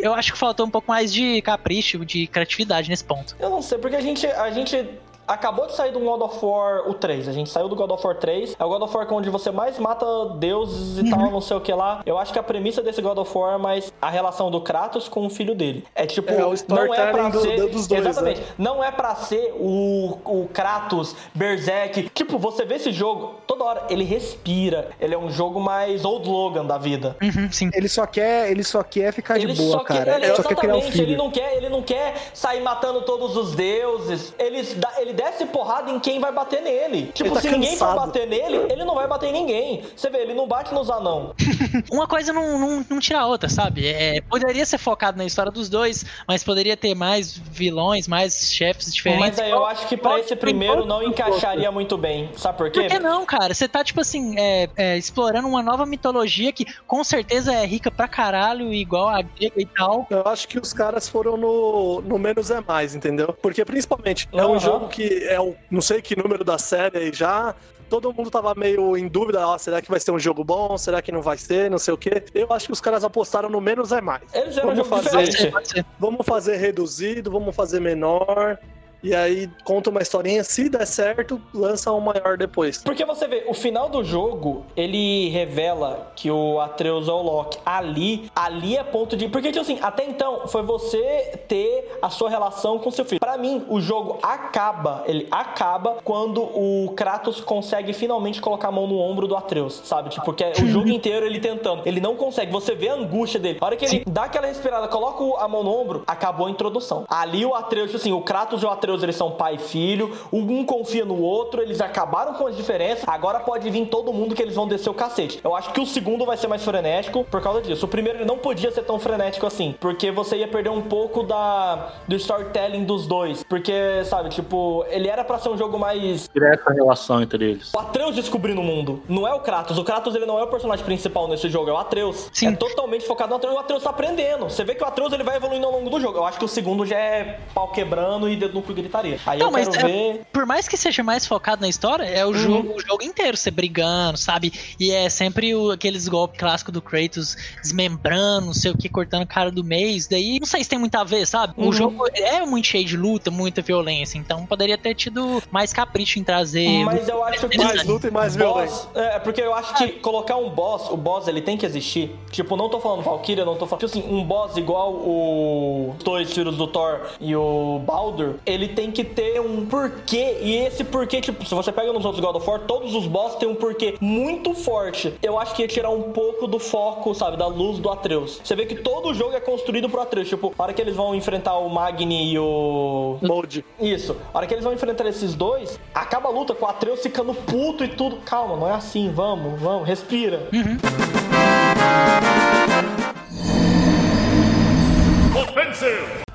Eu 0.00 0.14
acho 0.14 0.32
que 0.32 0.38
faltou 0.38 0.66
um 0.66 0.70
pouco 0.70 0.88
mais 0.88 1.12
de 1.12 1.42
capricho, 1.42 2.04
de 2.04 2.26
criatividade 2.26 2.88
nesse 2.88 3.04
ponto. 3.04 3.36
Eu 3.38 3.50
não 3.50 3.60
sei, 3.60 3.78
porque 3.78 3.96
a 3.96 4.00
gente, 4.00 4.26
a 4.26 4.50
gente 4.50 4.88
acabou 5.26 5.66
de 5.66 5.74
sair 5.74 5.92
do 5.92 6.00
God 6.00 6.20
of 6.22 6.44
War 6.44 6.88
o 6.88 6.94
3. 6.94 7.28
A 7.28 7.32
gente 7.32 7.50
saiu 7.50 7.68
do 7.68 7.76
God 7.76 7.90
of 7.90 8.06
War 8.06 8.16
3. 8.16 8.56
É 8.58 8.64
o 8.64 8.68
God 8.68 8.82
of 8.82 8.96
War 8.96 9.06
onde 9.12 9.30
você 9.30 9.50
mais 9.50 9.78
mata 9.78 10.06
deuses 10.38 10.98
e 10.98 11.10
tal, 11.10 11.18
não 11.30 11.40
sei 11.40 11.56
o 11.56 11.60
que 11.60 11.72
lá. 11.72 12.02
Eu 12.06 12.18
acho 12.18 12.32
que 12.32 12.38
a 12.38 12.42
premissa 12.42 12.82
desse 12.82 13.00
God 13.02 13.18
of 13.18 13.36
War 13.36 13.54
é 13.54 13.58
mais 13.58 13.92
a 14.00 14.10
relação 14.10 14.50
do 14.50 14.60
Kratos 14.60 15.08
com 15.08 15.26
o 15.26 15.30
filho 15.30 15.54
dele. 15.54 15.84
É 15.94 16.06
tipo, 16.06 16.30
É, 16.32 16.36
não 16.68 16.94
é 16.94 17.10
pra 17.12 17.28
do- 17.28 17.40
ser. 17.40 17.68
dos 17.70 17.86
dois, 17.86 18.00
exatamente. 18.06 18.42
Não 18.58 18.82
é 18.82 18.90
pra 18.90 19.14
ser 19.14 19.54
o, 19.58 20.18
o 20.24 20.48
Kratos, 20.52 21.14
Berserk. 21.34 22.10
Tipo, 22.14 22.38
você 22.38 22.64
vê 22.64 22.76
esse 22.76 22.92
jogo, 22.92 23.34
toda 23.46 23.64
hora 23.64 23.86
ele 23.90 24.04
respira. 24.04 24.90
Ele 25.00 25.14
é 25.14 25.18
um 25.18 25.30
jogo 25.30 25.60
mais 25.60 26.04
Old 26.04 26.28
Logan 26.28 26.64
da 26.64 26.78
vida. 26.78 27.16
Uhum, 27.22 27.50
sim. 27.50 27.70
Ele 27.74 27.88
só 27.88 28.06
quer, 28.06 28.50
ele 28.50 28.62
só 28.64 28.82
quer 28.82 29.12
ficar 29.12 29.36
Ele 29.38 29.52
de 29.52 29.60
boa, 29.62 29.78
só 29.78 29.84
cara. 29.84 30.04
quer, 30.04 30.16
ele, 30.16 30.26
Ele 30.26 30.36
só 30.36 30.42
quer 30.42 30.56
criar 30.56 30.74
um 30.74 30.78
exatamente, 30.78 30.98
ele 31.02 31.06
filho. 31.12 31.18
não 31.18 31.30
quer, 31.30 31.56
ele 31.56 31.68
não 31.68 31.82
quer 31.82 32.14
sair 32.34 32.60
matando 32.60 33.02
todos 33.02 33.36
os 33.36 33.54
deuses. 33.54 34.34
Ele, 34.38 34.62
dá- 34.74 34.92
ele 34.98 35.12
desce 35.16 35.46
porrada 35.46 35.90
em 35.90 35.98
quem 35.98 36.20
vai 36.20 36.32
bater 36.32 36.62
nele. 36.62 37.10
Tipo, 37.14 37.34
tá 37.34 37.40
se 37.40 37.50
ninguém 37.50 37.76
for 37.76 37.86
cansado. 37.86 38.06
bater 38.06 38.26
nele, 38.26 38.66
ele 38.70 38.84
não 38.84 38.94
vai 38.94 39.08
bater 39.08 39.30
em 39.30 39.32
ninguém. 39.32 39.82
Você 39.96 40.10
vê, 40.10 40.18
ele 40.18 40.34
não 40.34 40.46
bate 40.46 40.72
nos 40.74 40.90
anão. 40.90 41.34
Uma 41.90 42.06
coisa 42.06 42.32
não, 42.32 42.58
não, 42.58 42.86
não 42.88 43.00
tira 43.00 43.20
a 43.20 43.26
outra, 43.26 43.48
sabe? 43.48 43.86
É, 43.86 44.20
poderia 44.20 44.64
ser 44.64 44.78
focado 44.78 45.16
na 45.18 45.24
história 45.24 45.50
dos 45.50 45.68
dois, 45.68 46.04
mas 46.28 46.44
poderia 46.44 46.76
ter 46.76 46.94
mais 46.94 47.32
vilões, 47.32 48.06
mais 48.06 48.52
chefes 48.52 48.94
diferentes. 48.94 49.30
Mas 49.30 49.38
aí 49.38 49.50
eu 49.50 49.64
acho 49.64 49.86
que 49.88 49.96
pra 49.96 50.18
esse 50.18 50.36
primeiro 50.36 50.84
não 50.84 51.02
encaixaria 51.02 51.70
muito 51.72 51.96
bem. 51.96 52.30
Sabe 52.36 52.58
por 52.58 52.70
quê? 52.70 52.82
Por 52.82 52.90
que 52.90 52.98
não, 52.98 53.24
cara? 53.24 53.54
Você 53.54 53.66
tá, 53.66 53.82
tipo 53.82 54.00
assim, 54.00 54.38
é, 54.38 54.68
é, 54.76 54.98
explorando 54.98 55.48
uma 55.48 55.62
nova 55.62 55.86
mitologia 55.86 56.52
que 56.52 56.66
com 56.86 57.02
certeza 57.02 57.52
é 57.52 57.64
rica 57.64 57.90
pra 57.90 58.06
caralho, 58.06 58.72
igual 58.72 59.08
a 59.08 59.22
grega 59.22 59.60
e 59.60 59.66
tal. 59.66 60.06
Eu 60.10 60.26
acho 60.26 60.46
que 60.48 60.58
os 60.58 60.72
caras 60.72 61.08
foram 61.08 61.36
no, 61.36 62.00
no 62.02 62.18
menos 62.18 62.50
é 62.50 62.60
mais, 62.60 62.94
entendeu? 62.94 63.36
Porque 63.40 63.64
principalmente 63.64 64.28
é 64.32 64.40
Aham. 64.40 64.50
um 64.50 64.60
jogo 64.60 64.88
que 64.88 65.05
é 65.24 65.40
o 65.40 65.54
não 65.70 65.80
sei 65.80 66.00
que 66.02 66.16
número 66.16 66.44
da 66.44 66.58
série 66.58 66.98
aí 66.98 67.12
já. 67.12 67.54
Todo 67.88 68.12
mundo 68.12 68.30
tava 68.30 68.52
meio 68.56 68.96
em 68.96 69.06
dúvida, 69.06 69.46
ó, 69.46 69.56
será 69.56 69.80
que 69.80 69.88
vai 69.88 70.00
ser 70.00 70.10
um 70.10 70.18
jogo 70.18 70.42
bom? 70.42 70.76
Será 70.76 71.00
que 71.00 71.12
não 71.12 71.22
vai 71.22 71.38
ser? 71.38 71.70
Não 71.70 71.78
sei 71.78 71.94
o 71.94 71.96
quê. 71.96 72.24
Eu 72.34 72.52
acho 72.52 72.66
que 72.66 72.72
os 72.72 72.80
caras 72.80 73.04
apostaram 73.04 73.48
no 73.48 73.60
menos 73.60 73.92
é 73.92 74.00
mais. 74.00 74.22
Eles 74.34 74.56
Vamos 74.56 74.88
fazer. 74.88 75.22
diferente. 75.28 75.86
Vamos 75.98 76.26
fazer 76.26 76.56
reduzido, 76.56 77.30
vamos 77.30 77.54
fazer 77.54 77.80
menor. 77.80 78.58
E 79.06 79.14
aí 79.14 79.48
conta 79.62 79.88
uma 79.88 80.02
historinha, 80.02 80.42
se 80.42 80.68
der 80.68 80.84
certo, 80.84 81.40
lança 81.54 81.92
um 81.92 82.00
maior 82.00 82.36
depois. 82.36 82.82
Porque 82.82 83.04
você 83.04 83.28
vê, 83.28 83.44
o 83.46 83.54
final 83.54 83.88
do 83.88 84.02
jogo, 84.02 84.64
ele 84.76 85.28
revela 85.28 86.10
que 86.16 86.28
o 86.28 86.60
Atreus 86.60 87.08
é 87.08 87.12
o 87.12 87.22
Loki. 87.22 87.58
Ali, 87.64 88.28
ali 88.34 88.76
é 88.76 88.82
ponto 88.82 89.16
de... 89.16 89.28
Porque, 89.28 89.52
tipo 89.52 89.62
assim, 89.62 89.78
até 89.80 90.04
então, 90.04 90.48
foi 90.48 90.62
você 90.62 91.38
ter 91.46 91.98
a 92.02 92.10
sua 92.10 92.28
relação 92.28 92.80
com 92.80 92.90
seu 92.90 93.04
filho. 93.04 93.20
Pra 93.20 93.38
mim, 93.38 93.64
o 93.68 93.80
jogo 93.80 94.18
acaba, 94.20 95.04
ele 95.06 95.28
acaba 95.30 95.98
quando 96.02 96.42
o 96.42 96.92
Kratos 96.96 97.40
consegue 97.40 97.92
finalmente 97.92 98.40
colocar 98.40 98.68
a 98.68 98.72
mão 98.72 98.88
no 98.88 98.98
ombro 98.98 99.28
do 99.28 99.36
Atreus, 99.36 99.82
sabe? 99.84 100.10
Tipo, 100.10 100.24
porque 100.24 100.42
é 100.42 100.52
o 100.60 100.66
jogo 100.66 100.88
inteiro 100.88 101.24
ele 101.24 101.38
tentando. 101.38 101.82
Ele 101.86 102.00
não 102.00 102.16
consegue, 102.16 102.50
você 102.50 102.74
vê 102.74 102.88
a 102.88 102.94
angústia 102.94 103.38
dele. 103.38 103.58
A 103.60 103.66
hora 103.66 103.76
que 103.76 103.84
ele 103.84 104.02
dá 104.04 104.24
aquela 104.24 104.48
respirada, 104.48 104.88
coloca 104.88 105.44
a 105.44 105.46
mão 105.46 105.62
no 105.62 105.70
ombro, 105.70 106.02
acabou 106.06 106.48
a 106.48 106.50
introdução. 106.50 107.04
Ali 107.08 107.44
o 107.46 107.54
Atreus, 107.54 107.86
tipo 107.86 107.98
assim, 107.98 108.12
o 108.12 108.20
Kratos 108.20 108.62
e 108.62 108.66
o 108.66 108.70
Atreus, 108.70 108.95
eles 109.02 109.16
são 109.16 109.30
pai 109.30 109.54
e 109.54 109.58
filho, 109.58 110.12
um 110.32 110.64
confia 110.64 111.04
no 111.04 111.20
outro, 111.20 111.60
eles 111.62 111.80
acabaram 111.80 112.34
com 112.34 112.46
as 112.46 112.56
diferenças, 112.56 113.04
agora 113.06 113.40
pode 113.40 113.68
vir 113.70 113.86
todo 113.86 114.12
mundo 114.12 114.34
que 114.34 114.42
eles 114.42 114.54
vão 114.54 114.66
descer 114.66 114.90
o 114.90 114.94
cacete. 114.94 115.40
Eu 115.42 115.54
acho 115.54 115.72
que 115.72 115.80
o 115.80 115.86
segundo 115.86 116.24
vai 116.24 116.36
ser 116.36 116.48
mais 116.48 116.64
frenético 116.64 117.24
por 117.24 117.42
causa 117.42 117.60
disso. 117.62 117.84
O 117.86 117.88
primeiro 117.88 118.18
ele 118.18 118.24
não 118.24 118.38
podia 118.38 118.70
ser 118.70 118.82
tão 118.82 118.98
frenético 118.98 119.46
assim, 119.46 119.74
porque 119.80 120.10
você 120.10 120.36
ia 120.38 120.48
perder 120.48 120.70
um 120.70 120.82
pouco 120.82 121.22
da 121.22 121.92
do 122.08 122.16
storytelling 122.16 122.84
dos 122.84 123.06
dois, 123.06 123.42
porque, 123.44 124.04
sabe, 124.04 124.30
tipo, 124.30 124.84
ele 124.88 125.08
era 125.08 125.24
pra 125.24 125.38
ser 125.38 125.48
um 125.48 125.58
jogo 125.58 125.78
mais 125.78 126.28
Direta 126.32 126.72
relação 126.72 127.22
entre 127.22 127.44
eles. 127.44 127.72
o 127.74 127.78
Atreus 127.78 128.14
descobrindo 128.14 128.60
o 128.60 128.64
mundo. 128.64 129.02
Não 129.08 129.26
é 129.26 129.34
o 129.34 129.40
Kratos. 129.40 129.78
O 129.78 129.84
Kratos 129.84 130.14
ele 130.14 130.26
não 130.26 130.38
é 130.38 130.42
o 130.42 130.46
personagem 130.48 130.84
principal 130.84 131.28
nesse 131.28 131.48
jogo, 131.48 131.70
é 131.70 131.72
o 131.72 131.76
Atreus. 131.76 132.28
Sim. 132.32 132.48
É 132.48 132.52
totalmente 132.52 133.06
focado 133.06 133.30
no 133.30 133.36
Atreus. 133.36 133.54
O 133.54 133.58
Atreus 133.58 133.82
tá 133.82 133.90
aprendendo. 133.90 134.44
Você 134.48 134.64
vê 134.64 134.74
que 134.74 134.82
o 134.82 134.86
Atreus 134.86 135.12
ele 135.12 135.22
vai 135.22 135.36
evoluindo 135.36 135.66
ao 135.66 135.72
longo 135.72 135.90
do 135.90 136.00
jogo. 136.00 136.18
Eu 136.18 136.24
acho 136.24 136.38
que 136.38 136.44
o 136.44 136.48
segundo 136.48 136.84
já 136.86 136.98
é 136.98 137.40
pau 137.54 137.68
quebrando 137.68 138.28
e 138.28 138.36
dedo 138.36 138.54
no 138.54 138.62
cu 138.62 138.72
gritaria. 138.76 139.18
Aí 139.26 139.38
Não, 139.38 139.46
eu 139.46 139.52
mas 139.52 139.68
quero 139.68 139.86
é- 139.88 139.90
ver. 139.90 140.20
Por 140.32 140.46
mais 140.46 140.68
que 140.68 140.76
seja 140.76 141.02
mais 141.02 141.26
focado 141.26 141.62
na 141.62 141.68
história, 141.68 142.04
é 142.04 142.24
o, 142.24 142.32
jogo, 142.34 142.74
o 142.76 142.80
jogo 142.80 143.02
inteiro, 143.02 143.36
você 143.36 143.50
brigando, 143.50 144.16
sabe? 144.18 144.52
E 144.78 144.90
é 144.90 145.08
sempre 145.08 145.54
o- 145.54 145.70
aqueles 145.70 146.06
golpes 146.08 146.38
clássicos 146.38 146.72
do 146.72 146.82
Kratos 146.82 147.36
desmembrando, 147.62 148.46
não 148.46 148.54
sei 148.54 148.70
o 148.70 148.76
que, 148.76 148.88
cortando 148.88 149.22
a 149.22 149.26
cara 149.26 149.50
do 149.50 149.64
mês. 149.64 150.06
Daí, 150.06 150.38
não 150.38 150.46
sei 150.46 150.62
se 150.62 150.70
tem 150.70 150.78
muito 150.78 150.94
a 150.96 151.04
ver, 151.04 151.26
sabe? 151.26 151.54
Uhum. 151.56 151.68
O 151.68 151.72
jogo 151.72 152.04
é 152.12 152.40
muito 152.44 152.66
cheio 152.68 152.84
de 152.84 152.96
luta 152.96 153.30
muita 153.30 153.62
violência. 153.62 154.18
Então 154.18 154.46
poderia 154.46 154.78
ter 154.78 154.94
tido 154.94 155.42
mais 155.50 155.72
capricho 155.72 156.18
em 156.18 156.24
trazer. 156.24 156.84
Mas 156.84 157.08
eu 157.08 157.22
acho 157.24 157.48
que. 157.48 157.58
Mais 157.58 157.84
luta 157.84 158.08
e 158.08 158.10
mais 158.10 158.36
boss, 158.36 158.88
é, 158.94 159.18
porque 159.18 159.40
eu 159.40 159.54
acho 159.54 159.74
que 159.76 159.88
colocar 160.00 160.36
um 160.36 160.50
boss, 160.50 160.90
o 160.90 160.96
boss 160.96 161.26
ele 161.28 161.40
tem 161.40 161.56
que 161.56 161.66
existir. 161.66 162.14
Tipo, 162.30 162.56
não 162.56 162.68
tô 162.68 162.78
falando 162.80 163.02
Valkyria, 163.02 163.44
não 163.44 163.56
tô 163.56 163.66
falando. 163.66 163.86
Tipo 163.88 163.98
assim, 163.98 164.08
um 164.14 164.22
boss 164.24 164.56
igual 164.56 164.92
o 164.92 165.94
os 165.96 166.02
dois 166.04 166.32
filhos 166.32 166.56
do 166.56 166.66
Thor 166.66 167.00
e 167.20 167.34
o 167.34 167.80
Baldur, 167.84 168.34
ele 168.44 168.65
tem 168.68 168.90
que 168.90 169.04
ter 169.04 169.40
um 169.40 169.66
porquê. 169.66 170.38
E 170.40 170.56
esse 170.56 170.84
porquê, 170.84 171.20
tipo, 171.20 171.44
se 171.44 171.54
você 171.54 171.72
pega 171.72 171.92
nos 171.92 172.04
outros 172.04 172.24
God 172.24 172.36
of 172.36 172.48
War, 172.48 172.60
todos 172.60 172.94
os 172.94 173.06
boss 173.06 173.36
têm 173.36 173.48
um 173.48 173.54
porquê 173.54 173.94
muito 174.00 174.54
forte. 174.54 175.14
Eu 175.22 175.38
acho 175.38 175.54
que 175.54 175.62
ia 175.62 175.68
tirar 175.68 175.90
um 175.90 176.12
pouco 176.12 176.46
do 176.46 176.58
foco, 176.58 177.14
sabe, 177.14 177.36
da 177.36 177.46
luz 177.46 177.78
do 177.78 177.90
Atreus. 177.90 178.40
Você 178.42 178.54
vê 178.54 178.66
que 178.66 178.76
todo 178.76 179.08
o 179.08 179.14
jogo 179.14 179.34
é 179.34 179.40
construído 179.40 179.88
pro 179.88 180.00
Atreus. 180.00 180.28
Tipo, 180.28 180.54
a 180.58 180.62
hora 180.62 180.72
que 180.72 180.80
eles 180.80 180.96
vão 180.96 181.14
enfrentar 181.14 181.58
o 181.58 181.68
Magni 181.68 182.32
e 182.32 182.38
o. 182.38 183.18
Mode. 183.22 183.64
Isso. 183.80 184.16
A 184.32 184.38
hora 184.38 184.46
que 184.46 184.54
eles 184.54 184.64
vão 184.64 184.72
enfrentar 184.72 185.06
esses 185.06 185.34
dois, 185.34 185.78
acaba 185.94 186.28
a 186.28 186.32
luta 186.32 186.54
com 186.54 186.64
o 186.64 186.68
Atreus 186.68 187.00
ficando 187.00 187.34
puto 187.34 187.84
e 187.84 187.88
tudo. 187.88 188.16
Calma, 188.24 188.56
não 188.56 188.68
é 188.68 188.72
assim. 188.72 189.10
Vamos, 189.12 189.60
vamos, 189.60 189.86
respira. 189.86 190.48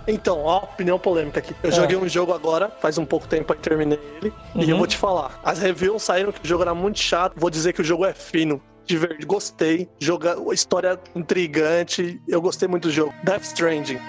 Então, 0.08 0.40
ó, 0.44 0.60
opinião 0.60 0.98
polêmica 0.98 1.40
aqui. 1.40 1.56
Eu 1.64 1.72
joguei 1.72 1.98
um 1.98 2.08
jogo 2.08 2.34
agora, 2.34 2.70
faz 2.80 2.98
um 2.98 3.06
pouco 3.06 3.28
tempo 3.28 3.54
aí 3.54 3.60
terminei 3.60 4.00
ele. 4.18 4.34
E 4.56 4.70
eu 4.70 4.78
vou 4.78 4.88
te 4.88 4.98
falar. 4.98 5.40
As 5.44 5.60
reviews 5.60 6.04
saíram 6.04 6.32
que 6.32 6.44
o 6.44 6.48
jogo 6.48 6.64
era 6.64 6.74
muito 6.74 7.00
chato. 7.00 7.34
Vou 7.38 7.50
dizer 7.50 7.74
que 7.74 7.82
o 7.82 7.84
jogo 7.84 8.06
é 8.06 8.14
fino. 8.14 8.62
Gostei. 9.26 9.88
Joga, 10.00 10.36
história 10.54 11.00
intrigante. 11.16 12.22
Eu 12.28 12.42
gostei 12.42 12.68
muito 12.68 12.88
do 12.88 12.92
jogo. 12.92 13.14
Death 13.24 13.44
Stranding. 13.44 14.00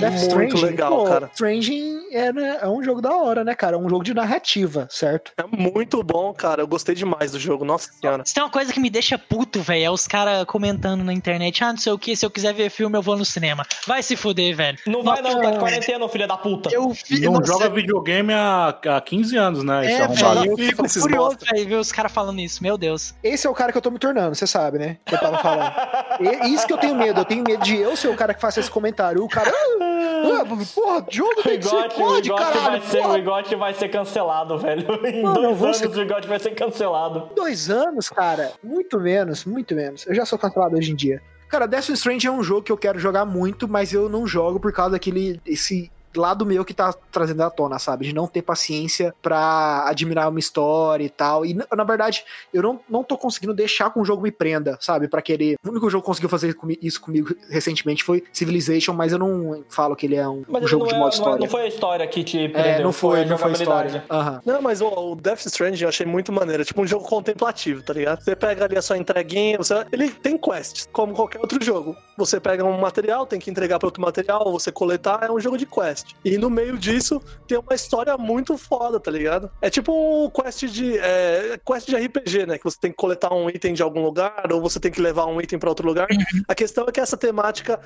Death 0.00 0.12
Muito 0.12 0.24
Stranding, 0.24 0.62
legal, 0.62 0.90
pô, 0.90 1.04
cara. 1.04 1.30
Stranding 1.32 2.00
é, 2.10 2.32
né, 2.32 2.58
é 2.60 2.68
um 2.68 2.82
jogo 2.82 3.00
da 3.00 3.14
hora, 3.14 3.44
né, 3.44 3.54
cara? 3.54 3.76
É 3.76 3.78
um 3.78 3.88
jogo 3.88 4.04
de 4.04 4.14
narrativa, 4.14 4.88
certo? 4.90 5.32
É 5.36 5.44
muito 5.44 6.02
bom, 6.02 6.32
cara. 6.32 6.62
Eu 6.62 6.66
gostei 6.66 6.94
demais 6.94 7.32
do 7.32 7.38
jogo. 7.38 7.64
Nossa 7.64 7.90
senhora. 7.92 8.22
Se 8.24 8.34
tem 8.34 8.42
uma 8.42 8.50
coisa 8.50 8.72
que 8.72 8.80
me 8.80 8.90
deixa 8.90 9.18
puto, 9.18 9.60
velho, 9.60 9.84
é 9.84 9.90
os 9.90 10.06
caras 10.06 10.44
comentando 10.44 11.04
na 11.04 11.12
internet, 11.12 11.62
ah, 11.64 11.72
não 11.72 11.78
sei 11.78 11.92
o 11.92 11.98
que, 11.98 12.16
se 12.16 12.24
eu 12.24 12.30
quiser 12.30 12.54
ver 12.54 12.70
filme, 12.70 12.96
eu 12.96 13.02
vou 13.02 13.16
no 13.16 13.24
cinema. 13.24 13.66
Vai 13.86 14.02
se 14.02 14.16
fuder, 14.16 14.54
velho. 14.56 14.78
Não 14.86 15.02
vai 15.02 15.20
não, 15.22 15.40
tá 15.40 15.50
de 15.50 15.58
quarentena, 15.58 16.08
filha 16.08 16.26
da 16.26 16.36
puta. 16.36 16.70
Eu 16.72 16.94
fi, 16.94 17.20
Não 17.20 17.34
nossa, 17.34 17.52
joga 17.52 17.68
videogame 17.68 18.32
há, 18.32 18.68
há 18.68 19.00
15 19.00 19.36
anos, 19.36 19.64
né? 19.64 19.92
É, 19.92 20.06
velho, 20.06 20.44
eu 20.46 20.56
fico 20.56 20.86
esses 20.86 21.02
curioso, 21.02 21.36
bosta. 21.36 21.54
velho, 21.54 21.68
ver 21.68 21.76
os 21.76 21.92
caras 21.92 22.12
falando 22.12 22.40
isso, 22.40 22.62
meu 22.62 22.78
Deus. 22.78 23.14
Esse 23.22 23.46
é 23.46 23.50
o 23.50 23.54
cara 23.54 23.72
que 23.72 23.78
eu 23.78 23.82
tô 23.82 23.90
me 23.90 23.98
tornando, 23.98 24.34
você 24.34 24.46
sabe, 24.46 24.78
né? 24.78 24.96
Que 25.04 25.14
eu 25.14 25.20
tava 25.20 25.38
falando. 25.38 25.72
E, 26.20 26.54
isso 26.54 26.66
que 26.66 26.72
eu 26.72 26.78
tenho 26.78 26.94
medo. 26.94 27.20
Eu 27.20 27.24
tenho 27.24 27.44
medo 27.44 27.62
de 27.62 27.76
eu 27.76 27.96
ser 27.96 28.08
o 28.08 28.16
cara 28.16 28.34
que 28.34 28.40
faça 28.40 28.60
esse 28.60 28.70
comentário. 28.70 29.22
O 29.22 29.28
cara. 29.28 29.50
Ah, 29.98 30.44
porra, 30.74 31.06
jogo 31.10 31.40
O 31.40 31.42
tem 31.42 31.58
que 31.58 31.64
ser 31.66 31.74
vai 31.76 32.22
caralho. 32.22 32.82
ser, 32.84 33.06
o 33.06 33.16
Igote 33.16 33.54
vai 33.56 33.74
ser 33.74 33.88
cancelado, 33.88 34.58
velho. 34.58 34.86
Em 35.06 35.22
Mano, 35.22 35.40
dois 35.54 35.62
anos 35.62 35.76
ser- 35.78 35.88
o 35.88 36.02
Igote 36.02 36.28
vai 36.28 36.38
ser 36.38 36.50
cancelado. 36.54 37.30
dois 37.34 37.70
anos, 37.70 38.08
cara. 38.08 38.52
Muito 38.62 38.98
menos, 39.00 39.44
muito 39.44 39.74
menos. 39.74 40.06
Eu 40.06 40.14
já 40.14 40.24
sou 40.24 40.38
cancelado 40.38 40.76
hoje 40.76 40.92
em 40.92 40.96
dia. 40.96 41.20
Cara, 41.48 41.66
Death 41.66 41.88
Stranding 41.90 42.26
é 42.26 42.30
um 42.30 42.42
jogo 42.42 42.62
que 42.62 42.70
eu 42.72 42.76
quero 42.76 42.98
jogar 42.98 43.24
muito, 43.24 43.66
mas 43.66 43.92
eu 43.92 44.08
não 44.08 44.26
jogo 44.26 44.60
por 44.60 44.72
causa 44.72 44.92
daquele. 44.92 45.40
esse 45.46 45.90
lado 46.16 46.44
meu 46.46 46.64
que 46.64 46.74
tá 46.74 46.92
trazendo 47.12 47.42
à 47.42 47.50
tona, 47.50 47.78
sabe? 47.78 48.06
De 48.06 48.14
não 48.14 48.26
ter 48.26 48.42
paciência 48.42 49.14
pra 49.22 49.84
admirar 49.86 50.28
uma 50.28 50.38
história 50.38 51.04
e 51.04 51.10
tal. 51.10 51.44
E, 51.44 51.54
na 51.54 51.84
verdade, 51.84 52.24
eu 52.52 52.62
não, 52.62 52.80
não 52.88 53.02
tô 53.04 53.16
conseguindo 53.16 53.54
deixar 53.54 53.90
que 53.90 53.98
um 53.98 54.04
jogo 54.04 54.22
me 54.22 54.30
prenda, 54.30 54.76
sabe? 54.80 55.08
Pra 55.08 55.22
querer. 55.22 55.56
O 55.64 55.70
único 55.70 55.88
jogo 55.90 56.02
que 56.02 56.06
conseguiu 56.06 56.28
fazer 56.28 56.56
isso 56.82 57.00
comigo 57.00 57.34
recentemente 57.48 58.02
foi 58.04 58.24
Civilization, 58.32 58.92
mas 58.92 59.12
eu 59.12 59.18
não 59.18 59.64
falo 59.68 59.94
que 59.96 60.06
ele 60.06 60.16
é 60.16 60.28
um, 60.28 60.44
Mas 60.48 60.64
um 60.64 60.66
jogo 60.66 60.84
não, 60.84 60.88
de 60.90 60.94
é, 60.94 60.98
modo 60.98 61.04
não, 61.04 61.08
é- 61.08 61.14
história. 61.18 61.38
não 61.40 61.48
foi 61.48 61.62
a 61.62 61.66
história 61.66 62.06
que 62.06 62.24
te 62.24 62.48
prendeu, 62.48 62.70
É, 62.72 62.82
não 62.82 62.92
foi, 62.92 63.22
a 63.22 63.24
não 63.26 63.38
foi 63.38 63.50
a 63.50 63.52
história. 63.54 64.04
Aham. 64.10 64.40
Não, 64.44 64.62
mas 64.62 64.80
o, 64.80 64.88
o 64.88 65.14
Death 65.16 65.46
Stranding 65.46 65.82
eu 65.82 65.88
achei 65.88 66.06
muito 66.06 66.32
maneiro. 66.32 66.62
É 66.62 66.64
tipo 66.64 66.80
um 66.82 66.86
jogo 66.86 67.04
contemplativo, 67.04 67.82
tá 67.82 67.92
ligado? 67.92 68.22
Você 68.22 68.34
pega 68.36 68.64
ali 68.64 68.76
a 68.76 68.82
sua 68.82 68.96
entreguinha, 68.98 69.58
você... 69.58 69.74
ele 69.92 70.10
tem 70.10 70.36
quests, 70.38 70.88
como 70.92 71.14
qualquer 71.14 71.40
outro 71.40 71.62
jogo. 71.64 71.96
Você 72.16 72.40
pega 72.40 72.64
um 72.64 72.78
material, 72.78 73.26
tem 73.26 73.38
que 73.38 73.50
entregar 73.50 73.78
para 73.78 73.86
outro 73.86 74.02
material, 74.02 74.50
você 74.50 74.70
coletar, 74.72 75.24
é 75.24 75.30
um 75.30 75.40
jogo 75.40 75.56
de 75.56 75.66
quest. 75.66 75.97
E 76.24 76.36
no 76.38 76.50
meio 76.50 76.76
disso 76.76 77.20
tem 77.46 77.58
uma 77.58 77.74
história 77.74 78.16
muito 78.16 78.56
foda, 78.56 78.98
tá 79.00 79.10
ligado? 79.10 79.50
É 79.60 79.70
tipo 79.70 79.92
um 79.92 80.30
quest 80.30 80.64
de 80.66 80.98
é, 80.98 81.58
quest 81.64 81.88
de 81.88 81.96
RPG, 81.96 82.46
né? 82.46 82.58
Que 82.58 82.64
você 82.64 82.78
tem 82.80 82.90
que 82.90 82.96
coletar 82.96 83.32
um 83.32 83.48
item 83.48 83.74
de 83.74 83.82
algum 83.82 84.02
lugar 84.02 84.52
ou 84.52 84.60
você 84.60 84.78
tem 84.80 84.90
que 84.90 85.00
levar 85.00 85.26
um 85.26 85.40
item 85.40 85.58
para 85.58 85.68
outro 85.68 85.86
lugar. 85.86 86.06
A 86.46 86.54
questão 86.54 86.86
é 86.88 86.92
que 86.92 87.00
essa 87.00 87.16
temática 87.16 87.80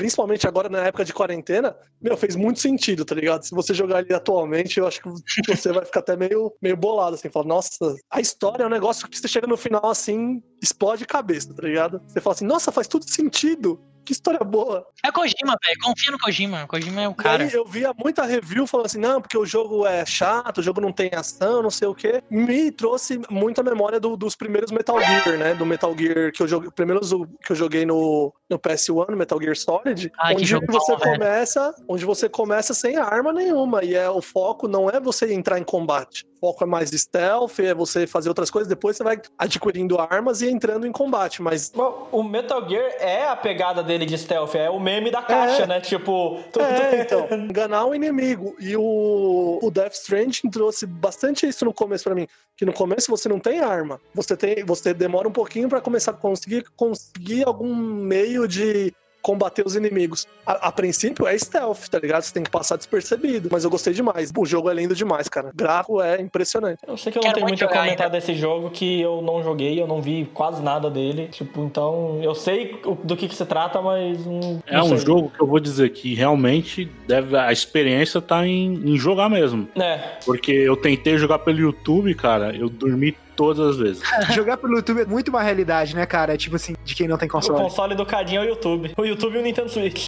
Principalmente 0.00 0.48
agora 0.48 0.70
na 0.70 0.86
época 0.86 1.04
de 1.04 1.12
quarentena, 1.12 1.76
meu, 2.00 2.16
fez 2.16 2.34
muito 2.34 2.58
sentido, 2.58 3.04
tá 3.04 3.14
ligado? 3.14 3.42
Se 3.42 3.54
você 3.54 3.74
jogar 3.74 3.98
ali 3.98 4.14
atualmente, 4.14 4.80
eu 4.80 4.86
acho 4.86 4.98
que 5.02 5.10
você 5.46 5.72
vai 5.74 5.84
ficar 5.84 6.00
até 6.00 6.16
meio, 6.16 6.50
meio 6.62 6.74
bolado, 6.74 7.16
assim, 7.16 7.28
falar, 7.28 7.46
nossa, 7.46 7.94
a 8.10 8.18
história 8.18 8.62
é 8.62 8.66
um 8.66 8.70
negócio 8.70 9.06
que 9.06 9.18
você 9.18 9.28
chega 9.28 9.46
no 9.46 9.58
final 9.58 9.90
assim, 9.90 10.42
explode 10.62 11.04
cabeça, 11.06 11.52
tá 11.54 11.62
ligado? 11.62 12.00
Você 12.06 12.20
fala 12.20 12.34
assim, 12.34 12.46
nossa, 12.46 12.70
faz 12.72 12.86
tudo 12.88 13.08
sentido. 13.08 13.80
Que 14.02 14.12
história 14.14 14.40
boa. 14.40 14.84
É 15.04 15.12
Kojima, 15.12 15.54
velho, 15.62 15.78
confia 15.82 16.10
no 16.10 16.18
Kojima. 16.18 16.66
Kojima 16.66 17.02
é 17.02 17.08
o 17.08 17.14
cara. 17.14 17.44
aí 17.44 17.52
eu 17.52 17.66
via 17.66 17.92
muita 17.96 18.24
review 18.24 18.66
falando 18.66 18.86
assim, 18.86 18.98
não, 18.98 19.20
porque 19.20 19.36
o 19.36 19.44
jogo 19.44 19.86
é 19.86 20.04
chato, 20.06 20.58
o 20.58 20.62
jogo 20.62 20.80
não 20.80 20.90
tem 20.90 21.10
ação, 21.14 21.62
não 21.62 21.70
sei 21.70 21.86
o 21.86 21.94
quê. 21.94 22.22
Me 22.30 22.72
trouxe 22.72 23.20
muita 23.30 23.62
memória 23.62 24.00
do- 24.00 24.16
dos 24.16 24.34
primeiros 24.34 24.72
Metal 24.72 24.98
Gear, 25.00 25.38
né? 25.38 25.54
Do 25.54 25.66
Metal 25.66 25.94
Gear 25.96 26.32
que 26.32 26.42
eu 26.42 26.48
joguei, 26.48 26.70
primeiros 26.70 27.10
que 27.44 27.52
eu 27.52 27.56
joguei 27.56 27.84
no, 27.84 28.32
no 28.48 28.58
PS1, 28.58 29.14
Metal 29.14 29.40
Gear 29.40 29.54
Solid, 29.54 30.10
Ai, 30.18 30.34
que 30.34 30.42
onde 30.56 30.66
você 30.66 30.92
bom, 30.92 30.98
velho. 30.98 31.12
começa, 31.18 31.74
onde 31.86 32.04
você 32.04 32.28
começa 32.28 32.72
sem 32.72 32.96
arma 32.96 33.32
nenhuma 33.34 33.84
e 33.84 33.94
é 33.94 34.08
o 34.08 34.22
foco 34.22 34.66
não 34.66 34.88
é 34.88 34.98
você 34.98 35.32
entrar 35.32 35.58
em 35.58 35.64
combate. 35.64 36.24
O 36.36 36.46
foco 36.48 36.64
é 36.64 36.66
mais 36.66 36.88
stealth, 36.90 37.58
é 37.60 37.74
você 37.74 38.06
fazer 38.06 38.30
outras 38.30 38.50
coisas, 38.50 38.66
depois 38.66 38.96
você 38.96 39.04
vai 39.04 39.20
adquirindo 39.38 40.00
armas 40.00 40.40
e 40.40 40.49
entrando 40.50 40.86
em 40.86 40.92
combate, 40.92 41.40
mas 41.42 41.72
O 42.12 42.22
Metal 42.22 42.68
Gear 42.68 42.92
é 42.98 43.26
a 43.28 43.36
pegada 43.36 43.82
dele 43.82 44.04
de 44.04 44.16
stealth, 44.18 44.54
é 44.54 44.68
o 44.68 44.78
meme 44.80 45.10
da 45.10 45.22
caixa, 45.22 45.62
É. 45.62 45.66
né? 45.66 45.80
Tipo. 45.80 46.38
É, 46.58 47.00
então, 47.02 47.26
enganar 47.48 47.84
o 47.86 47.94
inimigo. 47.94 48.54
E 48.58 48.76
o, 48.76 49.58
o 49.62 49.70
Death 49.70 49.94
Stranding 49.94 50.50
trouxe 50.50 50.86
bastante 50.86 51.46
isso 51.46 51.64
no 51.64 51.72
começo 51.72 52.04
pra 52.04 52.14
mim. 52.14 52.26
Que 52.56 52.64
no 52.64 52.72
começo 52.72 53.10
você 53.10 53.28
não 53.28 53.38
tem 53.38 53.60
arma. 53.60 54.00
Você 54.14 54.36
tem, 54.36 54.64
você 54.64 54.92
demora 54.92 55.28
um 55.28 55.32
pouquinho 55.32 55.68
pra 55.68 55.80
começar 55.80 56.10
a 56.10 56.14
conseguir, 56.14 56.64
conseguir 56.76 57.44
algum 57.46 57.74
meio 57.74 58.46
de 58.46 58.92
combater 59.22 59.66
os 59.66 59.76
inimigos. 59.76 60.26
A, 60.46 60.68
a 60.68 60.72
princípio 60.72 61.26
é 61.26 61.36
stealth, 61.38 61.88
tá 61.90 61.98
ligado? 61.98 62.22
Você 62.22 62.32
tem 62.32 62.42
que 62.42 62.50
passar 62.50 62.76
despercebido. 62.76 63.48
Mas 63.50 63.64
eu 63.64 63.70
gostei 63.70 63.92
demais. 63.92 64.32
O 64.36 64.46
jogo 64.46 64.70
é 64.70 64.74
lindo 64.74 64.94
demais, 64.94 65.28
cara. 65.28 65.48
O 65.48 65.56
gráfico 65.56 66.00
é 66.00 66.20
impressionante. 66.20 66.78
Eu 66.86 66.96
sei 66.96 67.12
que 67.12 67.18
eu 67.18 67.20
não 67.20 67.28
Quero 67.28 67.34
tenho 67.36 67.46
muito 67.48 67.64
a 67.64 67.68
comentar 67.68 68.06
ainda. 68.06 68.08
desse 68.10 68.34
jogo, 68.34 68.70
que 68.70 69.00
eu 69.00 69.20
não 69.22 69.42
joguei, 69.42 69.80
eu 69.80 69.86
não 69.86 70.00
vi 70.00 70.28
quase 70.32 70.62
nada 70.62 70.90
dele. 70.90 71.28
Tipo, 71.28 71.62
então, 71.64 72.18
eu 72.22 72.34
sei 72.34 72.80
do 73.04 73.16
que, 73.16 73.28
que 73.28 73.34
se 73.34 73.44
trata, 73.46 73.80
mas. 73.82 74.24
Não, 74.26 74.62
É 74.66 74.76
não 74.76 74.86
um 74.86 74.96
sei. 74.96 75.06
jogo 75.06 75.30
que 75.30 75.40
eu 75.40 75.46
vou 75.46 75.60
dizer 75.60 75.90
que 75.90 76.14
realmente 76.14 76.90
deve, 77.06 77.36
a 77.36 77.52
experiência 77.52 78.20
tá 78.20 78.46
em, 78.46 78.74
em 78.74 78.96
jogar 78.96 79.28
mesmo. 79.28 79.68
É, 79.76 79.98
Porque 80.24 80.52
eu 80.52 80.76
tentei 80.76 81.18
jogar 81.18 81.40
pelo 81.40 81.58
YouTube, 81.58 82.14
cara, 82.14 82.54
eu 82.56 82.68
dormi 82.68 83.16
todas 83.40 83.70
as 83.70 83.76
vezes. 83.78 84.02
Jogar 84.34 84.58
pelo 84.58 84.74
YouTube 84.76 85.00
é 85.00 85.06
muito 85.06 85.28
uma 85.28 85.42
realidade, 85.42 85.96
né, 85.96 86.04
cara? 86.04 86.36
Tipo 86.36 86.56
assim, 86.56 86.74
de 86.84 86.94
quem 86.94 87.08
não 87.08 87.16
tem 87.16 87.26
o 87.26 87.32
console. 87.32 87.62
console 87.62 87.94
do 87.94 88.04
Cadinho 88.04 88.42
é 88.42 88.44
o 88.44 88.48
YouTube. 88.50 88.92
O 88.98 89.04
YouTube 89.04 89.36
e 89.36 89.38
o 89.38 89.42
Nintendo 89.42 89.70
Switch. 89.70 90.06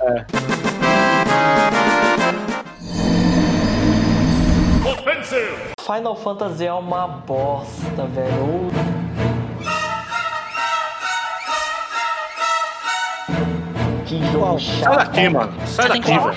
Final 5.80 6.14
Fantasy 6.14 6.66
é 6.66 6.72
uma 6.74 7.08
bosta, 7.08 8.04
velho. 8.04 8.68
Que 14.04 14.22
jogo 14.30 14.60
Sai 14.60 14.78
chato. 14.78 14.96
daqui, 14.96 15.28
mano. 15.30 15.66
Sai 15.66 15.88
daqui, 15.88 16.10
velho. 16.10 16.34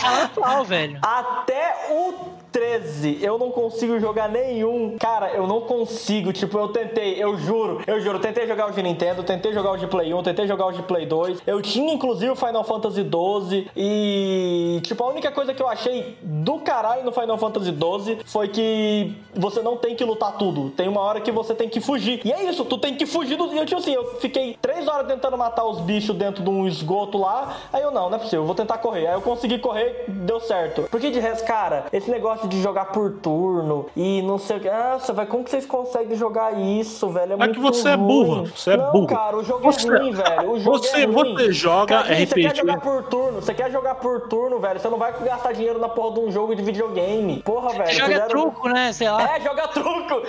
Falar 0.00 0.24
atual, 0.24 0.64
velho. 0.64 0.98
Até 1.02 1.74
o 1.90 2.37
13, 2.58 3.18
eu 3.22 3.38
não 3.38 3.52
consigo 3.52 4.00
jogar 4.00 4.28
nenhum. 4.28 4.96
Cara, 4.98 5.30
eu 5.30 5.46
não 5.46 5.60
consigo. 5.60 6.32
Tipo, 6.32 6.58
eu 6.58 6.68
tentei, 6.68 7.22
eu 7.22 7.36
juro, 7.38 7.80
eu 7.86 8.00
juro. 8.00 8.18
Tentei 8.18 8.48
jogar 8.48 8.66
o 8.66 8.72
de 8.72 8.82
Nintendo, 8.82 9.22
tentei 9.22 9.52
jogar 9.52 9.72
o 9.72 9.76
de 9.76 9.86
Play 9.86 10.12
1, 10.12 10.22
tentei 10.24 10.48
jogar 10.48 10.66
o 10.66 10.72
de 10.72 10.82
Play 10.82 11.06
2. 11.06 11.42
Eu 11.46 11.62
tinha 11.62 11.94
inclusive 11.94 12.32
o 12.32 12.34
Final 12.36 12.64
Fantasy 12.64 13.04
12. 13.04 13.70
E, 13.76 14.80
tipo, 14.82 15.04
a 15.04 15.08
única 15.08 15.30
coisa 15.30 15.54
que 15.54 15.62
eu 15.62 15.68
achei 15.68 16.18
do 16.20 16.58
caralho 16.58 17.04
no 17.04 17.12
Final 17.12 17.38
Fantasy 17.38 17.70
12 17.70 18.18
foi 18.24 18.48
que 18.48 19.14
você 19.36 19.62
não 19.62 19.76
tem 19.76 19.94
que 19.94 20.04
lutar 20.04 20.36
tudo. 20.36 20.70
Tem 20.70 20.88
uma 20.88 21.00
hora 21.00 21.20
que 21.20 21.30
você 21.30 21.54
tem 21.54 21.68
que 21.68 21.80
fugir. 21.80 22.20
E 22.24 22.32
é 22.32 22.42
isso, 22.50 22.64
tu 22.64 22.76
tem 22.76 22.96
que 22.96 23.06
fugir 23.06 23.36
dos. 23.36 23.52
E 23.52 23.56
eu, 23.56 23.66
tipo 23.66 23.80
assim, 23.80 23.92
eu 23.92 24.16
fiquei 24.18 24.58
três 24.60 24.88
horas 24.88 25.06
tentando 25.06 25.38
matar 25.38 25.64
os 25.64 25.80
bichos 25.80 26.16
dentro 26.16 26.42
de 26.42 26.50
um 26.50 26.66
esgoto 26.66 27.18
lá. 27.18 27.56
Aí 27.72 27.82
eu, 27.82 27.92
não, 27.92 28.10
não 28.10 28.16
é 28.16 28.18
possível, 28.18 28.40
eu 28.40 28.46
vou 28.46 28.56
tentar 28.56 28.78
correr. 28.78 29.06
Aí 29.06 29.14
eu 29.14 29.22
consegui 29.22 29.58
correr, 29.58 30.06
deu 30.08 30.40
certo. 30.40 30.88
Porque 30.90 31.08
de 31.08 31.20
resto, 31.20 31.46
cara, 31.46 31.86
esse 31.92 32.10
negócio 32.10 32.47
de 32.48 32.60
jogar 32.62 32.86
por 32.86 33.10
turno 33.12 33.86
e 33.96 34.22
não 34.22 34.38
sei 34.38 34.56
o 34.56 34.60
que. 34.60 34.70
Nossa, 34.70 35.12
velho, 35.12 35.28
como 35.28 35.44
que 35.44 35.50
vocês 35.50 35.66
conseguem 35.66 36.16
jogar 36.16 36.58
isso, 36.58 37.08
velho? 37.10 37.32
É, 37.32 37.34
É 37.34 37.36
muito 37.36 37.54
que 37.54 37.60
você 37.60 37.88
é 37.90 37.94
ruim. 37.94 38.06
burro, 38.06 38.46
você 38.46 38.70
é 38.72 38.76
não, 38.76 38.92
burro. 38.92 39.06
cara, 39.06 39.36
o 39.36 39.44
jogo 39.44 39.62
Você- 39.72 39.88
é 39.88 39.98
ruim, 39.98 40.12
velho. 40.12 40.50
O 40.52 40.60
jogo 40.60 40.78
você- 40.78 41.02
é 41.02 41.04
ruim. 41.06 41.34
você 41.34 41.52
joga 41.52 41.98
Cadinho, 42.02 42.26
Você 42.26 42.34
quer 42.34 42.46
RPG. 42.48 42.56
jogar 42.56 42.80
por 42.80 43.02
turno, 43.04 43.40
você 43.42 43.54
quer 43.54 43.70
jogar 43.70 43.94
por 43.96 44.20
turno, 44.28 44.58
velho. 44.58 44.80
Você 44.80 44.88
não 44.88 44.98
vai 44.98 45.12
gastar 45.24 45.52
dinheiro 45.52 45.78
na 45.78 45.88
porra 45.88 46.14
de 46.14 46.20
um 46.20 46.32
jogo 46.32 46.54
de 46.54 46.62
videogame. 46.62 47.42
Porra, 47.42 47.70
velho. 47.70 47.90
Joga 47.92 48.06
fizeram- 48.06 48.28
truco, 48.28 48.68
né? 48.68 48.92
Sei 48.92 49.10
lá. 49.10 49.36
É, 49.36 49.40
joga 49.40 49.68
truco. 49.68 50.22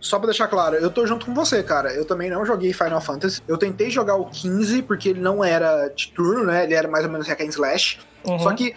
Só 0.00 0.18
pra 0.18 0.26
deixar 0.26 0.48
claro, 0.48 0.76
eu 0.76 0.90
tô 0.90 1.06
junto 1.06 1.26
com 1.26 1.34
você, 1.34 1.62
cara. 1.62 1.92
Eu 1.92 2.04
também 2.04 2.28
não 2.30 2.44
joguei 2.44 2.72
Final 2.72 3.00
Fantasy. 3.00 3.40
Eu 3.46 3.56
tentei 3.56 3.90
jogar 3.90 4.16
o 4.16 4.26
15 4.26 4.82
porque 4.82 5.08
ele 5.10 5.20
não 5.20 5.42
era 5.44 5.88
de 5.88 6.08
turno, 6.08 6.44
né? 6.44 6.64
Ele 6.64 6.74
era 6.74 6.88
mais 6.88 7.04
ou 7.04 7.10
menos 7.10 7.26
hack 7.28 7.40
and 7.40 7.46
slash. 7.50 7.98
Uhum. 8.24 8.38
Só 8.38 8.52
que 8.52 8.74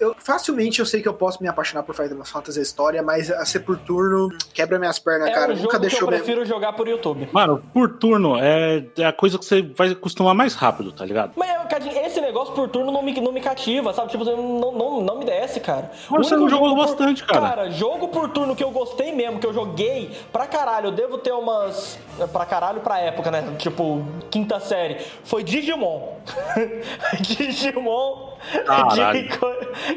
eu, 0.00 0.14
facilmente 0.18 0.80
eu 0.80 0.86
sei 0.86 1.02
que 1.02 1.08
eu 1.08 1.14
posso 1.14 1.42
me 1.42 1.48
apaixonar 1.48 1.82
por 1.82 1.94
Final 1.94 2.24
Fantasy 2.24 2.60
história, 2.60 3.02
mas 3.02 3.30
a 3.30 3.44
ser 3.44 3.60
por 3.60 3.76
turno 3.78 4.28
quebra 4.54 4.78
minhas 4.78 4.98
pernas, 4.98 5.28
É 5.28 5.32
cara. 5.32 5.52
um 5.52 5.56
Nunca 5.56 5.70
que 5.70 5.76
eu 5.76 5.80
deixou 5.80 6.10
mesmo. 6.10 6.24
prefiro 6.24 6.44
jogar 6.46 6.72
por 6.72 6.88
YouTube. 6.88 7.28
Mano, 7.32 7.62
por 7.72 7.90
turno 7.98 8.36
é, 8.38 8.84
é 8.98 9.04
a 9.04 9.12
coisa 9.12 9.38
que 9.38 9.44
você 9.44 9.62
vai 9.62 9.90
acostumar 9.90 10.34
mais 10.34 10.54
rápido, 10.54 10.92
tá 10.92 11.04
ligado? 11.04 11.32
Mas, 11.36 11.56
Cadinho, 11.68 11.96
esse 11.98 12.20
negócio 12.20 12.54
por 12.54 12.68
turno 12.68 12.90
não 12.92 13.02
me, 13.02 13.12
não 13.20 13.32
me 13.32 13.40
cativa, 13.40 13.92
sabe? 13.92 14.10
Tipo, 14.10 14.24
não, 14.24 14.72
não, 14.72 15.00
não 15.02 15.18
me 15.18 15.24
desce, 15.24 15.60
cara. 15.60 15.90
Mas 16.08 16.26
você 16.28 16.36
não 16.36 16.48
jogou 16.48 16.68
jogo 16.70 16.80
por- 16.80 16.86
bastante, 16.88 17.24
cara. 17.24 17.40
Cara, 17.40 17.70
jogo 17.70 18.08
por 18.08 18.28
turno 18.30 18.54
que 18.56 18.62
eu 18.64 18.70
gostei 18.70 19.12
mesmo, 19.12 19.38
que 19.38 19.46
eu 19.46 19.52
joguei 19.52 20.12
pra 20.32 20.46
caralho, 20.46 20.86
eu 20.86 20.92
devo 20.92 21.18
ter 21.18 21.32
umas. 21.32 21.98
pra 22.32 22.46
caralho 22.46 22.80
pra 22.80 22.98
época, 23.00 23.30
né? 23.30 23.44
Tipo, 23.58 24.04
quinta 24.30 24.58
série. 24.60 24.98
Foi 25.24 25.42
Digimon. 25.44 26.14
Digimon. 27.20 28.35
Caralho. 28.64 29.28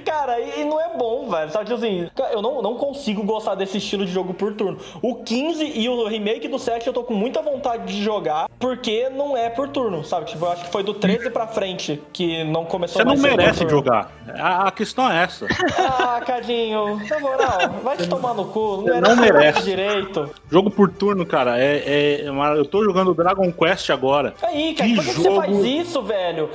Cara, 0.06 0.40
e, 0.40 0.64
não 0.66 0.80
é 0.80 0.90
bom, 0.98 1.30
velho. 1.30 1.50
Sabe, 1.52 1.66
tipo 1.66 1.78
assim, 1.78 2.10
eu 2.32 2.42
não, 2.42 2.62
não 2.62 2.76
consigo 2.76 3.24
gostar 3.24 3.56
desse 3.56 3.78
estilo 3.78 4.06
de 4.06 4.12
jogo 4.12 4.34
por 4.34 4.54
turno. 4.54 4.78
O 5.02 5.16
15 5.24 5.64
e 5.64 5.88
o 5.90 6.06
remake 6.08 6.48
do 6.48 6.60
7 6.60 6.86
eu 6.88 6.94
tô 6.94 7.04
com 7.04 7.14
muita 7.14 7.42
vontade 7.42 7.86
de 7.94 8.04
jogar, 8.04 8.48
porque 8.60 9.10
não 9.10 9.36
é 9.38 9.50
por 9.50 9.70
turno, 9.70 10.04
sabe? 10.04 10.26
Tipo, 10.28 10.46
eu 10.46 10.52
acho 10.52 10.66
que 10.66 10.72
foi 10.72 10.84
do 10.84 10.94
13 10.94 11.30
pra 11.30 11.48
frente 11.48 12.02
que 12.14 12.44
não 12.44 12.66
começou 12.66 13.00
Você 13.00 13.04
não 13.06 13.18
merece 13.18 13.68
jogar. 13.70 14.12
A, 14.38 14.68
a 14.68 14.72
questão 14.72 15.10
é 15.12 15.24
essa. 15.24 15.48
Ah, 15.78 16.22
Cadinho, 16.26 17.00
na 17.10 17.20
moral, 17.20 17.60
vai 17.84 17.98
te 17.98 18.08
tomar 18.08 18.34
no 18.34 18.46
cu. 18.46 18.84
Não, 18.86 19.02
não 19.02 19.16
merece 19.16 19.64
direito. 19.64 20.30
Jogo 20.52 20.70
por 20.70 20.90
turno, 20.92 21.26
cara, 21.26 21.58
é, 21.60 21.78
é- 21.78 22.22
é 22.26 22.30
eu 22.58 22.66
tô 22.66 22.84
jogando 22.84 23.14
Dragon 23.14 23.52
Quest 23.52 23.90
agora. 23.90 24.34
Aí, 24.42 24.74
cara, 24.74 24.90
Que 24.90 24.96
por 24.96 25.04
que, 25.06 25.10
que 25.12 25.24
jogo- 25.24 25.36
você 25.36 25.48
faz 25.48 25.66
isso, 25.66 26.02
velho? 26.02 26.50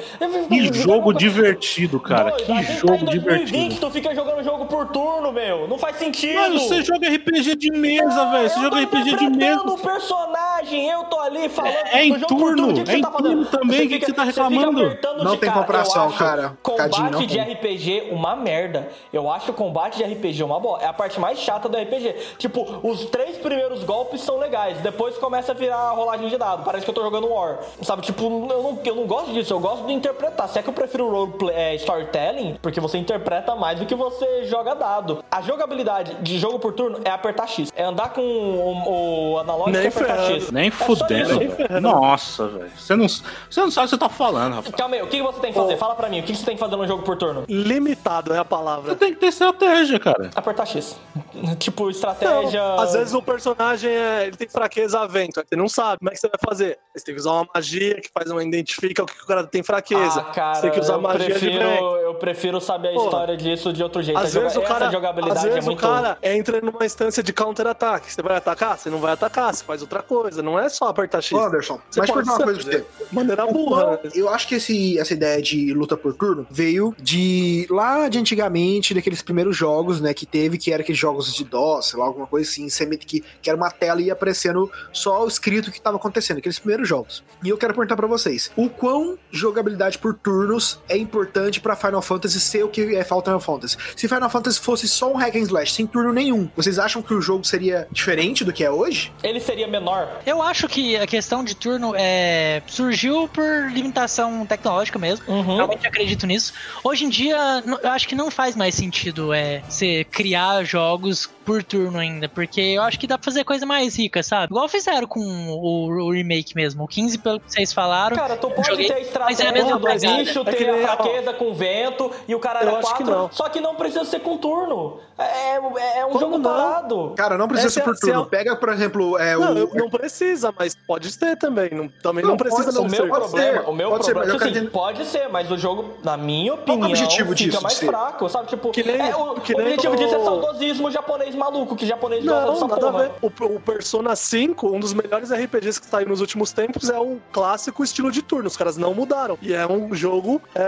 Que 0.49 0.73
jogo 0.73 1.13
divertido, 1.13 1.84
cara. 2.01 2.31
Dois, 2.31 2.43
Que 2.43 2.53
a 2.53 2.55
gente 2.57 2.67
tá 2.67 2.73
jogo 2.75 2.95
em 2.95 3.05
2020, 3.05 3.49
divertido. 3.49 3.81
tu 3.81 3.91
fica 3.91 4.15
jogando 4.15 4.43
jogo 4.43 4.67
por 4.67 4.87
turno, 4.89 5.33
meu. 5.33 5.67
Não 5.69 5.79
faz 5.79 5.97
sentido. 5.97 6.35
Mano, 6.35 6.59
você 6.61 6.83
joga 6.83 7.09
RPG 7.09 7.57
de 7.57 7.71
mesa, 7.71 8.31
velho. 8.31 8.49
Você 8.51 8.59
eu 8.59 8.63
joga 8.63 8.81
RPG 8.83 9.17
de 9.17 9.31
mesa. 9.31 9.63
o 9.63 9.79
personagem, 9.79 10.89
eu 10.89 11.05
tô 11.05 11.21
ali 11.21 11.49
falando 11.49 11.75
É 11.93 12.05
em 12.05 12.19
jogo 12.19 12.27
por 12.37 12.57
turno, 12.57 12.71
o 12.71 12.75
que, 12.75 12.83
que 12.85 12.91
é 12.91 12.93
você 12.93 12.99
em 12.99 13.03
tá 13.03 13.11
fazendo? 13.11 13.45
turno 13.45 13.47
também, 13.47 13.87
o 13.87 13.89
que 13.89 13.99
que 14.01 14.07
você 14.07 14.13
tá 14.13 14.25
reclamando? 14.25 14.99
Não 15.23 15.33
de 15.33 15.39
tem 15.39 15.49
cara. 15.51 15.61
comparação, 15.61 16.03
Eu 16.05 16.09
acho 16.09 16.19
cara. 16.19 16.59
Combate 16.63 17.27
de 17.27 17.35
tem. 17.35 17.55
RPG 17.55 18.09
uma 18.13 18.37
merda. 18.37 18.89
Eu 19.13 19.31
acho 19.31 19.51
o 19.51 19.55
combate 19.55 19.97
de 19.99 20.05
RPG 20.05 20.43
uma 20.43 20.59
boa. 20.61 20.81
É 20.81 20.87
a 20.87 20.93
parte 20.93 21.19
mais 21.21 21.39
chata 21.39 21.69
do 21.69 21.77
RPG. 21.77 22.15
Tipo, 22.39 22.81
os 22.83 23.05
três 23.07 23.37
primeiros 23.37 23.83
golpes 23.85 24.21
são 24.23 24.39
legais, 24.39 24.79
depois 24.79 25.17
começa 25.19 25.53
a 25.53 25.55
virar 25.55 25.91
rolagem 25.91 26.29
de 26.29 26.37
dado. 26.37 26.65
Parece 26.65 26.85
que 26.85 26.91
eu 26.91 26.95
tô 26.95 27.03
jogando 27.03 27.29
War. 27.29 27.59
Sabe, 27.83 28.03
tipo, 28.03 28.25
eu 28.25 28.31
não, 28.63 28.79
eu 28.85 28.95
não 28.97 29.07
gosto 29.07 29.33
disso, 29.33 29.53
eu 29.53 29.61
gosto 29.61 29.87
de 29.87 29.93
interpretar. 29.93 30.49
Se 30.49 30.59
é 30.59 30.63
que 30.63 30.69
eu 30.69 30.73
prefiro 30.75 31.09
roleplay, 31.11 31.55
é, 31.65 31.75
storytelling, 31.77 32.59
porque 32.61 32.81
você 32.81 32.99
interpreta 32.99 33.55
mais 33.55 33.79
do 33.79 33.87
que 33.87 33.95
você 33.95 34.45
joga 34.45 34.75
dado. 34.75 35.25
A 35.31 35.41
jogabilidade 35.41 36.15
de 36.23 36.39
jogo 36.39 36.59
por 36.59 36.73
turno 36.73 37.01
é 37.05 37.11
apertar 37.11 37.47
X. 37.49 37.73
É 37.75 37.85
andar 37.85 38.13
com 38.13 38.21
o, 38.23 39.33
o 39.35 39.39
analógico 39.39 39.71
Nem 39.77 39.85
e 39.85 39.89
apertar 39.89 40.17
ferrando. 40.17 40.35
X. 40.35 40.51
Nem 40.51 40.69
É 40.69 40.71
fudendo. 40.71 41.81
Nossa, 41.81 42.47
velho. 42.49 42.71
Você 42.77 42.97
não, 42.97 43.09
você 43.09 43.61
não 43.61 43.71
sabe 43.71 43.87
o 43.87 43.91
que 43.91 43.97
você 43.97 43.99
tá 43.99 44.09
falando, 44.09 44.55
rapaz. 44.55 44.75
Calma 44.75 44.97
aí, 44.97 45.03
o 45.03 45.07
que 45.07 45.23
você 45.23 45.41
tem 45.41 45.53
que 45.53 45.59
fazer? 45.59 45.77
Fala 45.77 45.95
pra 45.95 46.09
mim, 46.09 46.21
o 46.21 46.23
que 46.23 46.35
você 46.35 46.45
tem 46.45 46.55
que 46.55 46.61
fazer 46.61 46.77
no 46.77 46.87
jogo 46.87 47.03
por 47.03 47.17
turno? 47.17 47.45
Limitado 47.49 48.33
é 48.33 48.39
a 48.39 48.43
Você 48.43 48.49
palavra. 48.49 48.95
tem 48.95 49.13
que 49.15 49.21
ter 49.21 49.27
estratégia, 49.27 49.99
cara. 49.99 50.31
Apertar 50.35 50.67
X. 50.67 50.97
tipo, 51.59 51.85
Não, 51.85 51.91
estratégia. 51.91 52.75
às 52.75 52.93
vezes 52.93 53.15
o 53.15 53.23
personagem 53.23 53.91
é, 53.91 54.27
ele 54.27 54.37
tem 54.37 54.49
fraqueza 54.49 55.01
a 55.01 55.07
vento, 55.07 55.43
você 55.47 55.57
não 55.57 55.69
sabe 55.69 55.99
como 55.99 56.11
é 56.11 56.13
que 56.13 56.19
você 56.21 56.29
vai 56.29 56.39
fazer. 56.45 56.79
Você 56.95 57.05
tem 57.05 57.15
que 57.15 57.21
usar 57.21 57.33
uma 57.33 57.47
magia 57.55 58.01
que 58.01 58.09
faz 58.13 58.31
uma 58.31 58.43
identifica 58.43 59.03
o 59.03 59.07
que 59.07 59.23
o 59.23 59.27
cara 59.27 59.45
tem 59.45 59.63
fraqueza. 59.63 60.21
Ah, 60.21 60.33
cara, 60.33 60.55
você 60.55 60.63
tem 60.63 60.71
que 60.71 60.81
usar 60.81 60.99
magia 60.99 61.27
prefiro, 61.27 61.53
de 61.53 61.54
vento. 61.59 61.97
eu 61.97 62.15
prefiro 62.15 62.61
saber 62.61 62.89
a 62.89 62.93
Pô, 62.95 63.05
história 63.05 63.37
disso 63.37 63.73
de 63.73 63.83
outro 63.83 64.03
jeito. 64.03 64.19
Às 64.19 64.25
A 64.27 64.29
joga- 64.29 64.43
vezes, 64.45 64.57
o 64.59 64.63
Essa 64.63 64.73
cara, 64.73 64.91
jogabilidade 64.91 65.39
às 65.39 65.45
vezes 65.45 65.59
é 65.59 65.63
muito. 65.63 65.79
o 65.79 65.83
cara 65.83 66.19
entra 66.23 66.61
numa 66.61 66.85
instância 66.85 67.23
de 67.23 67.33
counter-ataque. 67.33 68.13
Você 68.13 68.23
vai 68.23 68.37
atacar? 68.37 68.79
Você 68.79 68.91
não 68.91 68.99
vai 68.99 69.13
atacar, 69.13 69.55
você 69.55 69.65
faz 69.65 69.81
outra 69.83 70.03
coisa. 70.03 70.43
Não 70.43 70.59
é 70.59 70.69
só 70.69 70.89
apertar 70.89 71.21
X. 71.23 71.37
Anderson, 71.39 71.81
Você 71.91 72.01
mas 72.01 72.11
pode 72.11 72.29
uma 72.29 72.39
coisa 72.39 72.63
pra 72.63 72.71
você. 72.79 72.85
Maneira 73.13 73.47
burra. 73.47 74.01
né? 74.03 74.11
Eu 74.15 74.29
acho 74.29 74.47
que 74.49 74.55
esse, 74.57 74.99
essa 74.99 75.13
ideia 75.13 75.41
de 75.43 75.73
luta 75.75 75.97
por 75.97 76.15
turno 76.15 76.47
veio 76.51 76.95
de 77.01 77.67
lá 77.71 78.09
de 78.09 78.19
antigamente, 78.19 78.95
daqueles 78.95 79.23
primeiros 79.23 79.57
jogos, 79.57 80.01
né, 80.01 80.15
que 80.15 80.27
teve, 80.27 80.57
que 80.59 80.73
era 80.73 80.83
aqueles 80.83 80.99
jogos 81.01 81.33
de 81.35 81.45
DOS, 81.45 81.91
sei 81.91 81.99
lá, 82.01 82.07
alguma 82.07 82.27
coisa 82.27 82.49
assim, 82.49 82.69
você 82.69 82.87
meio 82.87 82.99
que, 83.01 83.23
que 83.43 83.51
era 83.51 83.57
uma 83.57 83.71
tela 83.71 84.01
e 84.01 84.07
ia 84.07 84.13
aparecendo 84.13 84.71
só 84.93 85.25
o 85.25 85.29
escrito 85.29 85.71
que 85.71 85.81
tava 85.81 85.97
acontecendo, 85.97 86.39
aqueles 86.39 86.59
primeiros 86.59 86.89
jogos. 86.89 87.23
E 87.43 87.49
eu 87.49 87.57
quero 87.59 87.75
perguntar 87.75 87.97
pra 87.97 88.07
vocês, 88.07 88.51
o 88.57 88.69
quão 88.69 89.19
jogabilidade 89.31 89.99
por 89.99 90.15
turnos 90.15 90.81
é 90.89 90.97
importante 90.97 91.44
pra 91.61 91.77
Final 91.77 92.03
Fantasy 92.03 92.41
ser 92.41 92.65
o 92.65 92.69
que 92.69 92.95
é 92.97 93.05
Final 93.05 93.41
Fantasy? 93.41 93.77
Se 93.97 94.09
Final 94.09 94.31
Fantasy 94.31 94.61
fosse 94.61 94.89
só 94.89 95.11
um 95.13 95.17
hack 95.17 95.35
and 95.37 95.41
slash, 95.41 95.73
sem 95.73 95.87
turno 95.87 96.13
nenhum, 96.13 96.49
vocês 96.57 96.79
acham 96.79 97.03
que 97.03 97.13
o 97.15 97.21
jogo 97.21 97.45
seria 97.45 97.87
diferente 97.91 98.45
do 98.45 98.53
que 98.53 98.65
é 98.65 98.71
hoje? 98.71 99.13
Ele 99.23 99.41
seria 99.41 99.67
menor. 99.67 100.09
Eu 100.27 100.43
acho 100.43 100.69
que 100.69 100.97
a 100.97 101.07
questão 101.07 101.43
de 101.45 101.55
turno 101.55 101.95
é, 101.97 102.63
surgiu 102.67 103.29
por 103.29 103.71
limitação 103.73 104.45
tecnológica 104.47 104.99
mesmo. 104.99 105.25
Uhum. 105.29 105.57
Realmente 105.57 105.87
acredito 105.87 106.27
nisso. 106.27 106.53
Hoje 106.83 107.05
em 107.05 107.09
dia, 107.09 107.37
eu 107.83 107.91
acho 107.91 108.09
que 108.09 108.15
não 108.15 108.31
faz 108.31 108.57
mais 108.57 108.75
sentido 108.75 109.33
é, 109.33 109.63
você 109.69 110.05
criar 110.11 110.65
jogos 110.65 111.29
por 111.45 111.63
turno 111.63 111.99
ainda, 111.99 112.27
porque 112.29 112.61
eu 112.61 112.83
acho 112.83 112.99
que 112.99 113.07
dá 113.07 113.19
pra 113.19 113.25
fazer 113.27 113.45
coisa 113.45 113.67
mais 113.67 113.97
rica, 113.99 114.23
sabe? 114.23 114.47
Igual 114.51 114.67
fizeram 114.69 115.07
com 115.07 115.21
o, 115.21 115.89
o 116.07 116.11
remake 116.11 116.55
mesmo. 116.57 116.83
O 116.85 116.89
15, 116.89 117.19
pelo 117.19 117.39
que 117.39 117.53
vocês 117.53 117.71
falaram. 117.73 118.17
Cara, 118.17 118.35
tu 118.37 118.51
pode 118.51 118.67
joguei, 118.67 118.87
ter 118.87 118.95
a 118.95 119.25
mas 119.25 119.41
é 119.41 119.47
a 119.47 119.51
estratégia 119.51 119.53
mesma 119.53 119.79
do 119.79 119.89
É 119.89 119.95
que 119.95 120.65
ter 120.65 120.69
a 120.71 120.73
nem- 120.73 120.83
fraqueza 120.87 121.33
com 121.35 121.53
vento 121.55 122.11
e 122.29 122.35
o 122.35 122.39
cara 122.41 122.61
era 122.61 122.73
que 122.77 122.81
4. 122.83 123.07
não. 123.07 123.31
Só 123.33 123.49
que 123.49 123.61
não 123.61 123.75
precisa 123.75 124.05
ser 124.05 124.21
com 124.21 124.37
turno. 124.37 124.99
É, 125.17 125.57
é- 125.57 125.99
é 126.01 126.05
um 126.07 126.09
Como 126.09 126.21
jogo 126.21 126.39
não? 126.39 126.51
parado. 126.51 127.13
Cara, 127.17 127.39
não 127.39 127.47
precisa 127.47 127.69
Essa 127.69 127.75
ser 127.81 127.85
por 127.85 127.95
é- 127.95 127.97
é 127.97 128.01
turno. 128.01 128.23
o- 128.23 128.27
Pega, 128.27 128.57
por 128.57 128.69
exemplo, 128.71 129.19
é, 129.19 129.37
Não, 129.37 129.65
o... 129.65 129.75
não 129.75 129.89
precisa, 129.91 130.53
mas 130.59 130.75
pode 130.75 131.11
ser 131.13 131.37
também. 131.37 131.71
Não, 131.71 131.89
também 132.03 132.23
não, 132.25 132.31
Não, 132.33 132.37
precisa 132.37 132.65
pode 132.65 132.77
não 132.77 132.87
O 132.87 132.91
ser, 132.91 132.97
meu 132.97 133.05
ser. 133.05 133.11
pode 133.11 133.25
problema, 133.31 133.53
ser, 133.63 133.69
o 133.69 133.73
meu 133.73 133.91
pode 133.91 134.05
ser, 134.05 134.13
problema, 134.13 134.39
tipo 134.39 134.45
assim, 134.45 134.55
quero 134.61 134.71
pode 134.73 135.05
ser, 135.07 135.29
mas 135.29 135.51
o 135.51 135.57
jogo, 135.57 135.85
na 136.03 136.17
minha 136.17 136.53
Qual 136.53 136.59
é 136.59 136.61
o 136.61 136.63
opinião, 136.75 136.91
objetivo 136.91 137.29
fica 137.37 137.51
disso 137.51 137.63
mais 137.63 137.75
ser? 137.77 137.87
fraco, 137.87 138.29
sabe? 138.29 138.49
Tipo, 138.49 138.71
Que 138.73 138.83
nem- 138.83 139.01
é, 139.09 139.15
o, 139.17 139.35
que 139.37 139.55
o 139.55 139.59
objetivo 139.61 139.97
disso 139.97 140.15
é 140.15 140.19
o- 140.19 140.25
saudosismo 140.25 140.91
japonês 140.91 141.35
maluco, 141.35 141.77
que 141.77 141.87
japonês 141.87 142.25
gosta 142.25 142.41
Não, 142.47 142.53
dessa 142.55 142.67
nada 142.67 142.89
a 142.89 142.93
porra. 142.93 143.03
ver. 143.05 143.13
O, 143.23 143.55
o 143.57 143.61
Persona 143.61 144.17
5, 144.17 144.67
um 144.69 144.81
dos 144.81 144.93
melhores 144.93 145.31
RPGs 145.31 145.81
que 145.81 145.87
saiu 145.87 146.09
nos 146.09 146.21
últimos 146.21 146.53
tempos, 146.53 146.91
é 146.91 146.99
o 146.99 147.19
clássico 147.33 147.85
estilo 147.85 148.11
de 148.11 148.21
turno. 148.23 148.49
Os 148.49 148.57
caras 148.57 148.77
não 148.77 148.93
mudaram. 148.95 149.39
E 149.41 149.55
é 149.55 149.65
um 149.67 149.95
jogo 149.95 150.41
é, 150.55 150.61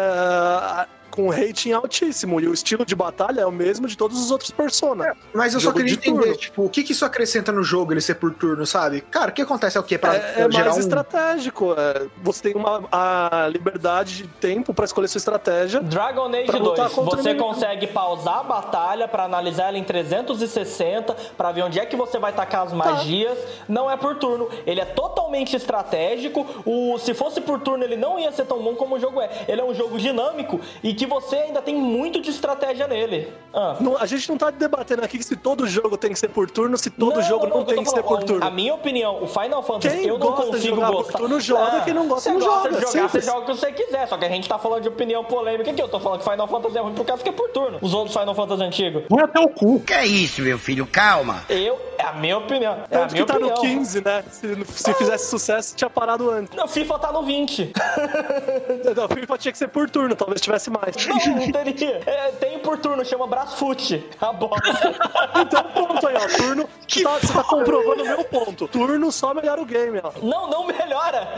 uh, 0.56 0.86
com 1.16 1.30
rating 1.30 1.72
altíssimo. 1.72 2.38
E 2.40 2.46
o 2.46 2.52
estilo 2.52 2.84
de 2.84 2.94
batalha 2.94 3.40
é 3.40 3.46
o 3.46 3.50
mesmo 3.50 3.88
de 3.88 3.96
todos 3.96 4.22
os 4.22 4.30
outros 4.30 4.50
Persona. 4.50 5.16
Mas 5.34 5.54
eu 5.54 5.60
só 5.60 5.72
queria 5.72 5.86
de 5.96 5.98
entender, 5.98 6.22
turno. 6.22 6.36
tipo, 6.36 6.64
o 6.64 6.68
que 6.68 6.82
que 6.82 6.92
isso 6.92 7.04
acrescenta 7.04 7.50
no 7.50 7.62
jogo, 7.62 7.92
ele 7.92 8.00
ser 8.00 8.14
por 8.16 8.32
turno, 8.34 8.64
sabe? 8.66 9.00
Cara, 9.00 9.30
o 9.30 9.34
que 9.34 9.42
acontece 9.42 9.76
é 9.76 9.80
o 9.80 9.82
quê? 9.82 9.96
Pra 9.98 10.14
É, 10.14 10.34
é 10.36 10.50
gerar 10.50 10.64
mais 10.66 10.76
um... 10.76 10.80
estratégico. 10.80 11.74
é. 11.76 12.06
você 12.22 12.42
tem 12.42 12.54
uma, 12.54 12.84
a 12.92 13.48
liberdade 13.48 14.16
de 14.16 14.26
tempo 14.28 14.74
pra 14.74 14.84
escolher 14.84 15.08
sua 15.08 15.18
estratégia. 15.18 15.80
Dragon 15.80 16.26
Age 16.28 16.46
Pra 16.46 16.58
lutar 16.58 16.86
2, 16.86 16.92
contra 16.92 17.20
o 17.20 17.22
você 17.22 17.34
consegue 17.34 17.86
pausar 17.88 18.38
a 18.38 18.42
batalha 18.42 19.08
pra 19.08 19.24
analisar 19.24 19.68
ela 19.68 19.78
em 19.78 19.84
360, 19.84 21.14
pra 21.36 21.52
ver 21.52 21.62
onde 21.62 21.78
é 21.78 21.86
que 21.86 21.96
você 21.96 22.18
vai 22.18 22.32
tacar 22.32 22.62
as 22.66 22.72
magias. 22.72 23.38
Não 23.68 23.90
é 23.90 23.96
por 23.96 24.16
turno, 24.16 24.48
ele 24.66 24.80
é 24.80 24.84
totalmente 24.84 25.56
estratégico. 25.56 26.46
O 26.64 26.98
se 26.98 27.14
fosse 27.14 27.40
por 27.40 27.60
turno, 27.60 27.84
ele 27.84 27.96
não 27.96 28.18
ia 28.18 28.32
ser 28.32 28.44
tão 28.44 28.62
bom 28.62 28.74
como 28.74 28.96
o 28.96 29.00
jogo 29.00 29.20
é. 29.20 29.28
Ele 29.48 29.60
é 29.60 29.64
um 29.64 29.74
jogo 29.74 29.98
dinâmico 29.98 30.60
e 30.82 30.94
que 30.94 31.05
você 31.06 31.36
ainda 31.36 31.62
tem 31.62 31.74
muito 31.74 32.20
de 32.20 32.30
estratégia 32.30 32.86
nele. 32.86 33.32
Ah. 33.54 33.76
Não- 33.80 33.96
a 33.96 34.06
gente 34.06 34.28
não 34.28 34.36
tá 34.36 34.50
debatendo 34.50 35.02
aqui 35.04 35.22
se 35.22 35.34
todo 35.36 35.66
jogo 35.66 35.96
tem 35.96 36.12
que 36.12 36.18
ser 36.18 36.28
por 36.28 36.50
turno, 36.50 36.76
se 36.76 36.90
todo 36.90 37.16
Não, 37.16 37.22
jogo 37.22 37.46
não, 37.46 37.58
eu 37.58 37.64
tem 37.64 37.82
que 37.82 37.88
ser 37.90 38.02
falando, 38.02 38.08
por 38.08 38.24
turno. 38.24 38.46
A 38.46 38.50
minha 38.50 38.74
opinião, 38.74 39.22
o 39.22 39.26
Final 39.26 39.62
Fantasy, 39.62 39.96
Quem 39.96 40.06
eu 40.06 40.18
não 40.18 40.32
consigo 40.32 40.76
jogar 40.76 40.86
por 40.88 40.96
gostar. 40.96 41.18
turno 41.18 41.40
joga, 41.40 41.80
quem 41.80 41.94
não 41.94 42.06
gosta 42.08 42.30
você 42.30 42.38
não 42.38 42.46
gosta 42.46 42.56
joga, 42.56 42.68
de 42.68 42.74
jogar, 42.80 42.90
simples. 43.08 43.24
você 43.24 43.30
joga 43.30 43.40
o 43.40 43.44
que 43.46 43.52
você 43.60 43.72
quiser. 43.72 44.08
Só 44.08 44.16
que 44.18 44.24
a 44.24 44.28
gente 44.28 44.48
tá 44.48 44.58
falando 44.58 44.82
de 44.82 44.88
opinião 44.88 45.24
polêmica 45.24 45.70
aqui. 45.70 45.80
Eu 45.82 45.88
tô 45.88 45.98
falando 46.00 46.20
que 46.22 46.28
Final 46.30 46.46
Fantasy 46.48 46.76
é 46.78 46.80
ruim 46.80 46.94
por 46.94 47.04
causa 47.06 47.22
que 47.22 47.28
é 47.28 47.32
por 47.32 47.48
turno. 47.50 47.78
Os 47.80 47.94
outros 47.94 48.16
Final 48.16 48.34
Fantasy 48.34 48.62
antigos. 48.62 49.02
Vai 49.08 49.24
até 49.24 49.40
o 49.40 49.48
cu. 49.48 49.80
Que 49.80 49.92
é 49.94 50.06
isso, 50.06 50.42
meu 50.42 50.58
filho? 50.58 50.86
Calma. 50.86 51.44
Eu, 51.48 51.78
É 51.98 52.02
a 52.04 52.12
minha 52.12 52.38
opinião. 52.38 52.72
É 52.90 52.96
a 52.96 53.00
Tanto 53.00 53.12
minha 53.12 53.24
que 53.24 53.32
tá 53.32 53.38
opinião. 53.38 53.56
no 53.56 53.62
15, 53.62 54.04
né? 54.04 54.24
Se, 54.30 54.64
se 54.66 54.94
fizesse 54.94 55.30
sucesso, 55.30 55.76
tinha 55.76 55.88
parado 55.90 56.30
antes. 56.30 56.54
Não, 56.56 56.66
FIFA 56.68 56.98
tá 56.98 57.12
no 57.12 57.22
20. 57.22 57.72
Não, 58.96 59.08
FIFA 59.08 59.38
tinha 59.38 59.52
que 59.52 59.58
ser 59.58 59.68
por 59.68 59.88
turno, 59.90 60.14
talvez 60.14 60.40
tivesse 60.40 60.70
mais. 60.70 60.94
Não, 61.06 61.16
não 61.36 61.52
teria. 61.52 62.00
É, 62.06 62.30
tem 62.32 62.58
por 62.58 62.78
turno, 62.78 63.04
chama 63.04 63.26
Brasfoot. 63.26 64.04
A 64.20 64.32
bosta. 64.32 64.94
Então 65.36 65.62
pronto 65.64 66.06
aí, 66.08 66.14
ó. 66.16 66.36
Turno. 66.36 66.68
Você 66.88 67.02
tá, 67.02 67.18
você 67.18 67.32
tá 67.32 67.44
comprovando 67.44 68.02
o 68.02 68.06
meu 68.06 68.24
ponto. 68.24 68.66
Turno 68.68 69.12
só 69.12 69.34
melhora 69.34 69.60
o 69.60 69.64
game, 69.66 70.00
ó. 70.02 70.10
Não, 70.22 70.48
não 70.48 70.66
melhora. 70.66 71.28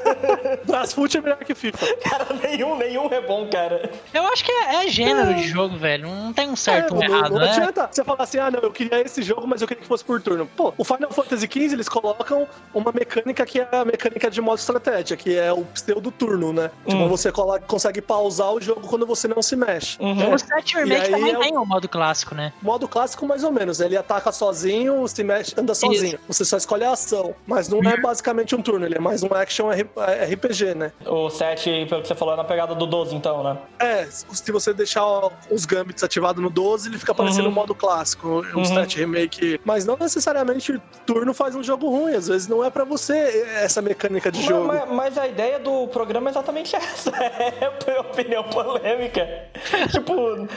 Brasfoot 0.66 1.16
é 1.16 1.20
melhor 1.20 1.38
que 1.38 1.54
FIFA. 1.54 1.78
Cara, 1.96 2.26
nenhum, 2.42 2.76
nenhum 2.76 3.08
é 3.12 3.20
bom, 3.20 3.46
cara. 3.48 3.90
Eu 4.12 4.26
acho 4.28 4.44
que 4.44 4.50
é, 4.50 4.84
é 4.86 4.88
gênero 4.88 5.34
de 5.34 5.46
jogo, 5.46 5.76
velho. 5.76 6.08
Não 6.08 6.32
tem 6.32 6.48
um 6.48 6.56
certo 6.56 6.94
ou 6.94 7.02
É, 7.02 7.06
um 7.06 7.08
não, 7.08 7.16
errado, 7.18 7.32
não 7.32 7.40
né? 7.40 7.50
adianta 7.50 7.88
você 7.90 8.02
falar 8.04 8.22
assim, 8.24 8.38
ah, 8.38 8.50
não, 8.50 8.60
eu 8.60 8.70
queria 8.72 9.00
esse 9.00 9.22
jogo, 9.22 9.46
mas 9.46 9.60
eu 9.60 9.68
queria 9.68 9.82
que 9.82 9.88
fosse 9.88 9.93
por 10.02 10.20
turno. 10.20 10.46
Pô, 10.56 10.72
o 10.76 10.84
Final 10.84 11.10
Fantasy 11.10 11.46
XV, 11.50 11.74
eles 11.74 11.88
colocam 11.88 12.46
uma 12.72 12.92
mecânica 12.92 13.44
que 13.46 13.60
é 13.60 13.68
a 13.72 13.84
mecânica 13.84 14.30
de 14.30 14.40
modo 14.40 14.58
estratégia, 14.58 15.16
que 15.16 15.36
é 15.36 15.52
o 15.52 15.64
pseudo 15.64 16.10
turno, 16.10 16.52
né? 16.52 16.70
Tipo, 16.86 17.08
você 17.08 17.30
coloca, 17.32 17.60
consegue 17.66 18.00
pausar 18.00 18.52
o 18.52 18.60
jogo 18.60 18.82
quando 18.88 19.06
você 19.06 19.28
não 19.28 19.42
se 19.42 19.56
mexe. 19.56 19.96
Uhum. 20.00 20.34
O 20.34 20.38
7 20.38 20.76
Remake 20.78 21.10
também 21.10 21.30
é 21.32 21.38
o- 21.38 21.40
tem 21.40 21.56
o 21.56 21.64
modo 21.64 21.88
clássico, 21.88 22.34
né? 22.34 22.52
Modo 22.62 22.86
clássico, 22.88 23.26
mais 23.26 23.44
ou 23.44 23.52
menos. 23.52 23.80
Ele 23.80 23.96
ataca 23.96 24.30
sozinho, 24.32 25.06
se 25.08 25.22
mexe, 25.24 25.54
anda 25.58 25.74
sozinho. 25.74 26.18
Você 26.28 26.44
só 26.44 26.56
escolhe 26.56 26.84
a 26.84 26.92
ação. 26.92 27.34
Mas 27.46 27.68
não 27.68 27.78
é 27.80 27.96
basicamente 28.00 28.54
um 28.54 28.62
turno, 28.62 28.86
ele 28.86 28.96
é 28.96 29.00
mais 29.00 29.22
um 29.22 29.32
action 29.34 29.70
RPG, 29.70 30.74
né? 30.74 30.92
O 31.06 31.30
7, 31.30 31.86
pelo 31.88 32.02
que 32.02 32.08
você 32.08 32.14
falou, 32.14 32.34
é 32.34 32.36
na 32.36 32.44
pegada 32.44 32.74
do 32.74 32.86
12, 32.86 33.14
então, 33.14 33.42
né? 33.42 33.58
É, 33.78 34.04
se 34.06 34.50
você 34.52 34.72
deixar 34.72 35.04
os 35.50 35.64
gambits 35.64 36.02
ativados 36.02 36.42
no 36.42 36.50
12, 36.50 36.88
ele 36.88 36.98
fica 36.98 37.14
parecendo 37.14 37.44
o 37.44 37.48
Uhum. 37.48 37.54
modo 37.54 37.74
clássico, 37.74 38.28
o 38.28 38.58
Uhum. 38.58 38.64
7 38.64 38.98
remake. 38.98 39.60
Mas 39.64 39.83
não 39.86 39.96
necessariamente 39.96 40.80
turno 41.06 41.32
faz 41.34 41.54
um 41.54 41.62
jogo 41.62 41.88
ruim, 41.88 42.14
às 42.14 42.28
vezes 42.28 42.48
não 42.48 42.64
é 42.64 42.70
pra 42.70 42.84
você 42.84 43.14
essa 43.62 43.80
mecânica 43.82 44.30
de 44.30 44.38
Mas, 44.38 44.48
jogo. 44.48 44.66
mas- 44.66 44.90
mas 44.90 45.18
a 45.18 45.26
ideia 45.26 45.58
do 45.58 45.86
programa 45.88 46.28
é 46.28 46.30
exatamente 46.30 46.74
essa. 46.76 47.10
É 47.16 47.98
opinião 48.00 48.44
polêmica. 48.44 49.26
tipo, 49.90 50.12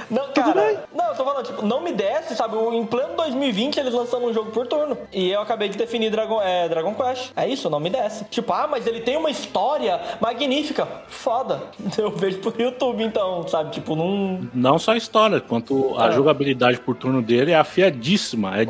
não, 0.10 0.32
cara. 0.34 0.84
Não, 0.96 1.06
eu 1.10 1.16
tô 1.16 1.24
falando, 1.24 1.46
tipo, 1.46 1.66
não 1.66 1.82
me 1.82 1.92
desce, 1.92 2.36
sabe? 2.36 2.56
Em 2.58 2.86
pleno 2.86 3.16
2020 3.16 3.80
eles 3.80 3.94
lançando 3.94 4.26
um 4.26 4.34
jogo 4.34 4.52
por 4.52 4.68
turno. 4.68 4.98
E 5.12 5.32
eu 5.32 5.42
acabei 5.42 5.70
de 5.70 5.78
definir 5.78 6.10
Dragon, 6.12 6.42
é, 6.42 6.68
Dragon 6.70 6.94
Quest. 6.94 7.32
É 7.36 7.48
isso, 7.48 7.70
não 7.70 7.80
me 7.80 7.90
desce. 7.90 8.26
Tipo, 8.26 8.54
ah, 8.54 8.68
mas 8.70 8.86
ele 8.88 9.02
tem 9.02 9.18
uma 9.18 9.30
história 9.30 10.00
magnífica. 10.20 10.88
Foda. 11.08 11.62
Eu 11.98 12.12
vejo 12.12 12.40
por 12.40 12.60
YouTube, 12.60 13.04
então, 13.04 13.48
sabe? 13.48 13.72
Tipo, 13.72 13.96
não. 13.96 14.48
Não 14.54 14.78
só 14.80 14.92
a 14.92 14.98
história, 14.98 15.40
quanto 15.42 15.96
a 15.98 16.08
É. 16.08 16.12
jogabilidade 16.12 16.80
por 16.80 16.96
turno 16.96 17.22
dele 17.22 17.52
é 17.52 17.56
afiadíssima. 17.56 18.58
É 18.62 18.66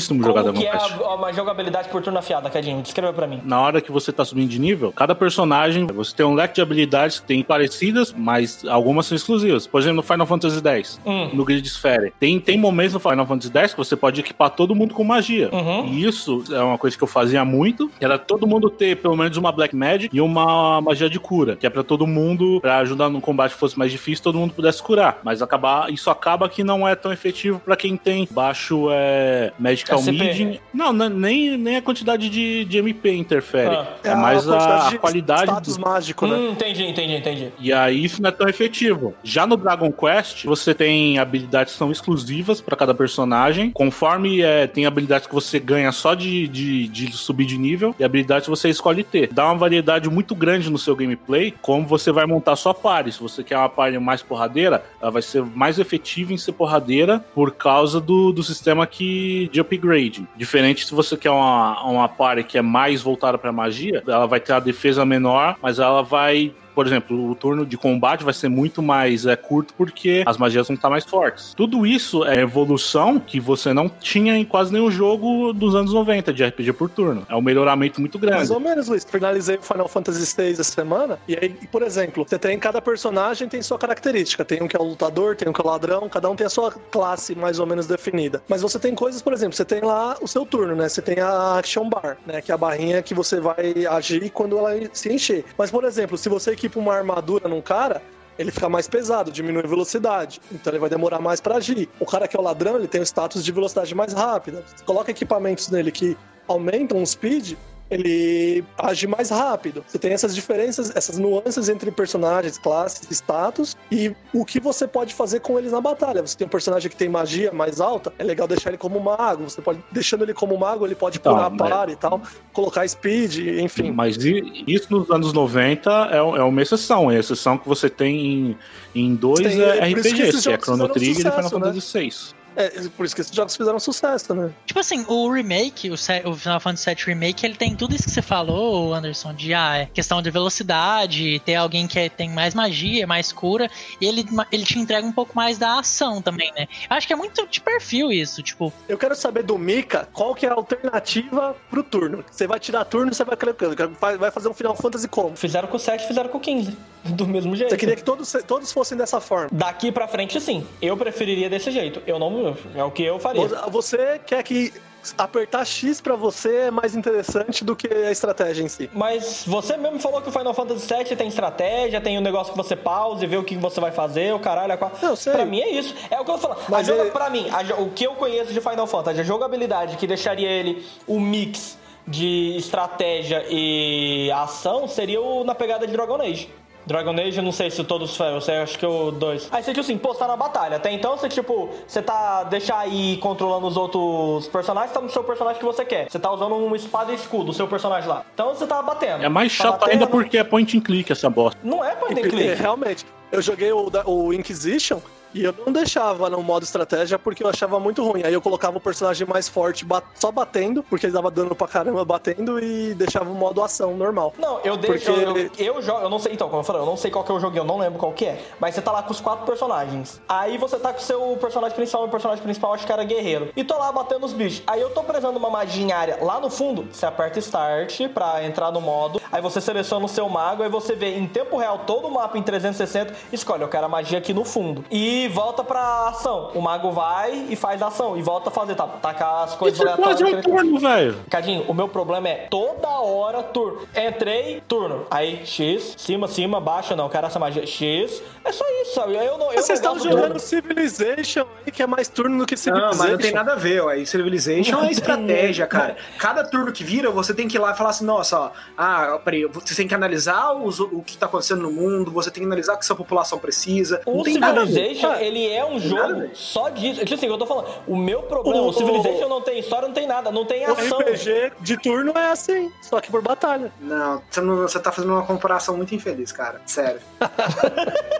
jogar 0.00 0.42
Como 0.42 0.52
Dragon 0.52 0.52
que 0.60 0.66
é 0.66 1.06
uma 1.06 1.32
jogabilidade 1.32 1.88
por 1.88 2.02
turno 2.02 2.18
afiada, 2.18 2.48
Cadinho? 2.50 2.82
Descreva 2.82 3.12
pra 3.12 3.26
mim. 3.26 3.40
Na 3.44 3.60
hora 3.60 3.80
que 3.80 3.90
você 3.92 4.12
tá 4.12 4.24
subindo 4.24 4.48
de 4.48 4.58
nível, 4.60 4.92
cada 4.92 5.14
personagem, 5.14 5.86
você 5.86 6.14
tem 6.14 6.24
um 6.26 6.34
leque 6.34 6.54
de 6.54 6.60
habilidades 6.62 7.20
que 7.20 7.26
tem 7.26 7.42
parecidas, 7.42 8.14
mas 8.16 8.64
algumas 8.66 9.06
são 9.06 9.16
exclusivas. 9.16 9.66
Por 9.66 9.80
exemplo, 9.80 9.96
no 9.96 10.02
Final 10.02 10.26
Fantasy 10.26 10.60
X, 10.66 11.00
Hum. 11.04 11.30
no 11.32 11.44
Grid 11.44 11.66
Sphere. 11.66 12.12
Tem, 12.18 12.38
tem 12.40 12.58
momentos 12.58 12.94
no 12.94 13.00
Final 13.00 13.26
Fantasy 13.26 13.52
X 13.56 13.72
que 13.72 13.78
você 13.78 13.96
pode 13.96 14.20
equipar 14.20 14.50
todo 14.50 14.74
mundo 14.74 14.94
com 14.94 15.04
magia. 15.04 15.48
Uhum. 15.52 15.86
E 15.86 16.04
isso 16.04 16.42
é 16.50 16.60
uma 16.60 16.78
coisa 16.78 16.96
que 16.96 17.02
eu 17.02 17.08
fazia 17.08 17.44
muito, 17.44 17.88
que 17.98 18.04
era 18.04 18.18
todo 18.18 18.46
mundo 18.46 18.70
ter 18.70 18.96
pelo 18.96 19.16
menos 19.16 19.36
uma 19.36 19.52
Black 19.52 19.74
Magic 19.74 20.14
e 20.14 20.20
uma 20.20 20.80
magia 20.80 21.08
de 21.08 21.18
cura, 21.18 21.56
que 21.56 21.66
é 21.66 21.70
pra 21.70 21.82
todo 21.82 22.06
mundo, 22.06 22.60
pra 22.60 22.78
ajudar 22.78 23.08
no 23.08 23.20
combate 23.20 23.52
que 23.52 23.58
fosse 23.58 23.78
mais 23.78 23.90
difícil, 23.90 24.22
todo 24.24 24.38
mundo 24.38 24.54
pudesse 24.54 24.82
curar. 24.82 25.18
Mas 25.22 25.42
acabar, 25.42 25.92
isso 25.92 26.10
acaba 26.10 26.48
que 26.48 26.62
não 26.64 26.86
é 26.86 26.94
tão 26.94 27.12
efetivo 27.12 27.60
pra 27.60 27.76
quem 27.76 27.96
tem 27.96 28.26
baixo 28.30 28.88
é, 28.90 29.52
Magical 29.90 29.98
SP. 30.00 30.10
Mid. 30.12 30.60
Não, 30.72 30.92
não, 30.92 31.08
nem, 31.08 31.56
nem 31.56 31.76
a 31.76 31.82
quantidade 31.82 32.28
de, 32.28 32.64
de 32.64 32.78
MP 32.78 33.12
interfere. 33.12 33.74
Ah. 33.74 33.86
É, 34.04 34.14
mais 34.14 34.48
a, 34.48 34.52
quantidade 34.52 34.86
a 34.86 34.90
de 34.90 34.98
qualidade. 34.98 35.42
Status 35.42 35.76
do- 35.76 35.82
mágico, 35.82 36.26
né? 36.26 36.36
Hum, 36.36 36.50
entendi, 36.52 36.84
entendi, 36.84 37.14
entendi. 37.16 37.52
E 37.58 37.72
aí 37.72 38.04
isso 38.04 38.22
não 38.22 38.28
é 38.28 38.32
tão 38.32 38.48
efetivo. 38.48 39.14
Já 39.22 39.46
no 39.46 39.56
Dragon 39.56 39.90
Quest, 39.92 40.44
você 40.44 40.74
tem 40.74 41.18
habilidades 41.18 41.72
que 41.72 41.78
são 41.78 41.90
exclusivas 41.90 42.60
pra 42.60 42.76
cada 42.76 42.94
personagem. 42.94 43.70
Conforme 43.70 44.40
é, 44.40 44.66
tem 44.66 44.86
habilidades 44.86 45.26
que 45.26 45.34
você 45.34 45.58
ganha 45.58 45.92
só 45.92 46.14
de, 46.14 46.46
de, 46.48 46.88
de 46.88 47.12
subir 47.12 47.46
de 47.46 47.58
nível 47.58 47.94
e 47.98 48.04
habilidades 48.04 48.44
que 48.46 48.50
você 48.50 48.68
escolhe 48.68 49.02
ter. 49.04 49.28
Dá 49.32 49.46
uma 49.46 49.54
variedade 49.56 50.08
muito 50.08 50.34
grande 50.34 50.70
no 50.70 50.78
seu 50.78 50.94
gameplay, 50.96 51.54
como 51.62 51.86
você 51.86 52.10
vai 52.12 52.26
montar 52.26 52.56
sua 52.56 52.74
party. 52.74 53.12
Se 53.12 53.20
você 53.20 53.42
quer 53.42 53.56
uma 53.56 53.68
party 53.68 53.98
mais 53.98 54.22
porradeira, 54.22 54.84
ela 55.00 55.10
vai 55.10 55.22
ser 55.22 55.42
mais 55.44 55.78
efetiva 55.78 56.32
em 56.32 56.36
ser 56.36 56.52
porradeira 56.52 57.24
por 57.34 57.52
causa 57.52 58.00
do, 58.00 58.32
do 58.32 58.42
sistema 58.42 58.86
que, 58.86 59.48
de 59.52 59.60
upgrade. 59.74 60.26
Diferente 60.36 60.86
se 60.86 60.94
você 60.94 61.16
quer 61.16 61.30
uma, 61.30 61.82
uma 61.84 62.08
party 62.08 62.44
que 62.44 62.58
é 62.58 62.62
mais 62.62 63.02
voltada 63.02 63.38
pra 63.38 63.52
magia, 63.52 64.02
ela 64.06 64.26
vai 64.26 64.40
ter 64.40 64.52
a 64.52 64.60
defesa 64.60 65.04
menor, 65.04 65.56
mas 65.62 65.78
ela 65.78 66.02
vai 66.02 66.52
por 66.74 66.86
exemplo, 66.86 67.30
o 67.30 67.34
turno 67.34 67.64
de 67.64 67.76
combate 67.76 68.24
vai 68.24 68.34
ser 68.34 68.48
muito 68.48 68.82
mais 68.82 69.26
é, 69.26 69.36
curto 69.36 69.74
porque 69.74 70.22
as 70.26 70.36
magias 70.36 70.66
vão 70.66 70.74
estar 70.74 70.90
mais 70.90 71.04
fortes. 71.04 71.54
Tudo 71.54 71.86
isso 71.86 72.24
é 72.24 72.40
evolução 72.40 73.18
que 73.18 73.38
você 73.38 73.72
não 73.72 73.88
tinha 73.88 74.36
em 74.36 74.44
quase 74.44 74.72
nenhum 74.72 74.90
jogo 74.90 75.52
dos 75.52 75.74
anos 75.74 75.92
90 75.92 76.32
de 76.32 76.44
RPG 76.44 76.72
por 76.72 76.88
turno. 76.88 77.26
É 77.28 77.36
um 77.36 77.42
melhoramento 77.42 78.00
muito 78.00 78.18
grande. 78.18 78.36
Mais 78.36 78.50
ou 78.50 78.60
menos, 78.60 78.88
Luiz. 78.88 79.04
Finalizei 79.04 79.56
o 79.56 79.62
Final 79.62 79.88
Fantasy 79.88 80.34
VI 80.36 80.52
essa 80.52 80.64
semana. 80.64 81.18
E 81.28 81.36
aí, 81.36 81.50
por 81.70 81.82
exemplo, 81.82 82.24
você 82.26 82.38
tem 82.38 82.58
cada 82.58 82.80
personagem 82.80 83.48
tem 83.48 83.62
sua 83.62 83.78
característica. 83.78 84.44
Tem 84.44 84.62
um 84.62 84.68
que 84.68 84.76
é 84.76 84.80
o 84.80 84.84
lutador, 84.84 85.36
tem 85.36 85.48
um 85.48 85.52
que 85.52 85.60
é 85.60 85.64
o 85.64 85.66
ladrão, 85.66 86.08
cada 86.08 86.28
um 86.30 86.36
tem 86.36 86.46
a 86.46 86.50
sua 86.50 86.70
classe 86.72 87.34
mais 87.34 87.58
ou 87.58 87.66
menos 87.66 87.86
definida. 87.86 88.42
Mas 88.48 88.62
você 88.62 88.78
tem 88.78 88.94
coisas, 88.94 89.20
por 89.20 89.32
exemplo, 89.32 89.54
você 89.54 89.64
tem 89.64 89.80
lá 89.82 90.16
o 90.20 90.26
seu 90.26 90.46
turno, 90.46 90.74
né? 90.74 90.88
Você 90.88 91.02
tem 91.02 91.20
a 91.20 91.58
Action 91.58 91.88
Bar, 91.88 92.16
né? 92.26 92.40
Que 92.40 92.50
é 92.50 92.54
a 92.54 92.58
barrinha 92.58 93.02
que 93.02 93.14
você 93.14 93.40
vai 93.40 93.86
agir 93.90 94.30
quando 94.30 94.58
ela 94.58 94.72
se 94.92 95.12
encher. 95.12 95.44
Mas, 95.56 95.70
por 95.70 95.84
exemplo, 95.84 96.16
se 96.16 96.28
você 96.28 96.56
equipa 96.62 96.78
uma 96.78 96.94
armadura 96.94 97.48
num 97.48 97.60
cara, 97.60 98.00
ele 98.38 98.50
fica 98.50 98.68
mais 98.68 98.88
pesado, 98.88 99.30
diminui 99.30 99.62
a 99.64 99.66
velocidade, 99.66 100.40
então 100.50 100.72
ele 100.72 100.78
vai 100.78 100.88
demorar 100.88 101.20
mais 101.20 101.40
pra 101.40 101.56
agir. 101.56 101.88
O 101.98 102.06
cara 102.06 102.28
que 102.28 102.36
é 102.36 102.40
o 102.40 102.42
ladrão, 102.42 102.76
ele 102.76 102.88
tem 102.88 103.00
o 103.00 103.04
status 103.04 103.44
de 103.44 103.52
velocidade 103.52 103.94
mais 103.94 104.12
rápida. 104.12 104.64
Você 104.64 104.84
coloca 104.84 105.10
equipamentos 105.10 105.68
nele 105.68 105.90
que 105.90 106.16
aumentam 106.46 107.02
o 107.02 107.06
speed, 107.06 107.54
ele 107.92 108.64
age 108.78 109.06
mais 109.06 109.30
rápido. 109.30 109.84
Você 109.86 109.98
tem 109.98 110.12
essas 110.12 110.34
diferenças, 110.34 110.90
essas 110.96 111.18
nuances 111.18 111.68
entre 111.68 111.90
personagens, 111.90 112.58
classes, 112.58 113.06
status 113.10 113.76
e 113.90 114.14
o 114.32 114.44
que 114.44 114.58
você 114.58 114.86
pode 114.88 115.14
fazer 115.14 115.40
com 115.40 115.58
eles 115.58 115.72
na 115.72 115.80
batalha. 115.80 116.22
Você 116.22 116.36
tem 116.36 116.46
um 116.46 116.50
personagem 116.50 116.90
que 116.90 116.96
tem 116.96 117.08
magia 117.08 117.52
mais 117.52 117.80
alta, 117.80 118.12
é 118.18 118.24
legal 118.24 118.48
deixar 118.48 118.70
ele 118.70 118.78
como 118.78 118.98
mago. 119.00 119.44
Você 119.44 119.60
pode, 119.60 119.82
deixando 119.92 120.24
ele 120.24 120.34
como 120.34 120.56
mago, 120.56 120.86
ele 120.86 120.94
pode 120.94 121.18
Então, 121.18 121.32
curar 121.34 121.46
a 121.46 121.50
mas- 121.50 121.68
par 121.70 121.88
e 121.90 121.96
tal, 121.96 122.20
colocar 122.52 122.86
speed, 122.88 123.38
enfim. 123.60 123.90
Mas 123.92 124.16
isso 124.18 124.86
nos 124.90 125.10
anos 125.10 125.32
90 125.32 126.08
é, 126.10 126.16
é 126.16 126.42
uma 126.42 126.62
exceção. 126.62 127.10
É 127.10 127.16
a 127.16 127.20
exceção 127.20 127.58
que 127.58 127.68
você 127.68 127.90
tem 127.90 128.56
em, 128.94 129.02
em 129.02 129.14
dois 129.14 129.40
Tem- 129.40 129.60
é 129.62 129.72
que 129.80 129.94
RPGs, 129.94 130.22
esses 130.22 130.42
que 130.46 130.52
é 130.52 130.58
Chrono 130.58 130.88
Trigger 130.88 131.12
e 131.12 131.30
Final 131.30 131.32
sucesso, 131.42 131.58
né? 131.58 131.66
Fantasy 131.66 131.98
VI. 131.98 132.41
É, 132.56 132.68
por 132.96 133.06
isso 133.06 133.14
que 133.14 133.20
esses 133.20 133.34
jogos 133.34 133.56
fizeram 133.56 133.78
sucesso, 133.78 134.34
né? 134.34 134.50
Tipo 134.66 134.80
assim, 134.80 135.04
o 135.08 135.30
remake, 135.30 135.90
o, 135.90 135.94
o 135.94 136.34
Final 136.34 136.60
Fantasy 136.60 136.94
VII 136.94 137.04
Remake, 137.06 137.46
ele 137.46 137.54
tem 137.54 137.74
tudo 137.76 137.94
isso 137.94 138.04
que 138.04 138.10
você 138.10 138.22
falou, 138.22 138.94
Anderson, 138.94 139.34
de 139.34 139.54
ah, 139.54 139.78
é 139.78 139.86
questão 139.86 140.20
de 140.22 140.30
velocidade, 140.30 141.40
ter 141.40 141.54
alguém 141.54 141.86
que 141.86 141.98
é- 141.98 142.08
tem 142.08 142.30
mais 142.30 142.54
magia, 142.54 143.06
mais 143.06 143.32
cura, 143.32 143.70
e 144.00 144.06
ele, 144.06 144.24
ele 144.50 144.64
te 144.64 144.78
entrega 144.78 145.06
um 145.06 145.12
pouco 145.12 145.34
mais 145.36 145.58
da 145.58 145.78
ação 145.78 146.20
também, 146.22 146.52
né? 146.56 146.66
Eu 146.90 146.96
acho 146.96 147.06
que 147.06 147.12
é 147.12 147.16
muito 147.16 147.46
de 147.46 147.60
perfil 147.60 148.10
isso, 148.12 148.42
tipo, 148.42 148.72
Eu 148.88 148.98
quero 148.98 149.14
saber 149.14 149.42
do 149.42 149.58
Mika 149.58 150.08
qual 150.12 150.34
que 150.34 150.46
é 150.46 150.48
a 150.48 150.54
alternativa 150.54 151.56
pro 151.70 151.82
turno. 151.82 152.24
Você 152.30 152.46
vai 152.46 152.58
tirar 152.60 152.84
turno, 152.84 153.12
você 153.12 153.24
vai 153.24 153.36
colocando. 153.36 153.96
Vai 154.00 154.16
vai 154.16 154.30
fazer 154.30 154.48
um 154.48 154.54
Final 154.54 154.76
Fantasy 154.76 155.08
como? 155.08 155.36
Fizeram 155.36 155.68
com 155.68 155.76
o 155.76 155.80
7, 155.80 156.06
fizeram 156.06 156.28
com 156.28 156.38
o 156.38 156.40
15. 156.40 156.76
Do 157.04 157.26
mesmo 157.26 157.56
jeito. 157.56 157.70
Você 157.70 157.76
queria 157.76 157.96
que 157.96 158.04
todos, 158.04 158.32
todos 158.46 158.70
fossem 158.72 158.96
dessa 158.96 159.20
forma. 159.20 159.48
Daqui 159.52 159.90
pra 159.90 160.06
frente, 160.06 160.40
sim. 160.40 160.64
Eu 160.80 160.96
preferiria 160.96 161.50
desse 161.50 161.70
jeito. 161.70 162.00
Eu 162.06 162.18
não. 162.18 162.41
É 162.74 162.84
o 162.84 162.90
que 162.90 163.02
eu 163.04 163.18
faria. 163.18 163.46
Você 163.70 164.20
quer 164.26 164.42
que 164.42 164.72
apertar 165.18 165.64
X 165.64 166.00
pra 166.00 166.14
você 166.14 166.56
é 166.56 166.70
mais 166.70 166.94
interessante 166.94 167.64
do 167.64 167.74
que 167.74 167.88
a 167.92 168.10
estratégia 168.12 168.62
em 168.62 168.68
si. 168.68 168.88
Mas 168.92 169.42
você 169.46 169.76
mesmo 169.76 169.98
falou 169.98 170.22
que 170.22 170.28
o 170.28 170.32
Final 170.32 170.54
Fantasy 170.54 170.86
VII 170.94 171.16
tem 171.16 171.26
estratégia, 171.26 172.00
tem 172.00 172.16
um 172.16 172.20
negócio 172.20 172.52
que 172.52 172.56
você 172.56 172.76
pausa 172.76 173.24
e 173.24 173.26
vê 173.26 173.36
o 173.36 173.42
que 173.42 173.56
você 173.56 173.80
vai 173.80 173.90
fazer, 173.90 174.32
o 174.32 174.38
caralho. 174.38 174.72
A... 174.72 174.76
qual- 174.76 174.92
Não, 175.02 175.16
sei. 175.16 175.32
Pra 175.32 175.44
mim 175.44 175.60
é 175.60 175.70
isso. 175.70 175.92
É 176.08 176.20
o 176.20 176.24
que 176.24 176.30
eu 176.30 176.34
tô 176.34 176.40
falando. 176.42 176.60
Mas 176.68 176.88
a 176.88 176.92
joga... 176.92 177.02
ele- 177.02 177.10
Pra 177.10 177.28
mim, 177.30 177.46
a 177.50 177.80
o 177.82 177.90
que 177.90 178.04
eu 178.04 178.14
conheço 178.14 178.52
de 178.52 178.60
Final 178.60 178.86
Fantasy, 178.86 179.20
a 179.20 179.24
jogabilidade 179.24 179.96
que 179.96 180.06
deixaria 180.06 180.48
ele 180.48 180.86
o 181.06 181.18
mix 181.18 181.76
de 182.06 182.56
estratégia 182.56 183.44
e 183.48 184.30
ação 184.32 184.86
seria 184.88 185.20
o 185.20 185.42
na 185.44 185.54
pegada 185.54 185.86
de 185.86 185.92
Dragon 185.92 186.20
Age. 186.20 186.48
Dragon 186.86 187.12
Age, 187.12 187.38
eu 187.38 187.42
não 187.44 187.52
sei 187.52 187.70
se 187.70 187.82
todos 187.84 188.16
foi, 188.16 188.28
eu 188.34 188.40
sei, 188.40 188.56
acho 188.56 188.78
que 188.78 188.84
o 188.84 189.10
2. 189.10 189.48
Aí 189.52 189.62
você, 189.62 189.70
tipo 189.70 189.80
assim, 189.80 189.96
pô, 189.98 190.12
você 190.12 190.18
tá 190.18 190.26
na 190.28 190.36
batalha. 190.36 190.76
Até 190.76 190.90
então, 190.92 191.16
você, 191.16 191.28
tipo, 191.28 191.68
você 191.86 192.02
tá, 192.02 192.42
deixar 192.44 192.78
aí 192.78 193.16
controlando 193.18 193.66
os 193.66 193.76
outros 193.76 194.48
personagens, 194.48 194.92
tá 194.92 195.00
no 195.00 195.08
seu 195.10 195.22
personagem 195.24 195.58
que 195.60 195.64
você 195.64 195.84
quer. 195.84 196.10
Você 196.10 196.18
tá 196.18 196.30
usando 196.32 196.54
uma 196.56 196.76
espada 196.76 197.12
e 197.12 197.14
escudo, 197.14 197.50
o 197.50 197.54
seu 197.54 197.68
personagem 197.68 198.08
lá. 198.08 198.24
Então 198.34 198.48
você 198.54 198.66
tá 198.66 198.82
batendo. 198.82 199.24
É 199.24 199.28
mais 199.28 199.56
Tá 199.56 199.64
chato 199.64 199.80
batendo. 199.80 199.92
ainda 199.92 200.06
porque 200.06 200.38
é 200.38 200.44
point 200.44 200.76
and 200.76 200.80
click 200.80 201.10
essa 201.12 201.30
bosta. 201.30 201.58
Não 201.62 201.84
é 201.84 201.94
point 201.94 202.20
and 202.20 202.24
É, 202.26 202.28
click. 202.28 202.54
realmente. 202.60 203.06
Eu 203.30 203.40
joguei 203.40 203.72
o, 203.72 203.90
o 204.06 204.32
Inquisition 204.34 204.98
E 205.34 205.44
eu 205.44 205.54
não 205.66 205.72
deixava 205.72 206.28
no 206.28 206.42
modo 206.42 206.62
estratégia 206.64 207.18
porque 207.18 207.42
eu 207.42 207.48
achava 207.48 207.78
muito 207.80 208.04
ruim. 208.06 208.22
Aí 208.24 208.32
eu 208.34 208.40
colocava 208.40 208.76
o 208.76 208.80
personagem 208.80 209.26
mais 209.26 209.48
forte 209.48 209.84
bat- 209.84 210.04
só 210.14 210.30
batendo, 210.30 210.82
porque 210.82 211.06
ele 211.06 211.12
dava 211.12 211.30
dano 211.30 211.54
pra 211.54 211.66
caramba 211.66 212.04
batendo, 212.04 212.58
e 212.62 212.94
deixava 212.94 213.30
o 213.30 213.34
modo 213.34 213.62
ação 213.62 213.96
normal. 213.96 214.34
Não, 214.38 214.60
eu 214.64 214.76
deixo. 214.76 215.12
Porque- 215.12 215.22
Eu, 215.62 215.66
eu, 215.66 215.74
eu 215.76 215.82
jogo. 215.82 216.00
Eu 216.02 216.10
não 216.10 216.18
sei. 216.18 216.32
Então, 216.32 216.48
como 216.48 216.60
eu 216.60 216.64
falei, 216.64 216.82
eu 216.82 216.86
não 216.86 216.96
sei 216.96 217.10
qual 217.10 217.24
que 217.24 217.32
é 217.32 217.34
o 217.34 217.40
joguinho, 217.40 217.62
eu 217.62 217.66
não 217.66 217.78
lembro 217.78 217.98
qual 217.98 218.12
que 218.12 218.26
é. 218.26 218.40
Mas 218.60 218.74
você 218.74 218.82
tá 218.82 218.92
lá 218.92 219.02
com 219.02 219.10
os 219.12 219.20
quatro 219.20 219.44
personagens. 219.46 220.20
Aí 220.28 220.58
você 220.58 220.78
tá 220.78 220.92
com 220.92 220.98
o 220.98 221.02
seu 221.02 221.36
personagem 221.40 221.74
principal, 221.76 222.04
o 222.04 222.08
personagem 222.08 222.42
principal 222.42 222.74
acho 222.74 222.86
que 222.86 222.92
era 222.92 223.04
guerreiro. 223.04 223.50
E 223.56 223.64
tô 223.64 223.76
lá 223.78 223.90
batendo 223.92 224.26
os 224.26 224.32
bichos. 224.32 224.62
Aí 224.66 224.80
eu 224.80 224.90
tô 224.90 225.02
precisando 225.02 225.32
de 225.34 225.38
uma 225.38 225.50
magia 225.50 225.82
em 225.84 225.92
área 225.92 226.18
lá 226.22 226.38
no 226.40 226.50
fundo. 226.50 226.86
Você 226.92 227.06
aperta 227.06 227.38
Start 227.38 228.00
pra 228.12 228.44
entrar 228.44 228.70
no 228.70 228.80
modo. 228.80 229.20
Aí 229.30 229.40
você 229.40 229.60
seleciona 229.60 230.04
o 230.04 230.08
seu 230.08 230.28
mago. 230.28 230.62
Aí 230.62 230.68
você 230.68 230.94
vê 230.94 231.16
em 231.16 231.26
tempo 231.26 231.56
real 231.56 231.80
todo 231.86 232.06
o 232.06 232.10
mapa 232.10 232.36
em 232.38 232.42
360. 232.42 233.14
Escolhe, 233.32 233.62
eu 233.62 233.68
quero 233.68 233.86
a 233.86 233.88
magia 233.88 234.18
aqui 234.18 234.34
no 234.34 234.44
fundo. 234.44 234.84
E 234.90 235.21
volta 235.28 235.62
pra 235.64 236.08
ação. 236.08 236.50
O 236.54 236.60
mago 236.60 236.90
vai 236.90 237.46
e 237.48 237.56
faz 237.56 237.80
a 237.82 237.88
ação. 237.88 238.16
E 238.16 238.22
volta 238.22 238.48
a 238.48 238.52
fazer, 238.52 238.74
tá? 238.74 238.86
Tacar 238.86 239.44
as 239.44 239.54
coisas 239.54 239.78
Isso 239.78 239.88
é 239.88 239.96
quase 239.96 240.24
um 240.24 240.40
turno, 240.40 240.78
velho. 240.78 241.16
Cadinho, 241.30 241.64
o 241.68 241.74
meu 241.74 241.88
problema 241.88 242.28
é 242.28 242.46
toda 242.50 242.88
hora 242.88 243.42
turno. 243.42 243.82
Entrei, 243.96 244.62
turno. 244.68 245.06
Aí, 245.10 245.44
X, 245.46 245.94
cima, 245.98 246.28
cima, 246.28 246.60
baixo, 246.60 246.94
não. 246.96 247.08
Quero 247.08 247.26
essa 247.26 247.38
magia. 247.38 247.66
X. 247.66 248.22
É 248.44 248.52
só 248.52 248.64
isso, 248.82 248.94
sabe? 248.94 249.14
Eu 249.14 249.38
não. 249.38 249.48
Eu 249.50 249.56
Mas 249.56 249.66
vocês 249.66 249.80
não 249.80 249.96
estão 249.96 250.10
jogando 250.10 250.34
do- 250.34 250.40
Civilization 250.40 251.46
aí, 251.64 251.72
que 251.72 251.82
é 251.82 251.86
mais 251.86 252.08
turno 252.08 252.38
do 252.38 252.46
que 252.46 252.54
Não, 252.54 252.58
Civilization. 252.62 252.98
mas 252.98 253.10
não 253.12 253.18
tem 253.18 253.32
nada 253.32 253.52
a 253.52 253.56
ver, 253.56 253.82
ó. 253.82 253.92
E 253.92 254.06
Civilization 254.06 254.82
é 254.82 254.90
estratégia, 254.90 255.66
cara. 255.66 255.96
Cada 256.18 256.44
turno 256.44 256.72
que 256.72 256.82
vira, 256.84 257.10
você 257.10 257.32
tem 257.34 257.46
que 257.48 257.56
ir 257.56 257.60
lá 257.60 257.72
e 257.72 257.76
falar 257.76 257.90
assim, 257.90 258.04
nossa, 258.04 258.38
ó, 258.38 258.50
ah, 258.76 259.18
peraí, 259.24 259.44
você 259.46 259.74
tem 259.74 259.86
que 259.86 259.94
analisar 259.94 260.52
os- 260.54 260.80
o 260.80 261.02
que 261.04 261.16
tá 261.16 261.26
acontecendo 261.26 261.62
no 261.62 261.70
mundo, 261.70 262.10
você 262.10 262.30
tem 262.30 262.42
que 262.42 262.46
analisar 262.46 262.74
o 262.74 262.78
que 262.78 262.86
sua 262.86 262.96
população 262.96 263.38
precisa. 263.38 264.00
O 264.06 264.16
não 264.18 264.22
tem 264.24 264.38
nada 264.38 264.62
a 264.62 264.64
ver. 264.64 264.72
Civilization, 264.94 265.11
Ah, 265.14 265.22
ele 265.22 265.48
é 265.48 265.64
um 265.64 265.74
nada 265.74 265.80
jogo 265.80 266.20
ver. 266.20 266.30
só 266.34 266.68
disso. 266.68 267.00
Tipo 267.00 267.14
assim, 267.14 267.26
eu 267.26 267.38
tô 267.38 267.46
falando, 267.46 267.68
o 267.86 267.96
meu 267.96 268.22
problema, 268.22 268.60
O- 268.62 268.68
o, 268.68 268.72
Civilization 268.72 269.28
não 269.28 269.40
tem 269.40 269.58
história, 269.58 269.86
não 269.88 269.94
tem 269.94 270.06
nada, 270.06 270.30
não 270.30 270.44
tem 270.44 270.66
O 270.66 270.72
ação. 270.72 270.98
RPG 271.00 271.52
de 271.60 271.76
turno 271.76 272.12
é 272.16 272.30
assim, 272.30 272.70
só 272.82 273.00
que 273.00 273.10
por 273.10 273.22
batalha. 273.22 273.72
Não, 273.80 274.22
você, 274.30 274.40
não, 274.40 274.56
você 274.56 274.78
tá 274.80 274.90
fazendo 274.92 275.12
uma 275.12 275.24
comparação 275.26 275.76
muito 275.76 275.94
infeliz, 275.94 276.32
cara. 276.32 276.60
Sério. 276.66 277.00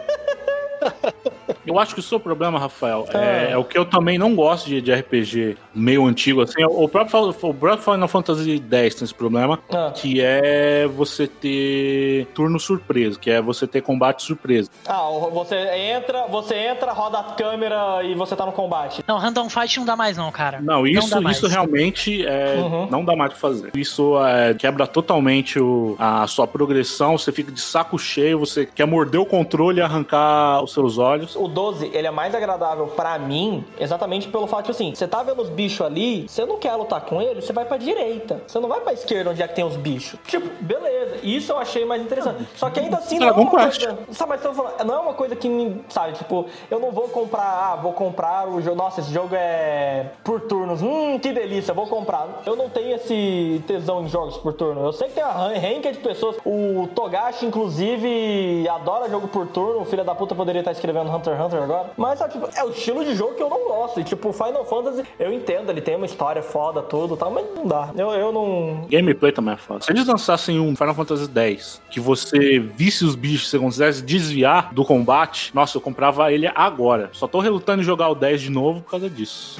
Eu 1.65 1.79
acho 1.79 1.93
que 1.93 1.99
o 2.01 2.03
seu 2.03 2.19
problema, 2.19 2.59
Rafael, 2.59 3.05
é, 3.13 3.17
Ah. 3.17 3.49
é 3.51 3.57
o 3.57 3.63
que 3.63 3.77
eu 3.77 3.85
também 3.85 4.17
não 4.17 4.35
gosto 4.35 4.67
de, 4.67 4.81
de 4.81 4.93
RPG 4.93 5.57
meio 5.73 6.05
antigo, 6.05 6.41
assim. 6.41 6.61
O 6.65 6.89
próprio, 6.89 7.29
o 7.29 7.53
próprio 7.53 7.77
Final 7.81 8.07
Fantasy 8.09 8.57
X 8.57 8.61
tem 8.69 8.85
esse 8.87 9.13
problema, 9.13 9.57
Ah. 9.73 9.91
que 9.95 10.19
é 10.21 10.85
você 10.87 11.25
ter 11.25 12.27
turno 12.33 12.59
surpresa, 12.59 13.17
que 13.17 13.31
é 13.31 13.41
você 13.41 13.65
ter 13.65 13.81
combate 13.81 14.23
surpresa. 14.23 14.69
Ah, 14.85 15.09
o- 15.09 15.29
você 15.31 15.55
entra, 15.55 16.25
você 16.27 16.53
entra, 16.55 16.82
roda 16.91 17.19
a 17.19 17.23
câmera 17.23 18.03
e 18.03 18.13
você 18.15 18.35
tá 18.35 18.45
no 18.45 18.51
combate. 18.51 19.03
Não, 19.07 19.17
Random 19.17 19.49
Fight 19.49 19.77
não 19.79 19.85
dá 19.85 19.95
mais 19.95 20.17
não, 20.17 20.31
cara. 20.31 20.59
Não, 20.61 20.85
isso, 20.85 21.21
mais. 21.21 21.37
isso 21.37 21.47
realmente 21.47 22.25
é, 22.25 22.55
Uhum. 22.57 22.87
não 22.89 23.05
dá 23.05 23.15
mais 23.15 23.31
pra 23.31 23.39
fazer. 23.39 23.71
Isso 23.75 24.17
é, 24.25 24.53
quebra 24.53 24.85
totalmente 24.87 25.59
o- 25.59 25.95
a 25.99 26.25
sua 26.27 26.47
progressão, 26.47 27.17
você 27.17 27.31
fica 27.31 27.51
de 27.51 27.61
saco 27.61 27.97
cheio, 27.97 28.39
você 28.39 28.65
quer 28.65 28.85
morder 28.85 29.19
o 29.21 29.25
controle 29.25 29.79
e 29.79 29.81
arrancar 29.81 30.61
os 30.63 30.73
seus 30.73 30.97
olhos. 30.97 31.35
O 31.35 31.47
12, 31.47 31.89
ele 31.93 32.07
é 32.07 32.11
mais 32.11 32.33
agradável 32.35 32.87
pra 32.87 33.17
mim, 33.19 33.63
exatamente 33.79 34.27
pelo 34.27 34.47
fato 34.47 34.65
de 34.65 34.71
assim, 34.71 34.93
você 34.95 35.07
tá 35.07 35.21
vendo 35.23 35.41
os 35.41 35.49
bichos 35.49 35.85
ali, 35.85 36.25
você 36.27 36.45
não 36.45 36.57
quer 36.57 36.75
lutar 36.75 37.01
com 37.01 37.21
eles, 37.21 37.45
você 37.45 37.53
vai 37.53 37.65
pra 37.65 37.77
direita. 37.77 38.41
Você 38.47 38.59
não 38.59 38.67
vai 38.69 38.79
pra 38.81 38.93
esquerda 38.93 39.31
onde 39.31 39.41
é 39.41 39.47
que 39.47 39.55
tem 39.55 39.63
os 39.65 39.75
bichos. 39.75 40.19
Tipo, 40.27 40.49
beleza. 40.61 41.17
Isso 41.23 41.51
eu 41.51 41.57
achei 41.59 41.85
mais 41.85 42.01
interessante. 42.01 42.45
Só 42.55 42.69
que 42.69 42.79
ainda 42.79 42.97
assim 42.97 43.19
não 43.19 43.27
é 43.27 43.31
uma 43.31 43.49
coisa. 43.49 43.97
Sabe, 44.11 44.29
mas 44.29 44.43
eu 44.43 44.49
tô 44.51 44.55
falando, 44.55 44.83
não 44.85 44.95
é 44.95 44.99
uma 44.99 45.13
coisa 45.13 45.35
que, 45.35 45.47
me- 45.47 45.81
sabe, 45.89 46.13
tipo, 46.13 46.45
eu 46.73 46.79
não 46.79 46.91
vou 46.91 47.07
comprar, 47.07 47.43
ah, 47.43 47.75
vou 47.75 47.93
comprar 47.93 48.49
o 48.49 48.59
jogo. 48.59 48.75
Nossa, 48.75 48.99
esse 48.99 49.13
jogo 49.13 49.35
é 49.35 50.07
por 50.23 50.41
turnos. 50.41 50.81
Hum, 50.81 51.19
que 51.19 51.31
delícia, 51.31 51.71
vou 51.71 51.85
comprar. 51.85 52.41
Eu 52.47 52.55
não 52.55 52.67
tenho 52.67 52.95
esse 52.95 53.63
tesão 53.67 54.03
em 54.03 54.09
jogos 54.09 54.37
por 54.37 54.53
turno. 54.53 54.83
Eu 54.83 54.91
sei 54.91 55.07
que 55.07 55.13
tem 55.13 55.23
uma 55.23 55.49
renca 55.49 55.91
de 55.91 55.99
pessoas. 55.99 56.37
O 56.43 56.87
Togashi, 56.95 57.45
inclusive, 57.45 58.67
adora 58.67 59.07
jogo 59.07 59.27
por 59.27 59.45
turno. 59.47 59.81
O 59.81 59.85
filho 59.85 60.03
da 60.03 60.15
puta 60.15 60.33
poderia 60.33 60.59
estar 60.59 60.71
escrevendo 60.71 61.11
Hunter 61.11 61.35
x 61.35 61.45
Hunter 61.45 61.61
agora. 61.61 61.91
Mas, 61.95 62.17
sabe, 62.17 62.33
tipo, 62.33 62.49
é 62.55 62.63
o 62.63 62.71
estilo 62.71 63.05
de 63.05 63.13
jogo 63.13 63.35
que 63.35 63.43
eu 63.43 63.49
não 63.49 63.65
gosto. 63.65 63.99
E, 63.99 64.03
tipo, 64.03 64.33
Final 64.33 64.65
Fantasy, 64.65 65.03
eu 65.19 65.31
entendo, 65.31 65.69
ele 65.69 65.81
tem 65.81 65.95
uma 65.95 66.07
história 66.07 66.41
foda, 66.41 66.81
tudo 66.81 67.15
tal, 67.15 67.29
mas 67.29 67.45
não 67.55 67.67
dá. 67.67 67.91
Eu, 67.95 68.09
eu 68.13 68.31
não. 68.31 68.87
Gameplay 68.89 69.31
também 69.31 69.53
é 69.53 69.57
fácil. 69.57 69.83
Se 69.83 69.91
eles 69.91 70.07
lançassem 70.07 70.59
um 70.59 70.75
Final 70.75 70.95
Fantasy 70.95 71.29
X, 71.35 71.81
que 71.91 71.99
você 71.99 72.57
visse 72.57 73.05
os 73.05 73.13
bichos, 73.15 73.51
você 73.51 73.59
conseguisse 73.59 74.01
desviar 74.01 74.73
do 74.73 74.83
combate, 74.83 75.51
nossa, 75.53 75.77
eu 75.77 75.81
comprava 75.81 76.31
ele 76.31 76.47
agora. 76.65 77.09
Só 77.13 77.27
tô 77.27 77.39
relutando 77.39 77.81
em 77.81 77.85
jogar 77.85 78.09
o 78.09 78.15
10 78.15 78.41
de 78.41 78.49
novo 78.49 78.81
por 78.81 78.91
causa 78.91 79.09
disso. 79.09 79.59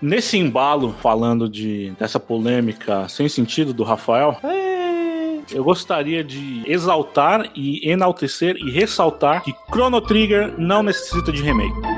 Nesse 0.00 0.36
embalo, 0.36 0.94
falando 1.00 1.48
de 1.48 1.92
dessa 1.98 2.20
polêmica 2.20 3.08
sem 3.08 3.28
sentido 3.28 3.72
do 3.72 3.82
Rafael, 3.82 4.38
eu 5.50 5.64
gostaria 5.64 6.22
de 6.22 6.62
exaltar 6.66 7.50
e 7.54 7.88
enaltecer 7.88 8.56
e 8.56 8.70
ressaltar 8.70 9.42
que 9.42 9.54
Chrono 9.70 10.00
Trigger 10.00 10.54
não 10.58 10.82
necessita 10.82 11.32
de 11.32 11.42
remake. 11.42 11.95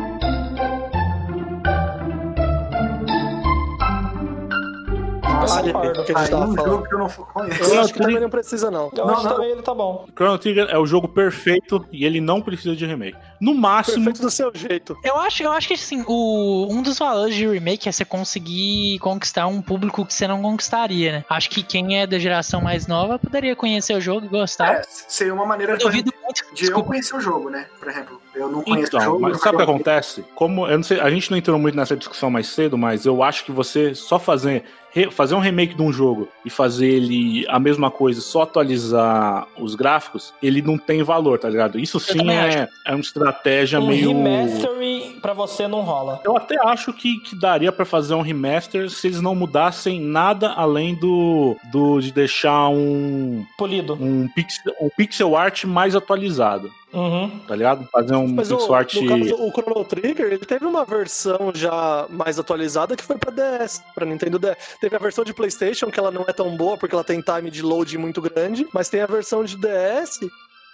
Eu 5.49 5.73
concordo. 5.73 6.05
que 6.05 6.13
a 6.13 6.19
gente 6.19 6.25
Aí 6.25 6.31
tava 6.31 6.45
um 6.51 6.55
falando. 6.55 6.71
jogo 6.71 6.89
que 6.89 6.95
eu 6.95 6.99
não 6.99 7.09
conheço. 7.09 7.75
Eu 7.75 7.81
acho 7.81 7.93
que 7.95 7.99
também 8.01 8.21
não 8.21 8.31
precisa, 8.31 8.71
não. 8.71 8.91
Eu 8.97 9.07
Não, 9.07 9.15
acho 9.15 9.25
não. 9.25 9.33
também 9.35 9.51
ele 9.51 9.63
tá 9.63 9.75
bom. 9.75 10.07
Chrono 10.15 10.39
Trigger 10.39 10.67
é 10.71 10.79
o 10.79 10.87
jogo 10.87 11.09
perfeito 11.09 11.85
e 11.93 12.05
ele 12.05 12.21
não 12.21 12.41
precisa 12.41 12.75
de 12.77 12.85
remake. 12.87 13.17
No 13.41 13.55
máximo, 13.55 14.05
Perfeito 14.07 14.23
do 14.23 14.31
seu 14.31 14.51
jeito. 14.55 14.97
Eu 15.05 15.17
acho, 15.19 15.43
eu 15.43 15.53
acho 15.53 15.69
que 15.69 15.75
assim, 15.75 16.05
o, 16.07 16.67
um 16.71 16.83
dos 16.83 16.99
valores 16.99 17.35
de 17.35 17.47
remake 17.47 17.89
é 17.89 17.93
você 17.93 18.05
conseguir 18.05 18.99
conquistar 19.01 19.47
um 19.47 19.63
público 19.63 20.05
que 20.05 20.13
você 20.13 20.27
não 20.27 20.43
conquistaria, 20.43 21.13
né? 21.13 21.25
Acho 21.31 21.49
que 21.51 21.63
quem 21.63 21.99
é 22.01 22.07
da 22.07 22.19
geração 22.19 22.61
mais 22.61 22.87
nova 22.87 23.19
poderia 23.19 23.55
conhecer 23.55 23.95
o 23.97 24.01
jogo 24.01 24.27
e 24.27 24.29
gostar. 24.29 24.75
É, 24.75 24.83
seria 24.87 25.33
uma 25.35 25.47
maneira 25.47 25.75
eu 25.75 25.79
duvido 25.79 26.13
muito. 26.23 26.45
de 26.55 26.67
eu 26.71 26.83
conhecer 26.83 27.15
o 27.17 27.21
jogo, 27.21 27.49
né? 27.51 27.67
Por 27.79 27.89
exemplo, 27.89 28.21
eu 28.35 28.51
não 28.51 28.63
conheço 28.63 28.87
o 28.87 28.97
Então, 28.97 29.01
jogo. 29.03 29.21
mas 29.21 29.41
sabe 29.41 29.55
o 29.55 29.59
que 29.59 29.65
acontece? 29.65 30.25
Como 30.35 30.67
eu 30.67 30.77
não 30.77 30.83
sei, 30.85 31.01
a 31.01 31.11
gente 31.11 31.31
não 31.31 31.39
entrou 31.39 31.59
muito 31.59 31.77
nessa 31.77 31.97
discussão 31.97 32.31
mais 32.31 32.49
cedo, 32.49 32.77
mas 32.77 33.07
eu 33.07 33.23
acho 33.23 33.45
que 33.45 33.53
você 33.53 33.95
só 33.95 34.19
fazer 34.19 34.65
re- 34.91 35.11
fazer 35.11 35.35
um 35.35 35.39
remake 35.41 35.75
de 35.75 35.83
um 35.83 35.93
jogo 35.93 36.29
e 36.45 36.51
fazer 36.51 36.87
ele 36.89 37.47
a 37.49 37.59
mesma 37.59 37.91
coisa, 37.91 38.21
só 38.21 38.43
atualizar 38.43 39.47
os 39.59 39.75
gráficos, 39.75 40.33
ele 40.43 40.63
não 40.63 40.79
tem 40.79 41.03
valor, 41.03 41.39
tá 41.39 41.49
ligado? 41.49 41.79
Isso 41.79 41.99
sim 42.01 42.31
é, 42.31 42.69
é 42.87 42.95
uma 42.95 43.28
estratégia 43.31 43.81
Um 43.81 43.87
meio 43.89 44.09
remastery 44.09 45.19
pra 45.21 45.33
você 45.33 45.67
não 45.69 45.81
rola. 45.83 46.21
Eu 46.25 46.37
até 46.37 46.57
acho 46.67 46.93
que, 46.93 47.19
que 47.21 47.37
daria 47.37 47.71
pra 47.73 47.85
fazer 47.85 48.15
um 48.15 48.21
remaster 48.23 48.89
se 48.91 49.07
eles 49.07 49.21
não 49.21 49.35
mudassem 49.35 50.01
nada 50.01 50.51
além 50.53 50.95
do, 50.95 51.57
do 51.73 52.01
de 52.01 52.13
deixar 52.13 52.69
um, 52.69 53.45
Polido. 53.57 53.95
um, 54.01 54.29
pixel, 54.29 54.75
um 54.81 54.89
pixel 54.97 55.37
art 55.37 55.65
mais 55.65 55.95
atualizado, 55.95 56.71
Uhum. 56.91 57.29
tá 57.47 57.55
ligado? 57.55 57.87
Fazer 57.93 58.15
um 58.17 58.27
Mas 58.29 58.51
o, 58.51 58.57
pixel 58.57 58.75
art. 58.75 58.95
no 58.95 59.09
caso, 59.09 59.35
o 59.43 59.51
Chrono 59.51 59.85
Trigger, 59.85 60.27
ele 60.27 60.39
teve 60.39 60.65
uma 60.65 60.85
versão 60.87 61.53
já 61.55 62.07
mais 62.09 62.39
atualizada 62.39 62.97
que 62.97 63.05
foi 63.05 63.19
pra 63.19 63.31
DS, 63.31 63.83
pra 63.95 64.07
Nintendo 64.07 64.39
DS. 64.39 64.57
Teve 64.81 64.97
a 64.97 64.99
versão 64.99 65.23
de 65.23 65.35
PlayStation, 65.35 65.91
que 65.91 65.99
ela 66.01 66.11
não 66.11 66.25
é 66.27 66.33
tão 66.33 66.57
boa 66.57 66.79
porque 66.79 66.95
ela 66.95 67.05
tem 67.05 67.21
time 67.21 67.51
de 67.51 67.61
load 67.61 67.99
muito 67.99 68.23
grande, 68.23 68.67
mas 68.73 68.89
tem 68.89 69.03
a 69.03 69.07
versão 69.07 69.45
de 69.45 69.57
DS 69.59 70.21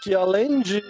que 0.04 0.14
além 0.14 0.60
de, 0.60 0.84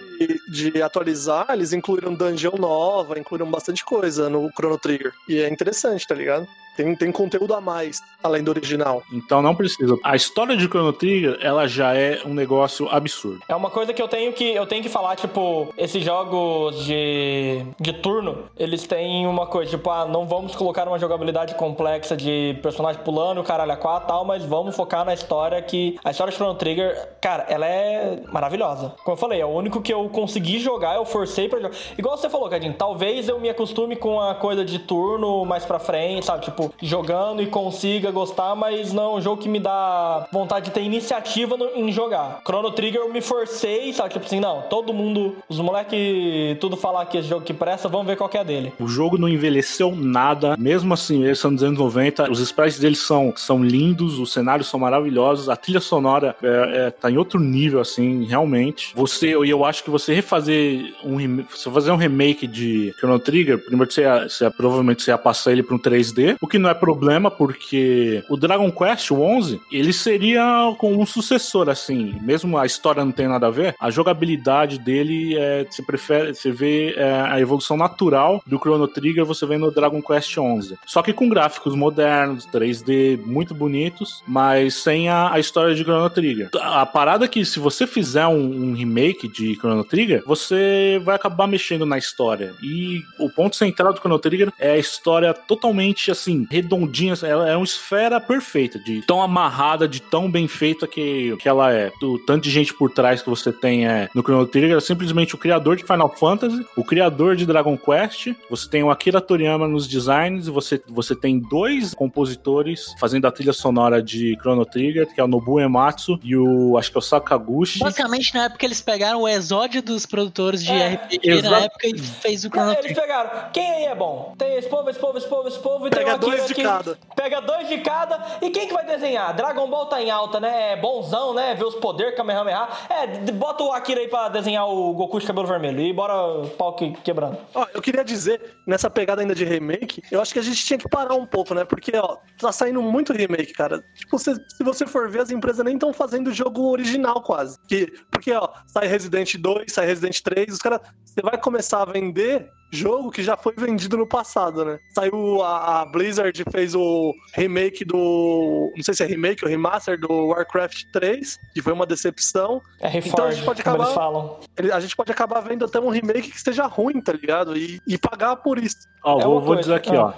de 0.49 0.81
atualizar, 0.81 1.45
eles 1.51 1.71
incluíram 1.71 2.13
dungeon 2.13 2.57
nova, 2.59 3.17
incluíram 3.17 3.49
bastante 3.49 3.83
coisa 3.85 4.29
no 4.29 4.51
Chrono 4.51 4.77
Trigger. 4.77 5.13
E 5.29 5.39
é 5.39 5.49
interessante, 5.49 6.05
tá 6.05 6.13
ligado? 6.13 6.45
Tem, 6.75 6.95
tem 6.95 7.11
conteúdo 7.11 7.53
a 7.53 7.61
mais, 7.61 8.01
além 8.21 8.43
do 8.43 8.49
original. 8.49 9.03
Então 9.11 9.41
não 9.41 9.55
precisa. 9.55 9.97
A 10.03 10.15
história 10.15 10.55
de 10.55 10.65
Chrono 10.65 10.93
Trigger, 10.93 11.37
ela 11.41 11.67
já 11.67 11.95
é 11.95 12.21
um 12.25 12.33
negócio 12.33 12.87
absurdo. 12.89 13.41
É 13.47 13.55
uma 13.55 13.69
coisa 13.69 13.93
que 13.93 14.01
eu 14.01 14.07
tenho 14.07 14.33
que 14.33 14.43
eu 14.43 14.65
tenho 14.65 14.83
que 14.83 14.89
falar, 14.89 15.15
tipo, 15.15 15.73
esses 15.77 16.03
jogos 16.03 16.85
de, 16.85 17.65
de 17.79 17.93
turno, 17.93 18.45
eles 18.57 18.85
têm 18.85 19.25
uma 19.27 19.47
coisa, 19.47 19.71
tipo, 19.71 19.89
ah, 19.89 20.05
não 20.05 20.25
vamos 20.25 20.55
colocar 20.55 20.87
uma 20.87 20.99
jogabilidade 20.99 21.55
complexa 21.55 22.15
de 22.15 22.57
personagem 22.61 23.01
pulando, 23.03 23.43
caralho, 23.43 23.71
a 23.71 23.77
quatro 23.77 24.07
tal, 24.07 24.25
mas 24.25 24.43
vamos 24.45 24.75
focar 24.75 25.05
na 25.05 25.13
história 25.13 25.61
que. 25.61 25.97
A 26.03 26.11
história 26.11 26.31
de 26.31 26.37
Chrono 26.37 26.55
Trigger, 26.55 27.09
cara, 27.21 27.45
ela 27.49 27.65
é 27.65 28.21
maravilhosa. 28.31 28.93
Como 29.03 29.15
eu 29.15 29.19
falei, 29.19 29.41
é 29.41 29.45
o 29.45 29.49
único 29.49 29.81
que 29.81 29.93
eu 29.93 30.07
consegui 30.09 30.59
jogar, 30.59 30.95
eu 30.95 31.05
forcei 31.05 31.47
pra 31.47 31.59
jogar. 31.59 31.75
Igual 31.97 32.17
você 32.17 32.29
falou, 32.29 32.49
Cadinho, 32.49 32.73
talvez 32.73 33.27
eu 33.27 33.39
me 33.39 33.49
acostume 33.49 33.95
com 33.95 34.19
a 34.19 34.35
coisa 34.35 34.63
de 34.63 34.79
turno 34.79 35.45
mais 35.45 35.65
pra 35.65 35.79
frente, 35.79 36.25
sabe? 36.25 36.45
Tipo, 36.45 36.64
jogando 36.81 37.41
e 37.41 37.45
consiga 37.47 38.11
gostar, 38.11 38.55
mas 38.55 38.91
não 38.93 39.03
é 39.03 39.17
um 39.17 39.21
jogo 39.21 39.41
que 39.41 39.49
me 39.49 39.59
dá 39.59 40.27
vontade 40.31 40.65
de 40.65 40.71
ter 40.71 40.81
iniciativa 40.81 41.55
no- 41.57 41.69
em 41.75 41.91
jogar. 41.91 42.41
Chrono 42.45 42.71
Trigger 42.71 43.01
eu 43.01 43.11
me 43.13 43.21
forcei, 43.21 43.91
sabe? 43.93 44.09
Tipo 44.13 44.25
assim, 44.25 44.39
não, 44.39 44.61
todo 44.63 44.93
mundo, 44.93 45.35
os 45.49 45.59
moleques, 45.59 46.57
tudo 46.59 46.75
falar 46.77 47.05
que 47.05 47.17
esse 47.17 47.27
jogo 47.27 47.45
que 47.45 47.53
presta, 47.53 47.87
vamos 47.87 48.07
ver 48.07 48.15
qual 48.17 48.29
é 48.33 48.43
dele. 48.43 48.73
O 48.79 48.87
jogo 48.87 49.17
não 49.17 49.29
envelheceu 49.29 49.95
nada, 49.95 50.55
mesmo 50.57 50.93
assim, 50.93 51.23
eles 51.23 51.39
são 51.39 51.53
dos 51.53 51.63
anos 51.63 51.77
90, 51.79 52.29
os 52.31 52.39
sprites 52.39 52.79
deles 52.79 52.99
são, 52.99 53.33
são 53.35 53.63
lindos, 53.63 54.19
os 54.19 54.31
cenários 54.33 54.67
são 54.67 54.79
maravilhosos, 54.79 55.49
a 55.49 55.55
trilha 55.55 55.79
sonora 55.79 56.35
é, 56.43 56.87
é, 56.87 56.89
tá 56.91 57.09
em 57.09 57.17
outro 57.17 57.39
nível, 57.39 57.79
assim, 57.79 58.25
realmente. 58.25 58.91
Você, 58.95 59.29
e 59.29 59.49
eu 59.49 59.63
acho 59.63 59.83
que 59.83 59.89
você 59.89 60.13
refazer 60.13 60.93
um, 61.03 61.15
rem- 61.15 61.45
você 61.49 61.69
fazer 61.71 61.91
um 61.91 61.95
remake 61.95 62.47
de 62.47 62.93
Chrono 62.97 63.19
Trigger, 63.19 63.57
primeiro 63.63 63.91
você, 63.91 64.03
você 64.27 64.43
ia- 64.45 64.51
provavelmente 64.51 65.03
você 65.03 65.11
ia 65.11 65.17
passar 65.17 65.51
ele 65.51 65.63
para 65.63 65.75
um 65.75 65.79
3D, 65.79 66.35
o 66.41 66.47
que 66.47 66.54
não 66.57 66.69
é 66.69 66.73
problema, 66.73 67.29
porque 67.29 68.23
o 68.29 68.37
Dragon 68.37 68.71
Quest, 68.71 69.11
o 69.11 69.21
11, 69.21 69.61
ele 69.71 69.93
seria 69.93 70.73
como 70.77 70.99
um 70.99 71.05
sucessor, 71.05 71.69
assim, 71.69 72.17
mesmo 72.21 72.57
a 72.57 72.65
história 72.65 73.03
não 73.03 73.11
tem 73.11 73.27
nada 73.27 73.47
a 73.47 73.51
ver, 73.51 73.75
a 73.79 73.89
jogabilidade 73.89 74.79
dele 74.79 75.37
é, 75.37 75.65
você 75.69 75.83
prefere, 75.83 76.33
você 76.33 76.51
vê 76.51 76.93
é, 76.95 77.21
a 77.21 77.39
evolução 77.39 77.77
natural 77.77 78.41
do 78.45 78.57
Chrono 78.57 78.87
Trigger, 78.87 79.25
você 79.25 79.45
vê 79.45 79.57
no 79.57 79.71
Dragon 79.71 80.01
Quest 80.01 80.37
11. 80.37 80.77
Só 80.85 81.01
que 81.01 81.13
com 81.13 81.29
gráficos 81.29 81.75
modernos, 81.75 82.47
3D, 82.47 83.19
muito 83.25 83.53
bonitos, 83.53 84.23
mas 84.27 84.75
sem 84.75 85.09
a, 85.09 85.33
a 85.33 85.39
história 85.39 85.75
de 85.75 85.83
Chrono 85.83 86.09
Trigger. 86.09 86.49
A 86.61 86.85
parada 86.85 87.25
é 87.25 87.27
que 87.27 87.45
se 87.45 87.59
você 87.59 87.87
fizer 87.87 88.27
um, 88.27 88.69
um 88.69 88.73
remake 88.73 89.27
de 89.27 89.55
Chrono 89.55 89.83
Trigger, 89.83 90.23
você 90.25 90.99
vai 91.03 91.15
acabar 91.15 91.47
mexendo 91.47 91.85
na 91.85 91.97
história. 91.97 92.53
E 92.61 93.01
o 93.19 93.29
ponto 93.29 93.55
central 93.55 93.93
do 93.93 93.99
Chrono 93.99 94.19
Trigger 94.19 94.51
é 94.59 94.71
a 94.71 94.77
história 94.77 95.33
totalmente 95.33 96.11
assim, 96.11 96.44
redondinha, 96.49 97.13
ela 97.23 97.49
é 97.49 97.55
uma 97.55 97.63
esfera 97.63 98.19
perfeita, 98.19 98.79
de 98.79 99.01
tão 99.01 99.21
amarrada, 99.21 99.87
de 99.87 100.01
tão 100.01 100.29
bem 100.29 100.47
feita 100.47 100.87
que, 100.87 101.35
que 101.37 101.47
ela 101.47 101.73
é. 101.73 101.91
O 102.01 102.19
tanto 102.19 102.43
de 102.43 102.51
gente 102.51 102.73
por 102.73 102.91
trás 102.91 103.21
que 103.21 103.29
você 103.29 103.51
tem 103.51 103.87
é, 103.87 104.09
no 104.13 104.21
Chrono 104.21 104.45
Trigger 104.45 104.77
é 104.77 104.79
simplesmente 104.79 105.35
o 105.35 105.37
criador 105.37 105.75
de 105.75 105.83
Final 105.83 106.13
Fantasy, 106.15 106.65
o 106.75 106.83
criador 106.83 107.35
de 107.35 107.45
Dragon 107.45 107.77
Quest, 107.77 108.33
você 108.49 108.69
tem 108.69 108.83
o 108.83 108.89
Akira 108.89 109.21
Toriyama 109.21 109.67
nos 109.67 109.87
designs, 109.87 110.47
você, 110.47 110.81
você 110.87 111.15
tem 111.15 111.39
dois 111.39 111.93
compositores 111.93 112.93
fazendo 112.99 113.25
a 113.25 113.31
trilha 113.31 113.53
sonora 113.53 114.01
de 114.01 114.35
Chrono 114.39 114.65
Trigger, 114.65 115.07
que 115.13 115.19
é 115.19 115.23
o 115.23 115.27
Nobuo 115.27 115.59
Ematsu 115.59 116.19
e 116.23 116.35
o, 116.35 116.77
acho 116.77 116.91
que 116.91 116.97
é 116.97 116.99
o 116.99 117.01
Sakaguchi. 117.01 117.79
Basicamente, 117.79 118.33
na 118.33 118.45
época 118.45 118.65
eles 118.65 118.81
pegaram 118.81 119.21
o 119.21 119.27
exódio 119.27 119.81
dos 119.81 120.05
produtores 120.05 120.63
de 120.63 120.71
É, 120.71 120.95
RPG 120.95 121.41
na 121.43 121.59
época 121.61 121.87
e 121.87 121.97
fez 121.97 122.45
o 122.45 122.49
Chrono 122.49 122.71
Eles 122.71 122.81
Trigger. 122.81 123.01
pegaram, 123.01 123.51
quem 123.51 123.71
aí 123.71 123.83
é 123.85 123.95
bom? 123.95 124.33
Tem 124.37 124.55
esse 124.57 124.67
povo, 124.69 124.89
esse 124.89 124.99
povo, 124.99 125.17
esse 125.17 125.27
povo, 125.27 125.47
esse 125.47 125.59
povo, 125.59 125.87
e 125.87 125.89
tem 125.89 125.99
Pega 125.99 126.13
o 126.13 126.15
Akira 126.15 126.34
dois 126.37 126.47
de 126.47 126.53
que- 126.55 126.63
cada. 126.63 126.97
Pega 127.15 127.41
dois 127.41 127.67
de 127.67 127.77
cada. 127.79 128.19
E 128.41 128.49
quem 128.49 128.67
que 128.67 128.73
vai 128.73 128.85
desenhar? 128.85 129.33
Dragon 129.35 129.67
Ball 129.69 129.85
tá 129.87 130.01
em 130.01 130.09
alta, 130.11 130.39
né? 130.39 130.73
É 130.73 130.75
bonzão, 130.75 131.33
né? 131.33 131.55
Vê 131.55 131.63
os 131.63 131.75
poderes, 131.75 132.15
Kamehameha. 132.15 132.67
É, 132.89 133.07
bota 133.31 133.63
o 133.63 133.71
Akira 133.71 134.01
aí 134.01 134.07
pra 134.07 134.29
desenhar 134.29 134.67
o 134.67 134.93
Goku 134.93 135.19
de 135.19 135.25
cabelo 135.27 135.47
vermelho. 135.47 135.79
E 135.79 135.93
bora 135.93 136.13
pau 136.57 136.73
que- 136.73 136.91
quebrando. 137.03 137.37
Ó, 137.53 137.65
eu 137.73 137.81
queria 137.81 138.03
dizer, 138.03 138.55
nessa 138.67 138.89
pegada 138.89 139.21
ainda 139.21 139.35
de 139.35 139.45
remake, 139.45 140.01
eu 140.11 140.21
acho 140.21 140.33
que 140.33 140.39
a 140.39 140.43
gente 140.43 140.63
tinha 140.65 140.77
que 140.77 140.87
parar 140.89 141.15
um 141.15 141.25
pouco, 141.25 141.53
né? 141.53 141.63
Porque, 141.65 141.91
ó, 141.97 142.17
tá 142.39 142.51
saindo 142.51 142.81
muito 142.81 143.13
remake, 143.13 143.53
cara. 143.53 143.83
Tipo, 143.95 144.17
se, 144.19 144.33
se 144.35 144.63
você 144.63 144.85
for 144.85 145.09
ver, 145.09 145.21
as 145.21 145.31
empresas 145.31 145.63
nem 145.65 145.75
estão 145.75 145.93
fazendo 145.93 146.27
o 146.27 146.33
jogo 146.33 146.69
original 146.71 147.21
quase. 147.21 147.57
Que, 147.67 147.87
porque, 148.11 148.31
ó, 148.33 148.49
sai 148.67 148.87
Resident 148.87 149.35
2, 149.37 149.71
sai 149.71 149.85
Resident 149.85 150.19
3, 150.21 150.53
os 150.53 150.59
caras. 150.59 150.81
Você 151.03 151.21
vai 151.21 151.37
começar 151.37 151.81
a 151.81 151.85
vender 151.85 152.49
jogo 152.71 153.09
que 153.11 153.23
já 153.23 153.37
foi 153.37 153.53
vendido 153.57 153.95
no 153.97 154.05
passado, 154.07 154.65
né? 154.65 154.79
Saiu 154.93 155.41
a, 155.41 155.81
a 155.81 155.85
Blizzard 155.85 156.43
fez 156.51 156.75
o 156.75 157.13
remake 157.33 157.85
do. 157.85 158.71
Não 158.75 158.83
sei 158.83 158.93
se 158.93 159.03
é 159.03 159.05
remake 159.05 159.43
ou 159.45 159.49
remaster 159.49 159.99
do 159.99 160.27
Warcraft 160.27 160.83
3, 160.91 161.39
que 161.53 161.61
foi 161.61 161.71
uma 161.73 161.85
decepção. 161.85 162.61
É 162.81 162.97
Então 162.97 163.25
a 163.25 163.31
gente 163.31 163.45
pode 163.45 163.63
como 163.63 163.75
acabar- 163.75 163.85
eles 163.85 163.95
falam. 163.95 164.39
A 164.73 164.79
gente 164.79 164.95
pode 164.95 165.11
acabar 165.11 165.39
vendo 165.41 165.63
até 165.65 165.79
um 165.79 165.89
remake 165.89 166.29
que 166.31 166.37
esteja 166.37 166.65
ruim, 166.65 166.99
tá 167.01 167.13
ligado? 167.13 167.55
E, 167.57 167.79
e 167.87 167.97
pagar 167.97 168.35
por 168.37 168.57
isso. 168.59 168.77
Ó, 169.03 169.19
É 169.19 169.23
vou, 169.23 169.41
vou 169.41 169.55
dizer 169.55 169.73
aqui, 169.75 169.95
Ah. 169.95 170.07
ó. 170.07 170.13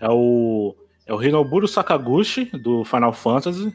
É 0.00 0.08
o, 0.10 0.76
é 1.06 1.12
o 1.12 1.20
Hinoburo 1.22 1.66
Sakaguchi, 1.66 2.44
do 2.56 2.84
Final 2.84 3.12
Fantasy, 3.12 3.72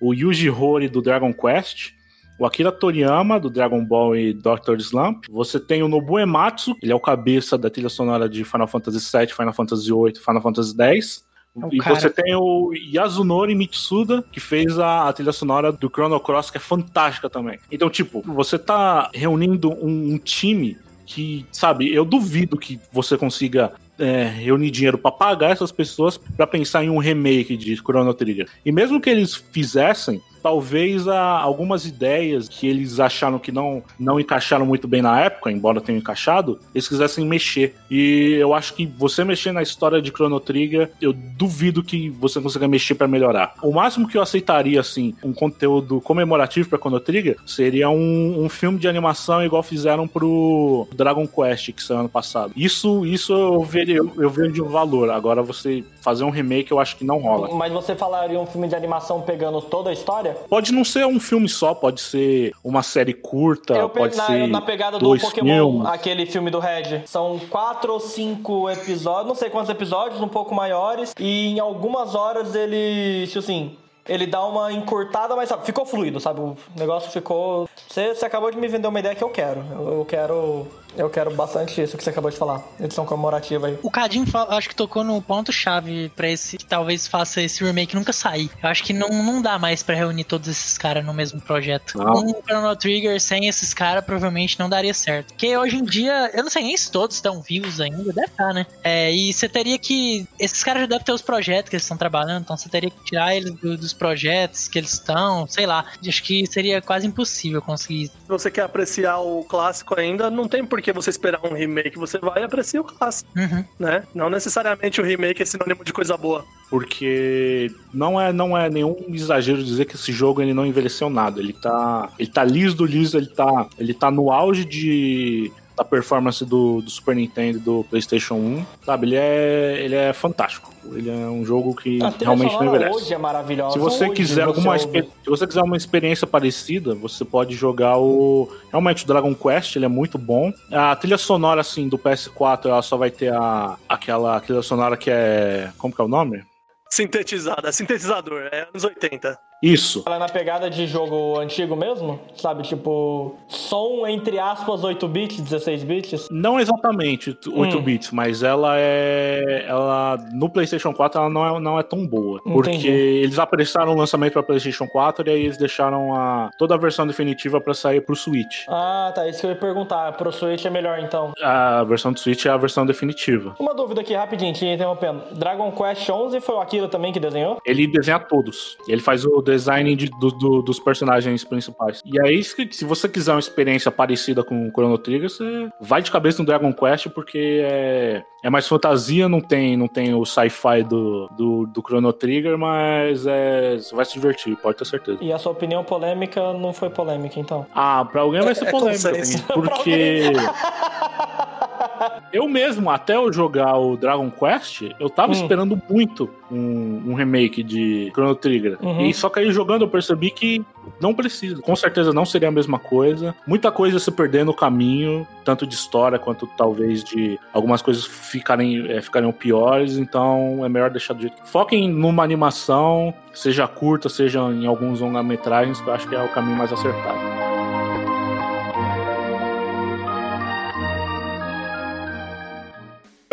o 0.00 0.12
Yuji 0.12 0.50
Horii, 0.50 0.88
do 0.88 1.00
Dragon 1.00 1.32
Quest, 1.32 1.92
o 2.38 2.44
Akira 2.44 2.72
Toriyama, 2.72 3.38
do 3.38 3.50
Dragon 3.50 3.84
Ball 3.84 4.16
e 4.16 4.32
Dr. 4.32 4.76
Slump. 4.78 5.24
Você 5.30 5.60
tem 5.60 5.82
o 5.82 5.88
Nobuo 5.88 6.18
Ematsu, 6.18 6.74
ele 6.82 6.92
é 6.92 6.94
o 6.94 7.00
cabeça 7.00 7.56
da 7.56 7.70
trilha 7.70 7.88
sonora 7.88 8.28
de 8.28 8.44
Final 8.44 8.66
Fantasy 8.66 8.98
VII, 8.98 9.28
Final 9.28 9.52
Fantasy 9.52 9.90
VIII, 9.90 10.14
Final 10.16 10.42
Fantasy 10.42 10.74
X. 10.78 11.24
É 11.56 11.68
e 11.76 11.78
cara. 11.78 11.94
você 11.94 12.10
tem 12.10 12.34
o 12.34 12.72
Yasunori 12.74 13.54
Mitsuda, 13.54 14.24
que 14.32 14.40
fez 14.40 14.76
a, 14.78 15.08
a 15.08 15.12
trilha 15.12 15.32
sonora 15.32 15.70
do 15.70 15.88
Chrono 15.88 16.18
Cross, 16.18 16.50
que 16.50 16.56
é 16.56 16.60
fantástica 16.60 17.30
também. 17.30 17.58
Então, 17.70 17.88
tipo, 17.88 18.22
você 18.22 18.58
tá 18.58 19.08
reunindo 19.14 19.70
um, 19.70 20.14
um 20.14 20.18
time 20.18 20.76
que, 21.06 21.46
sabe, 21.52 21.94
eu 21.94 22.04
duvido 22.04 22.56
que 22.56 22.80
você 22.90 23.16
consiga 23.16 23.72
é, 23.98 24.24
reunir 24.24 24.70
dinheiro 24.70 24.98
pra 24.98 25.10
pagar 25.10 25.50
essas 25.50 25.72
pessoas 25.72 26.18
pra 26.18 26.46
pensar 26.46 26.84
em 26.84 26.90
um 26.90 26.98
remake 26.98 27.56
de 27.56 27.76
Chrono 27.76 28.14
Trigger. 28.14 28.48
E 28.64 28.72
mesmo 28.72 29.00
que 29.00 29.10
eles 29.10 29.34
fizessem, 29.34 30.20
talvez 30.44 31.08
algumas 31.08 31.86
ideias 31.86 32.50
que 32.50 32.66
eles 32.68 33.00
acharam 33.00 33.38
que 33.38 33.50
não, 33.50 33.82
não 33.98 34.20
encaixaram 34.20 34.66
muito 34.66 34.86
bem 34.86 35.00
na 35.00 35.18
época, 35.18 35.50
embora 35.50 35.80
tenham 35.80 35.98
encaixado, 35.98 36.60
eles 36.74 36.86
quisessem 36.86 37.26
mexer. 37.26 37.74
E 37.90 38.34
eu 38.38 38.52
acho 38.52 38.74
que 38.74 38.84
você 38.84 39.24
mexer 39.24 39.52
na 39.52 39.62
história 39.62 40.02
de 40.02 40.10
Chrono 40.10 40.38
Trigger, 40.38 40.90
eu 41.00 41.14
duvido 41.14 41.82
que 41.82 42.10
você 42.10 42.42
consiga 42.42 42.68
mexer 42.68 42.94
pra 42.94 43.08
melhorar. 43.08 43.54
O 43.62 43.72
máximo 43.72 44.06
que 44.06 44.18
eu 44.18 44.22
aceitaria, 44.22 44.78
assim, 44.78 45.14
um 45.24 45.32
conteúdo 45.32 45.98
comemorativo 46.02 46.68
pra 46.68 46.78
Chrono 46.78 47.00
Trigger 47.00 47.38
seria 47.46 47.88
um, 47.88 48.44
um 48.44 48.48
filme 48.50 48.78
de 48.78 48.86
animação 48.86 49.42
igual 49.42 49.62
fizeram 49.62 50.06
pro 50.06 50.86
Dragon 50.94 51.26
Quest, 51.26 51.72
que 51.72 51.82
saiu 51.82 52.00
ano 52.00 52.08
passado. 52.10 52.52
Isso, 52.54 53.06
isso 53.06 53.32
eu 53.32 53.62
vejo, 53.62 53.83
eu, 53.92 54.10
eu 54.16 54.30
vejo 54.30 54.52
de 54.52 54.62
um 54.62 54.68
valor. 54.68 55.10
Agora 55.10 55.42
você 55.42 55.84
fazer 56.00 56.24
um 56.24 56.30
remake, 56.30 56.70
eu 56.72 56.78
acho 56.78 56.96
que 56.96 57.04
não 57.04 57.18
rola. 57.18 57.54
Mas 57.54 57.72
você 57.72 57.94
falaria 57.94 58.38
um 58.38 58.46
filme 58.46 58.68
de 58.68 58.74
animação 58.74 59.20
pegando 59.22 59.60
toda 59.62 59.90
a 59.90 59.92
história? 59.92 60.36
Pode 60.48 60.72
não 60.72 60.84
ser 60.84 61.06
um 61.06 61.18
filme 61.20 61.48
só, 61.48 61.74
pode 61.74 62.00
ser 62.00 62.52
uma 62.62 62.82
série 62.82 63.14
curta, 63.14 63.74
Eu 63.74 63.88
pode 63.88 64.16
na, 64.16 64.26
ser 64.26 64.46
na 64.48 64.60
pegada 64.60 64.98
do 64.98 65.04
dois 65.04 65.22
Pokémon, 65.22 65.70
filmes. 65.72 65.88
aquele 65.88 66.26
filme 66.26 66.50
do 66.50 66.58
Red. 66.58 67.02
São 67.06 67.38
quatro 67.50 67.92
ou 67.92 68.00
cinco 68.00 68.68
episódios, 68.70 69.26
não 69.28 69.34
sei 69.34 69.50
quantos 69.50 69.70
episódios, 69.70 70.20
um 70.20 70.28
pouco 70.28 70.54
maiores. 70.54 71.14
E 71.18 71.48
em 71.48 71.60
algumas 71.60 72.14
horas 72.14 72.54
ele, 72.54 73.26
tipo 73.26 73.38
assim, 73.40 73.76
ele 74.08 74.26
dá 74.26 74.44
uma 74.44 74.72
encurtada, 74.72 75.34
mas 75.34 75.48
sabe, 75.48 75.64
ficou 75.64 75.86
fluido, 75.86 76.20
sabe? 76.20 76.40
O 76.40 76.56
negócio 76.76 77.10
ficou. 77.10 77.68
Você, 77.88 78.14
você 78.14 78.26
acabou 78.26 78.50
de 78.50 78.58
me 78.58 78.68
vender 78.68 78.86
uma 78.86 79.00
ideia 79.00 79.14
que 79.14 79.24
eu 79.24 79.30
quero. 79.30 79.64
Eu, 79.72 79.98
eu 79.98 80.04
quero. 80.04 80.66
Eu 80.96 81.10
quero 81.10 81.34
bastante 81.34 81.80
isso 81.82 81.96
que 81.96 82.04
você 82.04 82.10
acabou 82.10 82.30
de 82.30 82.36
falar. 82.36 82.62
Edição 82.80 83.04
comemorativa 83.04 83.66
aí. 83.66 83.78
O 83.82 83.90
Cadinho 83.90 84.24
acho 84.50 84.68
que 84.68 84.74
tocou 84.76 85.02
no 85.04 85.20
ponto-chave 85.20 86.10
pra 86.14 86.28
esse 86.28 86.56
que 86.56 86.64
talvez 86.64 87.06
faça 87.06 87.40
esse 87.42 87.62
remake 87.64 87.94
nunca 87.94 88.12
sair. 88.12 88.50
Eu 88.62 88.68
acho 88.68 88.82
que 88.84 88.92
não, 88.92 89.08
não 89.08 89.42
dá 89.42 89.58
mais 89.58 89.82
pra 89.82 89.94
reunir 89.94 90.24
todos 90.24 90.48
esses 90.48 90.78
caras 90.78 91.04
no 91.04 91.12
mesmo 91.12 91.40
projeto. 91.40 91.98
Não. 91.98 92.14
Um 92.14 92.34
Chrono 92.46 92.76
Trigger 92.76 93.20
sem 93.20 93.48
esses 93.48 93.74
caras 93.74 94.04
provavelmente 94.04 94.58
não 94.58 94.68
daria 94.68 94.94
certo. 94.94 95.28
Porque 95.28 95.56
hoje 95.56 95.76
em 95.76 95.84
dia, 95.84 96.30
eu 96.34 96.42
não 96.42 96.50
sei 96.50 96.62
nem 96.62 96.76
se 96.76 96.90
todos 96.90 97.16
estão 97.16 97.40
vivos 97.40 97.80
ainda, 97.80 98.12
deve 98.12 98.26
estar, 98.26 98.52
né? 98.52 98.66
É, 98.82 99.12
e 99.12 99.32
você 99.32 99.48
teria 99.48 99.78
que. 99.78 100.26
Esses 100.38 100.62
caras 100.62 100.82
já 100.82 100.86
devem 100.86 101.04
ter 101.04 101.12
os 101.12 101.22
projetos 101.22 101.70
que 101.70 101.76
eles 101.76 101.84
estão 101.84 101.96
trabalhando, 101.96 102.42
então 102.42 102.56
você 102.56 102.68
teria 102.68 102.90
que 102.90 103.04
tirar 103.04 103.34
eles 103.34 103.50
do- 103.54 103.76
dos 103.76 103.92
projetos 103.92 104.68
que 104.68 104.78
eles 104.78 104.92
estão, 104.92 105.46
sei 105.48 105.66
lá. 105.66 105.84
Acho 106.06 106.22
que 106.22 106.46
seria 106.46 106.80
quase 106.80 107.06
impossível 107.06 107.60
conseguir. 107.60 108.06
Se 108.08 108.28
você 108.28 108.50
quer 108.50 108.62
apreciar 108.62 109.18
o 109.20 109.44
clássico 109.44 109.98
ainda, 109.98 110.30
não 110.30 110.46
tem 110.48 110.64
por 110.64 110.80
que 110.84 110.92
você 110.92 111.10
esperar 111.10 111.40
um 111.44 111.54
remake. 111.54 111.98
Você 111.98 112.18
vai 112.18 112.42
e 112.42 112.44
aprecia 112.44 112.80
o 112.80 112.84
clássico, 112.84 113.28
Uhum. 113.36 113.64
né? 113.78 114.04
Não 114.14 114.28
necessariamente 114.30 115.00
o 115.00 115.04
remake 115.04 115.42
é 115.42 115.44
sinônimo 115.46 115.82
de 115.84 115.92
coisa 115.92 116.16
boa. 116.16 116.44
Porque 116.70 117.70
não 117.92 118.20
é, 118.20 118.32
não 118.32 118.56
é 118.56 118.68
nenhum 118.68 118.96
exagero 119.08 119.62
dizer 119.62 119.84
que 119.86 119.94
esse 119.96 120.12
jogo 120.12 120.42
ele 120.42 120.52
não 120.54 120.66
envelheceu 120.66 121.08
nada. 121.08 121.40
Ele 121.40 121.52
tá, 121.52 122.10
ele 122.18 122.30
tá 122.30 122.44
liso, 122.44 122.84
liso, 122.84 123.16
ele 123.16 123.26
tá, 123.28 123.66
ele 123.78 123.94
tá 123.94 124.10
no 124.10 124.30
auge 124.30 124.64
de 124.64 125.50
da 125.76 125.84
performance 125.84 126.44
do, 126.44 126.80
do 126.80 126.90
Super 126.90 127.16
Nintendo 127.16 127.58
e 127.58 127.60
do 127.60 127.84
PlayStation 127.90 128.34
1, 128.34 128.66
sabe? 128.84 129.06
Ele 129.06 129.16
é, 129.16 129.76
ele 129.80 129.94
é 129.94 130.12
fantástico. 130.12 130.72
Ele 130.92 131.10
é 131.10 131.26
um 131.26 131.44
jogo 131.44 131.74
que 131.74 132.02
A 132.02 132.10
trilha 132.10 132.26
realmente 132.26 132.54
não 132.54 132.66
envelhece. 132.66 132.96
hoje 132.96 133.14
é 133.14 133.18
maravilhosa. 133.18 133.72
Se 133.72 133.78
você 133.78 134.04
Hoje 134.04 134.14
quiser 134.14 134.44
você 134.44 134.48
alguma 134.58 134.78
se 134.78 135.06
você 135.26 135.46
quiser 135.46 135.62
uma 135.62 135.76
experiência 135.76 136.26
parecida, 136.26 136.94
você 136.94 137.24
pode 137.24 137.54
jogar 137.54 137.96
o 137.96 138.48
realmente 138.70 139.04
o 139.04 139.06
Dragon 139.06 139.34
Quest, 139.34 139.76
ele 139.76 139.86
é 139.86 139.88
muito 139.88 140.18
bom. 140.18 140.52
A 140.70 140.94
trilha 140.94 141.18
sonora 141.18 141.60
assim 141.62 141.88
do 141.88 141.98
PS4, 141.98 142.66
ela 142.66 142.82
só 142.82 142.96
vai 142.96 143.10
ter 143.10 143.32
a 143.32 143.76
aquela 143.88 144.38
trilha 144.40 144.62
sonora 144.62 144.96
que 144.96 145.10
é 145.10 145.70
como 145.78 145.94
que 145.94 146.00
é 146.00 146.04
o 146.04 146.08
nome? 146.08 146.44
Sintetizada, 146.90 147.72
sintetizador, 147.72 148.48
é 148.52 148.68
anos 148.68 148.84
80. 148.84 149.36
Isso. 149.62 150.02
Ela 150.06 150.16
é 150.16 150.18
na 150.18 150.28
pegada 150.28 150.68
de 150.68 150.86
jogo 150.86 151.38
antigo 151.38 151.74
mesmo? 151.74 152.20
Sabe, 152.36 152.62
tipo, 152.64 153.34
som 153.48 154.06
entre 154.06 154.38
aspas 154.38 154.84
8 154.84 155.08
bits, 155.08 155.40
16 155.40 155.84
bits? 155.84 156.28
Não 156.30 156.60
exatamente 156.60 157.36
8 157.50 157.78
Hum. 157.78 157.82
bits, 157.82 158.10
mas 158.10 158.42
ela 158.42 158.74
é. 158.78 159.64
Ela. 159.66 160.18
No 160.32 160.50
PlayStation 160.50 160.92
4 160.92 161.20
ela 161.20 161.30
não 161.30 161.56
é, 161.56 161.60
não 161.60 161.78
é 161.78 161.82
tão 161.82 162.06
boa. 162.06 162.40
Porque 162.42 162.70
Entendi. 162.70 162.88
eles 162.88 163.38
apressaram 163.38 163.92
o 163.92 163.96
lançamento 163.96 164.34
para 164.34 164.42
PlayStation 164.42 164.86
4 164.86 165.28
e 165.28 165.32
aí 165.32 165.42
eles 165.44 165.56
deixaram 165.56 166.14
a, 166.14 166.50
toda 166.58 166.74
a 166.74 166.78
versão 166.78 167.06
definitiva 167.06 167.60
para 167.60 167.72
sair 167.74 168.00
pro 168.00 168.14
Switch. 168.16 168.64
Ah, 168.68 169.12
tá, 169.14 169.26
isso 169.28 169.40
que 169.40 169.46
eu 169.46 169.50
ia 169.50 169.56
perguntar. 169.56 170.12
Pro 170.12 170.30
Switch 170.32 170.64
é 170.64 170.70
melhor 170.70 170.98
então. 170.98 171.32
A 171.42 171.82
versão 171.84 172.12
do 172.12 172.20
Switch 172.20 172.44
é 172.44 172.50
a 172.50 172.56
versão 172.56 172.84
definitiva. 172.84 173.54
Uma 173.58 173.74
dúvida 173.74 174.00
aqui 174.02 174.14
rapidinho, 174.14 174.52
te 174.52 174.66
interrompendo. 174.66 175.22
Dragon 175.32 175.72
Quest 175.72 176.08
11 176.08 176.40
foi 176.40 176.54
o 176.54 176.60
Akira 176.60 176.88
também 176.88 177.12
que 177.12 177.20
desenhou? 177.20 177.58
Ele 177.64 177.86
desenha 177.86 178.18
todos. 178.18 178.76
Ele 178.88 179.00
faz 179.00 179.24
o 179.24 179.40
design 179.44 179.94
de- 179.94 180.10
do- 180.18 180.30
do- 180.30 180.62
dos 180.62 180.80
personagens 180.80 181.44
principais. 181.44 182.00
E 182.04 182.20
aí, 182.20 182.42
se, 182.42 182.68
se 182.72 182.84
você 182.84 183.08
quiser 183.08 183.32
uma 183.32 183.38
experiência 183.40 183.90
parecida 183.90 184.42
com 184.42 184.66
o 184.68 184.70
Chrono 184.70 184.98
Trigger, 184.98 185.28
você 185.30 185.68
vai 185.80 186.02
de 186.02 186.10
cabeça 186.10 186.40
no 186.42 186.46
Dragon 186.46 186.72
Quest, 186.72 187.08
porque 187.10 187.60
é, 187.64 188.22
é 188.42 188.50
mais 188.50 188.66
fantasia, 188.66 189.28
não 189.28 189.40
tem, 189.40 189.76
não 189.76 189.86
tem 189.88 190.14
o 190.14 190.24
sci-fi 190.24 190.82
do, 190.82 191.28
do, 191.36 191.66
do 191.66 191.82
Chrono 191.86 192.12
Trigger, 192.12 192.56
mas 192.58 193.26
é, 193.26 193.76
você 193.76 193.94
vai 193.94 194.04
se 194.04 194.14
divertir, 194.14 194.56
pode 194.56 194.78
ter 194.78 194.84
certeza. 194.86 195.18
E 195.22 195.32
a 195.32 195.38
sua 195.38 195.52
opinião 195.52 195.84
polêmica 195.84 196.52
não 196.54 196.72
foi 196.72 196.90
polêmica, 196.90 197.38
então. 197.38 197.66
Ah, 197.74 198.04
pra 198.10 198.22
alguém 198.22 198.40
vai 198.42 198.54
ser 198.54 198.66
É 198.68 198.70
polêmico, 198.70 199.02
consenso. 199.08 199.38
hein, 199.38 199.44
porque 199.54 200.22
eu 202.32 202.48
mesmo, 202.48 202.90
até 202.90 203.16
eu 203.16 203.32
jogar 203.32 203.76
o 203.76 203.96
Dragon 203.96 204.30
Quest, 204.30 204.82
eu 204.98 205.08
tava 205.08 205.32
Hum. 205.32 205.36
esperando 205.36 205.80
muito 205.88 206.30
um, 206.50 207.02
um 207.06 207.14
remake 207.14 207.62
de 207.62 208.10
Chrono 208.12 208.34
Trigger. 208.34 208.78
Uhum. 208.80 209.06
E 209.06 209.14
só 209.14 209.28
que 209.28 209.40
aí 209.40 209.50
jogando 209.50 209.82
eu 209.82 209.88
percebi 209.88 210.30
que 210.30 210.64
não 211.00 211.14
precisa. 211.14 211.60
Com 211.60 211.74
certeza 211.74 212.12
não 212.12 212.24
seria 212.24 212.48
a 212.48 212.52
mesma 212.52 212.78
coisa. 212.78 213.34
Muita 213.46 213.70
coisa 213.72 213.98
se 213.98 214.10
perder 214.10 214.44
no 214.44 214.54
caminho, 214.54 215.26
tanto 215.44 215.66
de 215.66 215.74
história 215.74 216.18
quanto 216.18 216.46
talvez 216.56 217.02
de 217.02 217.38
algumas 217.52 217.82
coisas 217.82 218.04
ficarem, 218.04 218.90
é, 218.90 219.00
ficariam 219.00 219.32
piores. 219.32 219.96
Então 219.96 220.64
é 220.64 220.68
melhor 220.68 220.90
deixar 220.90 221.14
do 221.14 221.22
jeito 221.22 221.42
que. 221.42 221.48
Foquem 221.48 221.88
numa 221.88 222.22
animação, 222.22 223.12
seja 223.32 223.66
curta, 223.66 224.08
seja 224.08 224.40
em 224.40 224.66
alguns 224.66 225.00
longa-metragens, 225.00 225.80
que 225.80 225.88
eu 225.88 225.94
acho 225.94 226.08
que 226.08 226.14
é 226.14 226.22
o 226.22 226.28
caminho 226.28 226.56
mais 226.56 226.72
acertado. 226.72 227.43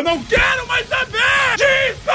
Eu 0.02 0.04
não 0.04 0.20
quero 0.24 0.66
mais 0.66 0.88
saber 0.88 1.56
disso! 1.56 2.10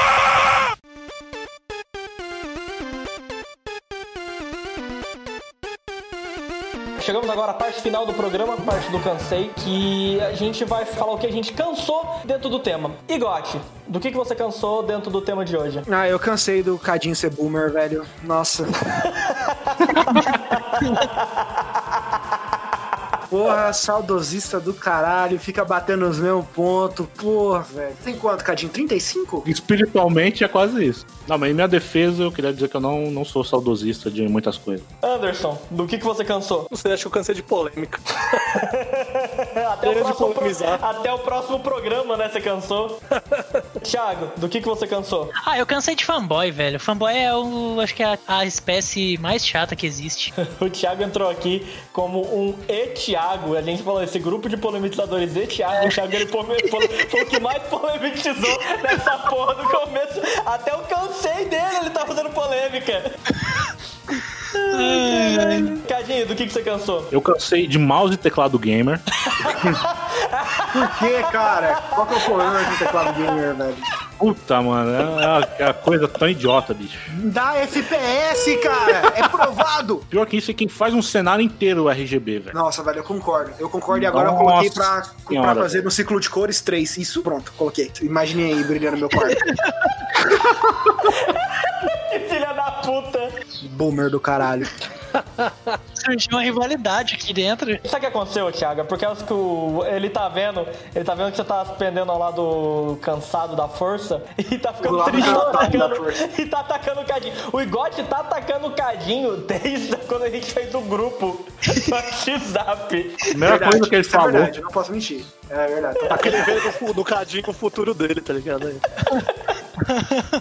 Chegamos 7.00 7.30
agora 7.30 7.52
à 7.52 7.54
parte 7.54 7.80
final 7.80 8.04
do 8.04 8.12
programa, 8.12 8.58
parte 8.58 8.90
do 8.90 9.00
cansei, 9.00 9.50
que 9.56 10.20
a 10.20 10.34
gente 10.34 10.66
vai 10.66 10.84
falar 10.84 11.14
o 11.14 11.18
que 11.18 11.26
a 11.26 11.32
gente 11.32 11.54
cansou 11.54 12.20
dentro 12.26 12.50
do 12.50 12.58
tema. 12.58 12.90
Igote, 13.08 13.58
do 13.86 13.98
que, 13.98 14.10
que 14.10 14.16
você 14.18 14.34
cansou 14.34 14.82
dentro 14.82 15.10
do 15.10 15.22
tema 15.22 15.42
de 15.42 15.56
hoje? 15.56 15.80
Ah, 15.90 16.06
eu 16.06 16.18
cansei 16.18 16.62
do 16.62 16.78
Cadinho 16.78 17.16
ser 17.16 17.30
boomer, 17.30 17.72
velho. 17.72 18.04
Nossa. 18.22 18.66
Porra, 23.30 23.72
saudosista 23.72 24.58
do 24.58 24.72
caralho, 24.72 25.38
fica 25.38 25.64
batendo 25.64 26.06
nos 26.06 26.18
mesmos 26.18 26.46
pontos. 26.54 27.06
Porra, 27.16 27.60
velho. 27.62 27.96
Tem 28.04 28.16
quanto, 28.16 28.42
Cadinho? 28.44 28.70
35? 28.72 29.42
Espiritualmente 29.46 30.44
é 30.44 30.48
quase 30.48 30.84
isso. 30.84 31.06
Não, 31.26 31.36
mas 31.36 31.50
em 31.50 31.54
minha 31.54 31.68
defesa 31.68 32.22
eu 32.22 32.32
queria 32.32 32.52
dizer 32.52 32.68
que 32.68 32.76
eu 32.76 32.80
não, 32.80 33.10
não 33.10 33.24
sou 33.24 33.44
saudosista 33.44 34.10
de 34.10 34.22
muitas 34.28 34.56
coisas. 34.56 34.84
Anderson, 35.02 35.60
do 35.70 35.86
que, 35.86 35.98
que 35.98 36.04
você 36.04 36.24
cansou? 36.24 36.66
Você 36.70 36.88
acha 36.88 37.02
que 37.02 37.06
eu 37.06 37.10
cansei 37.10 37.34
de 37.34 37.42
polêmica? 37.42 38.00
Até 39.72 39.88
o, 39.90 39.94
de 39.94 40.00
próximo 40.00 40.34
pro- 40.34 40.48
até 40.82 41.12
o 41.12 41.18
próximo 41.18 41.60
programa, 41.60 42.16
né? 42.16 42.28
Você 42.28 42.40
cansou? 42.40 42.98
Thiago, 43.82 44.30
do 44.36 44.48
que, 44.48 44.60
que 44.60 44.66
você 44.66 44.86
cansou? 44.86 45.30
Ah, 45.46 45.58
eu 45.58 45.66
cansei 45.66 45.94
de 45.94 46.04
fanboy, 46.04 46.50
velho. 46.50 46.80
Fanboy 46.80 47.14
é 47.16 47.34
o, 47.34 47.78
acho 47.80 47.94
que 47.94 48.02
é 48.02 48.06
a, 48.14 48.18
a 48.26 48.46
espécie 48.46 49.18
mais 49.18 49.46
chata 49.46 49.76
que 49.76 49.86
existe. 49.86 50.32
O 50.60 50.68
Thiago 50.68 51.02
entrou 51.02 51.30
aqui 51.30 51.64
como 51.92 52.20
um 52.22 52.54
e-Thiago. 53.18 53.56
A 53.56 53.62
gente 53.62 53.82
falou 53.82 54.02
esse 54.02 54.18
grupo 54.18 54.48
de 54.48 54.56
polemizadores 54.56 55.34
e-Thiago. 55.36 55.86
O 55.86 55.90
Thiago 55.90 56.14
ele 56.14 56.26
pole- 56.26 56.62
pole- 56.68 56.88
foi 57.10 57.22
o 57.22 57.26
que 57.26 57.40
mais 57.40 57.62
polemizou 57.64 58.58
nessa 58.82 59.18
porra 59.28 59.54
do 59.56 59.64
começo. 59.68 60.20
Até 60.46 60.72
eu 60.72 60.78
cansei 60.80 61.46
dele, 61.46 61.76
ele 61.80 61.90
tá 61.90 62.06
fazendo 62.06 62.30
polêmica. 62.30 63.12
Cadinho, 65.88 66.26
do 66.26 66.34
que, 66.34 66.46
que 66.46 66.52
você 66.52 66.62
cansou? 66.62 67.06
Eu 67.12 67.20
cansei 67.20 67.66
de 67.66 67.78
mouse 67.78 68.14
e 68.14 68.16
teclado 68.16 68.58
gamer. 68.58 69.00
Por 70.72 70.98
quê, 70.98 71.22
cara? 71.30 71.74
Qual 71.90 72.06
que 72.06 72.14
é 72.14 72.16
o 72.16 72.20
problema 72.20 72.60
o 72.60 72.78
teclado 72.78 73.12
gamer, 73.14 73.54
velho? 73.54 73.76
Puta, 74.18 74.60
mano, 74.60 74.90
é 74.90 75.04
uma, 75.04 75.48
é 75.58 75.64
uma 75.66 75.74
coisa 75.74 76.08
tão 76.08 76.28
idiota, 76.28 76.74
bicho. 76.74 76.98
Dá 77.24 77.56
FPS, 77.56 78.56
cara! 78.62 79.12
É 79.14 79.28
provado! 79.28 79.98
Pior 80.10 80.26
que 80.26 80.36
isso 80.36 80.50
é 80.50 80.54
quem 80.54 80.68
faz 80.68 80.92
um 80.92 81.00
cenário 81.00 81.42
inteiro 81.42 81.88
RGB, 81.88 82.40
velho. 82.40 82.56
Nossa, 82.56 82.82
velho, 82.82 82.98
eu 82.98 83.04
concordo. 83.04 83.52
Eu 83.58 83.70
concordo 83.70 84.02
e 84.02 84.06
agora 84.06 84.28
eu 84.28 84.32
Nossa 84.32 84.44
coloquei 84.44 84.70
pra, 84.70 85.06
pra 85.26 85.54
fazer 85.54 85.84
no 85.84 85.90
ciclo 85.90 86.18
de 86.18 86.28
cores 86.28 86.60
3. 86.60 86.98
Isso, 86.98 87.22
pronto, 87.22 87.52
coloquei. 87.56 87.92
Imaginei 88.02 88.54
aí 88.54 88.64
brilhando 88.64 88.98
meu 88.98 89.08
quarto. 89.08 89.36
Que 92.10 92.18
filha 92.20 92.52
da 92.54 92.70
puta! 92.82 93.30
Boomer 93.70 94.10
do 94.10 94.18
caralho. 94.18 94.66
Surgiu 96.08 96.28
uma 96.32 96.42
rivalidade 96.42 97.14
aqui 97.14 97.32
dentro. 97.32 97.68
Sabe 97.84 97.96
o 97.96 98.00
que 98.00 98.06
aconteceu, 98.06 98.50
Thiago? 98.52 98.80
É 98.80 98.84
Por 98.84 98.98
causa 98.98 99.24
que 99.24 99.32
o- 99.32 99.84
ele 99.86 100.08
tá 100.10 100.28
vendo, 100.28 100.66
ele 100.94 101.04
tá 101.04 101.14
vendo 101.14 101.30
que 101.30 101.36
você 101.36 101.44
tá 101.44 101.64
se 101.64 101.72
pendendo 101.74 102.10
ao 102.10 102.18
lado 102.18 102.98
cansado 103.02 103.54
da 103.56 103.68
força 103.68 104.22
e 104.38 104.58
tá 104.58 104.70
Do 104.70 104.76
ficando 104.78 105.04
triste 105.04 105.30
da 105.32 105.42
atacando, 105.50 105.96
e 106.38 106.46
tá 106.46 106.60
atacando 106.60 107.00
o 107.00 107.04
Cadinho. 107.04 107.34
O 107.52 107.60
Igote 107.60 108.02
tá 108.04 108.18
atacando 108.18 108.66
o 108.68 108.70
Cadinho 108.72 109.36
desde 109.38 109.96
quando 110.08 110.22
a 110.24 110.30
gente 110.30 110.50
fez 110.50 110.74
o 110.74 110.80
grupo 110.80 111.44
no 111.88 111.94
WhatsApp. 111.94 113.16
Primeira 113.20 113.58
coisa 113.58 113.88
que 113.88 113.94
ele 113.94 114.06
é 114.06 114.10
falou. 114.10 114.32
verdade, 114.32 114.58
eu 114.58 114.64
não 114.64 114.70
posso 114.70 114.92
mentir. 114.92 115.24
É 115.50 115.66
verdade. 115.66 115.98
Tá 116.08 116.18
Ele 116.24 116.42
vê 116.42 116.54
no, 116.60 116.72
fu- 116.72 116.94
no 116.94 117.04
cadinho 117.04 117.44
o 117.48 117.52
futuro 117.52 117.94
dele, 117.94 118.20
tá 118.20 118.32
ligado? 118.34 118.70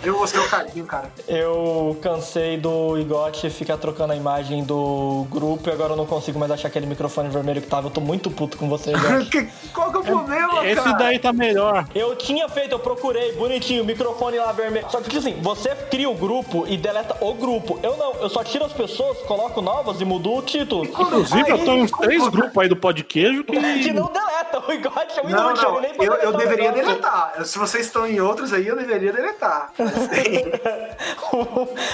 Eu 0.04 0.18
vou 0.18 0.28
ser 0.28 0.40
o 0.40 0.50
Cadinho, 0.50 0.86
cara. 0.86 1.10
Eu 1.28 1.98
cansei 2.02 2.58
do 2.58 2.98
Igote 2.98 3.50
ficar 3.50 3.78
trocando 3.78 4.12
a 4.12 4.16
imagem 4.16 4.64
do 4.66 5.26
grupo 5.30 5.57
e 5.66 5.72
agora 5.72 5.94
eu 5.94 5.98
não 5.98 6.06
consigo 6.06 6.38
mais 6.40 6.52
achar 6.52 6.68
aquele 6.68 6.86
microfone 6.86 7.30
vermelho 7.30 7.62
que 7.62 7.68
tava. 7.68 7.88
Eu 7.88 7.92
tô 7.92 8.02
muito 8.02 8.30
puto 8.30 8.58
com 8.58 8.68
você, 8.70 8.92
Qual 9.74 9.92
que 9.92 9.98
é 9.98 10.00
o 10.00 10.04
problema, 10.04 10.66
Esse 10.68 10.82
cara? 10.82 10.98
daí 10.98 11.20
tá 11.20 11.32
melhor. 11.34 11.88
Eu 11.96 12.16
tinha 12.16 12.48
feito, 12.50 12.74
eu 12.74 12.80
procurei, 12.80 13.34
bonitinho, 13.34 13.84
microfone 13.86 14.38
lá 14.38 14.52
vermelho. 14.52 14.86
Só 14.90 15.00
que 15.00 15.10
tipo 15.10 15.20
assim, 15.20 15.40
você 15.42 15.70
cria 15.90 16.10
o 16.10 16.16
grupo 16.16 16.66
e 16.68 16.78
deleta 16.78 17.16
o 17.22 17.34
grupo. 17.34 17.80
Eu 17.84 17.98
não, 17.98 18.14
eu 18.16 18.30
só 18.30 18.44
tiro 18.44 18.66
as 18.66 18.74
pessoas, 18.74 19.18
coloco 19.20 19.62
novas 19.62 20.00
e 20.02 20.06
mudo 20.06 20.34
o 20.34 20.42
título. 20.42 20.86
Inclusive, 20.86 21.50
eu 21.50 21.64
tô 21.66 21.72
em 21.74 21.82
uns 21.84 21.92
três 21.92 22.28
grupos 22.30 22.58
aí 22.58 22.70
do 22.70 22.76
pode 22.76 23.04
queijo 23.04 23.44
que. 23.44 23.58
Que 23.88 23.94
não 23.94 24.12
deleta, 24.12 24.60
o 24.68 24.74
Igote 24.74 25.20
é 25.20 25.24
um 25.24 25.30
Não, 25.30 25.54
não, 25.54 25.80
nem 25.82 25.92
eu, 26.00 26.14
eu 26.14 26.34
deveria 26.34 26.72
negócio. 26.72 26.88
deletar. 26.90 27.46
Se 27.46 27.58
vocês 27.60 27.86
estão 27.86 28.06
em 28.08 28.20
outros 28.20 28.52
aí, 28.52 28.68
eu 28.68 28.76
deveria 28.76 29.14
deletar. 29.14 29.72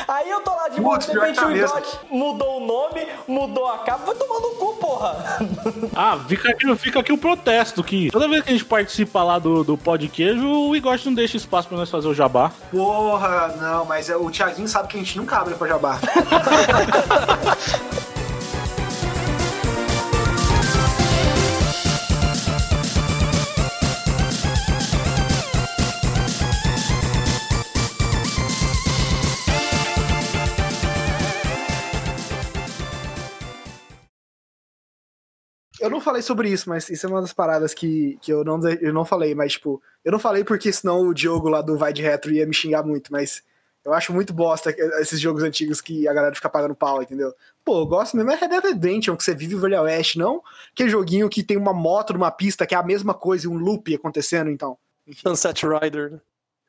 Aí 0.08 0.30
eu 0.30 0.40
tô 0.42 0.52
lá 0.52 0.70
de 0.70 0.80
boa, 0.82 0.98
de 0.98 1.12
repente 1.12 1.36
tá 1.36 1.48
o. 1.48 1.52
Igote 1.56 2.00
mudou 2.10 2.58
o 2.58 2.66
nome, 2.66 3.08
mudou 3.28 3.53
a 3.68 3.78
capa, 3.80 4.06
vai 4.06 4.16
tomar 4.16 4.40
no 4.40 4.50
cu, 4.56 4.74
porra. 4.76 5.40
Ah, 5.96 6.20
fica 6.28 6.50
aqui, 6.50 6.76
fica 6.76 7.00
aqui 7.00 7.12
o 7.14 7.18
protesto 7.18 7.84
que 7.84 8.10
toda 8.12 8.28
vez 8.28 8.44
que 8.44 8.50
a 8.50 8.54
gente 8.54 8.66
participa 8.66 9.24
lá 9.24 9.40
do, 9.40 9.64
do 9.64 9.78
pode 9.78 10.08
queijo, 10.08 10.48
o 10.48 10.76
Igor 10.76 10.98
não 11.06 11.14
deixa 11.14 11.38
espaço 11.38 11.68
pra 11.68 11.78
nós 11.78 11.90
fazer 11.90 12.08
o 12.08 12.14
jabá. 12.14 12.52
Porra, 12.72 13.56
não, 13.60 13.86
mas 13.86 14.10
é- 14.10 14.16
o 14.18 14.30
Thiaguinho 14.30 14.68
sabe 14.68 14.88
que 14.90 14.98
a 14.98 15.00
gente 15.00 15.18
nunca 15.18 15.38
abre 15.38 15.56
pra 15.56 15.68
jabá. 15.68 16.00
Eu 35.84 35.90
não 35.90 36.00
falei 36.00 36.22
sobre 36.22 36.50
isso, 36.50 36.70
mas 36.70 36.90
isso 36.90 37.06
é 37.06 37.10
uma 37.10 37.20
das 37.20 37.34
paradas 37.34 37.74
que, 37.74 38.18
que 38.22 38.32
eu, 38.32 38.42
não, 38.46 38.58
eu 38.80 38.94
não 38.94 39.04
falei, 39.04 39.36
mas 39.36 39.52
tipo, 39.52 39.82
eu 40.06 40.14
não 40.14 40.20
falei 40.20 40.42
porque 40.42 40.72
senão 40.72 41.02
o 41.02 41.14
Diogo 41.14 41.50
lá 41.50 41.62
do 41.62 41.78
Vai 41.78 41.92
de 41.92 42.02
Retro 42.02 42.32
ia 42.32 42.48
me 42.48 42.54
xingar 42.54 42.84
muito, 42.84 43.12
mas 43.12 43.44
eu 43.84 43.94
acho 43.94 44.14
muito 44.14 44.32
bosta 44.34 44.74
esses 45.02 45.20
jogos 45.20 45.44
antigos 45.44 45.82
que 45.82 46.08
a 46.08 46.14
galera 46.14 46.34
fica 46.34 46.48
pagando 46.48 46.74
pau, 46.74 47.04
entendeu? 47.04 47.34
Pô, 47.66 47.82
eu 47.82 47.86
gosto 47.86 48.16
mesmo 48.16 48.32
é 48.32 48.36
Red 48.36 48.48
Dead 48.48 48.64
Redemption, 48.64 49.18
que 49.18 49.26
você 49.26 49.36
vive 49.36 49.56
o 49.56 49.60
Velho 49.60 49.82
Oeste, 49.82 50.18
não 50.18 50.42
que 50.74 50.88
joguinho 50.88 51.28
que 51.28 51.44
tem 51.44 51.58
uma 51.58 51.74
moto 51.74 52.14
numa 52.14 52.32
pista 52.32 52.66
que 52.66 52.74
é 52.74 52.78
a 52.78 52.84
mesma 52.84 53.14
coisa 53.14 53.46
e 53.46 53.50
um 53.50 53.58
loop 53.58 53.94
acontecendo, 53.94 54.50
então. 54.50 54.78
Sunset 55.18 55.66
Rider. 55.68 56.12
né? 56.14 56.20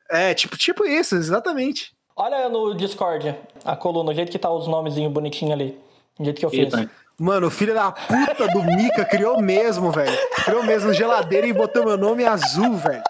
É, 0.09 0.33
tipo, 0.33 0.57
tipo 0.57 0.83
isso, 0.83 1.15
exatamente. 1.15 1.95
Olha 2.17 2.49
no 2.49 2.75
Discord 2.75 3.33
a 3.63 3.77
coluna, 3.77 4.11
o 4.11 4.13
jeito 4.13 4.29
que 4.29 4.37
tá 4.37 4.51
os 4.51 4.67
nomezinhos 4.67 5.13
bonitinhos 5.13 5.53
ali. 5.53 5.79
O 6.19 6.23
jeito 6.23 6.37
que 6.37 6.45
eu 6.45 6.49
fiz. 6.49 6.73
Mano, 7.17 7.47
o 7.47 7.51
filho 7.51 7.73
da 7.73 7.91
puta 7.93 8.47
do 8.49 8.61
Mika 8.63 9.05
criou 9.05 9.41
mesmo, 9.41 9.89
velho. 9.91 10.17
Criou 10.43 10.63
mesmo 10.63 10.93
geladeira 10.93 11.47
e 11.47 11.53
botou 11.53 11.85
meu 11.85 11.97
nome 11.97 12.25
azul, 12.25 12.75
velho. 12.75 13.01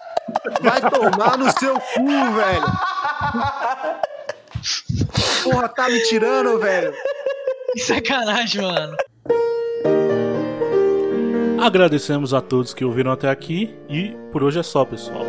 Vai 0.60 0.80
tomar 0.80 1.36
no 1.36 1.50
seu 1.58 1.74
cu, 1.74 2.06
velho. 2.06 2.66
Porra, 5.42 5.68
tá 5.68 5.88
me 5.88 6.00
tirando, 6.04 6.58
velho. 6.58 6.94
Que 7.72 7.80
sacanagem, 7.80 8.62
mano. 8.62 8.96
Agradecemos 11.60 12.32
a 12.32 12.40
todos 12.40 12.72
que 12.72 12.84
ouviram 12.84 13.10
até 13.10 13.28
aqui 13.28 13.76
e 13.88 14.16
por 14.30 14.44
hoje 14.44 14.60
é 14.60 14.62
só, 14.62 14.84
pessoal. 14.84 15.24